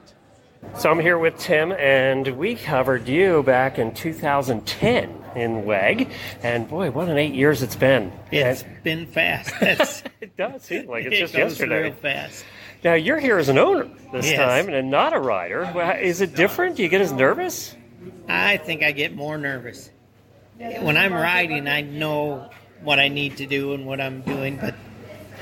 So 0.77 0.89
I'm 0.89 1.01
here 1.01 1.17
with 1.17 1.37
Tim, 1.37 1.73
and 1.73 2.25
we 2.37 2.55
covered 2.55 3.09
you 3.09 3.43
back 3.43 3.77
in 3.77 3.93
2010 3.93 5.13
in 5.35 5.65
WEG, 5.65 6.09
and 6.41 6.69
boy, 6.69 6.89
what 6.89 7.09
an 7.09 7.17
eight 7.17 7.33
years 7.33 7.61
it's 7.61 7.75
been. 7.75 8.13
It's 8.31 8.63
been 8.81 9.07
fast. 9.07 9.53
That's, 9.59 10.03
it 10.21 10.37
does 10.37 10.61
seem 10.63 10.87
like 10.87 11.03
it's 11.03 11.15
it 11.17 11.19
just 11.19 11.33
goes 11.33 11.51
yesterday. 11.59 11.81
real 11.83 11.91
fast. 11.95 12.45
Now 12.81 12.93
you're 12.93 13.19
here 13.19 13.39
as 13.39 13.49
an 13.49 13.57
owner 13.57 13.89
this 14.13 14.27
Yes. 14.27 14.37
time, 14.37 14.73
and 14.73 14.89
not 14.89 15.11
a 15.11 15.19
rider. 15.19 15.63
Is 16.01 16.21
it 16.21 16.33
different? 16.33 16.77
Do 16.77 16.83
you 16.83 16.87
get 16.87 17.01
as 17.01 17.11
nervous? 17.11 17.75
I 18.29 18.55
think 18.55 18.83
I 18.83 18.93
get 18.93 19.13
more 19.13 19.37
nervous. 19.37 19.89
When 20.55 20.95
I'm 20.95 21.11
riding, 21.11 21.67
I 21.67 21.81
know 21.81 22.49
what 22.81 22.99
I 22.99 23.07
need 23.07 23.37
to 23.37 23.45
do 23.45 23.73
and 23.73 23.85
what 23.85 23.99
I'm 23.99 24.21
doing, 24.21 24.57
but 24.57 24.75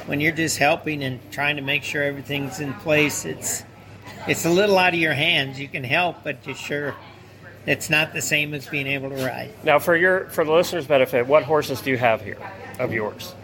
when 0.06 0.22
you're 0.22 0.32
just 0.32 0.58
helping 0.58 1.04
and 1.04 1.20
trying 1.32 1.58
to 1.58 1.62
make 1.62 1.84
sure 1.84 2.02
everything's 2.04 2.60
in 2.60 2.74
place, 2.76 3.26
it's 3.26 3.64
it's 4.28 4.46
a 4.46 4.50
little 4.50 4.78
out 4.78 4.94
of 4.94 5.00
your 5.00 5.14
hands. 5.14 5.60
You 5.60 5.68
can 5.68 5.84
help, 5.84 6.24
but 6.24 6.46
you 6.48 6.54
sure 6.54 6.96
it's 7.66 7.90
not 7.90 8.14
the 8.14 8.22
same 8.22 8.54
as 8.54 8.68
being 8.68 8.88
able 8.88 9.10
to 9.10 9.16
ride. 9.16 9.52
Now, 9.64 9.80
for 9.80 9.96
your 9.96 10.30
for 10.30 10.46
the 10.46 10.52
listeners' 10.52 10.88
benefit, 10.88 11.28
what 11.28 11.44
horses 11.44 11.82
do 11.82 11.92
you 11.92 11.98
have 11.98 12.22
here 12.22 12.38
of 12.80 12.94
yours? 12.94 13.36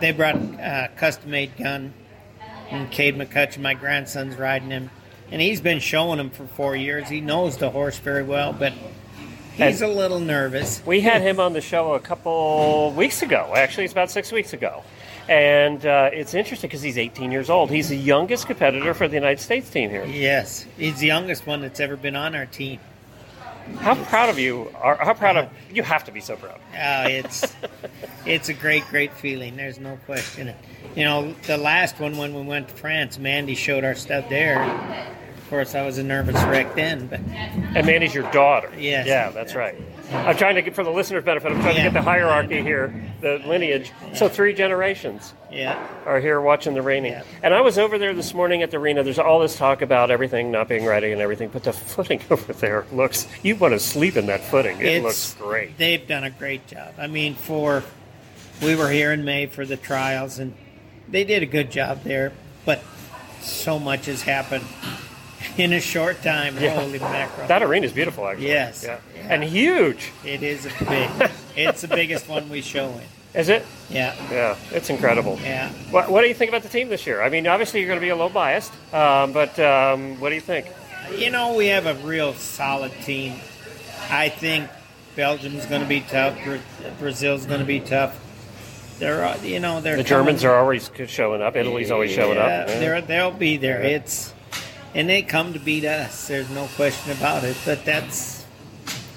They 0.00 0.12
brought 0.12 0.36
a 0.36 0.90
custom 0.96 1.30
made 1.30 1.56
gun, 1.56 1.92
and 2.70 2.90
Cade 2.90 3.16
McCutcheon, 3.16 3.58
my 3.58 3.74
grandson's 3.74 4.36
riding 4.36 4.70
him, 4.70 4.90
and 5.32 5.42
he's 5.42 5.60
been 5.60 5.80
showing 5.80 6.20
him 6.20 6.30
for 6.30 6.46
four 6.46 6.76
years. 6.76 7.08
He 7.08 7.20
knows 7.20 7.56
the 7.56 7.70
horse 7.70 7.98
very 7.98 8.22
well, 8.22 8.52
but 8.52 8.72
he's 9.66 9.82
a 9.82 9.88
little 9.88 10.20
nervous. 10.20 10.84
We 10.86 11.00
had 11.00 11.22
him 11.22 11.40
on 11.40 11.52
the 11.52 11.60
show 11.60 11.94
a 11.94 12.00
couple 12.00 12.92
weeks 12.96 13.22
ago. 13.22 13.52
Actually, 13.56 13.84
it's 13.84 13.92
about 13.92 14.10
six 14.10 14.32
weeks 14.32 14.52
ago. 14.52 14.82
And 15.28 15.84
uh, 15.84 16.10
it's 16.12 16.32
interesting 16.32 16.68
because 16.68 16.80
he's 16.80 16.96
18 16.96 17.30
years 17.30 17.50
old. 17.50 17.70
He's 17.70 17.90
the 17.90 17.96
youngest 17.96 18.46
competitor 18.46 18.94
for 18.94 19.08
the 19.08 19.14
United 19.14 19.42
States 19.42 19.68
team 19.68 19.90
here. 19.90 20.06
Yes, 20.06 20.66
he's 20.78 21.00
the 21.00 21.06
youngest 21.06 21.46
one 21.46 21.60
that's 21.60 21.80
ever 21.80 21.96
been 21.96 22.16
on 22.16 22.34
our 22.34 22.46
team. 22.46 22.80
How 23.76 23.94
proud 24.04 24.30
of 24.30 24.38
you 24.38 24.72
are? 24.76 24.96
How 24.96 25.12
proud 25.12 25.36
of 25.36 25.50
you 25.70 25.82
have 25.82 26.04
to 26.04 26.12
be 26.12 26.20
so 26.20 26.36
proud. 26.36 26.58
Uh, 26.72 27.08
it's 27.10 27.54
it's 28.24 28.48
a 28.48 28.54
great, 28.54 28.84
great 28.88 29.12
feeling. 29.12 29.56
There's 29.56 29.78
no 29.78 29.98
question. 30.06 30.54
You 30.96 31.04
know, 31.04 31.34
the 31.46 31.58
last 31.58 32.00
one 32.00 32.16
when 32.16 32.34
we 32.34 32.42
went 32.42 32.68
to 32.68 32.74
France, 32.74 33.18
Mandy 33.18 33.54
showed 33.54 33.84
our 33.84 33.94
stuff 33.94 34.28
there. 34.30 34.58
Of 35.48 35.52
course, 35.52 35.74
I 35.74 35.80
was 35.86 35.96
a 35.96 36.02
nervous 36.02 36.34
wreck 36.44 36.74
then, 36.74 37.06
but 37.06 37.20
And 37.20 37.86
Mandy's 37.86 38.14
your 38.14 38.30
daughter. 38.32 38.70
Yes. 38.78 39.06
Yeah, 39.06 39.30
that's 39.30 39.54
right. 39.54 39.74
I'm 40.12 40.36
trying 40.36 40.56
to 40.56 40.60
get 40.62 40.74
for 40.74 40.84
the 40.84 40.90
listener's 40.90 41.24
benefit. 41.24 41.50
I'm 41.50 41.60
trying 41.62 41.76
to 41.76 41.80
get 41.84 41.94
the 41.94 42.02
hierarchy 42.02 42.60
here, 42.60 42.92
the 43.22 43.38
lineage. 43.46 43.90
So 44.14 44.28
three 44.28 44.52
generations. 44.52 45.32
Yeah. 45.50 45.82
Are 46.04 46.20
here 46.20 46.38
watching 46.42 46.74
the 46.74 46.82
reining. 46.82 47.18
And 47.42 47.54
I 47.54 47.62
was 47.62 47.78
over 47.78 47.96
there 47.96 48.12
this 48.12 48.34
morning 48.34 48.62
at 48.62 48.70
the 48.70 48.76
arena. 48.76 49.02
There's 49.02 49.18
all 49.18 49.40
this 49.40 49.56
talk 49.56 49.80
about 49.80 50.10
everything 50.10 50.50
not 50.50 50.68
being 50.68 50.84
ready 50.84 51.12
and 51.12 51.20
everything, 51.22 51.48
but 51.48 51.64
the 51.64 51.72
footing 51.72 52.20
over 52.30 52.52
there 52.52 52.84
looks. 52.92 53.26
You 53.42 53.56
want 53.56 53.72
to 53.72 53.80
sleep 53.80 54.18
in 54.18 54.26
that 54.26 54.44
footing. 54.44 54.78
It 54.80 54.84
It's- 54.86 55.02
looks 55.02 55.34
great. 55.40 55.78
They've 55.78 56.06
done 56.06 56.24
a 56.24 56.30
great 56.30 56.66
job. 56.66 56.92
I 56.98 57.06
mean, 57.06 57.34
for 57.34 57.84
we 58.60 58.76
were 58.76 58.90
here 58.90 59.12
in 59.12 59.24
May 59.24 59.46
for 59.46 59.64
the 59.64 59.78
trials, 59.78 60.38
and 60.38 60.52
they 61.08 61.24
did 61.24 61.42
a 61.42 61.46
good 61.46 61.70
job 61.70 62.02
there. 62.04 62.32
But 62.66 62.82
so 63.40 63.78
much 63.78 64.04
has 64.04 64.20
happened. 64.20 64.66
in 65.58 65.72
a 65.72 65.80
short 65.80 66.22
time. 66.22 66.56
Yeah. 66.58 66.80
Holy 66.80 66.98
mackerel! 66.98 67.46
That 67.48 67.62
arena 67.62 67.86
is 67.86 67.92
beautiful, 67.92 68.26
actually. 68.26 68.48
Yes. 68.48 68.84
Yeah. 68.84 68.98
And 69.28 69.42
huge. 69.44 70.10
It 70.24 70.42
is 70.42 70.66
a 70.66 70.70
big. 70.84 71.30
it's 71.56 71.82
the 71.82 71.88
biggest 71.88 72.28
one 72.28 72.48
we 72.48 72.60
show 72.62 72.88
in. 72.90 73.02
Is 73.38 73.48
it? 73.50 73.64
Yeah. 73.90 74.14
Yeah, 74.30 74.56
it's 74.72 74.88
incredible. 74.90 75.38
Yeah. 75.42 75.68
What, 75.90 76.08
what 76.10 76.22
do 76.22 76.28
you 76.28 76.34
think 76.34 76.48
about 76.48 76.62
the 76.62 76.68
team 76.70 76.88
this 76.88 77.06
year? 77.06 77.20
I 77.22 77.28
mean, 77.28 77.46
obviously 77.46 77.80
you're 77.80 77.88
going 77.88 78.00
to 78.00 78.04
be 78.04 78.08
a 78.08 78.16
little 78.16 78.30
biased, 78.30 78.72
um, 78.94 79.32
but 79.32 79.58
um, 79.60 80.18
what 80.18 80.30
do 80.30 80.34
you 80.34 80.40
think? 80.40 80.66
You 81.16 81.30
know, 81.30 81.54
we 81.54 81.66
have 81.68 81.86
a 81.86 81.94
real 82.06 82.32
solid 82.34 82.90
team. 83.04 83.34
I 84.10 84.30
think 84.30 84.68
Belgium's 85.14 85.66
going 85.66 85.82
to 85.82 85.86
be 85.86 86.00
tough. 86.00 86.42
Bra- 86.42 86.58
Brazil's 86.98 87.44
going 87.44 87.60
to 87.60 87.66
be 87.66 87.80
tough. 87.80 88.18
They're, 88.98 89.36
you 89.44 89.60
know, 89.60 89.80
they're 89.80 89.96
The 89.96 90.02
Germans 90.02 90.40
coming- 90.42 90.54
are 90.56 90.58
always 90.60 90.90
showing 91.06 91.42
up. 91.42 91.54
Italy's 91.54 91.90
always 91.90 92.10
showing 92.10 92.36
Yeah, 92.38 92.60
up. 92.62 92.66
They're, 92.66 93.00
they'll 93.02 93.30
be 93.30 93.58
there. 93.58 93.82
Yeah. 93.82 93.96
It's 93.96 94.34
and 94.94 95.08
they 95.08 95.22
come 95.22 95.52
to 95.52 95.58
beat 95.58 95.84
us. 95.84 96.28
There's 96.28 96.50
no 96.50 96.66
question 96.76 97.12
about 97.12 97.44
it. 97.44 97.56
But 97.64 97.84
that's 97.84 98.44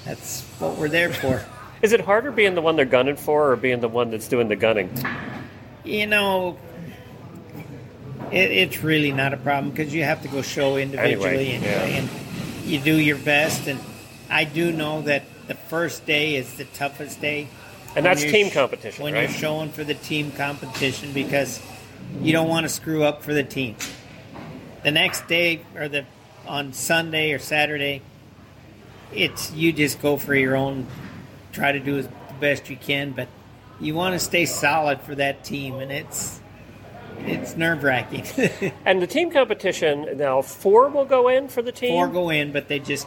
that's 0.04 0.42
what 0.58 0.76
we're 0.76 0.88
there 0.88 1.12
for. 1.12 1.44
Is 1.82 1.92
it 1.92 2.00
harder 2.00 2.30
being 2.30 2.54
the 2.54 2.62
one 2.62 2.76
they're 2.76 2.84
gunning 2.84 3.16
for, 3.16 3.50
or 3.50 3.56
being 3.56 3.80
the 3.80 3.88
one 3.88 4.10
that's 4.12 4.28
doing 4.28 4.48
the 4.48 4.54
gunning? 4.54 4.90
You 5.84 6.06
know, 6.06 6.56
it, 8.30 8.50
it's 8.52 8.82
really 8.84 9.10
not 9.10 9.32
a 9.34 9.36
problem 9.36 9.70
because 9.72 9.92
you 9.92 10.04
have 10.04 10.22
to 10.22 10.28
go 10.28 10.42
show 10.42 10.76
individually 10.76 11.50
Anyway, 11.50 11.54
and, 11.56 11.64
yeah. 11.64 11.82
and 11.82 12.08
you 12.64 12.78
do 12.78 12.94
your 12.96 13.18
best. 13.18 13.66
And 13.66 13.80
I 14.30 14.44
do 14.44 14.70
know 14.70 15.02
that 15.02 15.24
the 15.48 15.54
first 15.54 16.06
day 16.06 16.36
is 16.36 16.54
the 16.54 16.64
toughest 16.66 17.20
day. 17.20 17.48
And 17.96 18.06
that's 18.06 18.22
team 18.22 18.50
competition, 18.50 19.02
When 19.02 19.12
right? 19.14 19.28
you're 19.28 19.38
showing 19.38 19.70
for 19.70 19.84
the 19.84 19.94
team 19.94 20.30
competition 20.32 21.12
because 21.12 21.60
you 22.20 22.32
don't 22.32 22.48
want 22.48 22.64
to 22.64 22.68
screw 22.68 23.02
up 23.02 23.22
for 23.22 23.34
the 23.34 23.42
team. 23.42 23.76
The 24.82 24.90
next 24.90 25.28
day 25.28 25.60
or 25.76 25.88
the 25.88 26.04
on 26.46 26.72
Sunday 26.72 27.32
or 27.32 27.38
Saturday, 27.38 28.02
it's 29.14 29.52
you 29.52 29.72
just 29.72 30.00
go 30.02 30.16
for 30.16 30.34
your 30.34 30.56
own, 30.56 30.86
try 31.52 31.72
to 31.72 31.78
do 31.80 31.98
as 31.98 32.08
the 32.08 32.34
best 32.40 32.68
you 32.68 32.76
can, 32.76 33.12
but 33.12 33.28
you 33.80 33.94
want 33.94 34.14
to 34.14 34.18
stay 34.18 34.44
solid 34.46 35.00
for 35.00 35.14
that 35.14 35.44
team, 35.44 35.74
and 35.74 35.92
it's 35.92 36.40
it's 37.20 37.56
nerve 37.56 37.82
wracking. 37.84 38.24
And 38.84 39.00
the 39.00 39.06
team 39.06 39.30
competition 39.30 40.16
now, 40.16 40.42
four 40.42 40.88
will 40.88 41.04
go 41.04 41.28
in 41.28 41.48
for 41.48 41.62
the 41.62 41.72
team. 41.72 41.90
Four 41.90 42.08
go 42.08 42.30
in, 42.30 42.50
but 42.52 42.66
they 42.68 42.80
just 42.80 43.06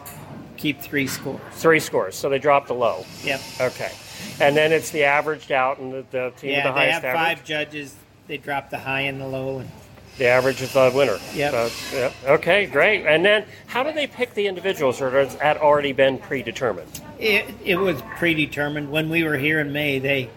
keep 0.55 0.79
three 0.79 1.07
scores. 1.07 1.41
Three 1.51 1.81
scores, 1.81 2.15
so 2.15 2.29
they 2.29 2.39
drop 2.39 2.67
the 2.67 2.73
low. 2.73 3.03
Yep. 3.23 3.41
Okay, 3.59 3.91
and 4.39 4.55
then 4.55 4.71
it's 4.71 4.91
the 4.91 5.03
averaged 5.03 5.51
out, 5.51 5.79
and 5.79 5.91
the, 5.91 6.05
the 6.11 6.33
team 6.37 6.51
with 6.51 6.59
Yeah, 6.59 6.71
the 6.71 6.79
they 6.79 6.91
have 6.91 7.03
average. 7.03 7.37
five 7.37 7.43
judges. 7.45 7.95
They 8.27 8.37
drop 8.37 8.69
the 8.69 8.79
high 8.79 9.01
and 9.01 9.19
the 9.19 9.27
low, 9.27 9.59
and 9.59 9.69
The 10.17 10.27
average 10.27 10.61
is 10.61 10.73
the 10.73 10.91
winner. 10.95 11.19
Yep. 11.33 11.51
So, 11.51 11.97
yep. 11.97 12.13
Okay, 12.25 12.65
great. 12.67 13.05
And 13.05 13.25
then, 13.25 13.45
how 13.67 13.83
do 13.83 13.91
they 13.91 14.07
pick 14.07 14.33
the 14.33 14.47
individuals, 14.47 15.01
or 15.01 15.11
has 15.11 15.35
that 15.37 15.57
already 15.57 15.91
been 15.91 16.19
predetermined? 16.19 17.01
it, 17.19 17.45
it 17.63 17.75
was 17.75 18.01
predetermined 18.17 18.91
when 18.91 19.09
we 19.09 19.23
were 19.23 19.37
here 19.37 19.59
in 19.59 19.71
May. 19.71 19.99
They 19.99 20.29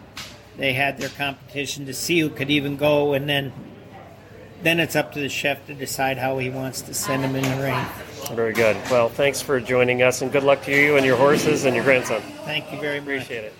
they 0.56 0.72
had 0.72 0.98
their 0.98 1.08
competition 1.10 1.86
to 1.86 1.94
see 1.94 2.18
who 2.20 2.30
could 2.30 2.50
even 2.50 2.76
go, 2.76 3.12
and 3.12 3.28
then 3.28 3.52
then 4.62 4.80
it's 4.80 4.96
up 4.96 5.12
to 5.12 5.20
the 5.20 5.28
chef 5.28 5.64
to 5.66 5.74
decide 5.74 6.18
how 6.18 6.38
he 6.38 6.50
wants 6.50 6.82
to 6.82 6.94
send 6.94 7.22
them 7.22 7.36
in 7.36 7.44
the 7.44 7.62
ring. 7.62 7.86
Very 8.34 8.52
good. 8.52 8.76
Well, 8.90 9.08
thanks 9.08 9.40
for 9.40 9.60
joining 9.60 10.02
us, 10.02 10.20
and 10.20 10.32
good 10.32 10.42
luck 10.42 10.62
to 10.64 10.72
you 10.72 10.96
and 10.96 11.06
your 11.06 11.16
horses 11.16 11.64
and 11.64 11.74
your 11.74 11.84
grandson. 11.84 12.20
Thank 12.44 12.72
you 12.72 12.80
very 12.80 13.00
much. 13.00 13.08
Appreciate 13.08 13.44
it. 13.44 13.54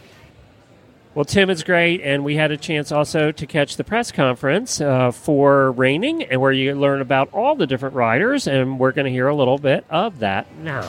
Well, 1.19 1.25
Tim 1.25 1.51
is 1.51 1.65
great, 1.65 2.01
and 2.03 2.23
we 2.23 2.37
had 2.37 2.53
a 2.53 2.57
chance 2.57 2.93
also 2.93 3.33
to 3.33 3.45
catch 3.45 3.77
the 3.77 3.83
press 3.83 4.13
conference 4.13 4.81
uh, 4.81 5.11
for 5.11 5.73
Reining, 5.73 6.23
and 6.23 6.41
where 6.41 6.53
you 6.53 6.77
learn 6.77 7.01
about 7.01 7.29
all 7.33 7.57
the 7.57 7.67
different 7.67 7.97
riders, 7.97 8.47
and 8.47 8.79
we're 8.79 8.93
going 8.93 9.07
to 9.07 9.11
hear 9.11 9.27
a 9.27 9.35
little 9.35 9.59
bit 9.59 9.85
of 9.91 10.21
that 10.21 10.47
now. 10.59 10.89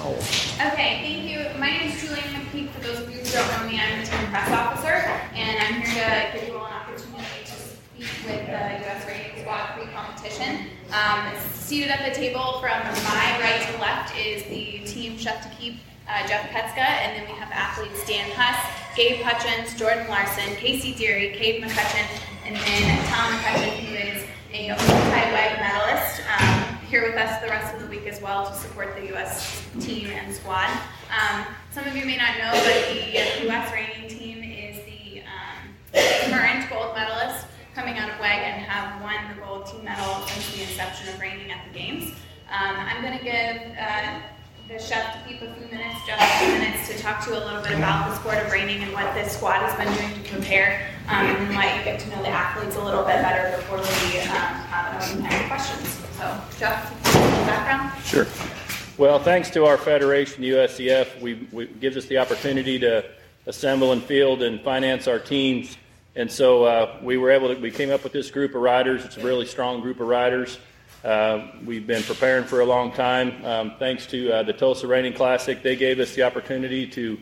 Okay, 0.67 1.01
thank 1.01 1.23
you. 1.23 1.59
My 1.59 1.71
name 1.71 1.89
is 1.89 1.99
Julian 1.99 2.25
McPeak. 2.25 2.69
For 2.69 2.81
those 2.81 2.99
of 2.99 3.09
you 3.09 3.21
who 3.21 3.31
don't 3.31 3.47
know 3.57 3.67
me, 3.71 3.79
I'm 3.79 4.01
the 4.01 4.05
team 4.05 4.27
press 4.27 4.51
officer, 4.51 5.09
and 5.33 5.63
I'm 5.63 5.81
here 5.81 6.31
to 6.31 6.37
give 6.37 6.47
you 6.47 6.59
all 6.59 6.67
an 6.67 6.73
opportunity 6.73 7.23
to 7.45 7.51
speak 7.51 8.27
with 8.27 8.45
the 8.45 8.85
U.S. 8.85 9.07
Reining 9.07 9.41
Squad 9.41 9.65
pre-competition. 9.73 10.67
Um, 10.93 11.33
seated 11.55 11.89
at 11.89 12.07
the 12.07 12.13
table 12.13 12.59
from 12.59 12.77
my 12.83 13.39
right 13.41 13.67
to 13.73 13.81
left 13.81 14.15
is 14.15 14.43
the 14.43 14.85
team 14.85 15.17
chef 15.17 15.41
d'equipe, 15.49 15.79
uh, 16.09 16.27
Jeff 16.27 16.49
Petska, 16.49 16.81
and 16.81 17.15
then 17.15 17.29
we 17.31 17.39
have 17.39 17.51
athletes 17.51 18.05
Dan 18.05 18.29
Huss, 18.31 18.57
Gabe 18.95 19.21
Hutchins, 19.21 19.77
Jordan 19.77 20.07
Larson, 20.07 20.55
Casey 20.55 20.93
Deary, 20.95 21.29
Cade 21.35 21.61
McCutcheon, 21.61 22.07
and 22.45 22.55
then 22.55 23.05
Tom 23.05 23.33
McCutcheon, 23.33 23.77
who 23.85 23.95
is 23.95 24.23
a 24.51 24.69
multi-WEG 24.69 25.59
medalist, 25.59 26.21
um, 26.39 26.77
here 26.89 27.03
with 27.03 27.15
us 27.15 27.39
the 27.41 27.47
rest 27.47 27.75
of 27.75 27.81
the 27.81 27.87
week 27.87 28.07
as 28.07 28.19
well 28.21 28.47
to 28.47 28.53
support 28.55 28.95
the 28.95 29.05
U.S. 29.09 29.63
team 29.79 30.07
and 30.07 30.33
squad. 30.33 30.69
Um, 31.13 31.45
some 31.71 31.85
of 31.85 31.95
you 31.95 32.03
may 32.05 32.17
not 32.17 32.37
know, 32.39 32.51
but 32.51 32.89
the 32.89 33.45
U.S. 33.45 33.71
reining 33.71 34.09
team 34.09 34.43
is 34.43 34.83
the 34.85 35.21
um, 35.21 36.31
current 36.31 36.67
gold 36.71 36.95
medalist 36.95 37.45
coming 37.75 37.99
out 37.99 38.09
of 38.09 38.19
WEG 38.19 38.39
and 38.39 38.65
have 38.65 38.99
won 39.03 39.15
the 39.29 39.39
gold 39.39 39.67
team 39.67 39.83
medal 39.83 40.25
since 40.25 40.55
the 40.55 40.63
inception 40.63 41.13
of 41.13 41.19
reining 41.19 41.51
at 41.51 41.63
the 41.71 41.77
games. 41.77 42.11
Um, 42.49 42.75
I'm 42.75 43.03
going 43.03 43.19
to 43.19 43.23
give 43.23 43.77
uh, 43.77 44.19
the 44.69 44.77
chef 44.77 45.27
d'equipe 45.27 45.49
a 45.49 45.53
few 45.55 45.77
minutes, 45.77 45.99
just 46.05 46.21
a 46.21 46.45
few 46.45 46.59
minutes, 46.59 46.87
to 46.87 46.97
talk 46.99 47.23
to 47.25 47.31
you 47.31 47.37
a 47.37 47.43
little 47.43 47.61
bit 47.63 47.71
about 47.71 48.07
the 48.07 48.15
sport 48.17 48.37
of 48.37 48.51
reining 48.51 48.83
and 48.83 48.93
what 48.93 49.11
this 49.15 49.35
squad 49.35 49.61
has 49.61 49.75
been 49.75 49.91
doing 49.97 50.23
to 50.23 50.31
prepare, 50.31 50.87
um, 51.07 51.25
and 51.25 51.49
then 51.49 51.55
let 51.55 51.75
you 51.75 51.83
get 51.83 51.99
to 51.99 52.09
know 52.09 52.21
the 52.21 52.29
athletes 52.29 52.75
a 52.75 52.83
little 52.83 53.03
bit 53.03 53.15
better 53.15 53.57
before 53.57 53.77
we 53.77 54.19
um, 54.19 54.27
have 54.27 54.93
an 54.93 55.09
open 55.09 55.23
time 55.23 55.41
for 55.41 55.47
questions. 55.47 55.87
So, 56.17 56.41
Jeff, 56.59 57.03
background. 57.47 58.03
Sure. 58.05 58.27
Well, 58.99 59.17
thanks 59.17 59.49
to 59.51 59.65
our 59.65 59.77
federation, 59.77 60.43
USEF, 60.43 61.19
we, 61.19 61.47
we 61.51 61.65
gives 61.65 61.97
us 61.97 62.05
the 62.05 62.19
opportunity 62.19 62.77
to 62.77 63.03
assemble 63.47 63.91
and 63.91 64.03
field 64.03 64.43
and 64.43 64.61
finance 64.61 65.07
our 65.07 65.17
teams. 65.17 65.77
And 66.15 66.31
so 66.31 66.65
uh, 66.65 66.99
we 67.01 67.17
were 67.17 67.31
able 67.31 67.55
to, 67.55 67.59
we 67.59 67.71
came 67.71 67.89
up 67.89 68.03
with 68.03 68.13
this 68.13 68.29
group 68.29 68.53
of 68.53 68.61
riders. 68.61 69.03
It's 69.03 69.17
a 69.17 69.23
really 69.23 69.47
strong 69.47 69.81
group 69.81 69.99
of 69.99 70.07
riders. 70.07 70.59
Uh, 71.03 71.47
we've 71.63 71.87
been 71.87 72.03
preparing 72.03 72.43
for 72.43 72.59
a 72.59 72.65
long 72.65 72.91
time. 72.91 73.45
Um, 73.45 73.73
thanks 73.79 74.05
to 74.07 74.31
uh, 74.31 74.43
the 74.43 74.51
Tulsa 74.51 74.85
Reining 74.85 75.13
Classic, 75.13 75.63
they 75.63 75.77
gave 75.77 75.99
us 75.99 76.13
the 76.13 76.23
opportunity 76.23 76.85
to 76.87 77.17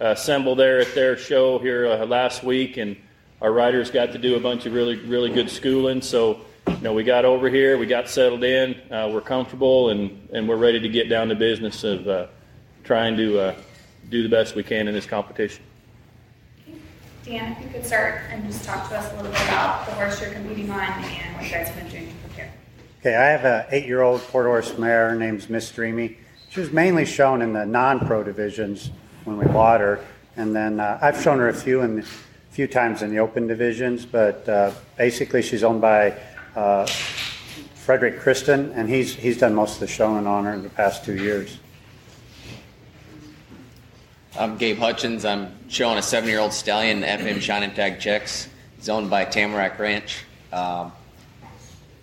uh, 0.00 0.06
assemble 0.06 0.56
there 0.56 0.80
at 0.80 0.92
their 0.96 1.16
show 1.16 1.60
here 1.60 1.86
uh, 1.86 2.04
last 2.06 2.42
week, 2.42 2.76
and 2.76 2.96
our 3.40 3.52
riders 3.52 3.88
got 3.88 4.10
to 4.12 4.18
do 4.18 4.34
a 4.34 4.40
bunch 4.40 4.66
of 4.66 4.72
really, 4.72 4.96
really 4.96 5.30
good 5.30 5.48
schooling. 5.48 6.02
So, 6.02 6.40
you 6.66 6.78
know, 6.80 6.92
we 6.92 7.04
got 7.04 7.24
over 7.24 7.48
here, 7.48 7.78
we 7.78 7.86
got 7.86 8.08
settled 8.08 8.42
in, 8.42 8.74
uh, 8.90 9.08
we're 9.12 9.20
comfortable, 9.20 9.90
and, 9.90 10.28
and 10.32 10.48
we're 10.48 10.56
ready 10.56 10.80
to 10.80 10.88
get 10.88 11.08
down 11.08 11.28
to 11.28 11.36
business 11.36 11.84
of 11.84 12.08
uh, 12.08 12.26
trying 12.82 13.16
to 13.16 13.54
do 14.08 14.24
the 14.24 14.28
best 14.28 14.56
we 14.56 14.64
can 14.64 14.88
in 14.88 14.94
this 14.94 15.06
competition. 15.06 15.62
Dan, 17.24 17.52
if 17.52 17.62
you 17.62 17.68
could 17.68 17.86
start 17.86 18.22
and 18.30 18.44
just 18.44 18.64
talk 18.64 18.88
to 18.88 18.98
us 18.98 19.12
a 19.12 19.16
little 19.16 19.30
bit 19.30 19.42
about 19.42 19.86
the 19.86 19.92
horse 19.92 20.20
you're 20.20 20.32
competing 20.32 20.68
on 20.70 20.80
and 20.80 21.36
what 21.36 21.44
you 21.44 21.50
guys 21.52 21.68
have 21.68 21.76
been 21.76 21.88
doing. 21.88 22.09
Okay, 23.00 23.16
I 23.16 23.30
have 23.30 23.46
an 23.46 23.64
eight-year-old 23.70 24.20
quarter 24.24 24.50
horse 24.50 24.76
mare 24.76 25.14
named 25.14 25.48
Miss 25.48 25.70
Dreamy. 25.70 26.18
She 26.50 26.60
was 26.60 26.70
mainly 26.70 27.06
shown 27.06 27.40
in 27.40 27.54
the 27.54 27.64
non-pro 27.64 28.22
divisions 28.22 28.90
when 29.24 29.38
we 29.38 29.46
bought 29.46 29.80
her, 29.80 30.04
and 30.36 30.54
then 30.54 30.80
uh, 30.80 30.98
I've 31.00 31.18
shown 31.18 31.38
her 31.38 31.48
a 31.48 31.54
few 31.54 31.80
in 31.80 32.00
a 32.00 32.02
few 32.50 32.66
times 32.66 33.00
in 33.00 33.08
the 33.08 33.18
open 33.18 33.46
divisions. 33.46 34.04
But 34.04 34.46
uh, 34.46 34.72
basically, 34.98 35.40
she's 35.40 35.64
owned 35.64 35.80
by 35.80 36.14
uh, 36.54 36.84
Frederick 37.74 38.20
Kristen, 38.20 38.70
and 38.72 38.86
he's 38.86 39.14
he's 39.14 39.38
done 39.38 39.54
most 39.54 39.76
of 39.76 39.80
the 39.80 39.86
showing 39.86 40.26
on 40.26 40.44
her 40.44 40.52
in 40.52 40.62
the 40.62 40.68
past 40.68 41.02
two 41.02 41.16
years. 41.16 41.58
I'm 44.38 44.58
Gabe 44.58 44.76
Hutchins. 44.76 45.24
I'm 45.24 45.54
showing 45.70 45.96
a 45.96 46.02
seven-year-old 46.02 46.52
stallion, 46.52 47.00
FM 47.00 47.40
Shining 47.40 47.70
Tag 47.70 47.98
Checks. 47.98 48.48
He's 48.76 48.90
owned 48.90 49.08
by 49.08 49.24
Tamarack 49.24 49.78
Ranch. 49.78 50.26
Um, 50.52 50.92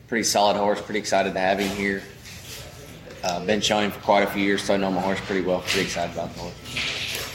pretty 0.08 0.24
solid 0.24 0.56
horse. 0.56 0.82
Pretty 0.82 1.00
excited 1.00 1.34
to 1.34 1.40
have 1.40 1.60
him 1.60 1.76
here. 1.76 2.02
Uh, 3.24 3.46
been 3.46 3.62
showing 3.62 3.86
him 3.86 3.92
for 3.92 4.00
quite 4.00 4.24
a 4.24 4.28
few 4.28 4.42
years, 4.42 4.64
so 4.64 4.74
I 4.74 4.78
know 4.78 4.90
my 4.92 5.02
horse 5.02 5.20
pretty 5.22 5.46
well. 5.46 5.62
Pretty 5.62 5.82
excited 5.82 6.14
about 6.14 6.34
the 6.34 6.40
horse. 6.40 7.30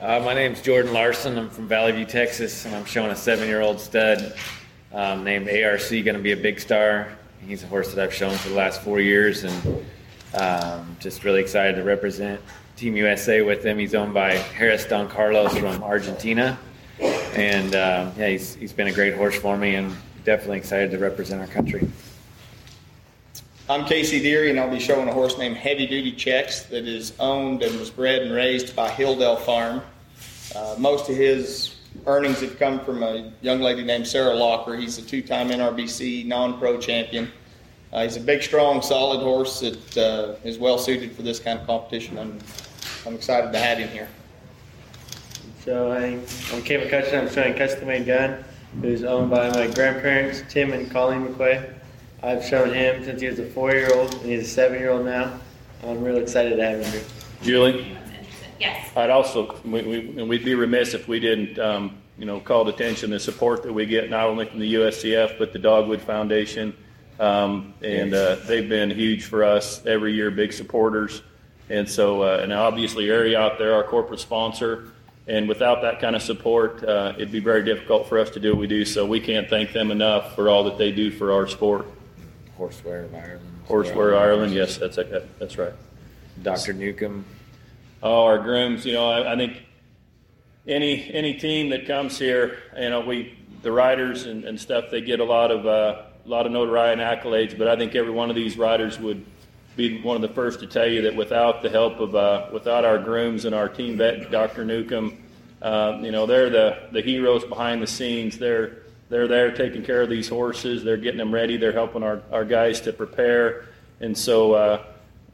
Uh, 0.00 0.20
my 0.24 0.34
name's 0.34 0.60
Jordan 0.60 0.92
Larson. 0.92 1.38
I'm 1.38 1.48
from 1.48 1.68
Valley 1.68 1.92
View, 1.92 2.04
Texas, 2.04 2.64
and 2.64 2.74
I'm 2.74 2.84
showing 2.84 3.12
a 3.12 3.16
seven-year-old 3.16 3.78
stud 3.78 4.34
um, 4.92 5.22
named 5.22 5.48
ARC. 5.48 5.88
Going 5.90 6.04
to 6.14 6.18
be 6.18 6.32
a 6.32 6.36
big 6.36 6.58
star. 6.58 7.16
He's 7.46 7.62
a 7.62 7.66
horse 7.68 7.94
that 7.94 8.02
I've 8.02 8.14
shown 8.14 8.36
for 8.36 8.48
the 8.48 8.56
last 8.56 8.82
four 8.82 9.00
years, 9.00 9.44
and 9.44 9.84
um, 10.34 10.96
just 10.98 11.22
really 11.22 11.40
excited 11.40 11.76
to 11.76 11.84
represent 11.84 12.40
Team 12.76 12.96
USA 12.96 13.42
with 13.42 13.64
him. 13.64 13.78
He's 13.78 13.94
owned 13.94 14.14
by 14.14 14.34
Harris 14.34 14.86
Don 14.86 15.08
Carlos 15.08 15.56
from 15.56 15.84
Argentina, 15.84 16.58
and 16.98 17.74
uh, 17.74 18.10
yeah, 18.16 18.28
he's 18.28 18.56
he's 18.56 18.72
been 18.72 18.88
a 18.88 18.92
great 18.92 19.14
horse 19.14 19.36
for 19.36 19.56
me, 19.56 19.76
and 19.76 19.94
definitely 20.24 20.58
excited 20.58 20.90
to 20.90 20.98
represent 20.98 21.40
our 21.40 21.46
country. 21.46 21.88
I'm 23.68 23.84
Casey 23.84 24.20
Deary, 24.22 24.50
and 24.50 24.58
I'll 24.58 24.70
be 24.70 24.80
showing 24.80 25.08
a 25.08 25.12
horse 25.12 25.38
named 25.38 25.56
Heavy 25.56 25.86
Duty 25.86 26.12
Chex 26.12 26.68
that 26.68 26.86
is 26.86 27.12
owned 27.18 27.62
and 27.62 27.78
was 27.78 27.90
bred 27.90 28.22
and 28.22 28.32
raised 28.32 28.74
by 28.76 28.90
Hilldale 28.90 29.40
Farm. 29.40 29.82
Uh, 30.54 30.74
most 30.78 31.08
of 31.08 31.16
his 31.16 31.76
earnings 32.06 32.40
have 32.40 32.58
come 32.58 32.80
from 32.80 33.02
a 33.02 33.32
young 33.40 33.60
lady 33.60 33.82
named 33.82 34.06
Sarah 34.06 34.34
Locker. 34.34 34.76
He's 34.76 34.98
a 34.98 35.02
two 35.02 35.22
time 35.22 35.48
NRBC 35.48 36.26
non 36.26 36.58
pro 36.58 36.78
champion. 36.78 37.30
Uh, 37.92 38.04
he's 38.04 38.16
a 38.16 38.20
big, 38.20 38.42
strong, 38.42 38.80
solid 38.80 39.20
horse 39.20 39.60
that 39.60 39.98
uh, 39.98 40.34
is 40.44 40.58
well 40.58 40.78
suited 40.78 41.12
for 41.12 41.22
this 41.22 41.38
kind 41.38 41.58
of 41.58 41.66
competition. 41.66 42.18
I'm, 42.18 42.38
I'm 43.06 43.14
excited 43.14 43.52
to 43.52 43.58
have 43.58 43.78
him 43.78 43.88
here. 43.88 44.08
So 45.64 45.92
I, 45.92 46.18
I'm 46.54 46.62
Cade 46.62 46.80
McCutcheon. 46.80 47.20
I'm 47.20 47.30
showing 47.30 47.54
Custom 47.54 47.86
Made 47.86 48.06
Gun, 48.06 48.44
who's 48.80 49.04
owned 49.04 49.30
by 49.30 49.50
my 49.50 49.66
grandparents, 49.68 50.42
Tim 50.48 50.72
and 50.72 50.90
Colleen 50.90 51.26
McQuay. 51.26 51.72
I've 52.22 52.44
shown 52.44 52.72
him 52.72 53.04
since 53.04 53.20
he 53.20 53.26
was 53.26 53.38
a 53.38 53.46
four-year-old, 53.46 54.14
and 54.14 54.22
he's 54.24 54.42
a 54.42 54.50
seven-year-old 54.50 55.04
now. 55.04 55.38
I'm 55.84 56.02
real 56.02 56.18
excited 56.18 56.56
to 56.56 56.64
have 56.64 56.80
him 56.80 56.92
here. 56.92 57.02
Julie? 57.42 57.96
Yes. 58.60 58.96
I'd 58.96 59.10
also, 59.10 59.60
we, 59.64 59.82
we, 59.82 59.98
and 60.20 60.28
we'd 60.28 60.44
be 60.44 60.54
remiss 60.54 60.94
if 60.94 61.08
we 61.08 61.18
didn't, 61.18 61.58
um, 61.58 61.98
you 62.16 62.24
know, 62.24 62.38
call 62.38 62.64
to 62.64 62.70
attention 62.70 63.10
the 63.10 63.18
support 63.18 63.64
that 63.64 63.72
we 63.72 63.86
get 63.86 64.08
not 64.08 64.28
only 64.28 64.46
from 64.46 64.60
the 64.60 64.74
USEF 64.74 65.36
but 65.38 65.52
the 65.52 65.58
Dogwood 65.58 66.00
Foundation, 66.00 66.74
um, 67.18 67.74
and 67.82 68.14
uh, 68.14 68.36
they've 68.46 68.68
been 68.68 68.90
huge 68.90 69.24
for 69.24 69.42
us 69.42 69.84
every 69.84 70.14
year, 70.14 70.30
big 70.30 70.52
supporters, 70.52 71.22
and 71.70 71.88
so, 71.88 72.22
uh, 72.22 72.40
and 72.42 72.52
obviously, 72.52 73.10
Area 73.10 73.40
out 73.40 73.58
there, 73.58 73.74
our 73.74 73.82
corporate 73.82 74.20
sponsor, 74.20 74.92
and 75.26 75.48
without 75.48 75.82
that 75.82 76.00
kind 76.00 76.16
of 76.16 76.22
support, 76.22 76.82
uh, 76.82 77.12
it'd 77.16 77.30
be 77.30 77.40
very 77.40 77.64
difficult 77.64 78.08
for 78.08 78.18
us 78.18 78.30
to 78.30 78.40
do 78.40 78.50
what 78.50 78.58
we 78.58 78.66
do. 78.66 78.84
So 78.84 79.06
we 79.06 79.20
can't 79.20 79.48
thank 79.48 79.72
them 79.72 79.90
enough 79.90 80.34
for 80.34 80.48
all 80.48 80.64
that 80.64 80.78
they 80.78 80.90
do 80.90 81.10
for 81.10 81.32
our 81.32 81.46
sport. 81.46 81.86
Horseware 82.58 83.04
of 83.04 83.14
Ireland. 83.14 83.40
Horseware 83.68 84.18
Ireland, 84.18 84.52
yes, 84.52 84.76
that's 84.76 84.98
that's 85.38 85.58
right. 85.58 85.72
Dr. 86.42 86.72
Newcomb. 86.72 87.24
Oh, 88.02 88.24
our 88.24 88.38
grooms. 88.38 88.84
You 88.84 88.94
know, 88.94 89.08
I, 89.08 89.32
I 89.32 89.36
think 89.36 89.62
any 90.66 91.12
any 91.12 91.34
team 91.34 91.70
that 91.70 91.86
comes 91.86 92.18
here, 92.18 92.58
you 92.76 92.90
know, 92.90 93.00
we 93.00 93.38
the 93.62 93.70
riders 93.70 94.26
and, 94.26 94.44
and 94.44 94.60
stuff, 94.60 94.86
they 94.90 95.00
get 95.00 95.20
a 95.20 95.24
lot 95.24 95.50
of 95.50 95.66
uh, 95.66 96.02
a 96.24 96.28
lot 96.28 96.46
of 96.46 96.52
notoriety 96.52 97.00
and 97.00 97.20
accolades. 97.20 97.56
But 97.56 97.68
I 97.68 97.76
think 97.76 97.94
every 97.94 98.12
one 98.12 98.28
of 98.28 98.36
these 98.36 98.56
riders 98.56 98.98
would 98.98 99.24
be 99.76 100.00
one 100.02 100.16
of 100.16 100.22
the 100.22 100.34
first 100.34 100.60
to 100.60 100.66
tell 100.66 100.86
you 100.86 101.02
that 101.02 101.16
without 101.16 101.62
the 101.62 101.70
help 101.70 102.00
of 102.00 102.14
uh, 102.14 102.48
without 102.52 102.84
our 102.84 102.98
grooms 102.98 103.44
and 103.44 103.54
our 103.54 103.68
team 103.68 103.96
vet, 103.96 104.30
Dr. 104.30 104.64
Newcomb, 104.64 105.22
uh, 105.60 105.98
you 106.02 106.10
know, 106.10 106.26
they're 106.26 106.50
the 106.50 106.88
the 106.92 107.00
heroes 107.00 107.44
behind 107.44 107.82
the 107.82 107.86
scenes. 107.86 108.38
They're 108.38 108.82
they're 109.12 109.28
there 109.28 109.50
taking 109.50 109.84
care 109.84 110.00
of 110.00 110.08
these 110.08 110.28
horses. 110.28 110.82
They're 110.82 110.96
getting 110.96 111.18
them 111.18 111.34
ready. 111.34 111.58
They're 111.58 111.72
helping 111.72 112.02
our, 112.02 112.22
our 112.32 112.46
guys 112.46 112.80
to 112.82 112.94
prepare. 112.94 113.66
And 114.00 114.16
so, 114.16 114.54
uh, 114.54 114.84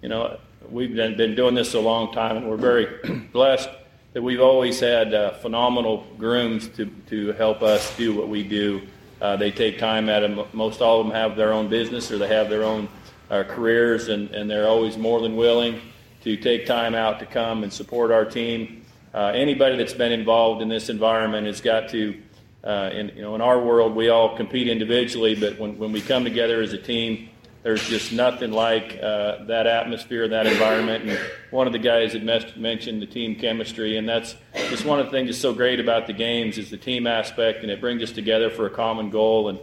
you 0.03 0.09
know, 0.09 0.37
we've 0.69 0.95
been, 0.95 1.17
been 1.17 1.37
doing 1.37 1.55
this 1.55 1.75
a 1.75 1.81
long 1.81 2.13
time, 2.13 2.37
and 2.37 2.51
we're 2.51 2.57
very 2.57 2.89
blessed 3.33 3.71
that 4.15 4.23
we've 4.23 4.41
always 4.41 4.81
had 4.81 5.15
uh, 5.15 5.31
phenomenal 5.35 6.05
grooms 6.19 6.69
to, 6.71 6.87
to 7.09 7.33
help 7.35 7.63
us 7.63 7.97
do 7.97 8.17
what 8.17 8.29
we 8.29 8.43
do. 8.43 8.83
Uh, 9.21 9.37
they 9.37 9.53
take 9.53 9.79
time 9.79 10.09
at 10.09 10.21
them. 10.21 10.45
Most 10.53 10.83
all 10.83 11.01
of 11.01 11.07
them 11.07 11.15
have 11.15 11.37
their 11.37 11.53
own 11.53 11.69
business 11.69 12.11
or 12.11 12.19
they 12.19 12.27
have 12.27 12.51
their 12.51 12.65
own 12.65 12.89
uh, 13.31 13.45
careers, 13.45 14.09
and, 14.09 14.31
and 14.31 14.51
they're 14.51 14.69
always 14.69 14.97
more 14.97 15.21
than 15.21 15.37
willing 15.37 15.81
to 16.23 16.37
take 16.37 16.67
time 16.67 16.95
out 16.95 17.19
to 17.21 17.27
come 17.27 17.63
and 17.63 17.73
support 17.73 18.11
our 18.11 18.25
team. 18.25 18.85
Uh, 19.15 19.33
anybody 19.35 19.77
that's 19.77 19.95
been 19.95 20.13
involved 20.13 20.63
in 20.63 20.69
this 20.69 20.89
environment 20.89 21.47
has 21.47 21.61
got 21.61 21.89
to, 21.89 22.21
uh, 22.65 22.91
in, 22.93 23.09
you 23.17 23.23
know, 23.23 23.35
in 23.35 23.41
our 23.41 23.61
world, 23.61 23.95
we 23.95 24.09
all 24.09 24.37
compete 24.37 24.69
individually, 24.69 25.35
but 25.35 25.59
when, 25.59 25.79
when 25.79 25.93
we 25.93 26.01
come 26.01 26.25
together 26.25 26.61
as 26.61 26.73
a 26.73 26.79
team, 26.79 27.29
there's 27.63 27.87
just 27.89 28.13
nothing 28.13 28.53
like 28.53 28.99
uh, 29.03 29.45
that 29.45 29.67
atmosphere, 29.67 30.29
that 30.29 30.47
environment. 30.47 31.09
And 31.09 31.19
one 31.51 31.67
of 31.67 31.73
the 31.73 31.79
guys 31.79 32.13
had 32.13 32.25
mes- 32.25 32.57
mentioned 32.57 33.03
the 33.03 33.07
team 33.07 33.35
chemistry, 33.35 33.97
and 33.97 34.09
that's 34.09 34.37
just 34.71 34.85
one 34.85 35.01
of 35.01 35.07
the 35.07 35.13
things 35.13 35.29
that's 35.29 35.39
so 35.39 35.53
great 35.53 35.81
about 35.81 36.07
the 36.07 36.13
games 36.13 36.57
is 36.57 36.71
the 36.71 36.77
team 36.77 37.07
aspect, 37.07 37.63
and 37.63 37.71
it 37.71 37.81
brings 37.81 38.03
us 38.03 38.13
together 38.13 38.49
for 38.49 38.67
a 38.67 38.71
common 38.71 39.11
goal. 39.11 39.49
And, 39.49 39.59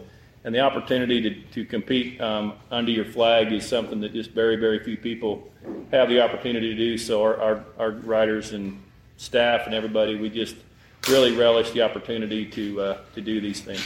and 0.46 0.54
the 0.54 0.60
opportunity 0.60 1.20
to, 1.20 1.34
to 1.52 1.64
compete 1.64 2.20
um, 2.20 2.54
under 2.70 2.92
your 2.92 3.04
flag 3.04 3.52
is 3.52 3.66
something 3.68 4.00
that 4.00 4.12
just 4.12 4.30
very, 4.30 4.54
very 4.54 4.78
few 4.78 4.96
people 4.96 5.50
have 5.90 6.08
the 6.08 6.20
opportunity 6.20 6.68
to 6.68 6.76
do. 6.76 6.96
So 6.96 7.20
our, 7.24 7.36
our, 7.36 7.64
our 7.80 7.90
riders 7.90 8.52
and 8.52 8.80
staff 9.16 9.66
and 9.66 9.74
everybody, 9.74 10.14
we 10.14 10.30
just 10.30 10.54
really 11.08 11.36
relish 11.36 11.72
the 11.72 11.82
opportunity 11.82 12.46
to, 12.46 12.80
uh, 12.80 12.98
to 13.16 13.20
do 13.20 13.40
these 13.40 13.60
things. 13.60 13.84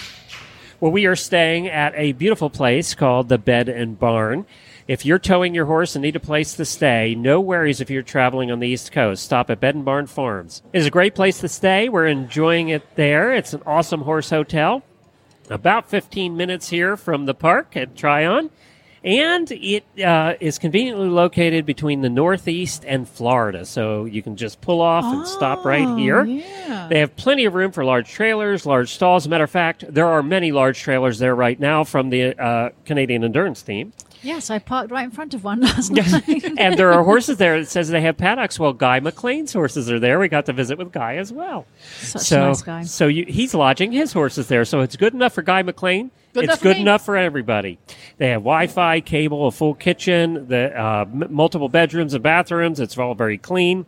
Well, 0.81 0.93
we 0.93 1.07
are 1.07 1.17
staying 1.17 1.69
at 1.69 1.95
a 1.97 2.13
beautiful 2.13 2.51
place 2.51 2.95
called 2.95 3.31
the 3.31 3.39
Bed 3.39 3.71
and 3.71 3.99
Barn. 3.99 4.45
If 4.87 5.07
you're 5.07 5.19
towing 5.19 5.55
your 5.55 5.65
horse 5.65 5.97
and 5.97 6.03
need 6.03 6.17
a 6.17 6.21
place 6.21 6.55
to 6.57 6.67
stay, 6.67 7.15
no 7.15 7.41
worries 7.41 7.81
if 7.81 7.89
you're 7.89 8.03
traveling 8.03 8.51
on 8.51 8.61
the 8.61 8.69
East 8.69 8.93
Coast. 8.93 9.23
Stop 9.23 9.49
at 9.49 9.61
Bed 9.61 9.77
and 9.77 9.85
Barn 9.85 10.07
Farms. 10.07 10.63
It's 10.75 10.87
a 10.87 10.91
great 10.91 11.15
place 11.15 11.41
to 11.41 11.49
stay. 11.49 11.89
We're 11.89 12.07
enjoying 12.07 12.69
it 12.69 12.97
there. 12.97 13.33
It's 13.33 13.55
an 13.55 13.63
awesome 13.65 14.03
horse 14.03 14.29
hotel. 14.29 14.83
About 15.51 15.91
15 15.91 16.37
minutes 16.37 16.69
here 16.69 16.97
from 16.97 17.27
the 17.27 17.35
park 17.35 17.77
at 17.77 17.97
Tryon. 17.97 18.51
And 19.03 19.51
it 19.51 19.85
uh, 20.05 20.35
is 20.41 20.59
conveniently 20.59 21.09
located 21.09 21.65
between 21.65 22.03
the 22.03 22.11
Northeast 22.11 22.85
and 22.87 23.09
Florida. 23.09 23.65
So 23.65 24.05
you 24.05 24.23
can 24.23 24.37
just 24.37 24.61
pull 24.61 24.83
off 24.83 25.05
and 25.05 25.27
stop 25.27 25.65
right 25.65 25.99
here. 25.99 26.25
yeah. 26.25 26.87
They 26.89 27.01
have 27.01 27.17
plenty 27.17 27.47
of 27.47 27.55
room 27.55 27.73
for 27.73 27.83
large 27.85 28.11
trailers, 28.11 28.67
large 28.67 28.93
stalls. 28.93 29.23
As 29.23 29.27
a 29.27 29.31
matter 29.31 29.45
of 29.45 29.51
fact, 29.51 29.85
there 29.89 30.07
are 30.07 30.23
many 30.23 30.53
large 30.53 30.79
trailers 30.79 31.19
there 31.19 31.35
right 31.35 31.59
now 31.59 31.83
from 31.83 32.11
the 32.11 32.39
uh, 32.39 32.71
Canadian 32.85 33.25
Endurance 33.25 33.63
team. 33.63 33.93
Yes, 34.23 34.51
I 34.51 34.59
parked 34.59 34.91
right 34.91 35.05
in 35.05 35.11
front 35.11 35.35
of 35.35 35.45
one 35.45 35.61
last 35.61 35.91
night. 35.93 36.45
and 36.59 36.79
there 36.79 36.93
are 36.93 37.03
horses 37.03 37.39
there 37.39 37.59
that 37.59 37.68
says 37.68 37.89
they 37.89 38.01
have 38.03 38.16
paddocks. 38.16 38.59
Well, 38.59 38.73
Guy 38.73 39.01
McLean's 39.01 39.53
horses 39.53 39.91
are 39.91 39.99
there. 39.99 40.18
We 40.18 40.29
got 40.29 40.47
to 40.47 40.53
visit 40.53 40.79
with 40.79 40.93
Guy 40.93 41.16
as 41.16 41.33
well. 41.33 41.66
Such 42.01 42.23
a 42.23 42.25
so, 42.25 42.47
nice 42.49 42.62
guy. 42.62 42.83
So 42.85 43.07
you, 43.07 43.25
he's 43.27 43.55
lodging 43.55 43.93
his 43.93 44.12
horses 44.12 44.49
there. 44.49 44.64
So 44.64 44.81
it's 44.81 44.97
good 44.97 45.14
enough 45.14 45.33
for 45.33 45.43
Guy 45.43 45.62
McLean. 45.62 46.11
Good 46.33 46.45
it's 46.45 46.53
enough 46.53 46.62
good 46.62 46.77
enough 46.77 47.05
for 47.05 47.16
everybody. 47.16 47.79
They 48.18 48.29
have 48.31 48.43
Wi-Fi, 48.43 49.01
cable, 49.01 49.47
a 49.49 49.51
full 49.51 49.75
kitchen, 49.75 50.47
the 50.49 50.79
uh, 50.81 51.01
m- 51.03 51.27
multiple 51.31 51.68
bedrooms 51.68 52.14
and 52.14 52.23
bathrooms. 52.23 52.79
It's 52.79 52.97
all 52.97 53.14
very 53.14 53.39
clean. 53.39 53.87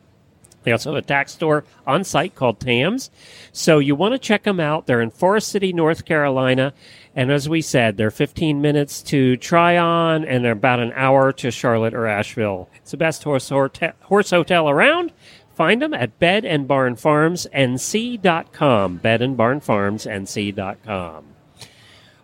They 0.64 0.72
also 0.72 0.94
have 0.94 1.02
a 1.02 1.06
tack 1.06 1.28
store 1.28 1.64
on 1.86 2.04
site 2.04 2.34
called 2.34 2.60
Tams. 2.60 3.10
So 3.52 3.78
you 3.78 3.94
want 3.94 4.12
to 4.14 4.18
check 4.18 4.44
them 4.44 4.60
out. 4.60 4.86
They're 4.86 5.00
in 5.00 5.10
Forest 5.10 5.48
City, 5.48 5.72
North 5.72 6.04
Carolina. 6.04 6.72
And 7.14 7.30
as 7.30 7.48
we 7.48 7.60
said, 7.60 7.96
they're 7.96 8.10
15 8.10 8.60
minutes 8.60 9.02
to 9.02 9.36
Tryon 9.36 10.24
and 10.24 10.44
they're 10.44 10.52
about 10.52 10.80
an 10.80 10.92
hour 10.94 11.32
to 11.32 11.50
Charlotte 11.50 11.94
or 11.94 12.06
Asheville. 12.06 12.70
It's 12.76 12.92
the 12.92 12.96
best 12.96 13.22
horse, 13.22 13.50
horte- 13.50 13.94
horse 14.02 14.30
hotel 14.30 14.68
around. 14.68 15.12
Find 15.54 15.82
them 15.82 15.92
at 15.92 16.18
Bed 16.18 16.46
and 16.46 16.66
Barn 16.66 16.96
Farms 16.96 17.46
NC.com. 17.54 18.96
Bed 18.96 19.20
and 19.20 19.36
Barn 19.36 19.60
Farms 19.60 20.06
NC.com. 20.06 21.26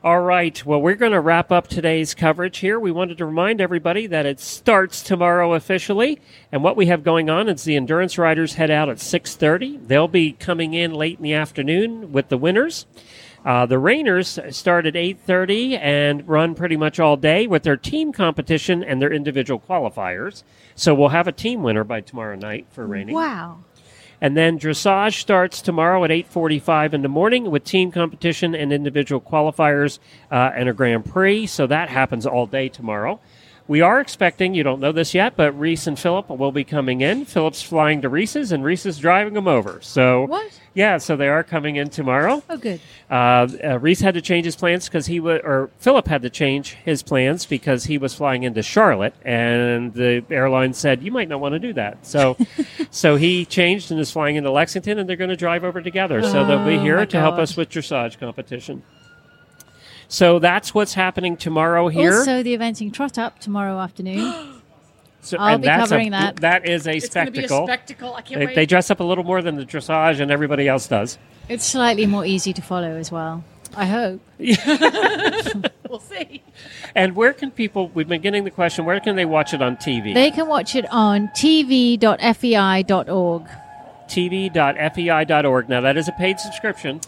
All 0.03 0.21
right. 0.21 0.65
Well, 0.65 0.81
we're 0.81 0.95
going 0.95 1.13
to 1.13 1.21
wrap 1.21 1.51
up 1.51 1.67
today's 1.67 2.15
coverage 2.15 2.59
here. 2.59 2.79
We 2.79 2.93
wanted 2.93 3.19
to 3.19 3.27
remind 3.27 3.61
everybody 3.61 4.07
that 4.07 4.27
it 4.27 4.39
starts 4.39 5.03
tomorrow 5.03 5.55
officially, 5.55 6.21
and 6.53 6.63
what 6.63 6.77
we 6.77 6.87
have 6.87 7.03
going 7.03 7.29
on 7.29 7.49
is 7.49 7.65
the 7.65 7.75
endurance 7.75 8.17
riders 8.17 8.55
head 8.55 8.71
out 8.71 8.89
at 8.89 8.99
6:30. 8.99 9.89
They'll 9.89 10.07
be 10.07 10.33
coming 10.33 10.73
in 10.73 10.95
late 10.95 11.19
in 11.19 11.25
the 11.25 11.35
afternoon 11.35 12.13
with 12.13 12.29
the 12.29 12.39
winners. 12.39 12.87
Uh, 13.49 13.65
the 13.65 13.77
Reiners 13.77 14.53
start 14.53 14.85
at 14.85 14.95
8:30 14.95 15.79
and 15.79 16.29
run 16.29 16.55
pretty 16.55 16.77
much 16.77 17.01
all 17.01 17.17
day 17.17 17.47
with 17.47 17.63
their 17.63 17.79
team 17.79 18.13
competition 18.13 18.85
and 18.85 19.01
their 19.01 19.11
individual 19.11 19.59
qualifiers. 19.59 20.43
So 20.75 20.95
we'll 20.95 21.09
have 21.09 21.27
a 21.27 21.33
team 21.33 21.63
winner 21.63 21.83
by 21.83 22.03
tomorrow 22.03 22.37
night 22.37 22.67
for 22.71 22.87
reining. 22.87 23.15
Wow. 23.15 23.61
And 24.21 24.37
then 24.37 24.59
dressage 24.59 25.15
starts 25.15 25.63
tomorrow 25.63 26.05
at 26.05 26.11
8:45 26.11 26.93
in 26.93 27.01
the 27.01 27.09
morning 27.09 27.51
with 27.51 27.65
team 27.65 27.91
competition 27.91 28.55
and 28.55 28.71
individual 28.71 29.19
qualifiers 29.19 29.99
uh, 30.31 30.51
and 30.55 30.69
a 30.69 30.75
Grand 30.75 31.07
Prix. 31.07 31.47
So 31.47 31.67
that 31.69 31.89
happens 31.89 32.27
all 32.27 32.45
day 32.45 32.69
tomorrow. 32.69 33.19
We 33.69 33.83
are 33.83 34.01
expecting, 34.01 34.55
you 34.55 34.63
don't 34.63 34.81
know 34.81 34.93
this 34.93 35.13
yet, 35.13 35.37
but 35.37 35.53
Reese 35.53 35.87
and 35.87 35.99
Philip 35.99 36.31
will 36.31 36.53
be 36.53 36.65
coming 36.65 37.03
in. 37.03 37.27
Philip's 37.27 37.61
flying 37.63 38.01
to 38.01 38.09
Reese's 38.09 38.51
and 38.51 38.65
Reese 38.65 38.87
is 38.87 38.99
driving 38.99 39.35
them 39.35 39.47
over. 39.47 39.79
So 39.83 40.23
What? 40.27 40.59
Yeah, 40.73 40.97
so 40.97 41.17
they 41.17 41.29
are 41.29 41.43
coming 41.45 41.77
in 41.77 41.91
tomorrow. 41.91 42.43
Oh, 42.49 42.57
good. 42.57 42.81
Uh, 43.11 43.47
uh, 43.63 43.79
Reese 43.79 44.01
had 44.01 44.15
to 44.15 44.23
change 44.23 44.47
his 44.47 44.57
plans 44.57 44.89
because 44.89 45.05
he 45.07 45.21
was, 45.21 45.41
or 45.45 45.69
Philip 45.81 46.07
had 46.09 46.23
to 46.23 46.31
change 46.31 46.75
his 46.85 47.03
plans 47.03 47.45
because 47.45 47.85
he 47.85 47.99
was 47.99 48.15
flying 48.15 48.45
into 48.45 48.63
Charlotte, 48.63 49.15
and 49.23 49.93
the 49.93 50.25
airline 50.31 50.73
said 50.73 51.03
you 51.03 51.11
might 51.11 51.29
not 51.29 51.41
want 51.41 51.53
to 51.53 51.59
do 51.59 51.73
that. 51.75 52.07
So, 52.07 52.37
so 52.91 53.17
he 53.17 53.45
changed 53.45 53.91
and 53.91 54.01
is 54.01 54.11
flying 54.11 54.37
into 54.37 54.51
Lexington, 54.51 54.99
and 54.99 55.09
they're 55.09 55.17
going 55.17 55.31
to 55.31 55.37
drive 55.37 55.65
over 55.65 55.83
together. 55.83 56.23
So 56.23 56.47
they'll 56.47 56.65
be 56.65 56.77
Oh, 56.77 56.83
here 56.83 57.05
to 57.05 57.19
help 57.19 57.37
us 57.39 57.57
with 57.57 57.69
dressage 57.71 58.19
competition. 58.19 58.83
So 60.09 60.39
that's 60.39 60.75
what's 60.75 60.95
happening 60.95 61.37
tomorrow 61.37 61.89
here. 61.89 62.19
Also, 62.19 62.43
the 62.43 62.57
eventing 62.57 62.93
trot 62.93 63.19
up 63.19 63.39
tomorrow 63.39 63.79
afternoon. 63.79 64.55
So, 65.21 65.37
I'll 65.37 65.55
and 65.55 65.63
be 65.63 65.67
that's 65.67 65.91
covering 65.91 66.09
a, 66.09 66.11
that. 66.13 66.37
That 66.37 66.67
is 66.67 66.87
a 66.87 66.97
It's 66.97 67.09
gonna 67.09 67.33
be 67.33 67.41
a 67.41 67.49
spectacle. 67.49 67.67
spectacle. 67.67 68.15
I 68.15 68.23
can't 68.23 68.39
they, 68.39 68.47
wait. 68.47 68.55
they 68.55 68.67
dress 68.67 68.89
up 68.89 69.01
a 69.01 69.05
little 69.05 69.25
more 69.25 69.43
than 69.43 69.57
the 69.57 69.65
dressage 69.65 70.21
and 70.21 70.31
everybody 70.31 70.69
else 70.69 70.87
does. 70.87 71.19
It's 71.49 71.67
slightly 71.67 72.07
more 72.07 72.25
easy 72.25 72.53
to 72.53 72.63
follow 72.63 72.97
as 72.97 73.11
well. 73.11 73.43
I 73.77 73.87
hope. 73.87 74.21
we'll 74.39 75.99
see. 75.99 76.43
And 76.95 77.17
where 77.17 77.33
can 77.33 77.51
people? 77.51 77.89
We've 77.89 78.09
been 78.09 78.23
getting 78.23 78.45
the 78.45 78.51
question: 78.53 78.85
Where 78.85 79.01
can 79.01 79.17
they 79.17 79.25
watch 79.25 79.53
it 79.53 79.61
on 79.61 79.77
TV? 79.77 80.15
They 80.15 80.31
can 80.31 80.47
watch 80.47 80.77
it 80.77 80.87
on 80.91 81.29
tv.fei.org. 81.29 83.43
tv.fei.org. 84.09 85.69
Now 85.69 85.81
that 85.81 85.97
is 85.97 86.09
a 86.09 86.13
paid 86.13 86.39
subscription. 86.39 87.01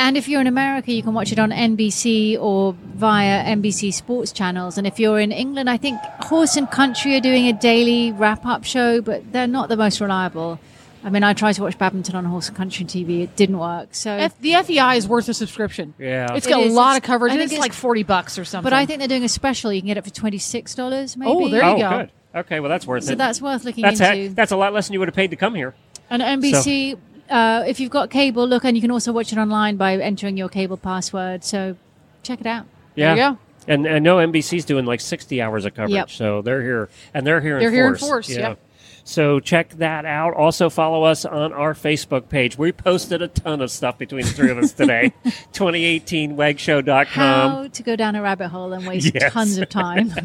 And 0.00 0.16
if 0.16 0.28
you're 0.28 0.40
in 0.40 0.46
America, 0.46 0.92
you 0.92 1.02
can 1.02 1.12
watch 1.12 1.32
it 1.32 1.38
on 1.40 1.50
NBC 1.50 2.38
or 2.40 2.72
via 2.94 3.44
NBC 3.44 3.92
Sports 3.92 4.30
channels. 4.30 4.78
And 4.78 4.86
if 4.86 5.00
you're 5.00 5.18
in 5.18 5.32
England, 5.32 5.68
I 5.68 5.76
think 5.76 5.98
Horse 6.20 6.56
and 6.56 6.70
Country 6.70 7.16
are 7.16 7.20
doing 7.20 7.48
a 7.48 7.52
daily 7.52 8.12
wrap 8.12 8.46
up 8.46 8.64
show, 8.64 9.00
but 9.02 9.32
they're 9.32 9.48
not 9.48 9.68
the 9.68 9.76
most 9.76 10.00
reliable. 10.00 10.60
I 11.02 11.10
mean, 11.10 11.22
I 11.24 11.32
tried 11.32 11.54
to 11.54 11.62
watch 11.62 11.76
badminton 11.78 12.14
on 12.14 12.24
Horse 12.24 12.48
and 12.48 12.56
Country 12.56 12.84
TV. 12.86 13.22
It 13.22 13.34
didn't 13.34 13.58
work. 13.58 13.88
So 13.92 14.10
F- 14.12 14.38
the 14.40 14.54
FEI 14.62 14.96
is 14.96 15.08
worth 15.08 15.28
a 15.28 15.34
subscription. 15.34 15.94
Yeah. 15.98 16.32
It's 16.34 16.46
got 16.46 16.60
It 16.60 16.64
a 16.64 16.66
is. 16.68 16.74
lot 16.74 16.90
It's- 16.90 16.98
of 16.98 17.02
coverage. 17.04 17.30
I 17.30 17.34
and 17.34 17.40
think 17.40 17.46
It's 17.46 17.52
it's- 17.54 17.64
like 17.64 17.72
40 17.72 18.02
bucks 18.04 18.38
or 18.38 18.44
something. 18.44 18.64
But 18.64 18.72
I 18.74 18.86
think 18.86 19.00
they're 19.00 19.08
doing 19.08 19.24
a 19.24 19.28
special. 19.28 19.72
You 19.72 19.80
can 19.80 19.88
get 19.88 19.96
it 19.96 20.04
for 20.04 20.10
twenty 20.10 20.38
six 20.38 20.74
dollars, 20.76 21.16
maybe. 21.16 21.30
Oh, 21.30 21.48
there 21.48 21.62
you 21.62 21.68
oh, 21.70 21.78
go. 21.78 21.90
good. 21.98 22.10
Okay, 22.40 22.60
well 22.60 22.68
that's 22.68 22.86
worth 22.86 23.04
So 23.04 23.08
it. 23.10 23.12
So 23.12 23.16
that's 23.16 23.40
worth 23.42 23.64
looking 23.64 23.82
that's 23.82 24.00
into. 24.00 24.34
that's 24.34 24.52
a 24.52 24.56
lot 24.56 24.72
less 24.72 24.86
than 24.88 24.92
you 24.94 24.98
would 25.00 25.08
have 25.08 25.14
paid 25.14 25.30
to 25.30 25.36
come 25.36 25.54
here. 25.54 25.74
And 26.10 26.22
NBC, 26.22 26.96
uh, 27.30 27.64
if 27.66 27.80
you've 27.80 27.90
got 27.90 28.10
cable, 28.10 28.46
look, 28.46 28.64
and 28.64 28.76
you 28.76 28.80
can 28.80 28.90
also 28.90 29.12
watch 29.12 29.32
it 29.32 29.38
online 29.38 29.76
by 29.76 29.96
entering 29.96 30.36
your 30.36 30.48
cable 30.48 30.76
password. 30.76 31.44
So 31.44 31.76
check 32.22 32.40
it 32.40 32.46
out. 32.46 32.66
Yeah. 32.94 33.14
There 33.14 33.24
you 33.24 33.32
go. 33.32 33.38
And 33.66 33.86
I 33.86 33.98
know 33.98 34.16
NBC's 34.16 34.64
doing 34.64 34.86
like 34.86 35.00
60 35.00 35.42
hours 35.42 35.64
of 35.66 35.74
coverage, 35.74 35.92
Yep. 35.92 36.10
so 36.10 36.40
they're 36.42 36.62
here 36.62 36.88
and 37.12 37.26
they're 37.26 37.40
here 37.42 37.58
They're 37.58 37.68
in 37.68 37.74
here 37.74 37.86
in 37.88 37.92
force. 37.96 38.26
force, 38.26 38.28
Yeah. 38.30 38.48
yep. 38.50 38.58
So 39.04 39.40
check 39.40 39.70
that 39.78 40.04
out. 40.04 40.34
Also 40.34 40.68
follow 40.70 41.02
us 41.04 41.24
on 41.24 41.52
our 41.52 41.72
Facebook 41.74 42.28
page. 42.28 42.58
We 42.58 42.72
posted 42.72 43.22
a 43.22 43.28
ton 43.28 43.60
of 43.62 43.70
stuff 43.70 43.96
between 43.98 44.24
the 44.26 44.30
three 44.32 44.50
of 44.50 44.58
us 44.58 44.72
today. 44.72 45.12
2018wegshow.com. 45.52 47.06
How 47.06 47.68
to 47.68 47.82
go 47.82 47.96
down 47.96 48.16
a 48.16 48.22
rabbit 48.22 48.48
hole 48.48 48.72
and 48.72 48.86
waste 48.86 49.14
Yes. 49.14 49.32
tons 49.32 49.58
of 49.58 49.68
time. 49.68 50.12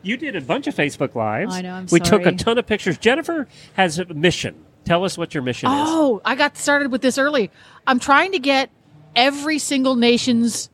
You 0.00 0.16
did 0.16 0.36
a 0.36 0.40
bunch 0.40 0.68
of 0.68 0.76
Facebook 0.76 1.16
lives. 1.16 1.52
I 1.52 1.60
know, 1.62 1.72
I'm 1.74 1.86
we 1.90 1.98
took 1.98 2.24
a 2.24 2.30
ton 2.30 2.56
of 2.56 2.66
pictures. 2.66 2.98
Jennifer 2.98 3.48
has 3.74 3.98
a 3.98 4.04
mission. 4.06 4.54
Tell 4.88 5.04
us 5.04 5.18
what 5.18 5.34
your 5.34 5.42
mission 5.42 5.68
is. 5.70 5.74
Oh, 5.76 6.20
I 6.24 6.34
got 6.34 6.56
started 6.56 6.90
with 6.90 7.02
this 7.02 7.18
early. 7.18 7.50
I'm 7.86 7.98
trying 8.00 8.32
to 8.32 8.38
get 8.38 8.70
every 9.14 9.58
single 9.58 9.96
nation's. 9.96 10.70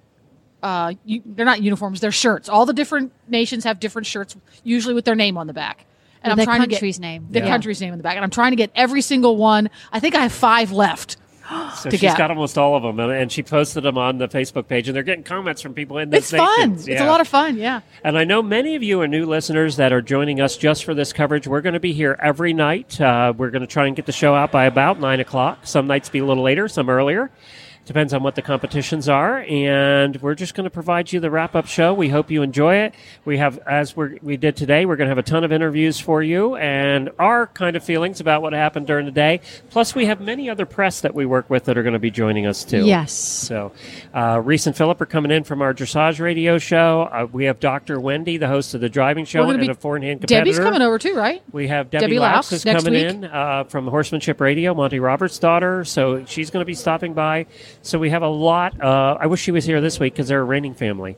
Uh, 0.62 0.95
u- 1.05 1.20
they're 1.27 1.45
not 1.45 1.61
uniforms; 1.62 2.01
they're 2.01 2.12
shirts. 2.12 2.49
All 2.49 2.65
the 2.65 2.73
different 2.73 3.12
nations 3.28 3.65
have 3.65 3.81
different 3.81 4.07
shirts, 4.07 4.36
usually 4.62 4.95
with 4.95 5.05
their 5.05 5.16
name 5.16 5.36
on 5.36 5.47
the 5.49 5.53
back. 5.53 5.85
And 6.23 6.31
With 6.31 6.32
I'm 6.32 6.36
their 6.39 6.47
trying 6.47 6.59
country's 6.70 6.97
to 6.97 7.03
get 7.03 7.07
name. 7.09 7.27
the 7.31 7.41
Yeah. 7.41 7.49
country's 7.49 7.81
name 7.81 7.93
on 7.93 7.99
the 7.99 8.03
back, 8.05 8.15
and 8.16 8.24
I'm 8.24 8.31
trying 8.31 8.53
to 8.53 8.57
get 8.57 8.70
every 8.74 9.03
single 9.03 9.36
one. 9.36 9.69
I 9.93 9.99
think 10.01 10.15
I 10.15 10.20
have 10.20 10.32
five 10.32 10.70
left. 10.73 11.16
So 11.77 11.91
she's 11.91 12.01
get. 12.01 12.16
got 12.16 12.31
almost 12.31 12.57
all 12.57 12.77
of 12.77 12.83
them, 12.83 12.99
and, 13.01 13.12
and 13.12 13.31
she 13.33 13.43
posted 13.43 13.83
them 13.83 13.99
on 13.99 14.16
the 14.19 14.29
Facebook 14.29 14.69
page, 14.69 14.89
and 14.89 14.95
they're 14.97 15.03
getting 15.03 15.25
comments 15.25 15.61
from 15.61 15.75
people 15.75 15.99
in 15.99 16.09
those 16.11 16.21
It's 16.21 16.31
fun. 16.31 16.71
nations. 16.71 16.89
It's 16.89 17.01
a 17.01 17.07
lot 17.07 17.21
of 17.21 17.29
fun. 17.29 17.57
Yeah. 17.59 17.81
And 18.03 18.16
I 18.16 18.25
know 18.25 18.43
many 18.43 18.77
of 18.77 18.83
you 18.83 19.01
are 19.03 19.09
new 19.09 19.27
listeners 19.27 19.77
that 19.77 19.93
are 19.93 20.01
joining 20.01 20.41
us 20.41 20.57
just 20.57 20.85
for 20.85 20.95
this 20.95 21.12
coverage. 21.12 21.47
We're 21.47 21.61
going 21.61 21.75
to 21.75 21.81
be 21.81 21.93
here 21.93 22.16
every 22.23 22.53
night. 22.55 22.99
Uh, 23.01 23.35
we're 23.37 23.51
going 23.51 23.61
to 23.62 23.66
try 23.66 23.87
and 23.87 23.95
get 23.97 24.07
the 24.07 24.12
show 24.12 24.35
out 24.35 24.51
by 24.53 24.65
about 24.65 25.01
9 25.01 25.21
o'clock. 25.21 25.66
Some 25.66 25.87
nights 25.87 26.09
be 26.09 26.21
a 26.21 26.25
little 26.25 26.43
later, 26.45 26.69
some 26.69 26.89
earlier. 26.89 27.31
Depends 27.86 28.15
on 28.15 28.23
what 28.23 28.35
the 28.35 28.43
competitions 28.43 29.09
are. 29.09 29.40
And 29.40 30.20
we're 30.23 30.35
just 30.35 30.55
going 30.55 30.65
to 30.65 30.70
provide 30.70 31.12
you 31.12 31.20
the 31.20 31.31
wrap 31.31 31.55
up 31.55 31.66
show. 31.66 31.93
We 31.93 32.09
hope 32.09 32.31
you 32.31 32.43
enjoy 32.43 32.77
it. 32.77 32.94
We 33.24 33.39
have, 33.39 33.59
as 33.66 33.94
we're, 33.97 34.16
we 34.23 34.36
did 34.36 34.56
today, 34.56 34.86
we're 34.86 34.97
going 34.97 35.06
to 35.06 35.11
have 35.11 35.19
a 35.19 35.23
ton 35.23 35.44
of 35.44 35.52
interviews 35.52 36.01
for 36.01 36.23
you 36.23 36.56
and 36.56 37.11
our 37.19 37.47
kind 37.48 37.77
of 37.77 37.85
feelings 37.85 38.20
about 38.20 38.43
what 38.43 38.52
happened 38.52 38.86
during 38.86 39.05
the 39.06 39.12
day. 39.12 39.40
Plus, 39.70 39.94
we 39.94 40.06
have 40.06 40.20
many 40.20 40.48
other 40.48 40.66
press 40.66 41.02
that 41.02 41.15
we 41.15 41.27
work 41.27 41.51
with 41.51 41.65
that 41.65 41.77
are 41.77 41.82
going 41.82 41.93
to 41.93 41.98
be 41.98 42.11
joining 42.11 42.47
us 42.47 42.65
too. 42.65 42.85
Yes. 42.85 43.12
So, 43.12 43.73
uh, 44.15 44.40
Reese 44.43 44.66
and 44.66 44.77
Philip 44.77 45.01
are 45.01 45.06
coming 45.06 45.31
in 45.31 45.44
from 45.44 45.61
our 45.62 45.74
dressage 45.74 46.20
radio 46.20 46.59
show. 46.59 47.09
Uh, 47.12 47.27
we 47.31 47.44
have 47.44 47.61
Dr. 47.61 48.01
Wendy, 48.01 48.36
the 48.39 48.48
host 48.48 48.74
of 48.74 48.81
the 48.81 48.89
driving 48.89 49.24
show 49.24 49.48
and 49.51 49.70
a 49.70 49.74
four 49.74 49.97
in 49.97 50.02
hand 50.02 50.20
competitor. 50.20 50.44
Debbie's 50.44 50.59
coming 50.59 50.82
over 50.82 50.98
too, 50.98 51.15
right? 51.15 51.43
We 51.52 51.69
have 51.69 51.90
Debbie, 51.90 52.06
Debbie 52.06 52.16
Loucks 52.16 52.52
is 52.52 52.65
coming 52.65 52.94
week. 52.94 53.06
in 53.06 53.24
uh, 53.24 53.65
from 53.65 53.86
Horsemanship 53.86 54.40
Radio, 54.40 54.74
Monty 54.74 55.01
Roberts' 55.01 55.39
daughter. 55.39 55.85
So 55.85 56.24
she's 56.24 56.51
going 56.51 56.62
to 56.62 56.66
be 56.66 56.74
stopping 56.74 57.15
by. 57.15 57.47
So 57.85 57.98
we 57.98 58.11
have 58.11 58.23
a 58.23 58.28
lot. 58.28 58.81
Uh, 58.81 59.19
I 59.20 59.27
wish 59.27 59.40
she 59.43 59.51
was 59.52 59.65
here 59.65 59.81
this 59.81 60.01
week 60.01 60.15
because 60.15 60.28
they're 60.28 60.40
a 60.40 60.44
reining 60.44 60.74
family. 60.74 61.16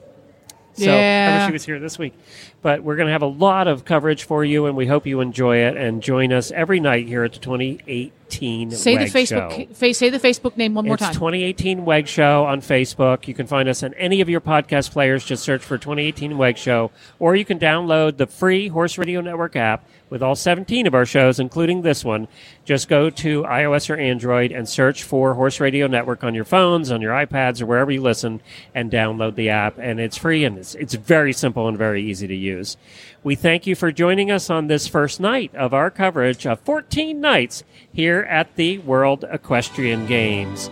So 0.74 0.92
I 0.92 1.38
wish 1.38 1.46
she 1.46 1.52
was 1.52 1.64
here 1.64 1.78
this 1.78 1.98
week. 1.98 2.12
But 2.60 2.82
we're 2.82 2.96
going 2.96 3.06
to 3.06 3.12
have 3.12 3.22
a 3.22 3.26
lot 3.26 3.68
of 3.68 3.84
coverage 3.84 4.24
for 4.24 4.44
you, 4.44 4.66
and 4.66 4.76
we 4.76 4.86
hope 4.86 5.06
you 5.06 5.20
enjoy 5.20 5.58
it 5.58 5.76
and 5.76 6.02
join 6.02 6.32
us 6.32 6.50
every 6.50 6.80
night 6.80 7.06
here 7.06 7.24
at 7.24 7.32
the 7.32 7.38
2018 7.38 8.72
Say 8.72 8.96
the 8.96 9.04
Facebook. 9.04 9.78
Show. 9.78 9.92
Say 9.92 10.10
the 10.10 10.18
Facebook 10.18 10.56
name 10.56 10.74
one 10.74 10.84
more 10.86 10.94
It's 10.94 11.04
time. 11.04 11.14
2018 11.14 11.84
WEG 11.84 12.08
Show 12.08 12.44
on 12.44 12.60
Facebook. 12.60 13.28
You 13.28 13.34
can 13.34 13.46
find 13.46 13.68
us 13.68 13.82
on 13.82 13.94
any 13.94 14.20
of 14.20 14.28
your 14.28 14.40
podcast 14.40 14.90
players. 14.90 15.24
Just 15.24 15.44
search 15.44 15.62
for 15.62 15.78
2018 15.78 16.36
WEG 16.36 16.58
Show. 16.58 16.90
Or 17.18 17.36
you 17.36 17.44
can 17.44 17.58
download 17.58 18.16
the 18.16 18.26
free 18.26 18.68
Horse 18.68 18.98
Radio 18.98 19.20
Network 19.20 19.56
app 19.56 19.86
with 20.08 20.22
all 20.22 20.34
17 20.34 20.86
of 20.86 20.94
our 20.94 21.06
shows, 21.06 21.40
including 21.40 21.82
this 21.82 22.04
one. 22.04 22.28
Just 22.64 22.88
go 22.88 23.10
to 23.10 23.42
iOS 23.42 23.90
or 23.90 23.96
Android 23.96 24.52
and 24.52 24.68
search 24.68 25.02
for 25.02 25.34
Horse 25.34 25.60
Radio 25.60 25.86
Network 25.86 26.22
on 26.22 26.34
your 26.34 26.44
phones, 26.44 26.90
on 26.90 27.00
your 27.00 27.12
iPads, 27.12 27.60
or 27.60 27.66
wherever 27.66 27.90
you 27.90 28.00
listen, 28.00 28.40
and 28.74 28.90
download 28.90 29.34
the 29.34 29.48
app. 29.48 29.78
And 29.78 29.98
it's 30.00 30.16
free 30.16 30.44
and 30.44 30.58
it's, 30.58 30.74
it's 30.76 30.94
very 30.94 31.32
simple 31.32 31.68
and 31.68 31.76
very 31.76 32.02
easy 32.02 32.26
to 32.26 32.36
use. 32.36 32.76
We 33.24 33.34
thank 33.34 33.66
you 33.66 33.74
for 33.74 33.90
joining 33.90 34.30
us 34.30 34.50
on 34.50 34.68
this 34.68 34.86
first 34.86 35.18
night 35.18 35.54
of 35.54 35.74
our 35.74 35.90
coverage 35.90 36.46
of 36.46 36.60
14 36.60 37.20
nights 37.20 37.64
here 37.92 38.20
at 38.30 38.54
the 38.56 38.78
World 38.78 39.24
Equestrian 39.30 40.06
Games. 40.06 40.70